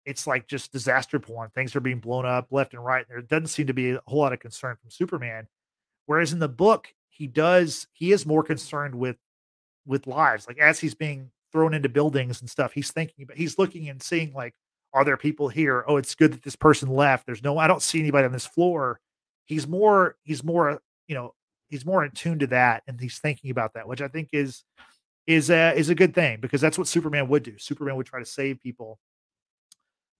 it's 0.06 0.26
like 0.26 0.48
just 0.48 0.72
disaster 0.72 1.20
porn. 1.20 1.50
Things 1.54 1.76
are 1.76 1.82
being 1.82 2.00
blown 2.00 2.26
up 2.26 2.48
left 2.52 2.74
and 2.74 2.84
right. 2.84 3.06
There 3.08 3.22
doesn't 3.22 3.48
seem 3.48 3.68
to 3.68 3.74
be 3.74 3.92
a 3.92 4.02
whole 4.08 4.20
lot 4.20 4.34
of 4.34 4.40
concern 4.40 4.76
from 4.82 4.90
Superman. 4.90 5.48
Whereas 6.08 6.34
in 6.34 6.40
the 6.40 6.50
book, 6.50 6.94
he 7.10 7.28
does 7.28 7.88
he 7.94 8.12
is 8.12 8.26
more 8.26 8.44
concerned 8.44 8.96
with 8.96 9.18
with 9.86 10.08
lives. 10.08 10.48
Like 10.48 10.60
as 10.60 10.80
he's 10.80 10.96
being 10.96 11.32
thrown 11.52 11.74
into 11.74 11.90
buildings 11.90 12.42
and 12.42 12.50
stuff, 12.50 12.74
he's 12.74 12.92
thinking 12.92 13.26
but 13.26 13.38
he's 13.38 13.60
looking 13.60 13.90
and 13.90 14.02
seeing 14.02 14.34
like, 14.34 14.56
are 14.94 15.06
there 15.06 15.18
people 15.18 15.48
here? 15.50 15.84
Oh, 15.88 15.98
it's 15.98 16.16
good 16.16 16.34
that 16.34 16.44
this 16.44 16.56
person 16.56 16.90
left. 16.90 17.26
There's 17.26 17.44
no, 17.44 17.58
I 17.58 17.68
don't 17.68 17.82
see 17.82 18.00
anybody 18.00 18.26
on 18.26 18.32
this 18.32 18.46
floor. 18.46 19.00
He's 19.46 19.68
more, 19.68 20.16
he's 20.24 20.44
more, 20.44 20.82
you 21.08 21.16
know, 21.16 21.34
he's 21.72 21.86
more 21.86 22.04
in 22.04 22.12
tune 22.12 22.38
to 22.40 22.48
that 22.48 22.84
and 22.86 23.00
he's 23.00 23.18
thinking 23.18 23.50
about 23.50 23.74
that, 23.74 23.88
which 23.88 24.02
I 24.02 24.10
think 24.10 24.30
is 24.34 24.64
is 25.26 25.50
a 25.50 25.74
is 25.74 25.90
a 25.90 25.96
good 25.96 26.14
thing 26.14 26.40
because 26.42 26.62
that's 26.62 26.78
what 26.78 26.88
Superman 26.88 27.28
would 27.30 27.44
do. 27.44 27.58
Superman 27.58 27.96
would 27.96 28.06
try 28.06 28.20
to 28.20 28.26
save 28.26 28.60
people. 28.60 29.00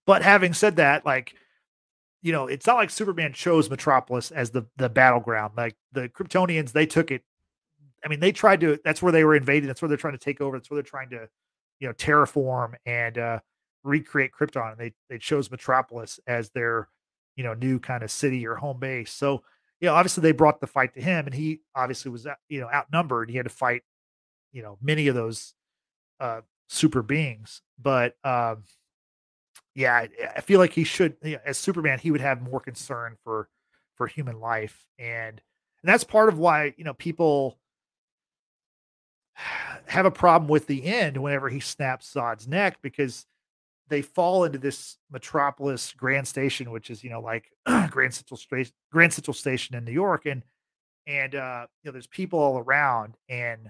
But 0.08 0.24
having 0.24 0.54
said 0.54 0.78
that, 0.78 1.06
like 1.06 1.36
you 2.24 2.32
know, 2.32 2.48
it's 2.48 2.68
not 2.68 2.78
like 2.78 2.90
Superman 2.90 3.34
chose 3.34 3.70
Metropolis 3.70 4.32
as 4.32 4.52
the 4.52 4.66
the 4.78 4.90
battleground. 4.90 5.54
Like 5.58 5.76
the 5.92 6.08
Kryptonians, 6.10 6.72
they 6.72 6.86
took 6.86 7.12
it. 7.12 7.24
I 8.06 8.08
mean, 8.08 8.20
they 8.20 8.32
tried 8.32 8.62
to. 8.62 8.80
That's 8.84 9.02
where 9.02 9.12
they 9.12 9.26
were 9.26 9.36
invaded. 9.36 9.70
That's 9.70 9.82
where 9.82 9.90
they're 9.90 9.98
trying 9.98 10.14
to 10.14 10.20
take 10.20 10.40
over. 10.40 10.58
That's 10.58 10.70
where 10.70 10.76
they're 10.76 10.84
trying 10.84 11.10
to, 11.10 11.28
you 11.80 11.88
know, 11.88 11.94
terraform 11.94 12.76
and 12.86 13.18
uh, 13.18 13.40
recreate 13.84 14.32
Krypton. 14.40 14.72
And 14.72 14.80
they 14.80 14.94
they 15.10 15.18
chose 15.18 15.52
Metropolis 15.52 16.20
as 16.28 16.52
their, 16.52 16.88
you 17.36 17.44
know, 17.44 17.56
new 17.56 17.80
kind 17.80 18.04
of 18.04 18.12
city 18.12 18.48
or 18.48 18.56
home 18.56 18.80
base. 18.80 19.12
So 19.12 19.44
you 19.82 19.88
know, 19.88 19.96
obviously 19.96 20.22
they 20.22 20.32
brought 20.32 20.62
the 20.62 20.68
fight 20.68 20.94
to 20.94 21.02
him, 21.02 21.26
and 21.26 21.34
he 21.34 21.62
obviously 21.76 22.12
was 22.12 22.28
you 22.48 22.62
know 22.62 22.70
outnumbered. 22.72 23.30
He 23.32 23.38
had 23.38 23.46
to 23.46 23.50
fight, 23.50 23.82
you 24.54 24.62
know, 24.62 24.78
many 24.82 25.08
of 25.08 25.16
those 25.16 25.56
uh, 26.20 26.42
super 26.70 27.02
beings. 27.02 27.62
But 27.82 28.16
um, 28.24 28.64
yeah, 29.74 29.94
I, 29.96 30.10
I 30.38 30.42
feel 30.42 30.60
like 30.60 30.74
he 30.74 30.84
should, 30.84 31.18
you 31.24 31.34
know, 31.34 31.40
as 31.46 31.58
Superman, 31.58 31.98
he 31.98 32.12
would 32.12 32.22
have 32.22 32.42
more 32.42 32.60
concern 32.60 33.18
for 33.24 33.50
for 33.96 34.06
human 34.06 34.40
life, 34.40 34.86
and 35.00 35.42
and 35.84 35.90
that's 35.92 36.04
part 36.04 36.30
of 36.30 36.38
why 36.38 36.76
you 36.78 36.84
know 36.84 36.94
people 36.94 37.58
have 39.88 40.06
a 40.06 40.12
problem 40.12 40.48
with 40.48 40.68
the 40.68 40.86
end 40.86 41.18
whenever 41.18 41.50
he 41.50 41.60
snaps 41.60 42.14
Zod's 42.14 42.48
neck 42.48 42.78
because 42.84 43.26
they 43.92 44.02
fall 44.02 44.46
into 44.46 44.58
this 44.58 44.98
metropolis 45.12 45.92
Grand 45.92 46.26
Station, 46.26 46.72
which 46.72 46.90
is 46.90 47.04
you 47.04 47.10
know 47.10 47.20
like 47.20 47.52
Grand 47.92 48.14
Central 48.14 48.38
Station, 48.38 48.74
Grand 48.92 49.14
Central 49.14 49.34
Station 49.34 49.76
in 49.76 49.84
New 49.84 49.92
York, 49.92 50.26
and 50.26 50.44
and 51.06 51.36
uh, 51.36 51.68
you 51.84 51.90
know 51.90 51.92
there's 51.92 52.08
people 52.08 52.40
all 52.40 52.58
around, 52.58 53.16
and 53.30 53.70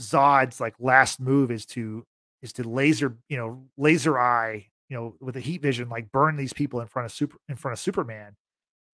Zod's 0.00 0.60
like 0.60 0.74
last 0.80 1.20
move 1.20 1.50
is 1.50 1.64
to 1.66 2.04
is 2.42 2.52
to 2.54 2.68
laser 2.68 3.16
you 3.28 3.36
know 3.36 3.64
laser 3.78 4.18
eye 4.18 4.66
you 4.88 4.96
know 4.96 5.14
with 5.20 5.36
a 5.36 5.40
heat 5.40 5.62
vision 5.62 5.88
like 5.88 6.10
burn 6.10 6.36
these 6.36 6.52
people 6.52 6.80
in 6.80 6.88
front 6.88 7.06
of 7.06 7.12
super 7.12 7.36
in 7.48 7.54
front 7.54 7.72
of 7.72 7.78
Superman, 7.78 8.34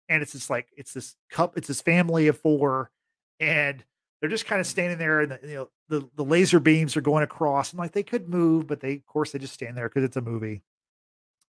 and 0.08 0.22
it's 0.22 0.32
just 0.32 0.48
like 0.48 0.68
it's 0.76 0.94
this 0.94 1.14
cup 1.30 1.58
it's 1.58 1.68
this 1.68 1.82
family 1.82 2.26
of 2.26 2.38
four, 2.38 2.90
and 3.38 3.84
they're 4.22 4.30
just 4.30 4.46
kind 4.46 4.60
of 4.60 4.68
standing 4.68 4.98
there 4.98 5.20
and 5.20 5.32
the, 5.32 5.40
you 5.42 5.54
know 5.54 5.68
the 5.88 6.08
the 6.14 6.24
laser 6.24 6.60
beams 6.60 6.96
are 6.96 7.00
going 7.02 7.24
across 7.24 7.72
and 7.72 7.78
like 7.80 7.90
they 7.90 8.04
could 8.04 8.28
move 8.28 8.68
but 8.68 8.80
they 8.80 8.94
of 8.94 9.06
course 9.06 9.32
they 9.32 9.38
just 9.40 9.52
stand 9.52 9.76
there 9.76 9.88
because 9.88 10.04
it's 10.04 10.16
a 10.16 10.22
movie. 10.22 10.62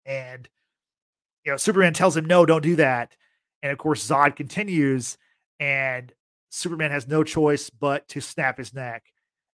And 0.05 0.47
you 1.43 1.51
know 1.51 1.57
superman 1.57 1.93
tells 1.93 2.15
him 2.15 2.25
no 2.25 2.45
don't 2.45 2.61
do 2.61 2.75
that. 2.77 3.17
And 3.63 3.71
of 3.71 3.79
course 3.79 4.07
zod 4.07 4.35
continues 4.35 5.17
and 5.59 6.13
superman 6.51 6.91
has 6.91 7.07
no 7.07 7.23
choice 7.23 7.71
but 7.71 8.07
to 8.09 8.21
snap 8.21 8.59
his 8.59 8.73
neck. 8.73 9.03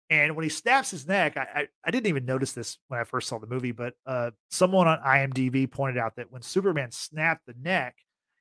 And 0.10 0.36
when 0.36 0.44
he 0.44 0.50
snaps 0.50 0.92
his 0.92 1.08
neck 1.08 1.38
i 1.38 1.48
i, 1.56 1.68
I 1.86 1.92
didn't 1.92 2.08
even 2.08 2.26
notice 2.26 2.52
this 2.52 2.78
when 2.90 3.00
i 3.00 3.06
first 3.06 3.30
saw 3.30 3.40
the 3.40 3.48
movie 3.48 3.72
but 3.72 3.94
uh 4.06 4.32
someone 4.52 4.88
on 4.88 5.00
imdb 5.00 5.72
pointed 5.72 5.98
out 5.98 6.18
that 6.18 6.32
when 6.32 6.44
superman 6.44 6.92
snapped 6.92 7.48
the 7.48 7.56
neck 7.60 7.96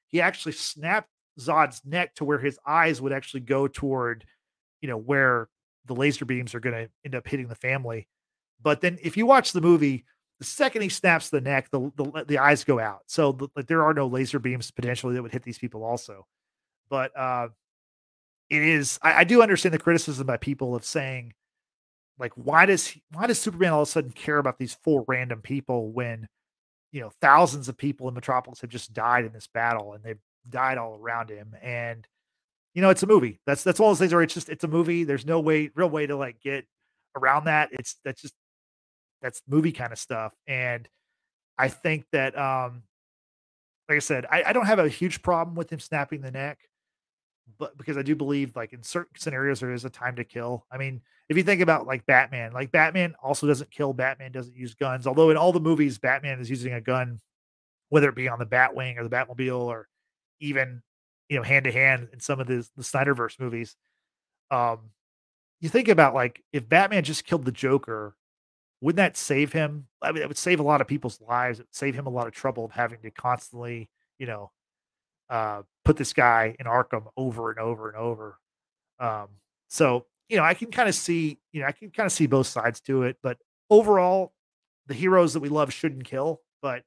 he 0.09 0.21
actually 0.21 0.53
snapped 0.53 1.09
zod's 1.41 1.81
neck 1.87 2.17
to 2.17 2.25
where 2.25 2.39
his 2.39 2.59
eyes 2.67 3.01
would 3.01 3.13
actually 3.13 3.41
go 3.41 3.67
toward 3.67 4.27
you 4.85 4.91
know 4.91 4.99
where 4.99 5.49
the 5.87 5.95
laser 5.95 6.27
beams 6.27 6.55
are 6.55 6.61
going 6.61 6.75
to 6.75 6.91
end 7.07 7.15
up 7.15 7.27
hitting 7.27 7.49
the 7.49 7.55
family. 7.55 8.07
But 8.63 8.83
then 8.83 8.99
if 9.03 9.17
you 9.17 9.25
watch 9.25 9.53
the 9.53 9.63
movie, 9.63 10.05
the 10.39 10.45
second 10.45 10.83
he 10.83 10.91
snaps 10.91 11.31
the 11.31 11.41
neck, 11.41 11.71
the 11.71 11.91
the, 11.97 12.25
the 12.29 12.37
eyes 12.37 12.65
go 12.65 12.79
out. 12.79 13.01
So 13.07 13.33
the, 13.33 13.49
like 13.57 13.67
there 13.67 13.83
are 13.83 13.95
no 13.95 14.07
laser 14.07 14.39
beams 14.39 14.71
potentially 14.71 15.15
that 15.15 15.23
would 15.23 15.33
hit 15.33 15.43
these 15.43 15.57
people 15.57 15.85
also. 15.85 16.27
But 16.91 17.17
uh, 17.17 17.49
it 18.51 18.61
is 18.61 18.99
I, 19.01 19.21
I 19.21 19.25
do 19.25 19.41
understand 19.41 19.73
the 19.73 19.79
criticism 19.79 20.27
by 20.27 20.37
people 20.37 20.77
of 20.77 20.85
saying 20.85 21.33
like 22.19 22.35
why 22.35 22.67
does 22.67 22.89
he, 22.89 23.03
why 23.11 23.27
does 23.27 23.39
Superman 23.41 23.73
all 23.73 23.81
of 23.81 23.89
a 23.89 23.91
sudden 23.91 24.11
care 24.11 24.37
about 24.37 24.59
these 24.59 24.77
four 24.85 25.07
random 25.09 25.41
people 25.41 25.93
when 25.93 26.29
you 26.93 27.01
know 27.01 27.11
thousands 27.23 27.71
of 27.71 27.79
people 27.79 28.07
in 28.07 28.13
Metropolis 28.13 28.61
have 28.61 28.69
just 28.69 28.93
died 28.93 29.25
in 29.25 29.33
this 29.33 29.47
battle 29.47 29.95
and 29.95 30.05
they've 30.05 30.21
died 30.51 30.77
all 30.77 30.99
around 31.01 31.31
him 31.31 31.57
and 31.63 32.07
you 32.75 32.83
know, 32.83 32.91
it's 32.91 33.03
a 33.03 33.07
movie. 33.07 33.41
That's 33.47 33.63
that's 33.63 33.81
all 33.81 33.89
those 33.89 34.01
things 34.01 34.13
are. 34.13 34.23
It's 34.23 34.35
just 34.35 34.49
it's 34.49 34.65
a 34.65 34.69
movie. 34.69 35.05
There's 35.05 35.25
no 35.25 35.41
way, 35.41 35.71
real 35.75 35.89
way 35.89 36.07
to 36.07 36.17
like 36.17 36.41
get 36.41 36.67
around 37.17 37.45
that. 37.45 37.71
It's 37.73 37.97
that's 38.05 38.21
just 38.21 38.35
that's 39.23 39.43
movie 39.49 39.73
kind 39.73 39.93
of 39.93 39.99
stuff. 39.99 40.33
And 40.47 40.89
I 41.57 41.69
think 41.69 42.05
that 42.13 42.37
um 42.37 42.83
like 43.89 43.97
I 43.97 44.01
said, 44.01 44.27
I, 44.31 44.45
I 44.47 44.53
don't 44.53 44.67
have 44.67 44.79
a 44.79 44.89
huge 44.89 45.23
problem 45.23 45.55
with 45.57 45.71
him 45.71 45.79
snapping 45.79 46.23
the 46.23 46.31
neck, 46.31 46.59
but 47.59 47.77
because 47.77 47.97
I 47.97 48.03
do 48.03 48.17
believe 48.17 48.57
like 48.57 48.73
in 48.73 48.83
certain 48.83 49.19
scenarios 49.19 49.61
there 49.61 49.73
is 49.73 49.85
a 49.85 49.91
time 49.91 50.17
to 50.17 50.25
kill. 50.25 50.67
I 50.73 50.79
mean, 50.79 51.01
if 51.29 51.37
you 51.37 51.43
think 51.43 51.61
about 51.61 51.87
like 51.87 52.07
Batman, 52.07 52.53
like 52.53 52.73
Batman 52.73 53.15
also 53.23 53.47
doesn't 53.47 53.71
kill, 53.71 53.93
Batman 53.93 54.33
doesn't 54.33 54.57
use 54.57 54.75
guns. 54.75 55.07
Although 55.07 55.31
in 55.31 55.37
all 55.37 55.53
the 55.53 55.61
movies, 55.61 55.99
Batman 55.99 56.41
is 56.41 56.51
using 56.51 56.73
a 56.73 56.81
gun, 56.81 57.21
whether 57.91 58.09
it 58.09 58.17
be 58.17 58.29
on 58.29 58.39
the 58.39 58.47
Batwing 58.47 58.99
or 58.99 59.05
the 59.05 59.11
Batmobile 59.11 59.61
or 59.61 59.89
even 60.41 60.83
you 61.29 61.37
know, 61.37 61.43
hand 61.43 61.65
to 61.65 61.73
hand 61.73 62.09
in 62.13 62.21
some 62.21 62.41
of 62.41 62.47
the 62.47 62.69
the 62.77 62.83
Snyderverse 62.83 63.39
movies. 63.41 63.77
Um, 64.51 64.91
you 65.61 65.69
think 65.69 65.89
about 65.89 66.15
like 66.15 66.43
if 66.53 66.69
Batman 66.69 67.05
just 67.05 67.25
killed 67.25 67.45
the 67.45 67.53
Joker, 67.53 68.17
wouldn't 68.81 68.97
that 68.97 69.17
save 69.17 69.53
him? 69.53 69.87
I 70.03 70.13
mean, 70.13 70.23
it 70.23 70.29
would 70.29 70.39
save 70.39 70.61
a 70.61 70.65
lot 70.65 70.81
of 70.81 70.87
people's 70.87 71.21
lives. 71.21 71.59
It 71.61 71.63
would 71.63 71.75
save 71.75 71.95
him 71.95 72.07
a 72.07 72.11
lot 72.11 72.27
of 72.27 72.33
trouble 72.33 72.65
of 72.65 72.73
having 72.73 72.99
to 73.01 73.11
constantly, 73.11 73.89
you 74.19 74.27
know, 74.27 74.51
uh, 75.31 75.63
put 75.85 75.97
this 75.97 76.13
guy 76.13 76.57
in 76.59 76.67
Arkham 76.67 77.07
over 77.17 77.51
and 77.51 77.59
over 77.59 77.89
and 77.89 77.97
over. 77.97 78.39
Um, 78.99 79.29
so 79.69 80.07
you 80.29 80.37
know, 80.37 80.45
I 80.45 80.55
can 80.55 80.71
kind 80.71 80.89
of 80.89 80.95
see, 80.95 81.39
you 81.53 81.61
know, 81.61 81.67
I 81.67 81.73
can 81.73 81.91
kind 81.91 82.07
of 82.07 82.13
see 82.13 82.27
both 82.27 82.47
sides 82.47 82.81
to 82.83 83.03
it, 83.03 83.19
but 83.23 83.39
overall, 83.71 84.33
the 84.87 84.95
heroes 84.95 85.35
that 85.35 85.41
we 85.41 85.49
love 85.49 85.73
shouldn't 85.73 86.05
kill. 86.05 86.41
But 86.63 86.83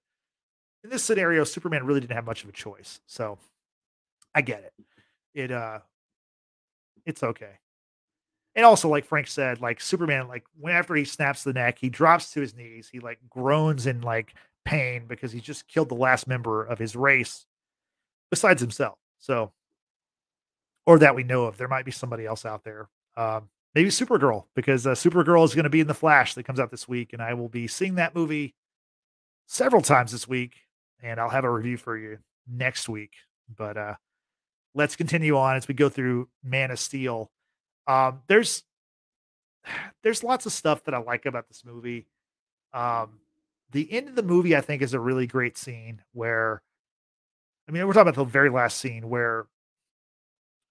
in 0.83 0.89
this 0.89 1.03
scenario, 1.03 1.43
Superman 1.43 1.85
really 1.85 1.99
didn't 1.99 2.15
have 2.15 2.25
much 2.25 2.43
of 2.43 2.49
a 2.49 2.53
choice. 2.53 2.99
So 3.05 3.37
I 4.37 4.41
get 4.41 4.59
it. 4.59 4.73
It 5.33 5.51
uh 5.51 5.79
it's 7.07 7.23
okay. 7.23 7.57
And 8.53 8.65
also, 8.65 8.87
like 8.87 9.03
Frank 9.03 9.27
said, 9.27 9.61
like 9.61 9.81
Superman, 9.81 10.27
like 10.27 10.43
when 10.59 10.75
after 10.75 10.93
he 10.93 11.05
snaps 11.05 11.43
the 11.43 11.53
neck, 11.53 11.79
he 11.79 11.89
drops 11.89 12.31
to 12.33 12.41
his 12.41 12.55
knees, 12.55 12.87
he 12.87 12.99
like 12.99 13.17
groans 13.29 13.87
in 13.87 14.01
like 14.01 14.35
pain 14.63 15.05
because 15.07 15.31
he 15.31 15.39
just 15.39 15.67
killed 15.67 15.89
the 15.89 15.95
last 15.95 16.27
member 16.27 16.63
of 16.63 16.77
his 16.77 16.95
race 16.95 17.47
besides 18.29 18.61
himself. 18.61 18.99
So 19.17 19.53
or 20.85 20.99
that 20.99 21.15
we 21.15 21.23
know 21.23 21.45
of. 21.45 21.57
There 21.57 21.67
might 21.67 21.85
be 21.85 21.91
somebody 21.91 22.27
else 22.27 22.45
out 22.45 22.63
there. 22.63 22.89
Um, 23.15 23.49
maybe 23.73 23.89
Supergirl, 23.89 24.45
because 24.55 24.85
uh, 24.85 24.91
Supergirl 24.91 25.45
is 25.45 25.55
going 25.55 25.63
to 25.63 25.69
be 25.71 25.81
in 25.81 25.87
the 25.87 25.95
Flash 25.95 26.35
that 26.35 26.43
comes 26.43 26.59
out 26.59 26.69
this 26.69 26.87
week, 26.87 27.13
and 27.13 27.23
I 27.23 27.33
will 27.33 27.49
be 27.49 27.67
seeing 27.67 27.95
that 27.95 28.13
movie 28.13 28.53
several 29.47 29.81
times 29.81 30.11
this 30.11 30.27
week, 30.27 30.53
and 31.01 31.19
I'll 31.19 31.29
have 31.29 31.43
a 31.43 31.51
review 31.51 31.77
for 31.77 31.97
you 31.97 32.19
next 32.47 32.87
week. 32.87 33.13
But 33.55 33.77
uh, 33.77 33.95
let's 34.73 34.95
continue 34.95 35.37
on 35.37 35.55
as 35.55 35.67
we 35.67 35.73
go 35.73 35.89
through 35.89 36.29
Man 36.43 36.71
of 36.71 36.79
Steel. 36.79 37.31
Um, 37.87 38.21
there's 38.27 38.63
there's 40.03 40.23
lots 40.23 40.45
of 40.45 40.53
stuff 40.53 40.83
that 40.85 40.93
I 40.93 40.99
like 40.99 41.25
about 41.25 41.47
this 41.47 41.63
movie. 41.65 42.07
Um, 42.73 43.19
the 43.71 43.91
end 43.91 44.07
of 44.07 44.15
the 44.15 44.23
movie, 44.23 44.55
I 44.55 44.61
think, 44.61 44.81
is 44.81 44.93
a 44.93 44.99
really 44.99 45.27
great 45.27 45.57
scene 45.57 46.01
where, 46.13 46.61
I 47.67 47.71
mean, 47.71 47.85
we're 47.85 47.93
talking 47.93 48.09
about 48.09 48.15
the 48.15 48.31
very 48.31 48.49
last 48.49 48.77
scene 48.77 49.09
where 49.09 49.47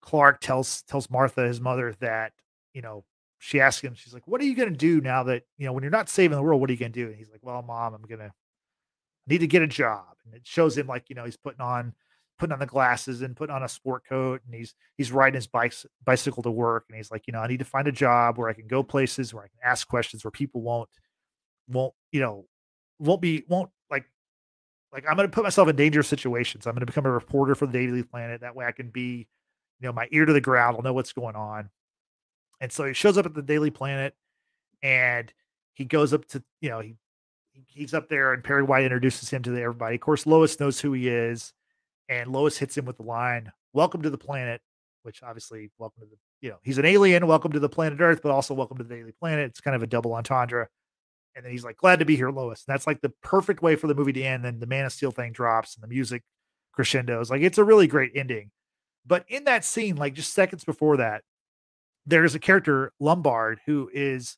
Clark 0.00 0.40
tells 0.40 0.82
tells 0.82 1.10
Martha, 1.10 1.46
his 1.46 1.60
mother, 1.60 1.94
that 2.00 2.32
you 2.72 2.80
know 2.80 3.04
she 3.38 3.60
asks 3.60 3.82
him, 3.82 3.94
she's 3.94 4.14
like, 4.14 4.26
"What 4.26 4.40
are 4.40 4.44
you 4.44 4.54
going 4.54 4.70
to 4.70 4.76
do 4.76 5.00
now 5.00 5.24
that 5.24 5.42
you 5.58 5.66
know 5.66 5.72
when 5.72 5.82
you're 5.82 5.90
not 5.90 6.08
saving 6.08 6.36
the 6.36 6.42
world? 6.42 6.60
What 6.60 6.70
are 6.70 6.72
you 6.72 6.78
going 6.78 6.92
to 6.92 7.04
do?" 7.04 7.08
And 7.08 7.16
he's 7.16 7.30
like, 7.30 7.40
"Well, 7.42 7.60
mom, 7.62 7.94
I'm 7.94 8.02
gonna 8.02 8.32
need 9.26 9.38
to 9.38 9.46
get 9.46 9.62
a 9.62 9.66
job." 9.66 10.16
And 10.24 10.34
it 10.34 10.46
shows 10.46 10.78
him 10.78 10.86
like 10.86 11.10
you 11.10 11.16
know 11.16 11.24
he's 11.24 11.36
putting 11.36 11.60
on 11.60 11.94
putting 12.38 12.52
on 12.52 12.58
the 12.58 12.66
glasses 12.66 13.22
and 13.22 13.36
putting 13.36 13.54
on 13.54 13.62
a 13.62 13.68
sport 13.68 14.02
coat 14.08 14.40
and 14.44 14.54
he's 14.54 14.74
he's 14.96 15.10
riding 15.10 15.34
his 15.34 15.46
bike 15.46 15.74
bicycle 16.04 16.42
to 16.42 16.50
work 16.50 16.84
and 16.88 16.96
he's 16.96 17.10
like 17.10 17.26
you 17.26 17.32
know 17.32 17.40
i 17.40 17.46
need 17.46 17.58
to 17.58 17.64
find 17.64 17.88
a 17.88 17.92
job 17.92 18.36
where 18.36 18.48
i 18.48 18.52
can 18.52 18.66
go 18.66 18.82
places 18.82 19.32
where 19.32 19.44
i 19.44 19.48
can 19.48 19.58
ask 19.64 19.88
questions 19.88 20.24
where 20.24 20.30
people 20.30 20.60
won't 20.60 20.88
won't 21.68 21.94
you 22.12 22.20
know 22.20 22.46
won't 22.98 23.20
be 23.20 23.44
won't 23.48 23.70
like 23.90 24.04
like 24.92 25.04
i'm 25.08 25.16
going 25.16 25.28
to 25.28 25.34
put 25.34 25.44
myself 25.44 25.68
in 25.68 25.76
dangerous 25.76 26.08
situations. 26.08 26.66
I'm 26.66 26.74
going 26.74 26.80
to 26.80 26.86
become 26.86 27.06
a 27.06 27.10
reporter 27.10 27.54
for 27.54 27.66
the 27.66 27.72
daily 27.72 28.02
planet. 28.02 28.40
That 28.40 28.54
way 28.54 28.64
i 28.64 28.72
can 28.72 28.88
be 28.88 29.26
you 29.80 29.86
know 29.86 29.92
my 29.92 30.08
ear 30.10 30.24
to 30.24 30.32
the 30.32 30.40
ground. 30.40 30.76
I'll 30.76 30.82
know 30.82 30.92
what's 30.92 31.12
going 31.12 31.36
on. 31.36 31.70
And 32.60 32.72
so 32.72 32.86
he 32.86 32.94
shows 32.94 33.18
up 33.18 33.26
at 33.26 33.34
the 33.34 33.42
daily 33.42 33.70
planet 33.70 34.14
and 34.82 35.32
he 35.74 35.84
goes 35.84 36.14
up 36.14 36.26
to 36.28 36.42
you 36.60 36.70
know 36.70 36.80
he 36.80 36.96
he's 37.66 37.94
up 37.94 38.08
there 38.08 38.32
and 38.32 38.44
perry 38.44 38.62
white 38.62 38.84
introduces 38.84 39.30
him 39.30 39.42
to 39.42 39.56
everybody. 39.56 39.96
Of 39.96 40.00
course 40.00 40.26
lois 40.26 40.60
knows 40.60 40.80
who 40.80 40.92
he 40.92 41.08
is 41.08 41.52
and 42.08 42.32
Lois 42.32 42.58
hits 42.58 42.76
him 42.76 42.84
with 42.84 42.96
the 42.96 43.02
line, 43.02 43.52
"Welcome 43.72 44.02
to 44.02 44.10
the 44.10 44.18
planet," 44.18 44.60
which 45.02 45.22
obviously, 45.22 45.70
welcome 45.78 46.02
to 46.02 46.08
the 46.08 46.16
you 46.40 46.50
know 46.50 46.58
he's 46.62 46.78
an 46.78 46.84
alien, 46.84 47.26
welcome 47.26 47.52
to 47.52 47.60
the 47.60 47.68
planet 47.68 48.00
Earth, 48.00 48.20
but 48.22 48.32
also 48.32 48.54
welcome 48.54 48.78
to 48.78 48.84
the 48.84 48.94
Daily 48.94 49.12
Planet. 49.12 49.50
It's 49.50 49.60
kind 49.60 49.74
of 49.76 49.82
a 49.82 49.86
double 49.86 50.14
entendre. 50.14 50.68
And 51.34 51.44
then 51.44 51.52
he's 51.52 51.64
like, 51.64 51.76
"Glad 51.76 51.98
to 51.98 52.04
be 52.04 52.16
here, 52.16 52.30
Lois." 52.30 52.64
And 52.66 52.72
that's 52.72 52.86
like 52.86 53.00
the 53.02 53.12
perfect 53.22 53.62
way 53.62 53.76
for 53.76 53.86
the 53.86 53.94
movie 53.94 54.12
to 54.14 54.22
end. 54.22 54.44
Then 54.44 54.60
the 54.60 54.66
Man 54.66 54.86
of 54.86 54.92
Steel 54.92 55.10
thing 55.10 55.32
drops 55.32 55.74
and 55.74 55.82
the 55.82 55.88
music 55.88 56.22
crescendos. 56.72 57.30
Like 57.30 57.42
it's 57.42 57.58
a 57.58 57.64
really 57.64 57.86
great 57.86 58.12
ending. 58.14 58.50
But 59.04 59.24
in 59.28 59.44
that 59.44 59.64
scene, 59.64 59.96
like 59.96 60.14
just 60.14 60.32
seconds 60.34 60.64
before 60.64 60.96
that, 60.96 61.22
there's 62.06 62.34
a 62.34 62.38
character 62.38 62.92
Lombard 63.00 63.60
who 63.66 63.90
is, 63.92 64.36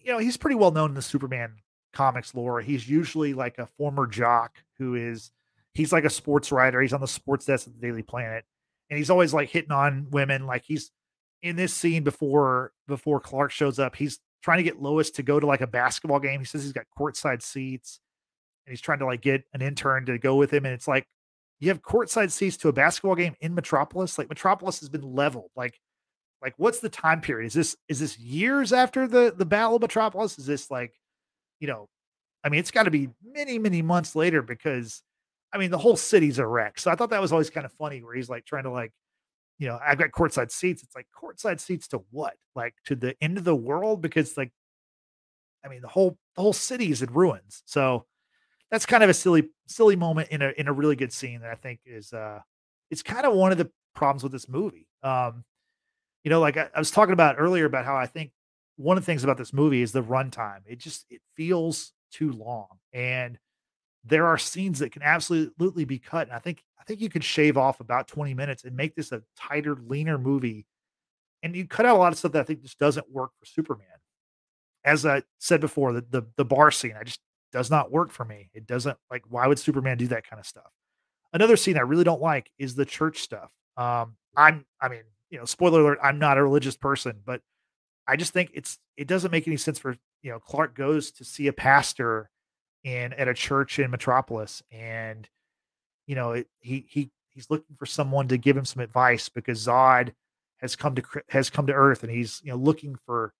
you 0.00 0.12
know, 0.12 0.18
he's 0.18 0.36
pretty 0.36 0.56
well 0.56 0.70
known 0.70 0.90
in 0.90 0.94
the 0.94 1.02
Superman 1.02 1.56
comics 1.92 2.34
lore. 2.34 2.60
He's 2.60 2.88
usually 2.88 3.34
like 3.34 3.58
a 3.58 3.66
former 3.66 4.06
jock 4.06 4.58
who 4.78 4.94
is 4.94 5.30
he's 5.74 5.92
like 5.92 6.04
a 6.04 6.10
sports 6.10 6.52
writer. 6.52 6.80
He's 6.80 6.92
on 6.92 7.00
the 7.00 7.08
sports 7.08 7.46
desk 7.46 7.66
at 7.66 7.74
the 7.74 7.80
Daily 7.80 8.02
Planet, 8.02 8.44
and 8.90 8.98
he's 8.98 9.10
always 9.10 9.32
like 9.34 9.48
hitting 9.48 9.72
on 9.72 10.06
women. 10.10 10.46
Like 10.46 10.64
he's 10.64 10.90
in 11.42 11.56
this 11.56 11.74
scene 11.74 12.04
before 12.04 12.72
before 12.86 13.20
Clark 13.20 13.50
shows 13.50 13.78
up. 13.78 13.96
He's 13.96 14.18
trying 14.42 14.58
to 14.58 14.64
get 14.64 14.82
Lois 14.82 15.10
to 15.12 15.22
go 15.22 15.40
to 15.40 15.46
like 15.46 15.60
a 15.60 15.66
basketball 15.66 16.20
game. 16.20 16.40
He 16.40 16.46
says 16.46 16.62
he's 16.62 16.72
got 16.72 16.86
courtside 16.98 17.42
seats, 17.42 18.00
and 18.66 18.72
he's 18.72 18.80
trying 18.80 18.98
to 19.00 19.06
like 19.06 19.20
get 19.22 19.44
an 19.54 19.62
intern 19.62 20.06
to 20.06 20.18
go 20.18 20.36
with 20.36 20.52
him. 20.52 20.64
And 20.64 20.74
it's 20.74 20.88
like, 20.88 21.06
you 21.60 21.68
have 21.68 21.82
courtside 21.82 22.30
seats 22.30 22.56
to 22.58 22.68
a 22.68 22.72
basketball 22.72 23.14
game 23.14 23.34
in 23.40 23.54
Metropolis. 23.54 24.18
Like 24.18 24.28
Metropolis 24.28 24.80
has 24.80 24.88
been 24.88 25.14
leveled. 25.14 25.50
Like, 25.56 25.78
like 26.42 26.54
what's 26.56 26.80
the 26.80 26.88
time 26.88 27.20
period? 27.20 27.46
Is 27.46 27.54
this 27.54 27.76
is 27.88 28.00
this 28.00 28.18
years 28.18 28.72
after 28.72 29.06
the 29.06 29.32
the 29.36 29.46
Battle 29.46 29.76
of 29.76 29.82
Metropolis? 29.82 30.38
Is 30.38 30.46
this 30.46 30.70
like, 30.70 30.92
you 31.60 31.68
know, 31.68 31.88
I 32.44 32.48
mean, 32.48 32.60
it's 32.60 32.72
got 32.72 32.84
to 32.84 32.90
be 32.90 33.10
many 33.24 33.58
many 33.58 33.80
months 33.80 34.16
later 34.16 34.42
because, 34.42 35.02
I 35.52 35.58
mean, 35.58 35.70
the 35.70 35.78
whole 35.78 35.96
city's 35.96 36.38
a 36.38 36.46
wreck. 36.46 36.78
So 36.80 36.90
I 36.90 36.94
thought 36.94 37.10
that 37.10 37.20
was 37.20 37.32
always 37.32 37.50
kind 37.50 37.66
of 37.66 37.72
funny 37.72 38.02
where 38.02 38.14
he's 38.14 38.28
like 38.30 38.44
trying 38.44 38.64
to 38.64 38.70
like, 38.70 38.92
you 39.58 39.68
know, 39.68 39.78
I've 39.84 39.98
got 39.98 40.10
courtside 40.10 40.50
seats. 40.50 40.82
It's 40.82 40.96
like 40.96 41.06
courtside 41.14 41.60
seats 41.60 41.88
to 41.88 42.02
what? 42.10 42.34
Like 42.56 42.74
to 42.86 42.96
the 42.96 43.14
end 43.22 43.38
of 43.38 43.44
the 43.44 43.54
world 43.54 44.00
because 44.02 44.36
like, 44.36 44.52
I 45.64 45.68
mean, 45.68 45.80
the 45.82 45.88
whole 45.88 46.18
the 46.36 46.42
whole 46.42 46.52
city 46.52 46.90
is 46.90 47.02
in 47.02 47.12
ruins. 47.12 47.62
So 47.66 48.06
that's 48.70 48.86
kind 48.86 49.04
of 49.04 49.10
a 49.10 49.14
silly 49.14 49.50
silly 49.66 49.96
moment 49.96 50.30
in 50.30 50.42
a 50.42 50.52
in 50.56 50.68
a 50.68 50.72
really 50.72 50.96
good 50.96 51.12
scene 51.12 51.40
that 51.42 51.50
I 51.50 51.54
think 51.54 51.80
is 51.86 52.12
uh 52.12 52.40
it's 52.90 53.02
kind 53.02 53.26
of 53.26 53.34
one 53.34 53.52
of 53.52 53.58
the 53.58 53.70
problems 53.94 54.22
with 54.22 54.32
this 54.32 54.48
movie. 54.48 54.86
Um, 55.02 55.44
you 56.24 56.30
know, 56.30 56.40
like 56.40 56.56
I, 56.56 56.68
I 56.74 56.78
was 56.78 56.90
talking 56.90 57.12
about 57.12 57.36
earlier 57.38 57.66
about 57.66 57.84
how 57.84 57.96
I 57.96 58.06
think 58.06 58.32
one 58.76 58.96
of 58.96 59.02
the 59.02 59.06
things 59.06 59.24
about 59.24 59.38
this 59.38 59.52
movie 59.52 59.82
is 59.82 59.92
the 59.92 60.02
runtime. 60.02 60.60
It 60.66 60.78
just 60.78 61.06
it 61.10 61.20
feels 61.36 61.92
too 62.10 62.32
long, 62.32 62.68
and 62.92 63.38
there 64.04 64.26
are 64.26 64.38
scenes 64.38 64.78
that 64.80 64.92
can 64.92 65.02
absolutely 65.02 65.84
be 65.84 65.98
cut. 65.98 66.28
And 66.28 66.36
I 66.36 66.38
think 66.38 66.62
I 66.80 66.84
think 66.84 67.00
you 67.00 67.08
could 67.08 67.24
shave 67.24 67.56
off 67.56 67.80
about 67.80 68.08
twenty 68.08 68.34
minutes 68.34 68.64
and 68.64 68.76
make 68.76 68.94
this 68.94 69.12
a 69.12 69.22
tighter, 69.36 69.76
leaner 69.86 70.18
movie. 70.18 70.66
And 71.42 71.56
you 71.56 71.66
cut 71.66 71.86
out 71.86 71.96
a 71.96 71.98
lot 71.98 72.12
of 72.12 72.18
stuff 72.18 72.32
that 72.32 72.40
I 72.40 72.44
think 72.44 72.62
just 72.62 72.78
doesn't 72.78 73.10
work 73.10 73.30
for 73.38 73.46
Superman. 73.46 73.86
As 74.84 75.06
I 75.06 75.22
said 75.38 75.60
before, 75.60 75.92
the 75.92 76.04
the, 76.10 76.22
the 76.36 76.44
bar 76.44 76.70
scene, 76.70 76.94
I 76.98 77.04
just 77.04 77.20
does 77.52 77.70
not 77.70 77.92
work 77.92 78.10
for 78.10 78.24
me. 78.24 78.50
It 78.54 78.66
doesn't 78.66 78.98
like 79.10 79.24
why 79.28 79.46
would 79.46 79.58
Superman 79.58 79.98
do 79.98 80.08
that 80.08 80.28
kind 80.28 80.40
of 80.40 80.46
stuff? 80.46 80.70
Another 81.32 81.56
scene 81.56 81.78
I 81.78 81.82
really 81.82 82.04
don't 82.04 82.20
like 82.20 82.50
is 82.58 82.74
the 82.74 82.84
church 82.84 83.20
stuff. 83.20 83.50
Um, 83.76 84.16
I'm 84.36 84.64
I 84.80 84.88
mean, 84.88 85.02
you 85.30 85.38
know, 85.38 85.44
spoiler 85.44 85.80
alert, 85.80 85.98
I'm 86.02 86.18
not 86.18 86.38
a 86.38 86.42
religious 86.42 86.76
person, 86.76 87.20
but 87.24 87.40
I 88.08 88.16
just 88.16 88.32
think 88.32 88.50
it's 88.54 88.78
it 88.96 89.06
doesn't 89.06 89.30
make 89.30 89.46
any 89.46 89.56
sense 89.56 89.78
for 89.78 89.96
you 90.22 90.30
know, 90.30 90.38
Clark 90.40 90.74
goes 90.74 91.10
to 91.12 91.24
see 91.24 91.46
a 91.46 91.52
pastor 91.52 92.30
in 92.84 93.12
at 93.12 93.28
a 93.28 93.34
church 93.34 93.78
in 93.78 93.90
Metropolis 93.90 94.62
and 94.70 95.28
you 96.06 96.14
know, 96.14 96.32
it, 96.32 96.48
he 96.60 96.84
he 96.88 97.10
he's 97.30 97.48
looking 97.50 97.76
for 97.76 97.86
someone 97.86 98.28
to 98.28 98.36
give 98.36 98.56
him 98.56 98.64
some 98.64 98.82
advice 98.82 99.28
because 99.28 99.66
Zod 99.66 100.12
has 100.58 100.76
come 100.76 100.94
to 100.94 101.02
has 101.28 101.50
come 101.50 101.66
to 101.66 101.72
Earth 101.72 102.02
and 102.02 102.12
he's 102.12 102.40
you 102.44 102.50
know 102.50 102.58
looking 102.58 102.96
for 103.06 103.32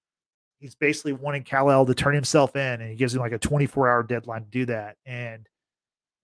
he's 0.59 0.75
basically 0.75 1.13
wanting 1.13 1.43
Kal-El 1.43 1.87
to 1.87 1.95
turn 1.95 2.15
himself 2.15 2.55
in, 2.55 2.81
and 2.81 2.89
he 2.89 2.97
gives 2.97 3.15
him 3.15 3.21
like 3.21 3.33
a 3.33 3.39
24 3.39 3.89
hour 3.89 4.03
deadline 4.03 4.45
to 4.45 4.51
do 4.51 4.67
that. 4.67 4.97
And 5.05 5.49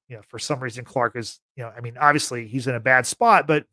you 0.08 0.16
know, 0.16 0.22
for 0.28 0.38
some 0.38 0.60
reason, 0.60 0.84
Clark 0.84 1.16
is 1.16 1.40
you 1.56 1.64
know, 1.64 1.72
I 1.76 1.80
mean, 1.80 1.96
obviously 1.98 2.46
he's 2.46 2.66
in 2.66 2.74
a 2.74 2.80
bad 2.80 3.06
spot, 3.06 3.46
but 3.46 3.66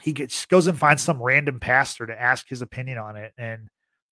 he 0.00 0.12
gets 0.12 0.46
goes 0.46 0.66
and 0.66 0.78
finds 0.78 1.02
some 1.02 1.22
random 1.22 1.60
pastor 1.60 2.06
to 2.06 2.20
ask 2.20 2.48
his 2.48 2.62
opinion 2.62 2.98
on 2.98 3.16
it, 3.16 3.32
and 3.36 3.68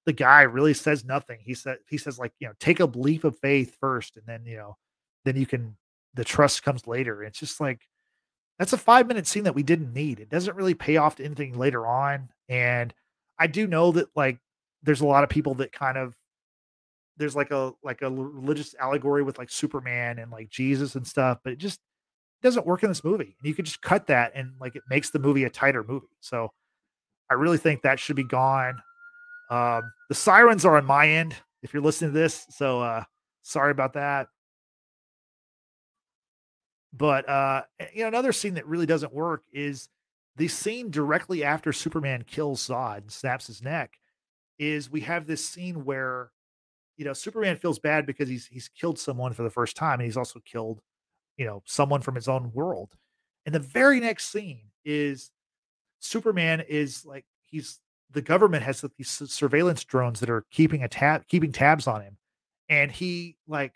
the 0.08 0.12
guy 0.14 0.40
really 0.40 0.72
says 0.72 1.04
nothing. 1.04 1.36
He 1.42 1.52
said 1.52 1.76
he 1.86 1.98
says 1.98 2.18
like 2.18 2.32
you 2.38 2.48
know, 2.48 2.54
take 2.58 2.80
a 2.80 2.86
leap 2.86 3.24
of 3.24 3.38
faith 3.40 3.76
first, 3.78 4.16
and 4.16 4.24
then 4.24 4.46
you 4.46 4.56
know, 4.56 4.78
then 5.26 5.36
you 5.36 5.44
can 5.44 5.76
the 6.14 6.24
trust 6.24 6.62
comes 6.62 6.86
later. 6.86 7.22
It's 7.22 7.38
just 7.38 7.60
like 7.60 7.82
that's 8.58 8.72
a 8.72 8.78
five 8.78 9.06
minute 9.06 9.26
scene 9.26 9.44
that 9.44 9.54
we 9.54 9.62
didn't 9.62 9.92
need. 9.92 10.18
It 10.18 10.30
doesn't 10.30 10.56
really 10.56 10.72
pay 10.72 10.96
off 10.96 11.16
to 11.16 11.24
anything 11.26 11.58
later 11.58 11.86
on, 11.86 12.30
and 12.48 12.94
I 13.38 13.48
do 13.48 13.66
know 13.66 13.92
that 13.92 14.08
like 14.16 14.38
there's 14.82 15.02
a 15.02 15.06
lot 15.06 15.24
of 15.24 15.28
people 15.28 15.56
that 15.56 15.72
kind 15.72 15.98
of 15.98 16.16
there's 17.18 17.36
like 17.36 17.50
a 17.50 17.74
like 17.82 18.00
a 18.00 18.08
religious 18.08 18.74
allegory 18.80 19.22
with 19.22 19.36
like 19.36 19.50
Superman 19.50 20.18
and 20.18 20.32
like 20.32 20.48
Jesus 20.48 20.94
and 20.94 21.06
stuff, 21.06 21.40
but 21.44 21.52
it 21.52 21.58
just 21.58 21.80
doesn't 22.42 22.64
work 22.64 22.82
in 22.82 22.88
this 22.88 23.04
movie. 23.04 23.36
And 23.38 23.46
you 23.46 23.54
could 23.54 23.66
just 23.66 23.82
cut 23.82 24.06
that 24.06 24.32
and 24.34 24.52
like 24.58 24.74
it 24.74 24.84
makes 24.88 25.10
the 25.10 25.18
movie 25.18 25.44
a 25.44 25.50
tighter 25.50 25.84
movie. 25.86 26.06
So 26.20 26.48
I 27.30 27.34
really 27.34 27.58
think 27.58 27.82
that 27.82 28.00
should 28.00 28.16
be 28.16 28.24
gone. 28.24 28.80
Um, 29.50 29.82
the 30.08 30.14
sirens 30.14 30.64
are 30.64 30.76
on 30.76 30.84
my 30.84 31.08
end 31.08 31.34
if 31.62 31.72
you're 31.72 31.82
listening 31.82 32.12
to 32.12 32.18
this. 32.18 32.46
So 32.50 32.80
uh 32.80 33.04
sorry 33.42 33.70
about 33.70 33.94
that. 33.94 34.28
But 36.92 37.28
uh 37.28 37.62
you 37.94 38.02
know, 38.02 38.08
another 38.08 38.32
scene 38.32 38.54
that 38.54 38.66
really 38.66 38.86
doesn't 38.86 39.12
work 39.12 39.44
is 39.52 39.88
the 40.36 40.48
scene 40.48 40.90
directly 40.90 41.44
after 41.44 41.72
Superman 41.72 42.24
kills 42.26 42.66
Zod 42.66 42.98
and 42.98 43.12
snaps 43.12 43.48
his 43.48 43.62
neck 43.62 43.98
is 44.58 44.90
we 44.90 45.00
have 45.02 45.26
this 45.26 45.44
scene 45.44 45.84
where 45.84 46.30
you 46.96 47.04
know 47.04 47.12
Superman 47.12 47.56
feels 47.56 47.78
bad 47.78 48.06
because 48.06 48.28
he's 48.28 48.46
he's 48.46 48.68
killed 48.68 48.98
someone 48.98 49.32
for 49.32 49.42
the 49.42 49.50
first 49.50 49.76
time 49.76 49.94
and 50.00 50.06
he's 50.06 50.16
also 50.16 50.40
killed 50.40 50.80
you 51.36 51.46
know 51.46 51.62
someone 51.66 52.00
from 52.00 52.14
his 52.14 52.28
own 52.28 52.52
world. 52.52 52.94
And 53.46 53.54
the 53.54 53.60
very 53.60 54.00
next 54.00 54.30
scene 54.30 54.70
is 54.84 55.30
Superman 56.00 56.62
is 56.68 57.04
like 57.04 57.24
he's 57.44 57.80
the 58.12 58.22
government 58.22 58.62
has 58.62 58.84
these 58.96 59.08
surveillance 59.08 59.84
drones 59.84 60.20
that 60.20 60.30
are 60.30 60.44
keeping 60.50 60.82
a 60.82 60.88
tab 60.88 61.26
keeping 61.28 61.52
tabs 61.52 61.86
on 61.86 62.00
him 62.00 62.16
and 62.68 62.90
he 62.90 63.36
like 63.46 63.74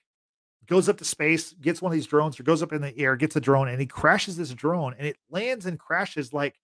goes 0.67 0.89
up 0.89 0.99
to 0.99 1.05
space 1.05 1.53
gets 1.55 1.83
one 1.83 1.93
of 1.93 1.95
these 1.95 2.07
drones 2.07 2.39
or 2.39 2.43
goes 2.43 2.63
up 2.63 2.73
in 2.73 2.83
the 2.83 2.99
air 2.99 3.17
gets 3.17 3.37
a 3.37 3.41
drone 3.41 3.69
and 3.69 3.81
he 3.81 3.87
crashes 3.87 4.37
this 4.37 4.55
drone 4.55 4.95
and 4.99 5.07
it 5.07 5.17
lands 5.31 5.67
and 5.67 5.79
crashes 5.79 6.33
like 6.33 6.59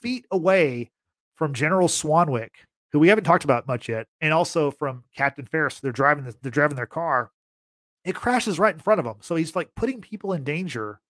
feet 0.00 0.26
away 0.30 0.90
from 1.34 1.54
General 1.54 1.88
Swanwick 1.88 2.50
who 2.92 2.98
we 2.98 3.08
haven't 3.08 3.24
talked 3.24 3.44
about 3.44 3.66
much 3.66 3.88
yet, 3.88 4.06
and 4.20 4.32
also 4.32 4.70
from 4.70 5.04
Captain 5.14 5.46
Farris. 5.46 5.80
They're 5.80 5.92
driving 5.92 6.24
the, 6.24 6.34
they're 6.42 6.50
driving 6.50 6.76
their 6.76 6.86
car. 6.86 7.30
It 8.04 8.14
crashes 8.14 8.58
right 8.58 8.74
in 8.74 8.80
front 8.80 9.00
of 9.00 9.06
him, 9.06 9.16
so 9.20 9.36
he's 9.36 9.54
like 9.54 9.74
putting 9.74 10.00
people 10.00 10.32
in 10.32 10.44
danger. 10.44 11.00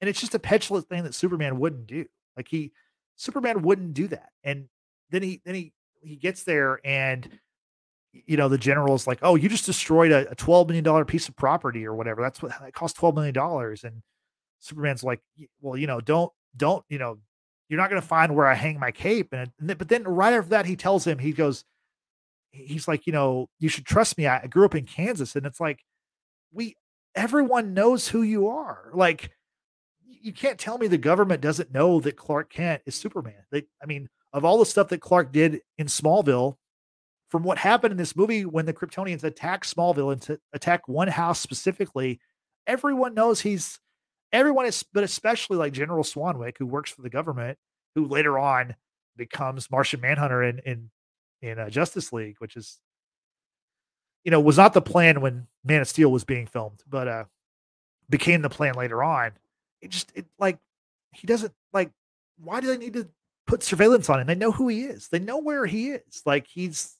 And 0.00 0.08
it's 0.08 0.20
just 0.20 0.34
a 0.34 0.38
petulant 0.38 0.88
thing 0.88 1.04
that 1.04 1.14
Superman 1.14 1.58
wouldn't 1.58 1.86
do. 1.86 2.06
Like 2.36 2.48
he, 2.48 2.72
Superman 3.16 3.62
wouldn't 3.62 3.94
do 3.94 4.08
that. 4.08 4.30
And 4.44 4.68
then 5.10 5.22
he 5.22 5.40
then 5.44 5.54
he 5.54 5.72
he 6.02 6.16
gets 6.16 6.44
there 6.44 6.80
and 6.84 7.38
you 8.12 8.36
know 8.36 8.48
the 8.48 8.58
general's 8.58 9.06
like, 9.06 9.18
oh, 9.22 9.34
you 9.34 9.48
just 9.48 9.66
destroyed 9.66 10.12
a, 10.12 10.30
a 10.30 10.34
twelve 10.34 10.68
million 10.68 10.84
dollar 10.84 11.04
piece 11.04 11.28
of 11.28 11.36
property 11.36 11.86
or 11.86 11.94
whatever. 11.94 12.22
That's 12.22 12.42
what 12.42 12.52
it 12.66 12.74
cost 12.74 12.96
twelve 12.96 13.14
million 13.14 13.34
dollars. 13.34 13.84
And 13.84 14.02
Superman's 14.60 15.04
like, 15.04 15.20
well, 15.60 15.76
you 15.76 15.86
know, 15.86 16.00
don't 16.00 16.32
don't 16.56 16.84
you 16.88 16.98
know 16.98 17.18
you're 17.68 17.80
not 17.80 17.90
going 17.90 18.00
to 18.00 18.06
find 18.06 18.34
where 18.34 18.46
I 18.46 18.54
hang 18.54 18.78
my 18.78 18.90
cape. 18.90 19.32
And, 19.32 19.50
and, 19.58 19.76
but 19.78 19.88
then 19.88 20.04
right 20.04 20.32
after 20.32 20.50
that, 20.50 20.66
he 20.66 20.76
tells 20.76 21.06
him, 21.06 21.18
he 21.18 21.32
goes, 21.32 21.64
he's 22.50 22.86
like, 22.86 23.06
you 23.06 23.12
know, 23.12 23.48
you 23.58 23.68
should 23.68 23.86
trust 23.86 24.16
me. 24.16 24.26
I, 24.26 24.42
I 24.42 24.46
grew 24.46 24.64
up 24.64 24.74
in 24.74 24.84
Kansas. 24.84 25.34
And 25.34 25.44
it's 25.44 25.60
like, 25.60 25.80
we, 26.52 26.76
everyone 27.14 27.74
knows 27.74 28.08
who 28.08 28.22
you 28.22 28.48
are. 28.48 28.90
Like, 28.94 29.30
you 30.06 30.32
can't 30.32 30.58
tell 30.58 30.78
me 30.78 30.86
the 30.86 30.98
government 30.98 31.40
doesn't 31.40 31.72
know 31.72 32.00
that 32.00 32.16
Clark 32.16 32.50
Kent 32.50 32.82
is 32.86 32.94
Superman. 32.94 33.44
They, 33.50 33.64
I 33.82 33.86
mean, 33.86 34.08
of 34.36 34.44
all 34.44 34.58
the 34.58 34.66
stuff 34.66 34.88
that 34.88 35.00
Clark 35.00 35.32
did 35.32 35.62
in 35.78 35.86
Smallville, 35.86 36.56
from 37.30 37.42
what 37.42 37.56
happened 37.56 37.90
in 37.90 37.96
this 37.96 38.14
movie 38.14 38.44
when 38.44 38.66
the 38.66 38.74
Kryptonians 38.74 39.24
attack 39.24 39.64
Smallville 39.64 40.12
and 40.12 40.22
to 40.22 40.38
attack 40.52 40.86
one 40.86 41.08
house 41.08 41.40
specifically, 41.40 42.20
everyone 42.66 43.14
knows 43.14 43.40
he's 43.40 43.80
everyone 44.32 44.66
is, 44.66 44.84
but 44.92 45.02
especially 45.02 45.56
like 45.56 45.72
General 45.72 46.04
Swanwick, 46.04 46.58
who 46.58 46.66
works 46.66 46.90
for 46.90 47.00
the 47.00 47.08
government, 47.08 47.58
who 47.94 48.06
later 48.06 48.38
on 48.38 48.76
becomes 49.16 49.70
Martian 49.70 50.02
Manhunter 50.02 50.42
in 50.42 50.60
in 50.66 50.90
in 51.40 51.58
uh, 51.58 51.70
Justice 51.70 52.12
League, 52.12 52.36
which 52.38 52.56
is 52.56 52.78
you 54.22 54.30
know 54.30 54.38
was 54.38 54.58
not 54.58 54.74
the 54.74 54.82
plan 54.82 55.22
when 55.22 55.46
Man 55.64 55.80
of 55.80 55.88
Steel 55.88 56.12
was 56.12 56.24
being 56.24 56.46
filmed, 56.46 56.82
but 56.86 57.08
uh 57.08 57.24
became 58.10 58.42
the 58.42 58.50
plan 58.50 58.74
later 58.74 59.02
on. 59.02 59.32
It 59.80 59.90
just 59.90 60.12
it 60.14 60.26
like 60.38 60.58
he 61.14 61.26
doesn't 61.26 61.54
like 61.72 61.90
why 62.38 62.60
do 62.60 62.66
they 62.66 62.76
need 62.76 62.92
to 62.92 63.08
put 63.46 63.62
surveillance 63.62 64.08
on 64.10 64.20
him? 64.20 64.26
They 64.26 64.34
know 64.34 64.52
who 64.52 64.68
he 64.68 64.82
is. 64.82 65.08
They 65.08 65.18
know 65.18 65.38
where 65.38 65.66
he 65.66 65.90
is. 65.90 66.22
Like 66.24 66.46
he's 66.46 66.94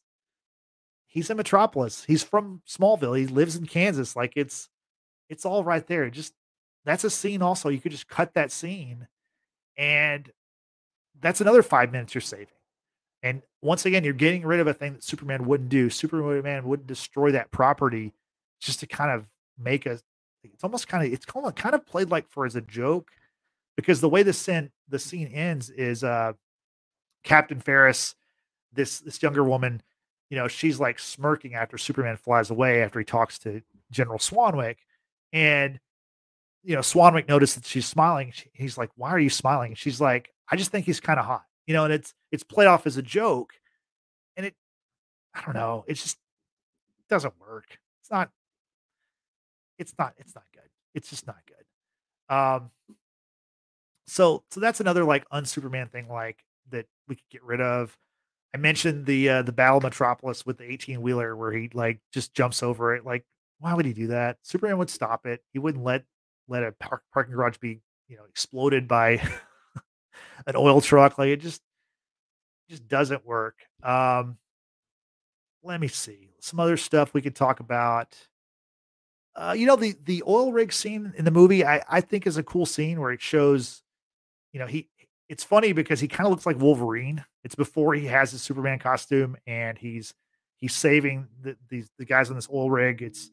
he's 1.07 1.31
in 1.31 1.37
Metropolis. 1.37 2.05
He's 2.05 2.23
from 2.23 2.63
Smallville. 2.69 3.19
He 3.19 3.27
lives 3.27 3.57
in 3.57 3.67
Kansas. 3.67 4.17
Like 4.17 4.33
it's 4.37 4.69
it's 5.29 5.45
all 5.45 5.65
right 5.65 5.87
there. 5.87 6.09
Just 6.11 6.35
that's 6.85 7.05
a 7.05 7.11
scene 7.11 7.43
also. 7.43 7.69
You 7.69 7.81
could 7.81 7.93
just 7.93 8.09
cut 8.09 8.35
that 8.35 8.53
scene 8.53 9.09
and 9.77 10.31
that's 11.21 11.41
another 11.41 11.63
five 11.63 11.93
minutes 11.93 12.15
you're 12.15 12.23
saving. 12.23 12.49
And 13.23 13.43
once 13.63 13.87
again, 13.87 14.05
you're 14.05 14.13
getting 14.13 14.45
rid 14.45 14.61
of 14.61 14.67
a 14.67 14.75
thing 14.75 14.93
that 14.93 15.03
Superman 15.03 15.47
wouldn't 15.47 15.69
do. 15.69 15.91
Superman 15.91 16.67
wouldn't 16.67 16.87
destroy 16.87 17.33
that 17.33 17.51
property 17.51 18.13
just 18.61 18.81
to 18.81 18.87
kind 18.87 19.11
of 19.11 19.27
make 19.59 19.87
a 19.87 19.99
it's 20.45 20.63
almost 20.63 20.87
kind 20.87 21.07
of 21.07 21.13
it's 21.13 21.25
kind 21.25 21.47
of 21.47 21.55
kind 21.55 21.75
of 21.75 21.85
played 21.87 22.11
like 22.11 22.29
for 22.29 22.47
as 22.47 22.57
a 22.57 22.61
joke 22.61 23.11
because 23.77 24.01
the 24.01 24.09
way 24.09 24.23
the 24.23 24.33
scene 24.33 24.71
the 24.89 24.99
scene 24.99 25.29
ends 25.29 25.71
is 25.71 26.03
uh 26.03 26.33
Captain 27.25 27.61
Farris, 27.61 28.15
this 28.73 29.01
this 29.01 29.23
younger 29.23 29.45
woman, 29.45 29.83
you 30.31 30.37
know, 30.37 30.49
she's 30.49 30.81
like 30.81 30.99
smirking 30.99 31.55
after 31.55 31.79
Superman 31.79 32.17
flies 32.17 32.51
away 32.51 32.83
after 32.83 32.99
he 32.99 33.05
talks 33.05 33.39
to 33.41 33.63
General 33.91 34.19
Swanwick. 34.19 34.77
And 35.33 35.79
you 36.63 36.75
know, 36.75 36.81
Swanwick 36.81 37.29
noticed 37.29 37.55
that 37.57 37.65
she's 37.65 37.87
smiling. 37.87 38.33
He's 38.53 38.77
like, 38.77 38.91
"Why 38.97 39.11
are 39.11 39.21
you 39.21 39.31
smiling?" 39.31 39.75
She's 39.75 40.01
like, 40.01 40.33
"I 40.51 40.57
just 40.57 40.71
think 40.73 40.87
he's 40.87 41.01
kind 41.01 41.21
of 41.21 41.27
hot." 41.27 41.45
You 41.67 41.75
know, 41.75 41.85
and 41.85 41.93
it's 41.93 42.15
it's 42.33 42.43
played 42.43 42.67
off 42.67 42.87
as 42.87 42.97
a 42.97 43.03
joke, 43.03 43.53
and 44.37 44.47
it, 44.47 44.55
I 45.35 45.43
don't 45.45 45.55
know, 45.55 45.85
it 45.87 45.95
just 45.95 46.19
doesn't 47.09 47.35
work. 47.41 47.79
It's 48.01 48.11
not. 48.11 48.31
It's 49.79 49.95
not. 49.99 50.15
It's 50.19 50.35
not 50.35 50.45
good. 50.53 50.69
It's 50.95 51.09
just 51.09 51.27
not 51.27 51.37
good. 51.47 52.35
Um, 52.35 52.71
so 54.07 54.45
so 54.51 54.61
that's 54.61 54.81
another 54.81 55.05
like 55.05 55.29
unsuperman 55.31 55.91
thing 55.91 56.09
like 56.09 56.45
that 56.71 56.87
we 57.09 57.17
could 57.17 57.31
get 57.31 57.43
rid 57.43 57.61
of. 57.61 57.97
I 58.55 58.59
mentioned 58.59 59.07
the 59.07 59.29
uh, 59.29 59.43
the 59.43 59.53
Battle 59.53 59.81
Metropolis 59.81 60.47
with 60.47 60.59
the 60.59 60.71
18 60.71 61.03
wheeler 61.03 61.37
where 61.37 61.53
he 61.53 61.71
like 61.75 62.01
just 62.13 62.35
jumps 62.35 62.63
over 62.63 62.95
it. 62.95 63.05
Like, 63.05 63.25
why 63.59 63.75
would 63.75 63.85
he 63.85 63.93
do 63.93 64.09
that? 64.09 64.39
Superman 64.43 64.79
would 64.79 64.91
stop 64.91 65.27
it. 65.27 65.43
He 65.53 65.59
wouldn't 65.59 65.85
let 65.85 66.05
let 66.49 66.63
a 66.63 66.73
park, 66.73 67.03
parking 67.13 67.35
garage 67.35 67.59
be 67.59 67.81
you 68.09 68.17
know 68.17 68.25
exploded 68.29 68.89
by 68.89 69.21
an 70.47 70.57
oil 70.57 70.81
truck. 70.81 71.19
Like 71.19 71.29
it 71.29 71.41
just 71.41 71.63
just 72.69 72.89
doesn't 72.89 73.27
work. 73.27 73.57
Um, 73.83 74.39
let 75.63 75.81
me 75.81 75.89
see 75.89 76.31
some 76.41 76.61
other 76.61 76.77
stuff 76.77 77.13
we 77.13 77.23
could 77.23 77.35
talk 77.35 77.61
about. 77.61 78.17
Uh, 79.35 79.55
you 79.57 79.67
know 79.67 79.77
the 79.77 79.95
the 80.05 80.23
oil 80.27 80.53
rig 80.53 80.73
scene 80.73 81.13
in 81.17 81.25
the 81.25 81.31
movie 81.31 81.65
I 81.65 81.83
I 81.89 82.01
think 82.01 82.27
is 82.27 82.39
a 82.39 82.43
cool 82.43 82.65
scene 82.65 83.01
where 83.01 83.11
it 83.11 83.21
shows, 83.21 83.83
you 84.53 84.61
know 84.61 84.67
he 84.67 84.89
it's 85.29 85.45
funny 85.45 85.73
because 85.73 86.01
he 86.01 86.09
kind 86.09 86.27
of 86.27 86.31
looks 86.31 86.47
like 86.47 86.59
Wolverine. 86.59 87.25
It's 87.43 87.55
before 87.55 87.95
he 87.95 88.07
has 88.07 88.31
his 88.31 88.43
Superman 88.43 88.79
costume 88.79 89.37
and 89.47 89.77
he's 89.77 90.15
he's 90.57 90.75
saving 90.75 91.29
the 91.43 91.57
these 91.69 91.91
the 91.99 92.05
guys 92.05 92.31
on 92.31 92.37
this 92.37 92.49
oil 92.53 92.71
rig. 92.71 93.03
It's 93.03 93.31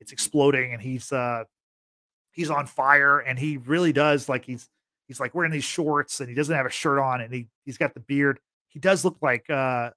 it's 0.00 0.12
exploding 0.12 0.72
and 0.72 0.80
he's 0.80 1.12
uh 1.12 1.44
he's 2.32 2.50
on 2.50 2.66
fire 2.66 3.18
and 3.18 3.38
he 3.38 3.56
really 3.58 3.92
does 3.92 4.28
like 4.28 4.44
he's 4.44 4.68
he's 5.06 5.20
like 5.20 5.34
wearing 5.34 5.52
these 5.52 5.64
shorts 5.64 6.20
and 6.20 6.28
he 6.28 6.34
doesn't 6.34 6.54
have 6.54 6.66
a 6.66 6.70
shirt 6.70 6.98
on 6.98 7.20
and 7.20 7.32
he 7.32 7.48
he's 7.64 7.78
got 7.78 7.94
the 7.94 8.00
beard. 8.00 8.38
He 8.68 8.78
does 8.78 9.04
look 9.04 9.18
like 9.20 9.48
uh 9.50 9.90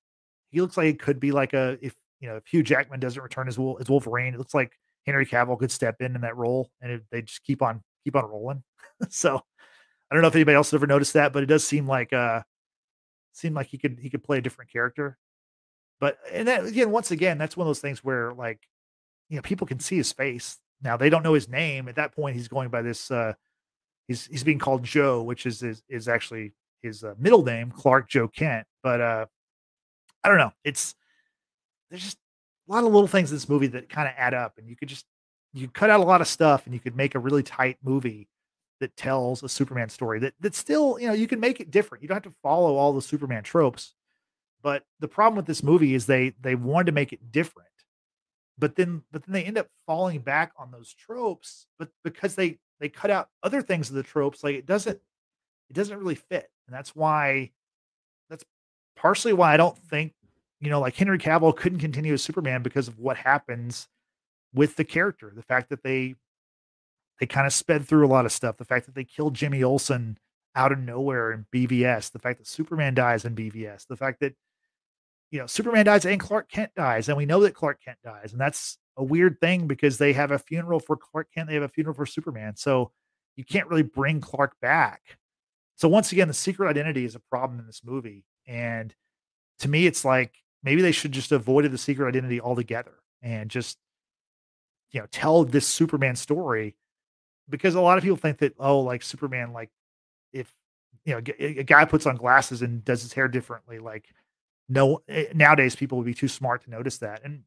he 0.49 0.61
looks 0.61 0.77
like 0.77 0.87
it 0.87 0.99
could 0.99 1.19
be 1.19 1.31
like 1.31 1.53
a 1.53 1.77
if 1.81 1.95
you 2.19 2.27
know 2.27 2.37
if 2.37 2.47
Hugh 2.47 2.63
Jackman 2.63 2.99
doesn't 2.99 3.21
return 3.21 3.47
as 3.47 3.57
as 3.79 3.89
Wolverine, 3.89 4.33
it 4.33 4.37
looks 4.37 4.53
like 4.53 4.73
Henry 5.05 5.25
Cavill 5.25 5.59
could 5.59 5.71
step 5.71 6.01
in 6.01 6.15
in 6.15 6.21
that 6.21 6.35
role 6.35 6.71
and 6.81 6.91
it, 6.91 7.03
they 7.11 7.21
just 7.21 7.43
keep 7.43 7.61
on 7.61 7.81
keep 8.03 8.15
on 8.15 8.25
rolling. 8.25 8.63
so 9.09 9.41
I 10.15 10.17
don't 10.17 10.21
know 10.21 10.29
if 10.29 10.35
anybody 10.35 10.55
else 10.55 10.73
ever 10.73 10.87
noticed 10.87 11.11
that, 11.15 11.33
but 11.33 11.43
it 11.43 11.47
does 11.47 11.67
seem 11.67 11.85
like 11.87 12.13
uh 12.13 12.41
seem 13.33 13.53
like 13.53 13.67
he 13.67 13.77
could 13.77 13.99
he 14.01 14.09
could 14.09 14.23
play 14.23 14.37
a 14.37 14.41
different 14.41 14.71
character. 14.71 15.17
But 15.99 16.17
and 16.31 16.47
that 16.47 16.63
again, 16.63 16.89
once 16.89 17.11
again, 17.11 17.37
that's 17.37 17.57
one 17.57 17.67
of 17.67 17.69
those 17.69 17.81
things 17.81 18.01
where 18.01 18.33
like 18.33 18.61
you 19.27 19.35
know 19.35 19.41
people 19.41 19.67
can 19.67 19.81
see 19.81 19.97
his 19.97 20.13
face. 20.13 20.57
Now 20.81 20.95
they 20.95 21.09
don't 21.09 21.21
know 21.21 21.33
his 21.33 21.49
name. 21.49 21.89
At 21.89 21.97
that 21.97 22.15
point, 22.15 22.37
he's 22.37 22.47
going 22.47 22.69
by 22.69 22.81
this 22.81 23.11
uh 23.11 23.33
he's 24.07 24.27
he's 24.27 24.45
being 24.45 24.57
called 24.57 24.83
Joe, 24.83 25.21
which 25.21 25.45
is 25.45 25.61
is, 25.61 25.83
is 25.89 26.07
actually 26.07 26.53
his 26.81 27.03
uh, 27.03 27.15
middle 27.19 27.43
name, 27.43 27.69
Clark 27.71 28.07
Joe 28.07 28.29
Kent. 28.29 28.65
But 28.83 29.01
uh 29.01 29.25
I 30.23 30.29
don't 30.29 30.37
know. 30.37 30.53
It's 30.63 30.95
there's 31.89 32.03
just 32.03 32.19
a 32.69 32.71
lot 32.71 32.85
of 32.85 32.93
little 32.93 33.09
things 33.09 33.31
in 33.31 33.35
this 33.35 33.49
movie 33.49 33.67
that 33.67 33.89
kind 33.89 34.07
of 34.07 34.13
add 34.15 34.33
up, 34.33 34.53
and 34.57 34.69
you 34.69 34.77
could 34.77 34.87
just 34.87 35.05
you 35.51 35.67
cut 35.67 35.89
out 35.89 35.99
a 35.99 36.03
lot 36.03 36.21
of 36.21 36.27
stuff, 36.29 36.67
and 36.67 36.73
you 36.73 36.79
could 36.79 36.95
make 36.95 37.15
a 37.15 37.19
really 37.19 37.43
tight 37.43 37.79
movie 37.83 38.29
that 38.79 38.95
tells 38.97 39.43
a 39.43 39.49
Superman 39.49 39.89
story 39.89 40.19
that 40.19 40.33
that 40.39 40.55
still, 40.55 40.99
you 40.99 41.07
know, 41.07 41.13
you 41.13 41.27
can 41.27 41.39
make 41.39 41.59
it 41.59 41.71
different. 41.71 42.01
You 42.01 42.07
don't 42.07 42.15
have 42.15 42.31
to 42.31 42.39
follow 42.43 42.75
all 42.75 42.93
the 42.93 43.01
Superman 43.01 43.43
tropes. 43.43 43.93
But 44.61 44.83
the 44.99 45.07
problem 45.07 45.37
with 45.37 45.45
this 45.45 45.63
movie 45.63 45.93
is 45.93 46.05
they 46.05 46.33
they 46.41 46.55
wanted 46.55 46.87
to 46.87 46.91
make 46.91 47.13
it 47.13 47.31
different. 47.31 47.69
But 48.57 48.75
then 48.75 49.03
but 49.11 49.23
then 49.23 49.33
they 49.33 49.43
end 49.43 49.57
up 49.57 49.67
falling 49.85 50.19
back 50.19 50.53
on 50.57 50.71
those 50.71 50.93
tropes, 50.93 51.67
but 51.77 51.89
because 52.03 52.35
they 52.35 52.59
they 52.79 52.89
cut 52.89 53.11
out 53.11 53.29
other 53.43 53.61
things 53.61 53.89
of 53.89 53.95
the 53.95 54.03
tropes, 54.03 54.43
like 54.43 54.55
it 54.55 54.65
doesn't 54.65 54.99
it 55.69 55.73
doesn't 55.73 55.97
really 55.97 56.15
fit. 56.15 56.49
And 56.67 56.75
that's 56.75 56.95
why 56.95 57.51
that's 58.29 58.43
partially 58.95 59.33
why 59.33 59.53
I 59.53 59.57
don't 59.57 59.77
think, 59.77 60.13
you 60.59 60.69
know, 60.69 60.79
like 60.79 60.95
Henry 60.95 61.19
Cavill 61.19 61.55
couldn't 61.55 61.79
continue 61.79 62.13
as 62.13 62.23
Superman 62.23 62.63
because 62.63 62.87
of 62.87 62.97
what 62.97 63.17
happens 63.17 63.87
with 64.53 64.75
the 64.75 64.83
character. 64.83 65.31
The 65.35 65.43
fact 65.43 65.69
that 65.69 65.83
they 65.83 66.15
they 67.19 67.25
kind 67.25 67.47
of 67.47 67.53
sped 67.53 67.87
through 67.87 68.05
a 68.05 68.09
lot 68.09 68.25
of 68.25 68.31
stuff. 68.31 68.57
The 68.57 68.65
fact 68.65 68.85
that 68.85 68.95
they 68.95 69.03
killed 69.03 69.33
Jimmy 69.33 69.63
Olsen 69.63 70.17
out 70.55 70.71
of 70.71 70.79
nowhere 70.79 71.31
in 71.31 71.45
BVS, 71.53 72.11
the 72.11 72.19
fact 72.19 72.39
that 72.39 72.47
Superman 72.47 72.93
dies 72.93 73.25
in 73.25 73.35
BVS, 73.35 73.87
the 73.87 73.97
fact 73.97 74.19
that 74.21 74.33
you 75.31 75.39
know 75.39 75.47
Superman 75.47 75.85
dies 75.85 76.05
and 76.05 76.19
Clark 76.19 76.49
Kent 76.49 76.71
dies, 76.75 77.09
and 77.09 77.17
we 77.17 77.25
know 77.25 77.41
that 77.41 77.55
Clark 77.55 77.81
Kent 77.83 77.97
dies, 78.03 78.31
and 78.31 78.41
that's 78.41 78.77
a 78.97 79.03
weird 79.03 79.39
thing 79.41 79.67
because 79.67 79.97
they 79.97 80.13
have 80.13 80.31
a 80.31 80.39
funeral 80.39 80.79
for 80.79 80.95
Clark 80.95 81.29
Kent, 81.33 81.49
they 81.49 81.55
have 81.55 81.63
a 81.63 81.69
funeral 81.69 81.95
for 81.95 82.05
Superman, 82.05 82.55
so 82.55 82.91
you 83.35 83.43
can't 83.43 83.67
really 83.67 83.83
bring 83.83 84.21
Clark 84.21 84.55
back. 84.61 85.01
So 85.75 85.89
once 85.89 86.13
again, 86.13 86.29
the 86.29 86.33
secret 86.33 86.69
identity 86.69 87.03
is 87.03 87.15
a 87.15 87.19
problem 87.19 87.59
in 87.59 87.65
this 87.65 87.81
movie, 87.83 88.23
and 88.47 88.93
to 89.59 89.67
me, 89.69 89.85
it's 89.85 90.05
like 90.05 90.33
maybe 90.63 90.81
they 90.81 90.91
should 90.91 91.11
just 91.11 91.31
avoided 91.31 91.71
the 91.71 91.77
secret 91.77 92.07
identity 92.07 92.39
altogether 92.39 92.93
and 93.21 93.49
just 93.49 93.77
you 94.91 95.01
know 95.01 95.07
tell 95.11 95.43
this 95.43 95.67
Superman 95.67 96.15
story 96.15 96.75
because 97.49 97.75
a 97.75 97.81
lot 97.81 97.97
of 97.97 98.03
people 98.03 98.17
think 98.17 98.39
that 98.39 98.53
oh 98.59 98.79
like 98.79 99.03
superman 99.03 99.53
like 99.53 99.69
if 100.33 100.53
you 101.05 101.13
know 101.13 101.21
a 101.39 101.63
guy 101.63 101.85
puts 101.85 102.05
on 102.05 102.15
glasses 102.15 102.61
and 102.61 102.83
does 102.83 103.01
his 103.01 103.13
hair 103.13 103.27
differently 103.27 103.79
like 103.79 104.09
no 104.67 105.01
eh, 105.07 105.25
nowadays 105.33 105.75
people 105.75 105.97
would 105.97 106.05
be 106.05 106.13
too 106.13 106.27
smart 106.27 106.63
to 106.63 106.69
notice 106.69 106.97
that 106.97 107.23
and 107.23 107.43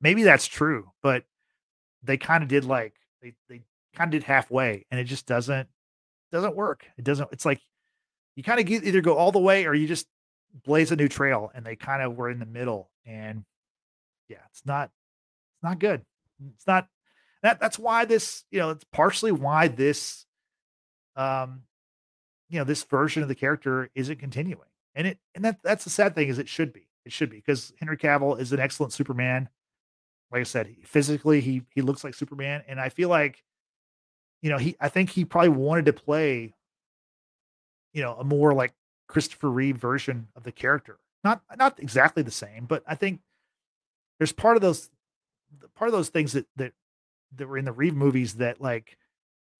maybe 0.00 0.22
that's 0.22 0.46
true 0.46 0.90
but 1.02 1.24
they 2.02 2.16
kind 2.16 2.42
of 2.42 2.48
did 2.48 2.64
like 2.64 2.94
they 3.22 3.32
they 3.48 3.62
kind 3.94 4.12
of 4.12 4.20
did 4.20 4.24
halfway 4.24 4.84
and 4.90 5.00
it 5.00 5.04
just 5.04 5.26
doesn't 5.26 5.68
doesn't 6.32 6.56
work. 6.56 6.86
It 6.98 7.04
doesn't 7.04 7.28
it's 7.32 7.46
like 7.46 7.60
you 8.36 8.42
kind 8.42 8.60
of 8.60 8.68
either 8.68 9.00
go 9.00 9.16
all 9.16 9.32
the 9.32 9.38
way 9.38 9.66
or 9.66 9.74
you 9.74 9.86
just 9.86 10.06
blaze 10.64 10.90
a 10.90 10.96
new 10.96 11.08
trail 11.08 11.50
and 11.54 11.64
they 11.64 11.76
kind 11.76 12.02
of 12.02 12.16
were 12.16 12.30
in 12.30 12.38
the 12.38 12.46
middle 12.46 12.90
and 13.06 13.44
yeah 14.28 14.38
it's 14.50 14.64
not 14.66 14.90
it's 15.56 15.62
not 15.62 15.78
good. 15.78 16.04
It's 16.54 16.66
not 16.66 16.88
that 17.44 17.60
that's 17.60 17.78
why 17.78 18.04
this, 18.04 18.44
you 18.50 18.58
know, 18.58 18.70
it's 18.70 18.84
partially 18.92 19.32
why 19.32 19.68
this 19.68 20.26
um 21.16 21.62
you 22.50 22.58
know, 22.58 22.64
this 22.64 22.82
version 22.84 23.22
of 23.22 23.28
the 23.28 23.34
character 23.34 23.90
isn't 23.94 24.18
continuing. 24.18 24.68
And 24.94 25.06
it 25.06 25.18
and 25.34 25.44
that 25.44 25.58
that's 25.62 25.84
the 25.84 25.90
sad 25.90 26.14
thing 26.14 26.28
is 26.28 26.38
it 26.38 26.48
should 26.48 26.72
be. 26.72 26.88
It 27.04 27.12
should 27.12 27.30
be 27.30 27.36
because 27.36 27.72
Henry 27.78 27.98
Cavill 27.98 28.40
is 28.40 28.52
an 28.52 28.60
excellent 28.60 28.92
Superman. 28.92 29.48
Like 30.30 30.40
I 30.40 30.44
said, 30.44 30.74
physically 30.84 31.40
he 31.40 31.62
he 31.70 31.82
looks 31.82 32.02
like 32.02 32.14
Superman 32.14 32.62
and 32.66 32.80
I 32.80 32.88
feel 32.88 33.08
like 33.08 33.42
you 34.42 34.50
know, 34.50 34.58
he 34.58 34.76
I 34.80 34.88
think 34.88 35.10
he 35.10 35.24
probably 35.24 35.50
wanted 35.50 35.86
to 35.86 35.92
play 35.92 36.54
you 37.94 38.02
know, 38.02 38.16
a 38.18 38.24
more 38.24 38.52
like 38.52 38.74
Christopher 39.08 39.48
Reeve 39.48 39.76
version 39.76 40.28
of 40.36 40.42
the 40.42 40.52
character. 40.52 40.98
Not 41.22 41.42
not 41.56 41.78
exactly 41.80 42.22
the 42.22 42.30
same, 42.30 42.66
but 42.66 42.82
I 42.86 42.96
think 42.96 43.20
there's 44.18 44.32
part 44.32 44.56
of 44.56 44.62
those 44.62 44.90
part 45.74 45.88
of 45.88 45.92
those 45.92 46.10
things 46.10 46.32
that 46.32 46.46
that 46.56 46.72
that 47.36 47.48
were 47.48 47.58
in 47.58 47.64
the 47.64 47.72
Reeve 47.72 47.94
movies 47.94 48.34
that 48.34 48.60
like 48.60 48.96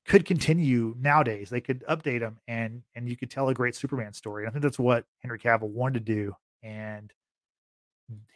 could 0.06 0.24
continue 0.24 0.94
nowadays. 0.98 1.50
They 1.50 1.60
could 1.60 1.84
update 1.86 2.20
them 2.20 2.38
and 2.46 2.82
and 2.94 3.08
you 3.08 3.16
could 3.16 3.30
tell 3.30 3.48
a 3.48 3.54
great 3.54 3.74
Superman 3.74 4.12
story. 4.12 4.46
I 4.46 4.50
think 4.50 4.62
that's 4.62 4.78
what 4.78 5.04
Henry 5.20 5.38
Cavill 5.38 5.68
wanted 5.68 6.06
to 6.06 6.14
do, 6.14 6.36
and 6.62 7.12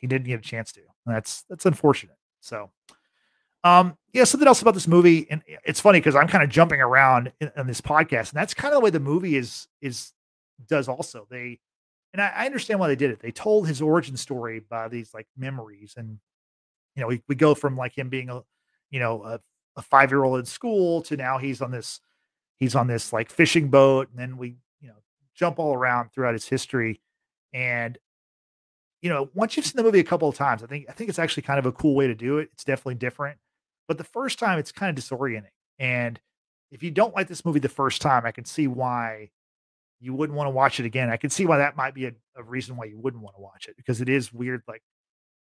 he 0.01 0.07
didn't 0.07 0.27
get 0.27 0.41
a 0.41 0.43
chance 0.43 0.73
to. 0.73 0.81
that's 1.07 1.45
that's 1.49 1.67
unfortunate. 1.67 2.17
So, 2.41 2.71
um, 3.65 3.97
yeah, 4.13 4.25
something 4.25 4.47
else 4.47 4.63
about 4.63 4.75
this 4.75 4.89
movie, 4.89 5.27
and 5.31 5.43
it's 5.65 5.81
funny 5.81 5.99
because 5.99 6.15
I'm 6.15 6.29
kind 6.29 6.45
of 6.45 6.51
jumping 6.51 6.81
around 6.81 7.33
in, 7.41 7.51
in, 7.57 7.67
this 7.67 7.81
podcast, 7.81 8.31
and 8.31 8.39
that's 8.39 8.55
kind 8.55 8.73
of 8.73 8.81
the 8.81 8.85
way 8.85 8.91
the 8.91 9.01
movie 9.01 9.37
is 9.37 9.69
is 9.83 10.13
does 10.67 10.89
also. 10.89 11.27
They 11.31 11.59
and 12.13 12.23
I, 12.23 12.33
I 12.35 12.47
understand 12.47 12.81
why 12.81 12.89
they 12.89 12.97
did 12.97 13.11
it. 13.11 13.21
They 13.21 13.33
told 13.33 13.69
his 13.69 13.83
origin 13.83 14.17
story 14.17 14.61
by 14.61 14.89
these 14.89 15.13
like 15.13 15.27
memories, 15.37 15.95
and 15.97 16.19
you 16.95 17.03
know, 17.03 17.09
we, 17.09 17.23
we 17.29 17.35
go 17.35 17.55
from 17.55 17.77
like 17.77 17.97
him 17.97 18.09
being 18.09 18.31
a 18.31 18.43
you 18.91 19.01
know 19.01 19.23
a, 19.23 19.41
a 19.77 19.83
five 19.83 20.11
year 20.11 20.25
old 20.25 20.39
in 20.39 20.47
school 20.47 21.03
to 21.03 21.17
now 21.17 21.39
he's 21.39 21.61
on 21.61 21.71
this 21.71 22.01
he's 22.57 22.75
on 22.75 22.87
this 22.87 23.13
like 23.13 23.31
fishing 23.31 23.69
boat 23.69 24.09
and 24.11 24.19
then 24.19 24.37
we 24.37 24.57
you 24.81 24.89
know 24.89 24.97
jump 25.35 25.59
all 25.59 25.75
around 25.75 26.11
throughout 26.13 26.35
his 26.35 26.49
history. 26.49 27.01
And 27.55 27.99
you 29.03 29.09
know 29.09 29.31
once 29.35 29.57
you've 29.57 29.67
seen 29.67 29.77
the 29.77 29.83
movie 29.83 30.01
a 30.01 30.05
couple 30.05 30.29
of 30.29 30.35
times 30.35 30.63
i 30.65 30.67
think 30.67 30.87
i 30.89 30.93
think 30.93 31.09
it's 31.09 31.21
actually 31.21 31.45
kind 31.45 31.61
of 31.61 31.67
a 31.67 31.73
cool 31.73 31.95
way 31.95 32.07
to 32.07 32.15
do 32.15 32.39
it. 32.39 32.51
It's 32.53 32.65
definitely 32.65 32.97
different. 32.97 33.39
But 33.87 33.99
the 33.99 34.05
first 34.05 34.39
time 34.39 34.59
it's 34.59 34.73
kind 34.73 34.97
of 34.97 35.03
disorienting. 35.03 35.53
And 35.79 36.21
if 36.71 36.83
you 36.83 36.91
don't 36.91 37.15
like 37.15 37.29
this 37.29 37.45
movie 37.45 37.61
the 37.61 37.69
first 37.69 38.03
time 38.03 38.27
i 38.27 38.33
can 38.33 38.45
see 38.45 38.67
why 38.67 39.31
you 40.01 40.15
wouldn't 40.15 40.37
want 40.37 40.47
to 40.47 40.53
watch 40.53 40.79
it 40.79 40.87
again. 40.87 41.11
I 41.11 41.17
can 41.17 41.31
see 41.31 41.45
why 41.45 41.59
that 41.59 41.77
might 41.77 41.95
be 41.95 42.07
a, 42.07 42.13
a 42.37 42.43
reason 42.43 42.77
why 42.77 42.85
you 42.85 42.99
wouldn't 42.99 43.23
want 43.23 43.37
to 43.37 43.43
watch 43.43 43.67
it 43.67 43.77
because 43.77 44.01
it 44.01 44.09
is 44.09 44.33
weird 44.33 44.63
like 44.69 44.83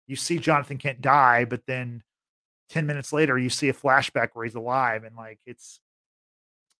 you 0.06 0.16
see 0.16 0.38
jonathan 0.38 0.78
kent 0.78 1.00
die 1.00 1.44
but 1.44 1.62
then 1.66 2.02
10 2.70 2.86
minutes 2.86 3.12
later 3.12 3.38
you 3.38 3.50
see 3.50 3.68
a 3.68 3.74
flashback 3.74 4.28
where 4.32 4.44
he's 4.44 4.54
alive 4.54 5.04
and 5.04 5.16
like 5.16 5.38
it's 5.46 5.80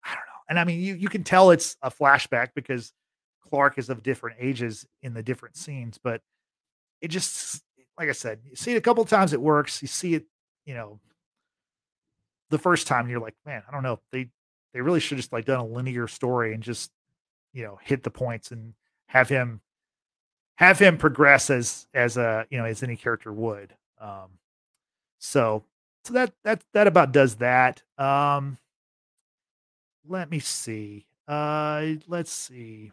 i 0.03 0.09
don't 0.09 0.17
know 0.17 0.41
and 0.49 0.59
i 0.59 0.63
mean 0.63 0.79
you 0.81 0.95
you 0.95 1.09
can 1.09 1.23
tell 1.23 1.51
it's 1.51 1.77
a 1.81 1.89
flashback 1.89 2.49
because 2.55 2.93
clark 3.49 3.77
is 3.77 3.89
of 3.89 4.03
different 4.03 4.37
ages 4.39 4.85
in 5.01 5.13
the 5.13 5.23
different 5.23 5.55
scenes 5.55 5.97
but 6.03 6.21
it 7.01 7.09
just 7.09 7.61
like 7.97 8.09
i 8.09 8.13
said 8.13 8.39
you 8.43 8.55
see 8.55 8.73
it 8.73 8.77
a 8.77 8.81
couple 8.81 9.03
times 9.05 9.33
it 9.33 9.41
works 9.41 9.81
you 9.81 9.87
see 9.87 10.13
it 10.13 10.25
you 10.65 10.73
know 10.73 10.99
the 12.49 12.57
first 12.57 12.87
time 12.87 13.09
you're 13.09 13.19
like 13.19 13.35
man 13.45 13.63
i 13.67 13.71
don't 13.71 13.83
know 13.83 13.99
they 14.11 14.29
they 14.73 14.81
really 14.81 14.99
should 14.99 15.17
just 15.17 15.33
like 15.33 15.45
done 15.45 15.59
a 15.59 15.65
linear 15.65 16.07
story 16.07 16.53
and 16.53 16.63
just 16.63 16.91
you 17.53 17.63
know 17.63 17.79
hit 17.81 18.03
the 18.03 18.11
points 18.11 18.51
and 18.51 18.73
have 19.07 19.29
him 19.29 19.61
have 20.55 20.79
him 20.79 20.97
progress 20.97 21.49
as 21.49 21.87
as 21.93 22.17
a 22.17 22.45
you 22.49 22.57
know 22.57 22.65
as 22.65 22.83
any 22.83 22.95
character 22.95 23.31
would 23.31 23.73
um 24.01 24.29
so 25.19 25.63
so 26.07 26.13
that 26.13 26.33
that 26.43 26.63
that 26.73 26.87
about 26.87 27.11
does 27.11 27.35
that. 27.35 27.83
Um, 27.97 28.57
let 30.07 30.31
me 30.31 30.39
see. 30.39 31.05
Uh, 31.27 31.95
let's 32.07 32.31
see. 32.31 32.91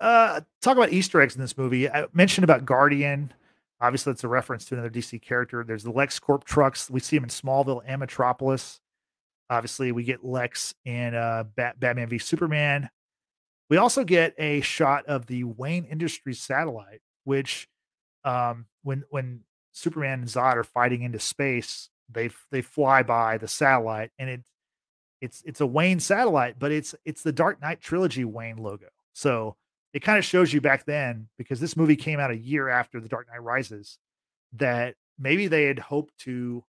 Uh, 0.00 0.40
talk 0.62 0.76
about 0.76 0.92
Easter 0.92 1.20
eggs 1.20 1.34
in 1.34 1.42
this 1.42 1.58
movie. 1.58 1.88
I 1.90 2.06
mentioned 2.12 2.44
about 2.44 2.64
Guardian. 2.64 3.34
Obviously, 3.80 4.12
that's 4.12 4.24
a 4.24 4.28
reference 4.28 4.64
to 4.66 4.74
another 4.74 4.90
DC 4.90 5.20
character. 5.20 5.62
There's 5.62 5.82
the 5.82 5.92
LexCorp 5.92 6.44
trucks. 6.44 6.88
We 6.88 7.00
see 7.00 7.16
them 7.16 7.24
in 7.24 7.30
Smallville 7.30 7.82
and 7.84 8.00
Metropolis. 8.00 8.80
Obviously, 9.50 9.92
we 9.92 10.04
get 10.04 10.24
Lex 10.24 10.74
in 10.84 11.14
uh, 11.14 11.44
Bat- 11.54 11.78
Batman 11.78 12.08
v 12.08 12.18
Superman. 12.18 12.88
We 13.68 13.76
also 13.76 14.04
get 14.04 14.34
a 14.38 14.60
shot 14.62 15.06
of 15.06 15.26
the 15.26 15.44
Wayne 15.44 15.84
Industries 15.84 16.40
satellite, 16.40 17.02
which 17.24 17.68
um, 18.24 18.66
when 18.82 19.04
when 19.10 19.40
Superman 19.72 20.20
and 20.20 20.28
Zod 20.28 20.56
are 20.56 20.64
fighting 20.64 21.02
into 21.02 21.18
space, 21.18 21.88
they 22.10 22.30
they 22.50 22.62
fly 22.62 23.02
by 23.02 23.38
the 23.38 23.48
satellite, 23.48 24.10
and 24.18 24.28
it 24.28 24.42
it's 25.20 25.42
it's 25.46 25.60
a 25.60 25.66
Wayne 25.66 26.00
satellite, 26.00 26.58
but 26.58 26.72
it's 26.72 26.94
it's 27.04 27.22
the 27.22 27.32
Dark 27.32 27.60
Knight 27.60 27.80
trilogy 27.80 28.24
Wayne 28.24 28.56
logo. 28.56 28.88
So 29.12 29.56
it 29.92 30.00
kind 30.00 30.18
of 30.18 30.24
shows 30.24 30.52
you 30.52 30.60
back 30.60 30.84
then 30.84 31.28
because 31.38 31.60
this 31.60 31.76
movie 31.76 31.96
came 31.96 32.18
out 32.18 32.30
a 32.30 32.36
year 32.36 32.68
after 32.68 33.00
the 33.00 33.08
Dark 33.08 33.28
Knight 33.28 33.42
Rises 33.42 33.98
that 34.54 34.94
maybe 35.18 35.46
they 35.46 35.64
had 35.64 35.78
hoped 35.78 36.16
to, 36.20 36.64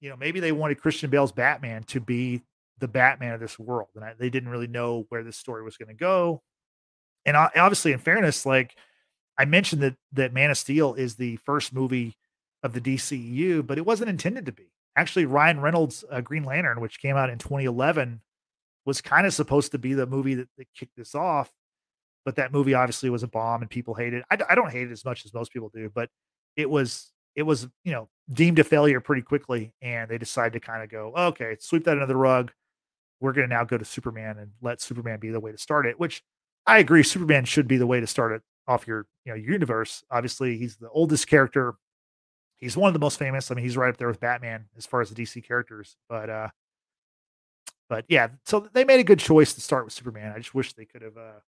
you 0.00 0.10
know, 0.10 0.16
maybe 0.16 0.40
they 0.40 0.52
wanted 0.52 0.80
Christian 0.80 1.10
Bale's 1.10 1.32
Batman 1.32 1.84
to 1.84 2.00
be 2.00 2.42
the 2.78 2.88
Batman 2.88 3.34
of 3.34 3.40
this 3.40 3.58
world, 3.58 3.88
and 3.94 4.04
I, 4.04 4.14
they 4.18 4.30
didn't 4.30 4.50
really 4.50 4.66
know 4.66 5.06
where 5.08 5.22
this 5.22 5.36
story 5.36 5.62
was 5.62 5.76
going 5.76 5.88
to 5.88 5.94
go. 5.94 6.42
And 7.24 7.36
uh, 7.36 7.50
obviously, 7.56 7.92
in 7.92 7.98
fairness, 7.98 8.44
like 8.44 8.76
I 9.38 9.44
mentioned 9.44 9.82
that 9.82 9.96
that 10.12 10.32
Man 10.32 10.50
of 10.50 10.58
Steel 10.58 10.94
is 10.94 11.14
the 11.14 11.36
first 11.36 11.72
movie 11.72 12.16
of 12.62 12.72
the 12.72 12.80
DCEU, 12.80 13.66
but 13.66 13.78
it 13.78 13.86
wasn't 13.86 14.10
intended 14.10 14.46
to 14.46 14.52
be. 14.52 14.70
Actually, 14.96 15.26
Ryan 15.26 15.60
Reynolds' 15.60 16.04
uh, 16.10 16.20
Green 16.20 16.44
Lantern, 16.44 16.80
which 16.80 17.00
came 17.00 17.16
out 17.16 17.30
in 17.30 17.38
2011, 17.38 18.20
was 18.84 19.00
kind 19.00 19.26
of 19.26 19.34
supposed 19.34 19.72
to 19.72 19.78
be 19.78 19.94
the 19.94 20.06
movie 20.06 20.34
that, 20.34 20.48
that 20.56 20.66
kicked 20.74 20.96
this 20.96 21.14
off 21.14 21.52
but 22.26 22.34
that 22.36 22.52
movie 22.52 22.74
obviously 22.74 23.08
was 23.08 23.22
a 23.22 23.28
bomb 23.28 23.62
and 23.62 23.70
people 23.70 23.94
hated. 23.94 24.24
it. 24.30 24.42
I, 24.42 24.52
I 24.52 24.54
don't 24.56 24.70
hate 24.70 24.88
it 24.88 24.92
as 24.92 25.04
much 25.04 25.24
as 25.24 25.32
most 25.32 25.52
people 25.52 25.70
do, 25.72 25.90
but 25.94 26.10
it 26.56 26.68
was 26.68 27.12
it 27.36 27.44
was 27.44 27.68
you 27.84 27.92
know 27.92 28.08
deemed 28.30 28.58
a 28.58 28.64
failure 28.64 29.00
pretty 29.00 29.22
quickly, 29.22 29.72
and 29.80 30.10
they 30.10 30.18
decided 30.18 30.52
to 30.52 30.60
kind 30.60 30.82
of 30.82 30.90
go 30.90 31.14
okay, 31.16 31.56
sweep 31.60 31.84
that 31.84 31.92
under 31.92 32.06
the 32.06 32.16
rug. 32.16 32.52
We're 33.20 33.32
going 33.32 33.48
to 33.48 33.54
now 33.54 33.64
go 33.64 33.78
to 33.78 33.84
Superman 33.84 34.36
and 34.38 34.50
let 34.60 34.82
Superman 34.82 35.20
be 35.20 35.30
the 35.30 35.40
way 35.40 35.52
to 35.52 35.56
start 35.56 35.86
it. 35.86 35.98
Which 35.98 36.22
I 36.66 36.78
agree, 36.78 37.02
Superman 37.02 37.46
should 37.46 37.68
be 37.68 37.78
the 37.78 37.86
way 37.86 38.00
to 38.00 38.06
start 38.06 38.32
it 38.32 38.42
off 38.66 38.88
your 38.88 39.06
you 39.24 39.32
know 39.32 39.36
your 39.36 39.52
universe. 39.52 40.02
Obviously, 40.10 40.58
he's 40.58 40.76
the 40.76 40.90
oldest 40.90 41.28
character. 41.28 41.76
He's 42.58 42.76
one 42.76 42.88
of 42.88 42.94
the 42.94 43.00
most 43.00 43.18
famous. 43.18 43.50
I 43.50 43.54
mean, 43.54 43.64
he's 43.64 43.76
right 43.76 43.90
up 43.90 43.98
there 43.98 44.08
with 44.08 44.20
Batman 44.20 44.66
as 44.76 44.86
far 44.86 45.00
as 45.00 45.10
the 45.10 45.22
DC 45.22 45.46
characters. 45.46 45.96
But 46.08 46.30
uh, 46.30 46.48
but 47.88 48.04
yeah, 48.08 48.28
so 48.44 48.68
they 48.72 48.84
made 48.84 49.00
a 49.00 49.04
good 49.04 49.18
choice 49.18 49.54
to 49.54 49.60
start 49.60 49.84
with 49.84 49.92
Superman. 49.92 50.32
I 50.34 50.38
just 50.38 50.54
wish 50.54 50.72
they 50.72 50.84
could 50.84 51.02
have 51.02 51.16
uh 51.16 51.40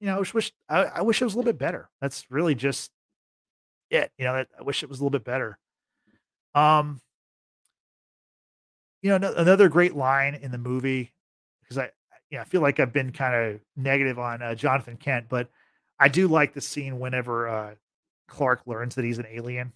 you 0.00 0.06
know, 0.06 0.16
I 0.16 0.18
wish, 0.18 0.34
wish 0.34 0.52
I, 0.68 0.84
I, 0.84 1.02
wish 1.02 1.20
it 1.20 1.24
was 1.24 1.34
a 1.34 1.36
little 1.36 1.52
bit 1.52 1.58
better. 1.58 1.90
That's 2.00 2.24
really 2.30 2.54
just 2.54 2.90
it. 3.90 4.10
You 4.16 4.24
know, 4.24 4.44
I 4.58 4.62
wish 4.62 4.82
it 4.82 4.88
was 4.88 4.98
a 4.98 5.02
little 5.02 5.10
bit 5.10 5.24
better. 5.24 5.58
Um, 6.54 7.00
you 9.02 9.10
know, 9.10 9.32
another 9.36 9.68
great 9.68 9.94
line 9.94 10.34
in 10.34 10.50
the 10.50 10.58
movie 10.58 11.12
because 11.62 11.78
I, 11.78 11.90
yeah, 12.30 12.40
I 12.40 12.44
feel 12.44 12.60
like 12.60 12.80
I've 12.80 12.92
been 12.92 13.12
kind 13.12 13.34
of 13.34 13.60
negative 13.76 14.18
on 14.18 14.42
uh, 14.42 14.54
Jonathan 14.54 14.96
Kent, 14.96 15.26
but 15.28 15.48
I 15.98 16.08
do 16.08 16.28
like 16.28 16.54
the 16.54 16.60
scene 16.60 16.98
whenever 16.98 17.48
uh, 17.48 17.74
Clark 18.26 18.62
learns 18.66 18.94
that 18.94 19.04
he's 19.04 19.18
an 19.18 19.26
alien, 19.30 19.72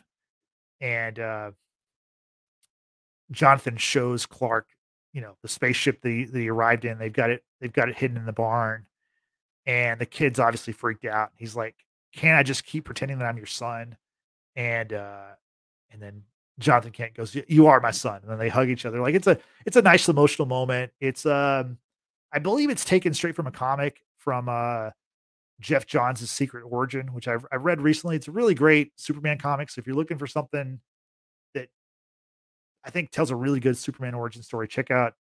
and 0.81 1.19
uh, 1.19 1.51
Jonathan 3.31 3.77
shows 3.77 4.27
Clark, 4.27 4.69
you 5.13 5.21
know, 5.21 5.37
the 5.43 5.49
spaceship 5.49 6.03
that 6.03 6.31
he 6.33 6.49
arrived 6.49 6.85
in. 6.85 6.99
They've 6.99 7.13
got 7.13 7.31
it. 7.31 7.45
They've 7.61 7.73
got 7.73 7.89
it 7.89 7.97
hidden 7.97 8.17
in 8.17 8.27
the 8.27 8.33
barn, 8.33 8.87
and 9.67 10.01
the 10.01 10.07
kid's 10.07 10.39
obviously 10.39 10.73
freaked 10.73 11.05
out. 11.05 11.31
He's 11.37 11.57
like, 11.57 11.75
"Can't 12.15 12.39
I 12.39 12.43
just 12.43 12.65
keep 12.65 12.85
pretending 12.85 13.19
that 13.19 13.27
I'm 13.27 13.37
your 13.37 13.47
son?" 13.47 13.97
And 14.57 14.93
uh, 14.93 15.33
and 15.91 16.03
then 16.03 16.23
Jonathan 16.59 16.93
Kent 16.93 17.15
goes, 17.15 17.37
"You 17.49 17.67
are 17.67 17.81
my 17.81 17.91
son," 17.91 18.21
and 18.23 18.31
then 18.31 18.39
they 18.39 18.49
hug 18.49 18.69
each 18.69 18.87
other. 18.87 19.01
Like 19.01 19.15
it's 19.15 19.27
a 19.27 19.39
it's 19.67 19.77
a 19.77 19.83
nice 19.83 20.09
emotional 20.09 20.47
moment. 20.47 20.93
It's 21.01 21.27
um, 21.27 21.79
I 22.33 22.39
believe 22.39 22.71
it's 22.71 22.85
taken 22.85 23.15
straight 23.15 23.37
from 23.37 23.47
a 23.47 23.53
comic 23.53 24.01
from 24.19 24.49
uh 24.49 24.91
Geoff 25.65 25.87
Johns' 25.87 26.31
Secret 26.31 26.63
Origin, 26.63 27.15
which 27.15 27.27
I've 27.27 27.47
I've 27.51 27.65
read 27.65 27.81
recently. 27.81 28.17
It's 28.17 28.29
a 28.29 28.33
really 28.33 28.55
great 28.55 28.93
Superman 28.97 29.39
comic. 29.39 29.71
So 29.71 29.79
if 29.79 29.87
you're 29.87 29.97
looking 29.97 30.19
for 30.19 30.27
something 30.27 30.79
that 31.55 31.69
I 32.85 32.91
think 32.91 33.11
tells 33.11 33.31
a 33.31 33.37
really 33.37 33.61
good 33.61 33.79
Superman 33.79 34.15
origin 34.15 34.43
story, 34.43 34.69
check 34.69 34.91
out 34.91 35.15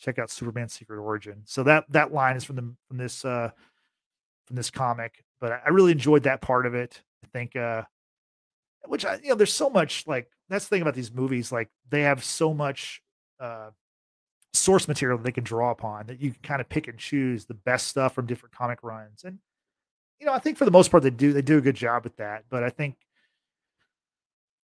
check 0.00 0.18
out 0.18 0.30
Superman 0.30 0.70
Secret 0.70 0.98
Origin. 0.98 1.42
So 1.44 1.62
that 1.64 1.84
that 1.90 2.14
line 2.14 2.36
is 2.36 2.44
from 2.44 2.56
the 2.56 2.74
from 2.88 2.96
this 2.96 3.26
uh 3.26 3.50
from 4.46 4.56
this 4.56 4.70
comic, 4.70 5.22
but 5.38 5.52
I, 5.52 5.60
I 5.66 5.68
really 5.68 5.92
enjoyed 5.92 6.22
that 6.22 6.40
part 6.40 6.64
of 6.64 6.74
it. 6.74 7.02
I 7.22 7.26
think, 7.28 7.54
uh, 7.56 7.82
which 8.86 9.04
I, 9.04 9.16
you 9.22 9.30
know, 9.30 9.34
there's 9.34 9.52
so 9.52 9.68
much 9.68 10.06
like 10.06 10.30
that's 10.48 10.64
the 10.64 10.70
thing 10.70 10.82
about 10.82 10.94
these 10.94 11.12
movies. 11.12 11.52
Like 11.52 11.68
they 11.90 12.02
have 12.02 12.24
so 12.24 12.54
much 12.54 13.02
uh, 13.38 13.70
source 14.54 14.88
material 14.88 15.18
that 15.18 15.24
they 15.24 15.32
can 15.32 15.44
draw 15.44 15.70
upon 15.70 16.06
that 16.06 16.22
you 16.22 16.30
can 16.30 16.42
kind 16.42 16.60
of 16.62 16.70
pick 16.70 16.88
and 16.88 16.98
choose 16.98 17.44
the 17.44 17.54
best 17.54 17.88
stuff 17.88 18.14
from 18.14 18.24
different 18.24 18.54
comic 18.54 18.78
runs. 18.82 19.24
And 19.24 19.38
you 20.20 20.26
know, 20.26 20.32
I 20.32 20.38
think 20.38 20.58
for 20.58 20.64
the 20.64 20.70
most 20.70 20.90
part 20.90 21.02
they 21.02 21.10
do 21.10 21.32
they 21.32 21.42
do 21.42 21.58
a 21.58 21.62
good 21.62 21.76
job 21.76 22.04
with 22.04 22.16
that. 22.16 22.44
But 22.48 22.64
I 22.64 22.70
think 22.70 22.96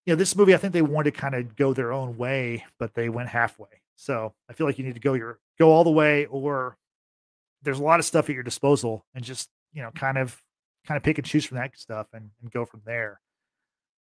you 0.04 0.12
know, 0.12 0.16
this 0.16 0.36
movie, 0.36 0.54
I 0.54 0.58
think 0.58 0.72
they 0.72 0.82
wanted 0.82 1.14
to 1.14 1.20
kind 1.20 1.34
of 1.34 1.56
go 1.56 1.72
their 1.72 1.92
own 1.92 2.16
way, 2.16 2.64
but 2.78 2.94
they 2.94 3.08
went 3.08 3.28
halfway. 3.28 3.82
So 3.96 4.34
I 4.48 4.52
feel 4.52 4.66
like 4.66 4.78
you 4.78 4.84
need 4.84 4.94
to 4.94 5.00
go 5.00 5.14
your 5.14 5.40
go 5.58 5.70
all 5.70 5.84
the 5.84 5.90
way, 5.90 6.26
or 6.26 6.76
there's 7.62 7.80
a 7.80 7.82
lot 7.82 7.98
of 7.98 8.06
stuff 8.06 8.28
at 8.28 8.34
your 8.34 8.44
disposal, 8.44 9.04
and 9.14 9.24
just 9.24 9.50
you 9.72 9.82
know, 9.82 9.90
kind 9.90 10.18
of 10.18 10.40
kind 10.86 10.96
of 10.96 11.02
pick 11.02 11.18
and 11.18 11.26
choose 11.26 11.44
from 11.44 11.58
that 11.58 11.76
stuff 11.76 12.06
and, 12.12 12.30
and 12.40 12.50
go 12.50 12.64
from 12.64 12.82
there. 12.86 13.20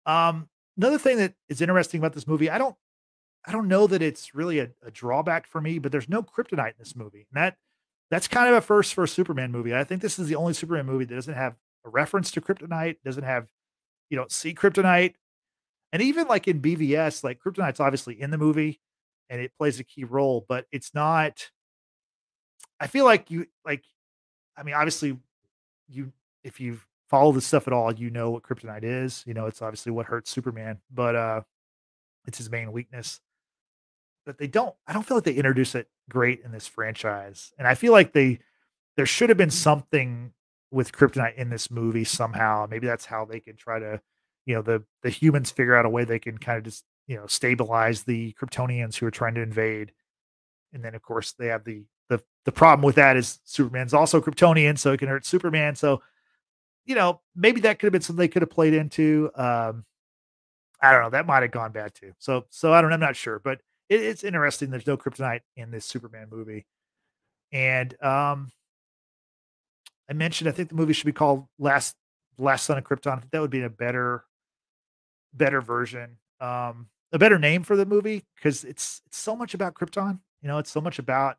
Um, 0.06 0.48
another 0.76 0.98
thing 0.98 1.18
that 1.18 1.34
is 1.48 1.60
interesting 1.60 2.00
about 2.00 2.14
this 2.14 2.26
movie, 2.26 2.48
I 2.48 2.58
don't 2.58 2.76
I 3.46 3.52
don't 3.52 3.68
know 3.68 3.86
that 3.86 4.02
it's 4.02 4.34
really 4.34 4.58
a, 4.58 4.70
a, 4.84 4.90
drawback 4.90 5.46
for 5.46 5.60
me, 5.60 5.78
but 5.78 5.92
there's 5.92 6.08
no 6.08 6.22
kryptonite 6.22 6.68
in 6.68 6.74
this 6.78 6.94
movie. 6.94 7.26
And 7.32 7.42
that 7.42 7.56
that's 8.10 8.26
kind 8.28 8.48
of 8.48 8.54
a 8.54 8.60
first 8.60 8.94
for 8.94 9.04
a 9.04 9.08
Superman 9.08 9.52
movie. 9.52 9.74
I 9.74 9.84
think 9.84 10.02
this 10.02 10.18
is 10.18 10.28
the 10.28 10.34
only 10.34 10.52
Superman 10.52 10.86
movie 10.86 11.04
that 11.04 11.14
doesn't 11.14 11.34
have 11.34 11.54
a 11.84 11.88
reference 11.88 12.30
to 12.32 12.40
kryptonite, 12.40 12.96
doesn't 13.04 13.22
have, 13.22 13.48
you 14.10 14.16
don't 14.16 14.32
see 14.32 14.52
kryptonite. 14.52 15.14
And 15.92 16.02
even 16.02 16.26
like 16.26 16.48
in 16.48 16.60
BVS, 16.60 17.22
like 17.24 17.40
kryptonite's 17.40 17.80
obviously 17.80 18.20
in 18.20 18.30
the 18.30 18.38
movie 18.38 18.80
and 19.28 19.40
it 19.40 19.52
plays 19.56 19.78
a 19.78 19.84
key 19.84 20.04
role, 20.04 20.44
but 20.48 20.66
it's 20.72 20.92
not. 20.94 21.50
I 22.80 22.86
feel 22.86 23.04
like 23.04 23.30
you 23.30 23.46
like, 23.64 23.84
I 24.56 24.62
mean, 24.62 24.74
obviously 24.74 25.16
you 25.88 26.12
if 26.42 26.60
you 26.60 26.80
follow 27.08 27.32
this 27.32 27.46
stuff 27.46 27.66
at 27.66 27.72
all, 27.72 27.92
you 27.92 28.10
know 28.10 28.30
what 28.30 28.42
kryptonite 28.42 28.84
is. 28.84 29.22
You 29.26 29.34
know, 29.34 29.46
it's 29.46 29.62
obviously 29.62 29.92
what 29.92 30.06
hurts 30.06 30.30
Superman, 30.30 30.78
but 30.92 31.14
uh 31.14 31.42
it's 32.26 32.38
his 32.38 32.50
main 32.50 32.72
weakness. 32.72 33.20
But 34.26 34.38
they 34.38 34.46
don't 34.48 34.74
I 34.86 34.92
don't 34.92 35.04
feel 35.04 35.16
like 35.16 35.24
they 35.24 35.34
introduce 35.34 35.74
it 35.74 35.88
great 36.10 36.42
in 36.44 36.52
this 36.52 36.66
franchise. 36.66 37.52
And 37.58 37.66
I 37.66 37.74
feel 37.74 37.92
like 37.92 38.12
they 38.12 38.40
there 38.96 39.06
should 39.06 39.30
have 39.30 39.38
been 39.38 39.50
something 39.50 40.32
with 40.70 40.92
kryptonite 40.92 41.36
in 41.36 41.50
this 41.50 41.70
movie 41.70 42.04
somehow. 42.04 42.66
Maybe 42.70 42.86
that's 42.86 43.06
how 43.06 43.24
they 43.24 43.40
can 43.40 43.56
try 43.56 43.78
to, 43.78 44.00
you 44.46 44.54
know, 44.54 44.62
the 44.62 44.84
the 45.02 45.10
humans 45.10 45.50
figure 45.50 45.74
out 45.74 45.86
a 45.86 45.90
way 45.90 46.04
they 46.04 46.18
can 46.18 46.38
kind 46.38 46.58
of 46.58 46.64
just, 46.64 46.84
you 47.06 47.16
know, 47.16 47.26
stabilize 47.26 48.02
the 48.02 48.34
Kryptonians 48.34 48.96
who 48.96 49.06
are 49.06 49.10
trying 49.10 49.34
to 49.34 49.42
invade. 49.42 49.92
And 50.72 50.84
then 50.84 50.94
of 50.94 51.02
course 51.02 51.32
they 51.32 51.46
have 51.46 51.64
the 51.64 51.84
the 52.08 52.22
the 52.44 52.52
problem 52.52 52.84
with 52.84 52.96
that 52.96 53.16
is 53.16 53.40
Superman's 53.44 53.94
also 53.94 54.20
Kryptonian, 54.20 54.78
so 54.78 54.92
it 54.92 54.98
can 54.98 55.08
hurt 55.08 55.24
Superman. 55.24 55.76
So, 55.76 56.02
you 56.84 56.94
know, 56.94 57.20
maybe 57.34 57.60
that 57.62 57.78
could 57.78 57.86
have 57.86 57.92
been 57.92 58.02
something 58.02 58.20
they 58.20 58.28
could 58.28 58.42
have 58.42 58.50
played 58.50 58.74
into. 58.74 59.30
Um, 59.34 59.84
I 60.82 60.92
don't 60.92 61.02
know. 61.02 61.10
That 61.10 61.26
might 61.26 61.42
have 61.42 61.50
gone 61.50 61.72
bad 61.72 61.94
too. 61.94 62.12
So, 62.18 62.46
so 62.50 62.72
I 62.72 62.80
don't. 62.80 62.92
I'm 62.92 63.00
not 63.00 63.16
sure, 63.16 63.38
but 63.38 63.60
it, 63.90 64.00
it's 64.00 64.24
interesting. 64.24 64.70
There's 64.70 64.86
no 64.86 64.96
kryptonite 64.96 65.40
in 65.56 65.70
this 65.70 65.84
Superman 65.84 66.28
movie, 66.30 66.64
and 67.52 67.94
um, 68.02 68.50
I 70.08 70.14
mentioned 70.14 70.48
I 70.48 70.52
think 70.52 70.70
the 70.70 70.74
movie 70.76 70.94
should 70.94 71.06
be 71.06 71.12
called 71.12 71.46
Last 71.58 71.96
Last 72.38 72.64
Son 72.64 72.78
of 72.78 72.84
Krypton. 72.84 73.12
I 73.12 73.20
think 73.20 73.32
that 73.32 73.40
would 73.42 73.50
be 73.50 73.62
a 73.62 73.68
better 73.70 74.24
better 75.34 75.60
version, 75.60 76.16
um, 76.40 76.88
a 77.12 77.18
better 77.18 77.38
name 77.38 77.62
for 77.62 77.76
the 77.76 77.84
movie 77.84 78.24
because 78.36 78.64
it's 78.64 79.02
it's 79.06 79.18
so 79.18 79.36
much 79.36 79.52
about 79.52 79.74
Krypton. 79.74 80.20
You 80.40 80.48
know, 80.48 80.58
it's 80.58 80.70
so 80.70 80.80
much 80.80 80.98
about 80.98 81.36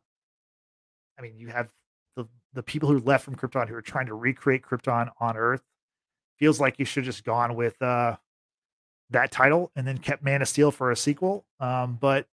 I 1.18 1.22
mean, 1.22 1.38
you 1.38 1.48
have 1.48 1.68
the 2.16 2.26
the 2.52 2.62
people 2.62 2.88
who 2.88 2.98
left 3.00 3.24
from 3.24 3.36
Krypton 3.36 3.68
who 3.68 3.74
are 3.74 3.82
trying 3.82 4.06
to 4.06 4.14
recreate 4.14 4.62
Krypton 4.62 5.10
on 5.20 5.36
Earth. 5.36 5.62
Feels 6.38 6.60
like 6.60 6.78
you 6.78 6.84
should 6.84 7.04
just 7.04 7.24
gone 7.24 7.54
with 7.54 7.80
uh, 7.80 8.16
that 9.10 9.30
title 9.30 9.70
and 9.76 9.86
then 9.86 9.98
kept 9.98 10.24
Man 10.24 10.42
of 10.42 10.48
Steel 10.48 10.70
for 10.70 10.90
a 10.90 10.96
sequel. 10.96 11.44
Um, 11.60 11.96
but 12.00 12.26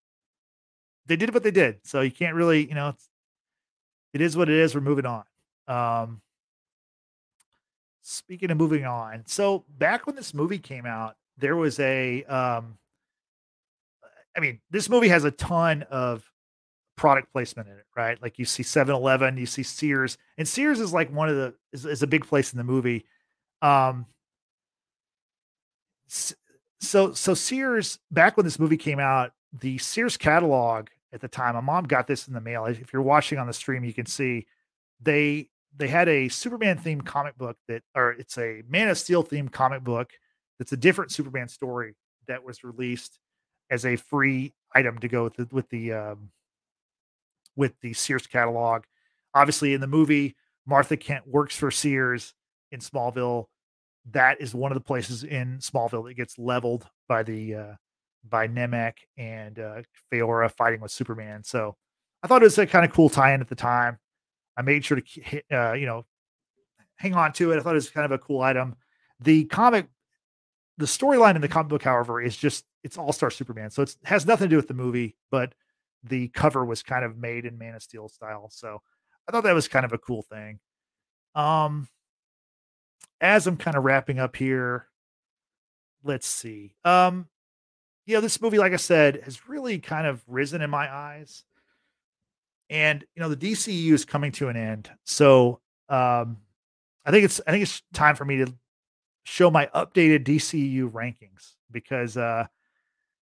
they 1.08 1.16
did 1.16 1.34
what 1.34 1.42
they 1.42 1.50
did, 1.50 1.80
so 1.82 2.02
you 2.02 2.10
can't 2.10 2.36
really, 2.36 2.68
you 2.68 2.74
know, 2.74 2.94
it 4.12 4.20
is 4.20 4.36
what 4.36 4.48
it 4.48 4.56
is. 4.56 4.74
We're 4.74 4.80
moving 4.82 5.06
on. 5.06 5.24
Um, 5.66 6.20
speaking 8.02 8.50
of 8.50 8.58
moving 8.58 8.84
on, 8.84 9.24
so 9.26 9.64
back 9.78 10.06
when 10.06 10.16
this 10.16 10.32
movie 10.32 10.58
came 10.58 10.86
out, 10.86 11.16
there 11.38 11.56
was 11.56 11.80
a, 11.80 12.24
um, 12.24 12.78
I 14.36 14.40
mean, 14.40 14.60
this 14.70 14.88
movie 14.88 15.08
has 15.08 15.24
a 15.24 15.30
ton 15.30 15.84
of 15.90 16.30
product 16.96 17.32
placement 17.32 17.68
in 17.68 17.74
it, 17.74 17.86
right? 17.96 18.20
Like 18.20 18.38
you 18.38 18.44
see 18.44 18.62
7-Eleven, 18.62 19.38
you 19.38 19.46
see 19.46 19.62
Sears, 19.62 20.18
and 20.36 20.46
Sears 20.46 20.78
is 20.78 20.92
like 20.92 21.10
one 21.10 21.28
of 21.28 21.36
the 21.36 21.54
is, 21.72 21.86
is 21.86 22.02
a 22.02 22.06
big 22.06 22.26
place 22.26 22.52
in 22.52 22.58
the 22.58 22.64
movie. 22.64 23.06
Um, 23.62 24.06
so 26.08 27.12
so 27.12 27.34
Sears 27.34 27.98
back 28.10 28.36
when 28.36 28.44
this 28.44 28.58
movie 28.58 28.76
came 28.76 28.98
out, 28.98 29.32
the 29.58 29.78
Sears 29.78 30.16
catalog 30.16 30.88
at 31.12 31.20
the 31.20 31.28
time, 31.28 31.54
my 31.54 31.60
mom 31.60 31.84
got 31.84 32.06
this 32.06 32.28
in 32.28 32.34
the 32.34 32.40
mail. 32.40 32.66
If 32.66 32.92
you're 32.92 33.02
watching 33.02 33.38
on 33.38 33.46
the 33.46 33.52
stream, 33.52 33.84
you 33.84 33.94
can 33.94 34.06
see 34.06 34.46
they 35.00 35.48
they 35.76 35.88
had 35.88 36.08
a 36.08 36.28
Superman 36.28 36.78
themed 36.78 37.04
comic 37.04 37.36
book 37.36 37.56
that, 37.68 37.82
or 37.94 38.12
it's 38.12 38.36
a 38.38 38.62
Man 38.68 38.88
of 38.88 38.98
Steel 38.98 39.22
themed 39.22 39.52
comic 39.52 39.84
book 39.84 40.10
that's 40.58 40.72
a 40.72 40.76
different 40.76 41.12
Superman 41.12 41.48
story 41.48 41.94
that 42.26 42.44
was 42.44 42.64
released 42.64 43.18
as 43.70 43.84
a 43.84 43.96
free 43.96 44.54
item 44.74 44.98
to 44.98 45.08
go 45.08 45.24
with 45.24 45.36
the, 45.36 45.48
with 45.50 45.68
the 45.70 45.92
um, 45.92 46.30
with 47.56 47.74
the 47.80 47.92
Sears 47.92 48.26
catalog. 48.26 48.84
Obviously, 49.34 49.74
in 49.74 49.80
the 49.80 49.86
movie, 49.86 50.36
Martha 50.66 50.96
Kent 50.96 51.26
works 51.26 51.56
for 51.56 51.70
Sears 51.70 52.34
in 52.70 52.80
Smallville. 52.80 53.46
That 54.10 54.40
is 54.40 54.54
one 54.54 54.72
of 54.72 54.76
the 54.76 54.84
places 54.84 55.24
in 55.24 55.58
Smallville 55.58 56.06
that 56.08 56.14
gets 56.14 56.38
leveled 56.38 56.86
by 57.08 57.22
the 57.22 57.54
uh, 57.54 57.74
by 58.24 58.46
Nam-Ek 58.46 58.98
and 59.16 59.58
uh, 59.58 59.82
Faora 60.12 60.50
fighting 60.50 60.80
with 60.80 60.90
Superman. 60.90 61.42
So 61.44 61.76
I 62.22 62.26
thought 62.26 62.42
it 62.42 62.46
was 62.46 62.58
a 62.58 62.66
kind 62.66 62.84
of 62.84 62.92
cool 62.92 63.08
tie-in 63.08 63.40
at 63.40 63.48
the 63.48 63.54
time. 63.54 63.98
I 64.56 64.62
made 64.62 64.84
sure 64.84 65.00
to 65.00 65.20
hit, 65.20 65.44
uh, 65.52 65.72
you 65.72 65.86
know 65.86 66.04
hang 66.98 67.14
on 67.14 67.32
to 67.32 67.52
it. 67.52 67.58
I 67.58 67.60
thought 67.60 67.72
it 67.72 67.74
was 67.74 67.90
kind 67.90 68.04
of 68.04 68.12
a 68.12 68.18
cool 68.18 68.42
item. 68.42 68.76
The 69.20 69.44
comic, 69.46 69.86
the 70.76 70.86
storyline 70.86 71.36
in 71.36 71.40
the 71.40 71.48
comic 71.48 71.68
book, 71.68 71.82
however, 71.82 72.20
is 72.20 72.36
just 72.36 72.64
it's 72.84 72.98
All 72.98 73.12
Star 73.12 73.30
Superman, 73.30 73.70
so 73.70 73.82
it 73.82 73.96
has 74.04 74.26
nothing 74.26 74.46
to 74.46 74.50
do 74.50 74.56
with 74.56 74.68
the 74.68 74.74
movie, 74.74 75.16
but 75.30 75.54
the 76.04 76.28
cover 76.28 76.64
was 76.64 76.82
kind 76.82 77.04
of 77.04 77.16
made 77.16 77.44
in 77.44 77.58
Man 77.58 77.74
of 77.74 77.82
Steel 77.82 78.08
style. 78.08 78.50
So 78.52 78.80
I 79.28 79.32
thought 79.32 79.44
that 79.44 79.54
was 79.54 79.68
kind 79.68 79.84
of 79.84 79.92
a 79.92 79.98
cool 79.98 80.22
thing. 80.22 80.60
Um, 81.34 81.88
as 83.20 83.46
I'm 83.46 83.56
kind 83.56 83.76
of 83.76 83.84
wrapping 83.84 84.18
up 84.18 84.36
here, 84.36 84.86
let's 86.04 86.26
see. 86.26 86.74
Um, 86.84 87.26
you 88.08 88.14
know, 88.14 88.22
this 88.22 88.40
movie, 88.40 88.56
like 88.56 88.72
I 88.72 88.76
said, 88.76 89.20
has 89.24 89.50
really 89.50 89.78
kind 89.78 90.06
of 90.06 90.22
risen 90.26 90.62
in 90.62 90.70
my 90.70 90.90
eyes. 90.92 91.44
And 92.70 93.04
you 93.14 93.22
know, 93.22 93.28
the 93.28 93.36
DCU 93.36 93.92
is 93.92 94.06
coming 94.06 94.32
to 94.32 94.48
an 94.48 94.56
end. 94.56 94.90
So 95.04 95.60
um 95.90 96.38
I 97.04 97.10
think 97.10 97.26
it's 97.26 97.38
I 97.46 97.50
think 97.50 97.62
it's 97.62 97.82
time 97.92 98.16
for 98.16 98.24
me 98.24 98.38
to 98.38 98.52
show 99.24 99.50
my 99.50 99.66
updated 99.74 100.24
DCU 100.24 100.90
rankings 100.90 101.52
because 101.70 102.16
uh 102.16 102.46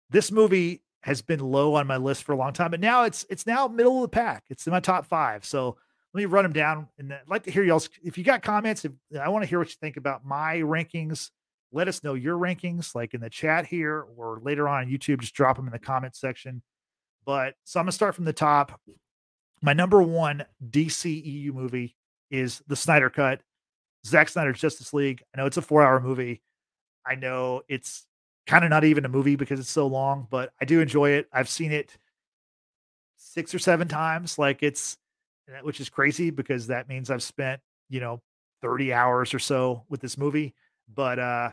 this 0.08 0.32
movie 0.32 0.82
has 1.02 1.20
been 1.20 1.40
low 1.40 1.74
on 1.74 1.86
my 1.86 1.98
list 1.98 2.24
for 2.24 2.32
a 2.32 2.36
long 2.36 2.54
time, 2.54 2.70
but 2.70 2.80
now 2.80 3.04
it's 3.04 3.26
it's 3.28 3.46
now 3.46 3.68
middle 3.68 3.96
of 3.96 4.02
the 4.02 4.08
pack. 4.08 4.44
It's 4.48 4.66
in 4.66 4.72
my 4.72 4.80
top 4.80 5.04
five. 5.04 5.44
So 5.44 5.76
let 6.14 6.18
me 6.18 6.24
run 6.24 6.44
them 6.44 6.52
down 6.54 6.88
and 6.98 7.12
I'd 7.12 7.28
like 7.28 7.42
to 7.42 7.50
hear 7.50 7.62
y'all 7.62 7.82
if 8.02 8.16
you 8.16 8.24
got 8.24 8.42
comments 8.42 8.86
if 8.86 8.92
i 9.20 9.28
want 9.28 9.42
to 9.42 9.48
hear 9.48 9.58
what 9.58 9.68
you 9.68 9.76
think 9.80 9.96
about 9.96 10.24
my 10.26 10.56
rankings 10.56 11.30
let 11.72 11.88
us 11.88 12.04
know 12.04 12.14
your 12.14 12.36
rankings 12.36 12.94
like 12.94 13.14
in 13.14 13.20
the 13.20 13.30
chat 13.30 13.66
here 13.66 14.04
or 14.16 14.40
later 14.42 14.68
on, 14.68 14.84
on 14.84 14.90
youtube 14.90 15.20
just 15.20 15.34
drop 15.34 15.56
them 15.56 15.66
in 15.66 15.72
the 15.72 15.78
comment 15.78 16.14
section. 16.14 16.62
But 17.24 17.54
so 17.64 17.80
i'm 17.80 17.84
gonna 17.84 17.92
start 17.92 18.14
from 18.14 18.24
the 18.24 18.32
top. 18.32 18.80
My 19.60 19.72
number 19.72 20.02
one 20.02 20.44
dceu 20.70 21.52
movie 21.52 21.96
is 22.30 22.62
the 22.66 22.76
snyder 22.76 23.10
cut 23.10 23.40
Zack 24.04 24.28
snyder's 24.28 24.60
justice 24.60 24.92
league. 24.92 25.22
I 25.32 25.38
know 25.38 25.46
it's 25.46 25.56
a 25.56 25.62
four 25.62 25.82
hour 25.82 26.00
movie. 26.00 26.42
I 27.06 27.14
know 27.14 27.62
it's 27.68 28.06
kind 28.48 28.64
of 28.64 28.70
not 28.70 28.82
even 28.82 29.04
a 29.04 29.08
movie 29.08 29.36
because 29.36 29.60
it's 29.60 29.70
so 29.70 29.86
long 29.86 30.26
but 30.28 30.52
i 30.60 30.64
do 30.64 30.80
enjoy 30.80 31.10
it. 31.10 31.28
I've 31.32 31.48
seen 31.48 31.72
it 31.72 31.96
six 33.16 33.54
or 33.54 33.58
seven 33.58 33.88
times 33.88 34.38
like 34.38 34.62
it's 34.62 34.98
which 35.62 35.80
is 35.80 35.88
crazy 35.88 36.30
because 36.30 36.68
that 36.68 36.88
means 36.88 37.10
I've 37.10 37.22
spent, 37.22 37.60
you 37.88 38.00
know, 38.00 38.20
30 38.62 38.92
hours 38.92 39.34
or 39.34 39.38
so 39.38 39.84
with 39.88 40.00
this 40.00 40.16
movie. 40.16 40.54
But 40.92 41.18
uh 41.18 41.50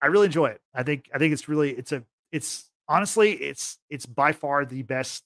I 0.00 0.06
really 0.06 0.26
enjoy 0.26 0.46
it. 0.46 0.60
I 0.74 0.82
think 0.82 1.08
I 1.14 1.18
think 1.18 1.32
it's 1.32 1.48
really 1.48 1.70
it's 1.72 1.92
a 1.92 2.02
it's 2.32 2.70
honestly 2.88 3.32
it's 3.32 3.78
it's 3.90 4.06
by 4.06 4.32
far 4.32 4.64
the 4.64 4.82
best 4.82 5.24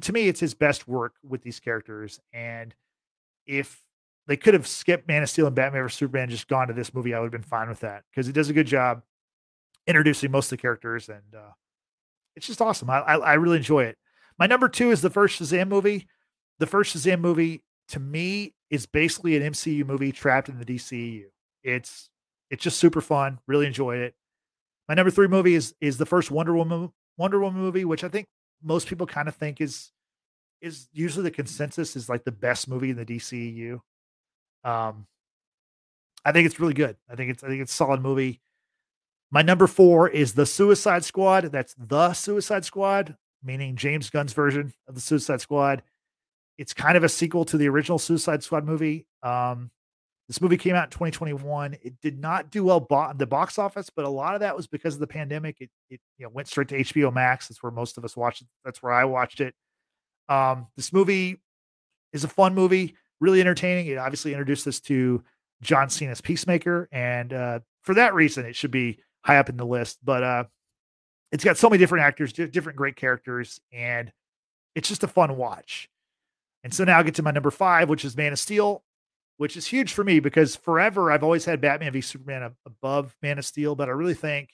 to 0.00 0.12
me 0.12 0.28
it's 0.28 0.40
his 0.40 0.54
best 0.54 0.88
work 0.88 1.14
with 1.22 1.42
these 1.42 1.60
characters 1.60 2.20
and 2.32 2.74
if 3.46 3.82
they 4.26 4.36
could 4.36 4.54
have 4.54 4.66
skipped 4.66 5.08
Man 5.08 5.22
of 5.22 5.30
Steel 5.30 5.46
and 5.46 5.56
Batman 5.56 5.82
vs 5.82 5.98
Superman 5.98 6.28
just 6.28 6.48
gone 6.48 6.68
to 6.68 6.74
this 6.74 6.92
movie 6.92 7.14
I 7.14 7.20
would 7.20 7.26
have 7.26 7.32
been 7.32 7.42
fine 7.42 7.68
with 7.68 7.80
that 7.80 8.04
because 8.10 8.28
it 8.28 8.32
does 8.32 8.50
a 8.50 8.52
good 8.52 8.66
job 8.66 9.02
introducing 9.86 10.30
most 10.30 10.46
of 10.46 10.58
the 10.58 10.62
characters 10.62 11.08
and 11.08 11.34
uh 11.34 11.52
it's 12.36 12.46
just 12.46 12.60
awesome. 12.60 12.90
I, 12.90 12.98
I 13.00 13.16
I 13.16 13.34
really 13.34 13.56
enjoy 13.56 13.84
it. 13.84 13.96
My 14.38 14.46
number 14.46 14.68
2 14.68 14.90
is 14.90 15.00
the 15.00 15.10
first 15.10 15.40
Shazam 15.40 15.68
movie 15.68 16.06
the 16.58 16.66
first 16.66 16.96
Shazam 16.96 17.20
movie 17.20 17.62
to 17.88 18.00
me 18.00 18.54
is 18.70 18.86
basically 18.86 19.36
an 19.36 19.52
MCU 19.52 19.86
movie 19.86 20.12
trapped 20.12 20.48
in 20.48 20.58
the 20.58 20.64
DCU. 20.64 21.24
It's 21.62 22.10
it's 22.50 22.62
just 22.62 22.78
super 22.78 23.00
fun. 23.00 23.38
Really 23.46 23.66
enjoyed 23.66 24.00
it. 24.00 24.14
My 24.88 24.94
number 24.94 25.10
three 25.10 25.28
movie 25.28 25.54
is 25.54 25.74
is 25.80 25.98
the 25.98 26.06
first 26.06 26.30
Wonder 26.30 26.54
Woman 26.54 26.92
Wonder 27.16 27.38
Woman 27.40 27.60
movie, 27.60 27.84
which 27.84 28.04
I 28.04 28.08
think 28.08 28.26
most 28.62 28.88
people 28.88 29.06
kind 29.06 29.28
of 29.28 29.34
think 29.34 29.60
is 29.60 29.92
is 30.60 30.88
usually 30.92 31.22
the 31.24 31.30
consensus 31.30 31.94
is 31.94 32.08
like 32.08 32.24
the 32.24 32.32
best 32.32 32.68
movie 32.68 32.90
in 32.90 32.96
the 32.96 33.04
DCU. 33.04 33.80
Um, 34.64 35.06
I 36.24 36.32
think 36.32 36.46
it's 36.46 36.58
really 36.58 36.74
good. 36.74 36.96
I 37.08 37.14
think 37.14 37.30
it's 37.30 37.44
I 37.44 37.48
think 37.48 37.62
it's 37.62 37.72
a 37.72 37.76
solid 37.76 38.00
movie. 38.00 38.40
My 39.30 39.42
number 39.42 39.66
four 39.66 40.08
is 40.08 40.32
the 40.32 40.46
Suicide 40.46 41.04
Squad. 41.04 41.44
That's 41.44 41.74
the 41.74 42.14
Suicide 42.14 42.64
Squad, 42.64 43.16
meaning 43.42 43.76
James 43.76 44.08
Gunn's 44.08 44.32
version 44.32 44.72
of 44.88 44.94
the 44.94 45.00
Suicide 45.00 45.40
Squad. 45.40 45.82
It's 46.56 46.74
kind 46.74 46.96
of 46.96 47.04
a 47.04 47.08
sequel 47.08 47.44
to 47.46 47.56
the 47.58 47.68
original 47.68 47.98
Suicide 47.98 48.42
Squad 48.42 48.64
movie. 48.64 49.06
Um, 49.22 49.70
this 50.28 50.42
movie 50.42 50.58
came 50.58 50.74
out 50.74 50.84
in 50.84 50.90
2021. 50.90 51.78
It 51.82 51.94
did 52.02 52.20
not 52.20 52.50
do 52.50 52.64
well 52.64 52.80
bo- 52.80 53.12
the 53.16 53.26
box 53.26 53.58
office, 53.58 53.90
but 53.94 54.04
a 54.04 54.10
lot 54.10 54.34
of 54.34 54.40
that 54.40 54.54
was 54.54 54.66
because 54.66 54.94
of 54.94 55.00
the 55.00 55.06
pandemic. 55.06 55.56
It, 55.60 55.70
it 55.88 56.00
you 56.18 56.26
know 56.26 56.30
went 56.30 56.48
straight 56.48 56.68
to 56.68 56.78
HBO 56.78 57.12
Max. 57.12 57.48
That's 57.48 57.62
where 57.62 57.72
most 57.72 57.96
of 57.96 58.04
us 58.04 58.16
watched 58.16 58.42
it. 58.42 58.48
That's 58.64 58.82
where 58.82 58.92
I 58.92 59.04
watched 59.04 59.40
it. 59.40 59.54
Um, 60.28 60.66
this 60.76 60.92
movie 60.92 61.40
is 62.12 62.24
a 62.24 62.28
fun 62.28 62.54
movie, 62.54 62.94
really 63.20 63.40
entertaining. 63.40 63.86
It 63.86 63.96
obviously 63.96 64.32
introduced 64.32 64.66
us 64.66 64.80
to 64.80 65.24
John 65.62 65.88
Cena's 65.88 66.20
Peacemaker, 66.20 66.90
and 66.92 67.32
uh, 67.32 67.60
for 67.82 67.94
that 67.94 68.12
reason, 68.12 68.44
it 68.44 68.54
should 68.54 68.70
be 68.70 68.98
high 69.22 69.38
up 69.38 69.48
in 69.48 69.56
the 69.56 69.64
list. 69.66 69.98
But 70.04 70.22
uh, 70.22 70.44
it's 71.32 71.44
got 71.44 71.56
so 71.56 71.70
many 71.70 71.78
different 71.78 72.04
actors, 72.04 72.34
different 72.34 72.76
great 72.76 72.96
characters, 72.96 73.60
and 73.72 74.12
it's 74.74 74.88
just 74.88 75.04
a 75.04 75.08
fun 75.08 75.38
watch. 75.38 75.88
And 76.64 76.74
so 76.74 76.84
now 76.84 76.98
I 76.98 77.02
get 77.02 77.14
to 77.14 77.22
my 77.22 77.30
number 77.30 77.50
five, 77.50 77.88
which 77.88 78.04
is 78.04 78.14
Man 78.14 78.32
of 78.32 78.38
Steel, 78.38 78.82
which 79.38 79.56
is 79.56 79.66
huge 79.66 79.92
for 79.92 80.04
me 80.04 80.20
because 80.20 80.56
forever 80.56 81.10
I've 81.10 81.22
always 81.24 81.44
had 81.44 81.60
Batman 81.60 81.92
v 81.92 82.00
Superman 82.00 82.54
above 82.66 83.16
Man 83.22 83.38
of 83.38 83.46
Steel. 83.46 83.74
But 83.74 83.88
I 83.88 83.92
really 83.92 84.14
think 84.14 84.50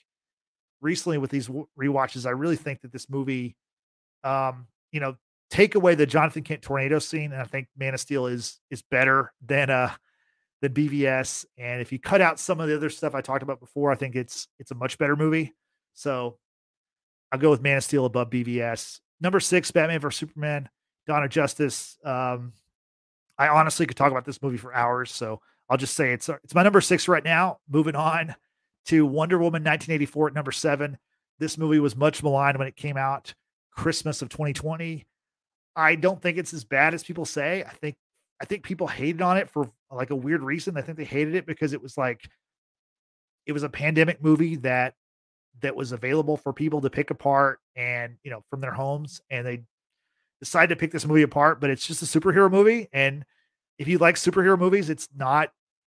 recently 0.81 1.17
with 1.17 1.31
these 1.31 1.49
re-watches, 1.75 2.25
I 2.25 2.31
really 2.31 2.55
think 2.55 2.81
that 2.81 2.93
this 2.93 3.09
movie, 3.09 3.57
um, 4.23 4.67
you 4.91 4.99
know, 4.99 5.17
take 5.49 5.75
away 5.75 5.95
the 5.95 6.05
Jonathan 6.05 6.43
Kent 6.43 6.61
tornado 6.61 6.99
scene, 6.99 7.33
and 7.33 7.41
I 7.41 7.45
think 7.45 7.67
Man 7.77 7.93
of 7.93 7.99
Steel 7.99 8.27
is 8.27 8.59
is 8.69 8.81
better 8.83 9.33
than 9.45 9.69
uh 9.69 9.91
than 10.61 10.73
BVS. 10.73 11.45
And 11.57 11.81
if 11.81 11.91
you 11.91 11.99
cut 11.99 12.21
out 12.21 12.39
some 12.39 12.59
of 12.59 12.67
the 12.67 12.75
other 12.75 12.89
stuff 12.89 13.15
I 13.15 13.21
talked 13.21 13.43
about 13.43 13.59
before, 13.59 13.91
I 13.91 13.95
think 13.95 14.15
it's 14.15 14.47
it's 14.59 14.71
a 14.71 14.75
much 14.75 14.97
better 14.97 15.15
movie. 15.15 15.53
So 15.93 16.37
I'll 17.31 17.39
go 17.39 17.49
with 17.49 17.61
Man 17.61 17.77
of 17.77 17.83
Steel 17.83 18.05
above 18.05 18.29
BVS. 18.29 18.99
Number 19.19 19.39
six, 19.39 19.71
Batman 19.71 19.99
vs 19.99 20.19
Superman. 20.19 20.69
Dawn 21.07 21.23
of 21.23 21.29
Justice. 21.29 21.97
Um, 22.03 22.53
I 23.37 23.47
honestly 23.49 23.85
could 23.85 23.97
talk 23.97 24.11
about 24.11 24.25
this 24.25 24.41
movie 24.41 24.57
for 24.57 24.73
hours, 24.73 25.11
so 25.11 25.41
I'll 25.69 25.77
just 25.77 25.95
say 25.95 26.13
it's 26.13 26.29
uh, 26.29 26.37
it's 26.43 26.55
my 26.55 26.63
number 26.63 26.81
six 26.81 27.07
right 27.07 27.23
now. 27.23 27.59
Moving 27.69 27.95
on 27.95 28.35
to 28.85 29.05
Wonder 29.05 29.37
Woman 29.37 29.63
1984 29.63 30.27
at 30.27 30.33
number 30.33 30.51
seven. 30.51 30.97
This 31.39 31.57
movie 31.57 31.79
was 31.79 31.95
much 31.95 32.23
maligned 32.23 32.57
when 32.57 32.67
it 32.67 32.75
came 32.75 32.97
out, 32.97 33.33
Christmas 33.71 34.21
of 34.21 34.29
2020. 34.29 35.05
I 35.75 35.95
don't 35.95 36.21
think 36.21 36.37
it's 36.37 36.53
as 36.53 36.63
bad 36.63 36.93
as 36.93 37.03
people 37.03 37.25
say. 37.25 37.63
I 37.63 37.71
think 37.71 37.95
I 38.41 38.45
think 38.45 38.63
people 38.63 38.87
hated 38.87 39.21
on 39.21 39.37
it 39.37 39.49
for 39.49 39.69
like 39.91 40.11
a 40.11 40.15
weird 40.15 40.43
reason. 40.43 40.77
I 40.77 40.81
think 40.81 40.97
they 40.97 41.05
hated 41.05 41.35
it 41.35 41.45
because 41.45 41.73
it 41.73 41.81
was 41.81 41.97
like 41.97 42.29
it 43.45 43.51
was 43.51 43.63
a 43.63 43.69
pandemic 43.69 44.23
movie 44.23 44.55
that 44.57 44.93
that 45.61 45.75
was 45.75 45.91
available 45.91 46.37
for 46.37 46.53
people 46.53 46.81
to 46.81 46.89
pick 46.89 47.11
apart 47.11 47.59
and 47.75 48.15
you 48.23 48.31
know 48.31 48.43
from 48.49 48.61
their 48.61 48.73
homes 48.73 49.21
and 49.29 49.45
they 49.45 49.63
decide 50.39 50.69
to 50.69 50.75
pick 50.75 50.91
this 50.91 51.05
movie 51.05 51.21
apart, 51.21 51.59
but 51.59 51.69
it's 51.69 51.85
just 51.85 52.01
a 52.01 52.19
superhero 52.19 52.51
movie. 52.51 52.87
And 52.93 53.25
if 53.77 53.87
you 53.87 53.97
like 53.97 54.15
superhero 54.15 54.57
movies, 54.57 54.89
it's 54.89 55.09
not 55.15 55.51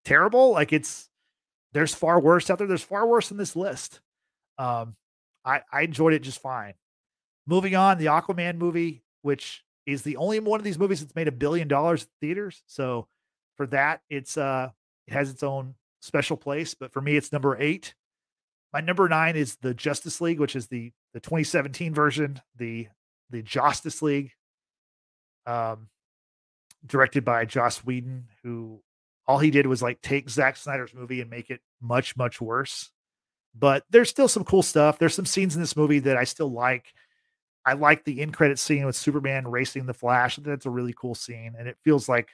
terrible. 0.04 0.52
Like 0.52 0.74
it's 0.74 1.10
there's 1.74 1.94
far 1.94 2.20
worse 2.20 2.50
out 2.50 2.58
there. 2.58 2.68
There's 2.68 2.84
far 2.84 3.06
worse 3.06 3.32
in 3.32 3.38
this 3.38 3.56
list. 3.56 4.00
Um, 4.58 4.96
I, 5.44 5.62
I 5.72 5.82
enjoyed 5.82 6.14
it 6.14 6.24
just 6.24 6.42
fine. 6.42 6.74
Moving 7.46 7.76
on, 7.76 7.98
the 7.98 8.06
Aquaman 8.06 8.58
movie, 8.58 9.04
which 9.22 9.64
is 9.86 10.02
the 10.02 10.18
only 10.18 10.40
one 10.40 10.60
of 10.60 10.64
these 10.64 10.80
movies 10.80 11.02
that's 11.02 11.16
made 11.16 11.28
a 11.28 11.34
billion 11.34 11.68
dollars 11.68 12.04
in 12.04 12.08
theaters. 12.22 12.64
So 12.68 13.08
for 13.58 13.68
that, 13.68 14.02
it's 14.10 14.38
uh 14.38 14.70
it 15.08 15.14
has 15.14 15.30
its 15.30 15.44
own 15.44 15.76
special 16.02 16.38
place. 16.38 16.74
But 16.74 16.92
for 16.92 17.02
me, 17.02 17.18
it's 17.18 17.32
number 17.32 17.58
eight. 17.60 17.94
My 18.74 18.82
number 18.82 19.08
nine 19.08 19.36
is 19.36 19.58
the 19.58 19.74
Justice 19.74 20.22
League, 20.22 20.40
which 20.40 20.56
is 20.56 20.68
the 20.68 20.92
the 21.14 21.20
2017 21.20 21.94
version, 21.94 22.42
the 22.58 22.88
the 23.30 23.42
Justice 23.42 24.02
League, 24.02 24.32
um, 25.46 25.88
directed 26.86 27.26
by 27.26 27.46
Joss 27.46 27.80
Whedon, 27.80 28.28
who 28.44 28.82
all 29.28 29.40
he 29.40 29.52
did 29.52 29.68
was 29.68 29.82
like 29.82 30.02
take 30.02 30.30
Zack 30.30 30.58
Snyder's 30.58 30.94
movie 30.94 31.22
and 31.22 31.30
make 31.30 31.50
it 31.50 31.62
much, 31.82 32.16
much 32.16 32.40
worse. 32.40 32.92
But 33.58 33.84
there's 33.90 34.10
still 34.10 34.28
some 34.28 34.44
cool 34.44 34.64
stuff. 34.64 35.00
There's 35.00 35.16
some 35.16 35.26
scenes 35.26 35.56
in 35.56 35.62
this 35.62 35.78
movie 35.78 36.00
that 36.00 36.18
I 36.18 36.26
still 36.26 36.52
like. 36.52 36.94
I 37.66 37.74
like 37.74 38.04
the 38.04 38.22
end 38.22 38.34
credit 38.34 38.60
scene 38.60 38.86
with 38.86 38.96
Superman 38.96 39.48
racing 39.48 39.86
the 39.86 39.94
Flash. 39.94 40.36
That's 40.36 40.68
a 40.68 40.70
really 40.70 40.94
cool 40.96 41.16
scene, 41.16 41.56
and 41.58 41.68
it 41.68 41.78
feels 41.84 42.08
like 42.08 42.30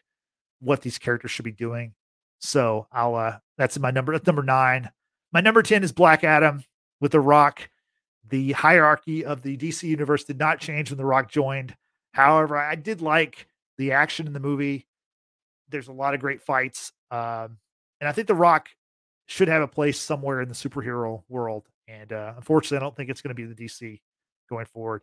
what 0.60 0.82
these 0.82 0.98
characters 0.98 1.32
should 1.32 1.46
be 1.46 1.52
doing. 1.52 1.94
So 2.40 2.88
I'll 2.92 3.16
uh 3.16 3.38
that's 3.58 3.78
my 3.80 3.92
number 3.92 4.14
that's 4.14 4.28
number 4.28 4.44
nine. 4.44 4.90
My 5.32 5.42
number 5.42 5.64
10 5.64 5.84
is 5.84 5.92
Black 5.94 6.24
Adam 6.24 6.64
with 7.00 7.14
The 7.14 7.20
Rock. 7.20 7.70
The 8.30 8.53
hierarchy 8.53 9.26
of 9.26 9.41
the 9.41 9.57
DC 9.57 9.84
universe 9.84 10.23
did 10.23 10.39
not 10.39 10.60
change 10.60 10.89
when 10.89 10.98
The 10.98 11.06
Rock 11.06 11.30
joined. 11.30 11.76
However, 12.14 12.57
I 12.57 12.76
did 12.76 13.02
like 13.02 13.48
the 13.77 13.93
action 13.93 14.27
in 14.27 14.34
the 14.34 14.39
movie. 14.39 14.88
There's 15.69 15.88
a 15.88 15.93
lot 15.93 16.14
of 16.14 16.19
great 16.19 16.41
fights. 16.41 16.91
Um, 17.10 17.57
and 17.99 18.07
I 18.07 18.11
think 18.11 18.27
The 18.27 18.35
Rock 18.35 18.69
should 19.27 19.48
have 19.48 19.61
a 19.61 19.68
place 19.68 19.99
somewhere 19.99 20.41
in 20.41 20.49
the 20.49 20.56
superhero 20.56 21.23
world. 21.30 21.68
And 21.88 22.11
uh, 22.14 22.34
unfortunately, 22.35 22.77
I 22.77 22.81
don't 22.81 22.95
think 22.95 23.10
it's 23.10 23.22
going 23.22 23.35
to 23.35 23.41
be 23.41 23.45
the 23.45 23.56
DC 23.56 23.99
going 24.49 24.65
forward. 24.65 25.02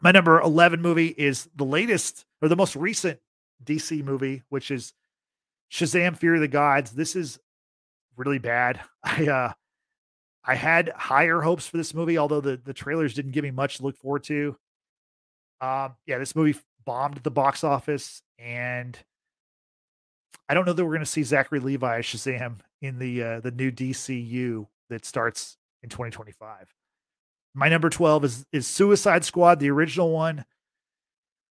My 0.00 0.10
number 0.10 0.40
11 0.40 0.82
movie 0.82 1.08
is 1.08 1.48
the 1.54 1.64
latest 1.64 2.26
or 2.42 2.48
the 2.48 2.56
most 2.56 2.76
recent 2.76 3.18
DC 3.64 4.04
movie, 4.04 4.42
which 4.48 4.70
is 4.70 4.92
Shazam 5.70 6.16
Fury 6.16 6.36
of 6.36 6.42
the 6.42 6.48
Gods. 6.48 6.92
This 6.92 7.16
is 7.16 7.38
really 8.16 8.38
bad. 8.38 8.80
I 9.02 9.26
uh 9.26 9.52
I 10.46 10.54
had 10.54 10.90
higher 10.90 11.40
hopes 11.40 11.66
for 11.66 11.76
this 11.76 11.92
movie, 11.92 12.18
although 12.18 12.40
the, 12.40 12.60
the 12.62 12.72
trailers 12.72 13.14
didn't 13.14 13.32
give 13.32 13.42
me 13.42 13.50
much 13.50 13.78
to 13.78 13.82
look 13.82 13.96
forward 13.96 14.22
to. 14.24 14.56
Um, 15.60 15.96
yeah, 16.06 16.18
this 16.18 16.36
movie 16.36 16.58
bombed 16.84 17.16
the 17.18 17.30
box 17.30 17.64
office, 17.64 18.22
and 18.38 18.96
I 20.48 20.54
don't 20.54 20.64
know 20.64 20.72
that 20.72 20.84
we're 20.84 20.92
going 20.92 21.00
to 21.00 21.06
see 21.06 21.24
Zachary 21.24 21.58
Levi 21.58 21.98
as 21.98 22.04
Shazam 22.04 22.58
in 22.80 22.98
the 22.98 23.22
uh, 23.22 23.40
the 23.40 23.50
new 23.50 23.72
DCU 23.72 24.66
that 24.90 25.04
starts 25.04 25.56
in 25.82 25.88
2025. 25.88 26.72
My 27.54 27.68
number 27.68 27.90
12 27.90 28.24
is 28.24 28.46
is 28.52 28.66
Suicide 28.66 29.24
Squad, 29.24 29.58
the 29.58 29.70
original 29.70 30.12
one. 30.12 30.44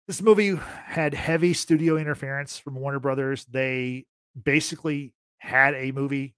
This 0.07 0.21
movie 0.21 0.55
had 0.85 1.13
heavy 1.13 1.53
studio 1.53 1.97
interference 1.97 2.59
from 2.59 2.75
Warner 2.75 2.99
Brothers. 2.99 3.43
They 3.45 4.05
basically 4.41 5.13
had 5.39 5.73
a 5.73 5.91
movie 5.91 6.35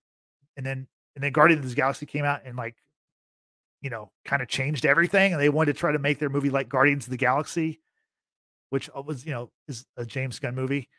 and 0.56 0.66
then 0.66 0.88
and 1.18 1.24
then 1.24 1.32
Guardians 1.32 1.66
of 1.66 1.72
the 1.72 1.76
Galaxy 1.76 2.06
came 2.06 2.24
out 2.24 2.42
and 2.46 2.56
like 2.56 2.76
you 3.82 3.90
know 3.90 4.12
kind 4.24 4.42
of 4.42 4.48
changed 4.48 4.86
everything 4.86 5.34
and 5.34 5.42
they 5.42 5.50
wanted 5.50 5.74
to 5.74 5.80
try 5.80 5.92
to 5.92 6.00
make 6.00 6.20
their 6.20 6.30
movie 6.30 6.52
like 6.52 6.70
Guardians 6.70 7.06
of 7.08 7.12
the 7.12 7.18
Galaxy 7.18 7.82
which 8.70 8.90
uh, 8.96 9.02
was 9.02 9.26
you 9.26 9.32
know 9.32 9.50
is 9.68 9.86
a 9.98 10.06
James 10.06 10.38
Gunn 10.38 10.54
movie 10.54 10.90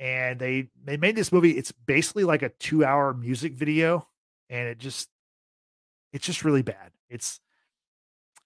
and 0.00 0.40
they 0.40 0.68
they 0.82 0.96
made 0.96 1.14
this 1.14 1.30
movie 1.30 1.52
it's 1.52 1.70
basically 1.72 2.24
like 2.24 2.42
a 2.42 2.48
2 2.48 2.84
hour 2.84 3.14
music 3.14 3.54
video 3.54 4.08
and 4.48 4.68
it 4.68 4.78
just 4.78 5.08
it's 6.12 6.26
just 6.26 6.44
really 6.44 6.62
bad. 6.62 6.90
It's 7.08 7.38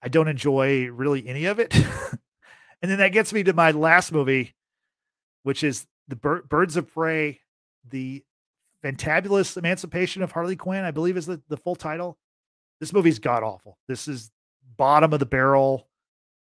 I 0.03 0.07
don't 0.07 0.27
enjoy 0.27 0.85
really 0.89 1.27
any 1.27 1.45
of 1.45 1.59
it. 1.59 1.73
And 2.85 2.91
then 2.91 2.99
that 2.99 3.13
gets 3.13 3.33
me 3.33 3.41
to 3.41 3.53
my 3.53 3.71
last 3.71 4.11
movie, 4.11 4.53
which 5.41 5.63
is 5.63 5.87
the 6.07 6.15
Bir- 6.15 6.43
Birds 6.43 6.77
of 6.77 6.93
Prey, 6.93 7.39
the 7.89 8.23
fantabulous 8.85 9.57
emancipation 9.57 10.21
of 10.21 10.31
Harley 10.31 10.55
Quinn, 10.55 10.83
I 10.83 10.91
believe 10.91 11.17
is 11.17 11.25
the, 11.25 11.41
the 11.49 11.57
full 11.57 11.75
title. 11.75 12.17
This 12.79 12.93
movie's 12.93 13.19
god 13.19 13.41
awful. 13.41 13.77
This 13.87 14.07
is 14.07 14.29
bottom 14.77 15.13
of 15.13 15.19
the 15.19 15.25
barrel, 15.25 15.87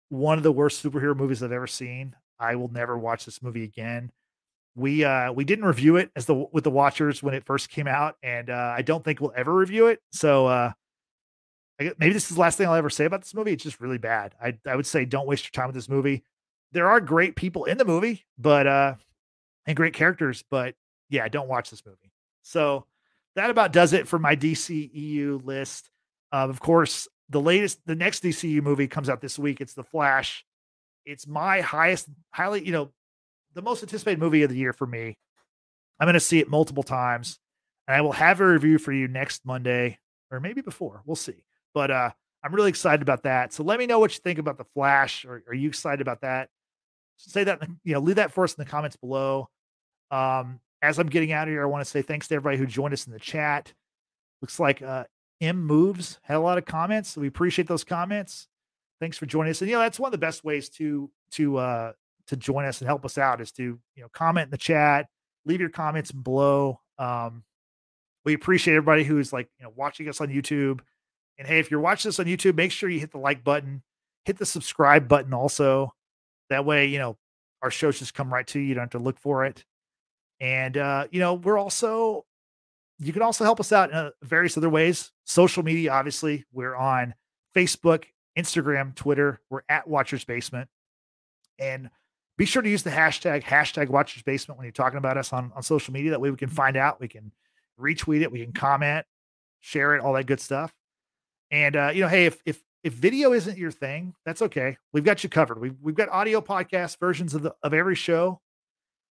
one 0.08 0.38
of 0.38 0.44
the 0.44 0.52
worst 0.52 0.82
superhero 0.82 1.16
movies 1.16 1.42
I've 1.42 1.52
ever 1.52 1.66
seen. 1.66 2.14
I 2.38 2.56
will 2.56 2.68
never 2.68 2.96
watch 2.96 3.24
this 3.24 3.42
movie 3.42 3.64
again. 3.64 4.10
We 4.74 5.04
uh 5.04 5.32
we 5.32 5.44
didn't 5.44 5.66
review 5.66 5.96
it 5.96 6.10
as 6.16 6.24
the 6.24 6.34
with 6.34 6.64
the 6.64 6.70
watchers 6.70 7.22
when 7.22 7.34
it 7.34 7.44
first 7.44 7.68
came 7.68 7.86
out, 7.86 8.16
and 8.22 8.48
uh, 8.48 8.74
I 8.76 8.82
don't 8.82 9.04
think 9.04 9.20
we'll 9.20 9.32
ever 9.36 9.54
review 9.54 9.88
it. 9.88 10.00
So 10.12 10.46
uh 10.46 10.72
maybe 11.78 12.12
this 12.12 12.30
is 12.30 12.36
the 12.36 12.40
last 12.40 12.56
thing 12.56 12.66
I'll 12.66 12.74
ever 12.74 12.88
say 12.90 13.04
about 13.04 13.20
this 13.20 13.34
movie. 13.34 13.52
It's 13.52 13.64
just 13.64 13.80
really 13.80 13.98
bad. 13.98 14.34
I 14.42 14.56
I 14.66 14.76
would 14.76 14.86
say 14.86 15.04
don't 15.04 15.26
waste 15.26 15.44
your 15.44 15.50
time 15.50 15.66
with 15.66 15.74
this 15.74 15.88
movie. 15.90 16.22
There 16.72 16.88
are 16.88 17.00
great 17.00 17.36
people 17.36 17.64
in 17.66 17.76
the 17.76 17.84
movie, 17.84 18.24
but 18.38 18.66
uh 18.66 18.94
and 19.66 19.76
great 19.76 19.92
characters, 19.92 20.42
but 20.50 20.74
yeah, 21.10 21.28
don't 21.28 21.48
watch 21.48 21.68
this 21.68 21.84
movie. 21.84 22.11
So 22.42 22.86
that 23.36 23.50
about 23.50 23.72
does 23.72 23.92
it 23.92 24.08
for 24.08 24.18
my 24.18 24.36
DCEU 24.36 25.44
list. 25.44 25.90
Uh, 26.32 26.48
of 26.48 26.60
course, 26.60 27.08
the 27.28 27.40
latest, 27.40 27.80
the 27.86 27.94
next 27.94 28.22
DCU 28.22 28.62
movie 28.62 28.88
comes 28.88 29.08
out 29.08 29.20
this 29.20 29.38
week. 29.38 29.60
It's 29.60 29.74
The 29.74 29.84
Flash. 29.84 30.44
It's 31.04 31.26
my 31.26 31.60
highest, 31.60 32.08
highly, 32.30 32.64
you 32.64 32.72
know, 32.72 32.90
the 33.54 33.62
most 33.62 33.82
anticipated 33.82 34.20
movie 34.20 34.42
of 34.42 34.50
the 34.50 34.56
year 34.56 34.72
for 34.72 34.86
me. 34.86 35.16
I'm 35.98 36.06
going 36.06 36.14
to 36.14 36.20
see 36.20 36.38
it 36.38 36.48
multiple 36.48 36.82
times, 36.82 37.38
and 37.86 37.96
I 37.96 38.00
will 38.00 38.12
have 38.12 38.40
a 38.40 38.46
review 38.46 38.78
for 38.78 38.92
you 38.92 39.08
next 39.08 39.44
Monday 39.44 39.98
or 40.30 40.40
maybe 40.40 40.62
before. 40.62 41.02
We'll 41.04 41.16
see. 41.16 41.44
But 41.74 41.90
uh, 41.90 42.10
I'm 42.42 42.54
really 42.54 42.70
excited 42.70 43.02
about 43.02 43.22
that. 43.22 43.52
So 43.52 43.62
let 43.62 43.78
me 43.78 43.86
know 43.86 43.98
what 43.98 44.12
you 44.12 44.20
think 44.22 44.38
about 44.38 44.58
the 44.58 44.64
Flash. 44.74 45.24
Or 45.24 45.42
are 45.46 45.54
you 45.54 45.68
excited 45.68 46.00
about 46.00 46.22
that? 46.22 46.48
Say 47.18 47.44
that 47.44 47.62
you 47.84 47.94
know, 47.94 48.00
leave 48.00 48.16
that 48.16 48.32
for 48.32 48.44
us 48.44 48.54
in 48.54 48.64
the 48.64 48.70
comments 48.70 48.96
below. 48.96 49.48
Um, 50.10 50.60
as 50.82 50.98
I'm 50.98 51.08
getting 51.08 51.32
out 51.32 51.48
of 51.48 51.52
here, 51.52 51.62
I 51.62 51.66
want 51.66 51.84
to 51.84 51.90
say 51.90 52.02
thanks 52.02 52.28
to 52.28 52.34
everybody 52.34 52.58
who 52.58 52.66
joined 52.66 52.92
us 52.92 53.06
in 53.06 53.12
the 53.12 53.18
chat. 53.18 53.72
Looks 54.40 54.60
like 54.60 54.82
uh, 54.82 55.04
M 55.40 55.64
Moves 55.64 56.18
had 56.22 56.36
a 56.36 56.40
lot 56.40 56.58
of 56.58 56.64
comments, 56.64 57.10
so 57.10 57.20
we 57.20 57.28
appreciate 57.28 57.68
those 57.68 57.84
comments. 57.84 58.48
Thanks 59.00 59.16
for 59.16 59.26
joining 59.26 59.50
us. 59.50 59.62
And 59.62 59.70
know, 59.70 59.80
that's 59.80 59.98
one 59.98 60.08
of 60.08 60.12
the 60.12 60.18
best 60.18 60.44
ways 60.44 60.68
to 60.70 61.10
to 61.32 61.56
uh, 61.56 61.92
to 62.26 62.36
join 62.36 62.64
us 62.64 62.80
and 62.80 62.88
help 62.88 63.04
us 63.04 63.16
out 63.16 63.40
is 63.40 63.52
to 63.52 63.62
you 63.62 64.02
know 64.02 64.08
comment 64.12 64.46
in 64.46 64.50
the 64.50 64.58
chat, 64.58 65.06
leave 65.46 65.60
your 65.60 65.70
comments 65.70 66.12
below. 66.12 66.80
Um, 66.98 67.44
we 68.24 68.34
appreciate 68.34 68.74
everybody 68.74 69.04
who's 69.04 69.32
like 69.32 69.48
you 69.58 69.64
know 69.64 69.72
watching 69.76 70.08
us 70.08 70.20
on 70.20 70.28
YouTube 70.28 70.80
and 71.38 71.48
hey, 71.48 71.58
if 71.58 71.70
you're 71.70 71.80
watching 71.80 72.08
this 72.08 72.20
on 72.20 72.26
YouTube, 72.26 72.54
make 72.54 72.72
sure 72.72 72.88
you 72.88 73.00
hit 73.00 73.10
the 73.10 73.18
like 73.18 73.42
button, 73.42 73.82
hit 74.24 74.38
the 74.38 74.46
subscribe 74.46 75.08
button 75.08 75.34
also. 75.34 75.92
That 76.50 76.64
way, 76.64 76.86
you 76.86 76.98
know, 76.98 77.16
our 77.62 77.70
shows 77.70 77.98
just 77.98 78.14
come 78.14 78.32
right 78.32 78.46
to 78.48 78.60
you. 78.60 78.66
You 78.66 78.74
don't 78.74 78.82
have 78.82 78.90
to 78.90 78.98
look 78.98 79.18
for 79.18 79.44
it. 79.44 79.64
And, 80.42 80.76
uh, 80.76 81.06
you 81.12 81.20
know, 81.20 81.34
we're 81.34 81.56
also, 81.56 82.26
you 82.98 83.12
can 83.12 83.22
also 83.22 83.44
help 83.44 83.60
us 83.60 83.70
out 83.70 83.90
in 83.90 83.96
uh, 83.96 84.10
various 84.22 84.56
other 84.56 84.68
ways. 84.68 85.12
Social 85.24 85.62
media, 85.62 85.92
obviously, 85.92 86.44
we're 86.52 86.74
on 86.74 87.14
Facebook, 87.54 88.04
Instagram, 88.36 88.92
Twitter. 88.96 89.40
We're 89.50 89.62
at 89.68 89.86
Watchers 89.86 90.24
Basement. 90.24 90.68
And 91.60 91.90
be 92.36 92.44
sure 92.44 92.60
to 92.60 92.68
use 92.68 92.82
the 92.82 92.90
hashtag, 92.90 93.44
hashtag 93.44 93.88
Watchers 93.88 94.24
Basement 94.24 94.58
when 94.58 94.64
you're 94.64 94.72
talking 94.72 94.98
about 94.98 95.16
us 95.16 95.32
on, 95.32 95.52
on 95.54 95.62
social 95.62 95.94
media. 95.94 96.10
That 96.10 96.20
way 96.20 96.30
we 96.30 96.36
can 96.36 96.48
find 96.48 96.76
out, 96.76 97.00
we 97.00 97.06
can 97.06 97.30
retweet 97.80 98.22
it, 98.22 98.32
we 98.32 98.42
can 98.42 98.52
comment, 98.52 99.06
share 99.60 99.94
it, 99.94 100.00
all 100.00 100.14
that 100.14 100.26
good 100.26 100.40
stuff. 100.40 100.74
And 101.52 101.76
uh, 101.76 101.92
you 101.94 102.00
know, 102.00 102.08
hey, 102.08 102.26
if 102.26 102.42
if 102.44 102.60
if 102.82 102.94
video 102.94 103.32
isn't 103.32 103.58
your 103.58 103.70
thing, 103.70 104.14
that's 104.24 104.42
okay. 104.42 104.76
We've 104.92 105.04
got 105.04 105.22
you 105.22 105.30
covered. 105.30 105.60
We've 105.60 105.76
we've 105.80 105.94
got 105.94 106.08
audio 106.08 106.40
podcast 106.40 106.98
versions 106.98 107.34
of 107.34 107.42
the 107.42 107.54
of 107.62 107.74
every 107.74 107.94
show. 107.94 108.40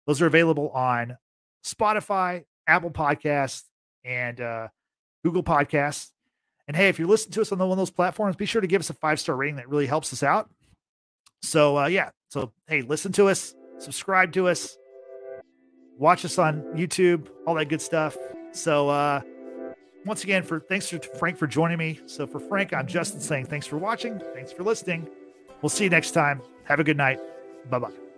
Those 0.08 0.22
are 0.22 0.28
available 0.28 0.70
on 0.70 1.18
Spotify, 1.66 2.46
Apple 2.68 2.92
Podcasts, 2.92 3.64
and 4.04 4.40
uh, 4.42 4.68
Google 5.24 5.44
Podcasts. 5.44 6.10
And 6.68 6.76
hey, 6.76 6.90
if 6.90 7.00
you're 7.00 7.08
listening 7.08 7.34
to 7.34 7.42
us 7.42 7.52
on 7.52 7.60
one 7.60 7.72
of 7.72 7.78
those 7.78 7.92
platforms, 7.92 8.36
be 8.36 8.46
sure 8.46 8.62
to 8.62 8.68
give 8.68 8.80
us 8.80 8.90
a 8.90 8.94
five 8.94 9.20
star 9.20 9.36
rating. 9.36 9.58
That 9.58 9.70
really 9.70 9.88
helps 9.88 10.14
us 10.14 10.24
out. 10.24 10.50
So 11.44 11.78
uh, 11.78 11.88
yeah, 11.88 12.12
so 12.30 12.52
hey, 12.68 12.82
listen 12.82 13.12
to 13.14 13.28
us, 13.28 13.56
subscribe 13.80 14.32
to 14.34 14.48
us, 14.48 14.78
watch 15.98 16.24
us 16.24 16.38
on 16.38 16.64
YouTube, 16.76 17.28
all 17.46 17.56
that 17.56 17.66
good 17.66 17.82
stuff. 17.82 18.18
So 18.52 18.90
uh, 18.90 19.22
once 20.06 20.24
again, 20.24 20.44
for 20.44 20.60
thanks 20.60 20.90
to 20.90 21.00
Frank 21.00 21.38
for 21.38 21.48
joining 21.48 21.78
me. 21.78 22.00
So 22.06 22.28
for 22.28 22.40
Frank, 22.40 22.74
I'm 22.74 22.88
Justin 22.88 23.22
saying 23.22 23.46
thanks 23.48 23.68
for 23.68 23.78
watching. 23.78 24.22
Thanks 24.34 24.52
for 24.52 24.64
listening. 24.64 25.10
We'll 25.62 25.70
see 25.70 25.86
you 25.86 25.90
next 25.90 26.12
time. 26.12 26.42
Have 26.66 26.80
a 26.80 26.84
good 26.84 26.98
night. 26.98 27.20
Bye 27.70 27.80
bye. 27.80 28.11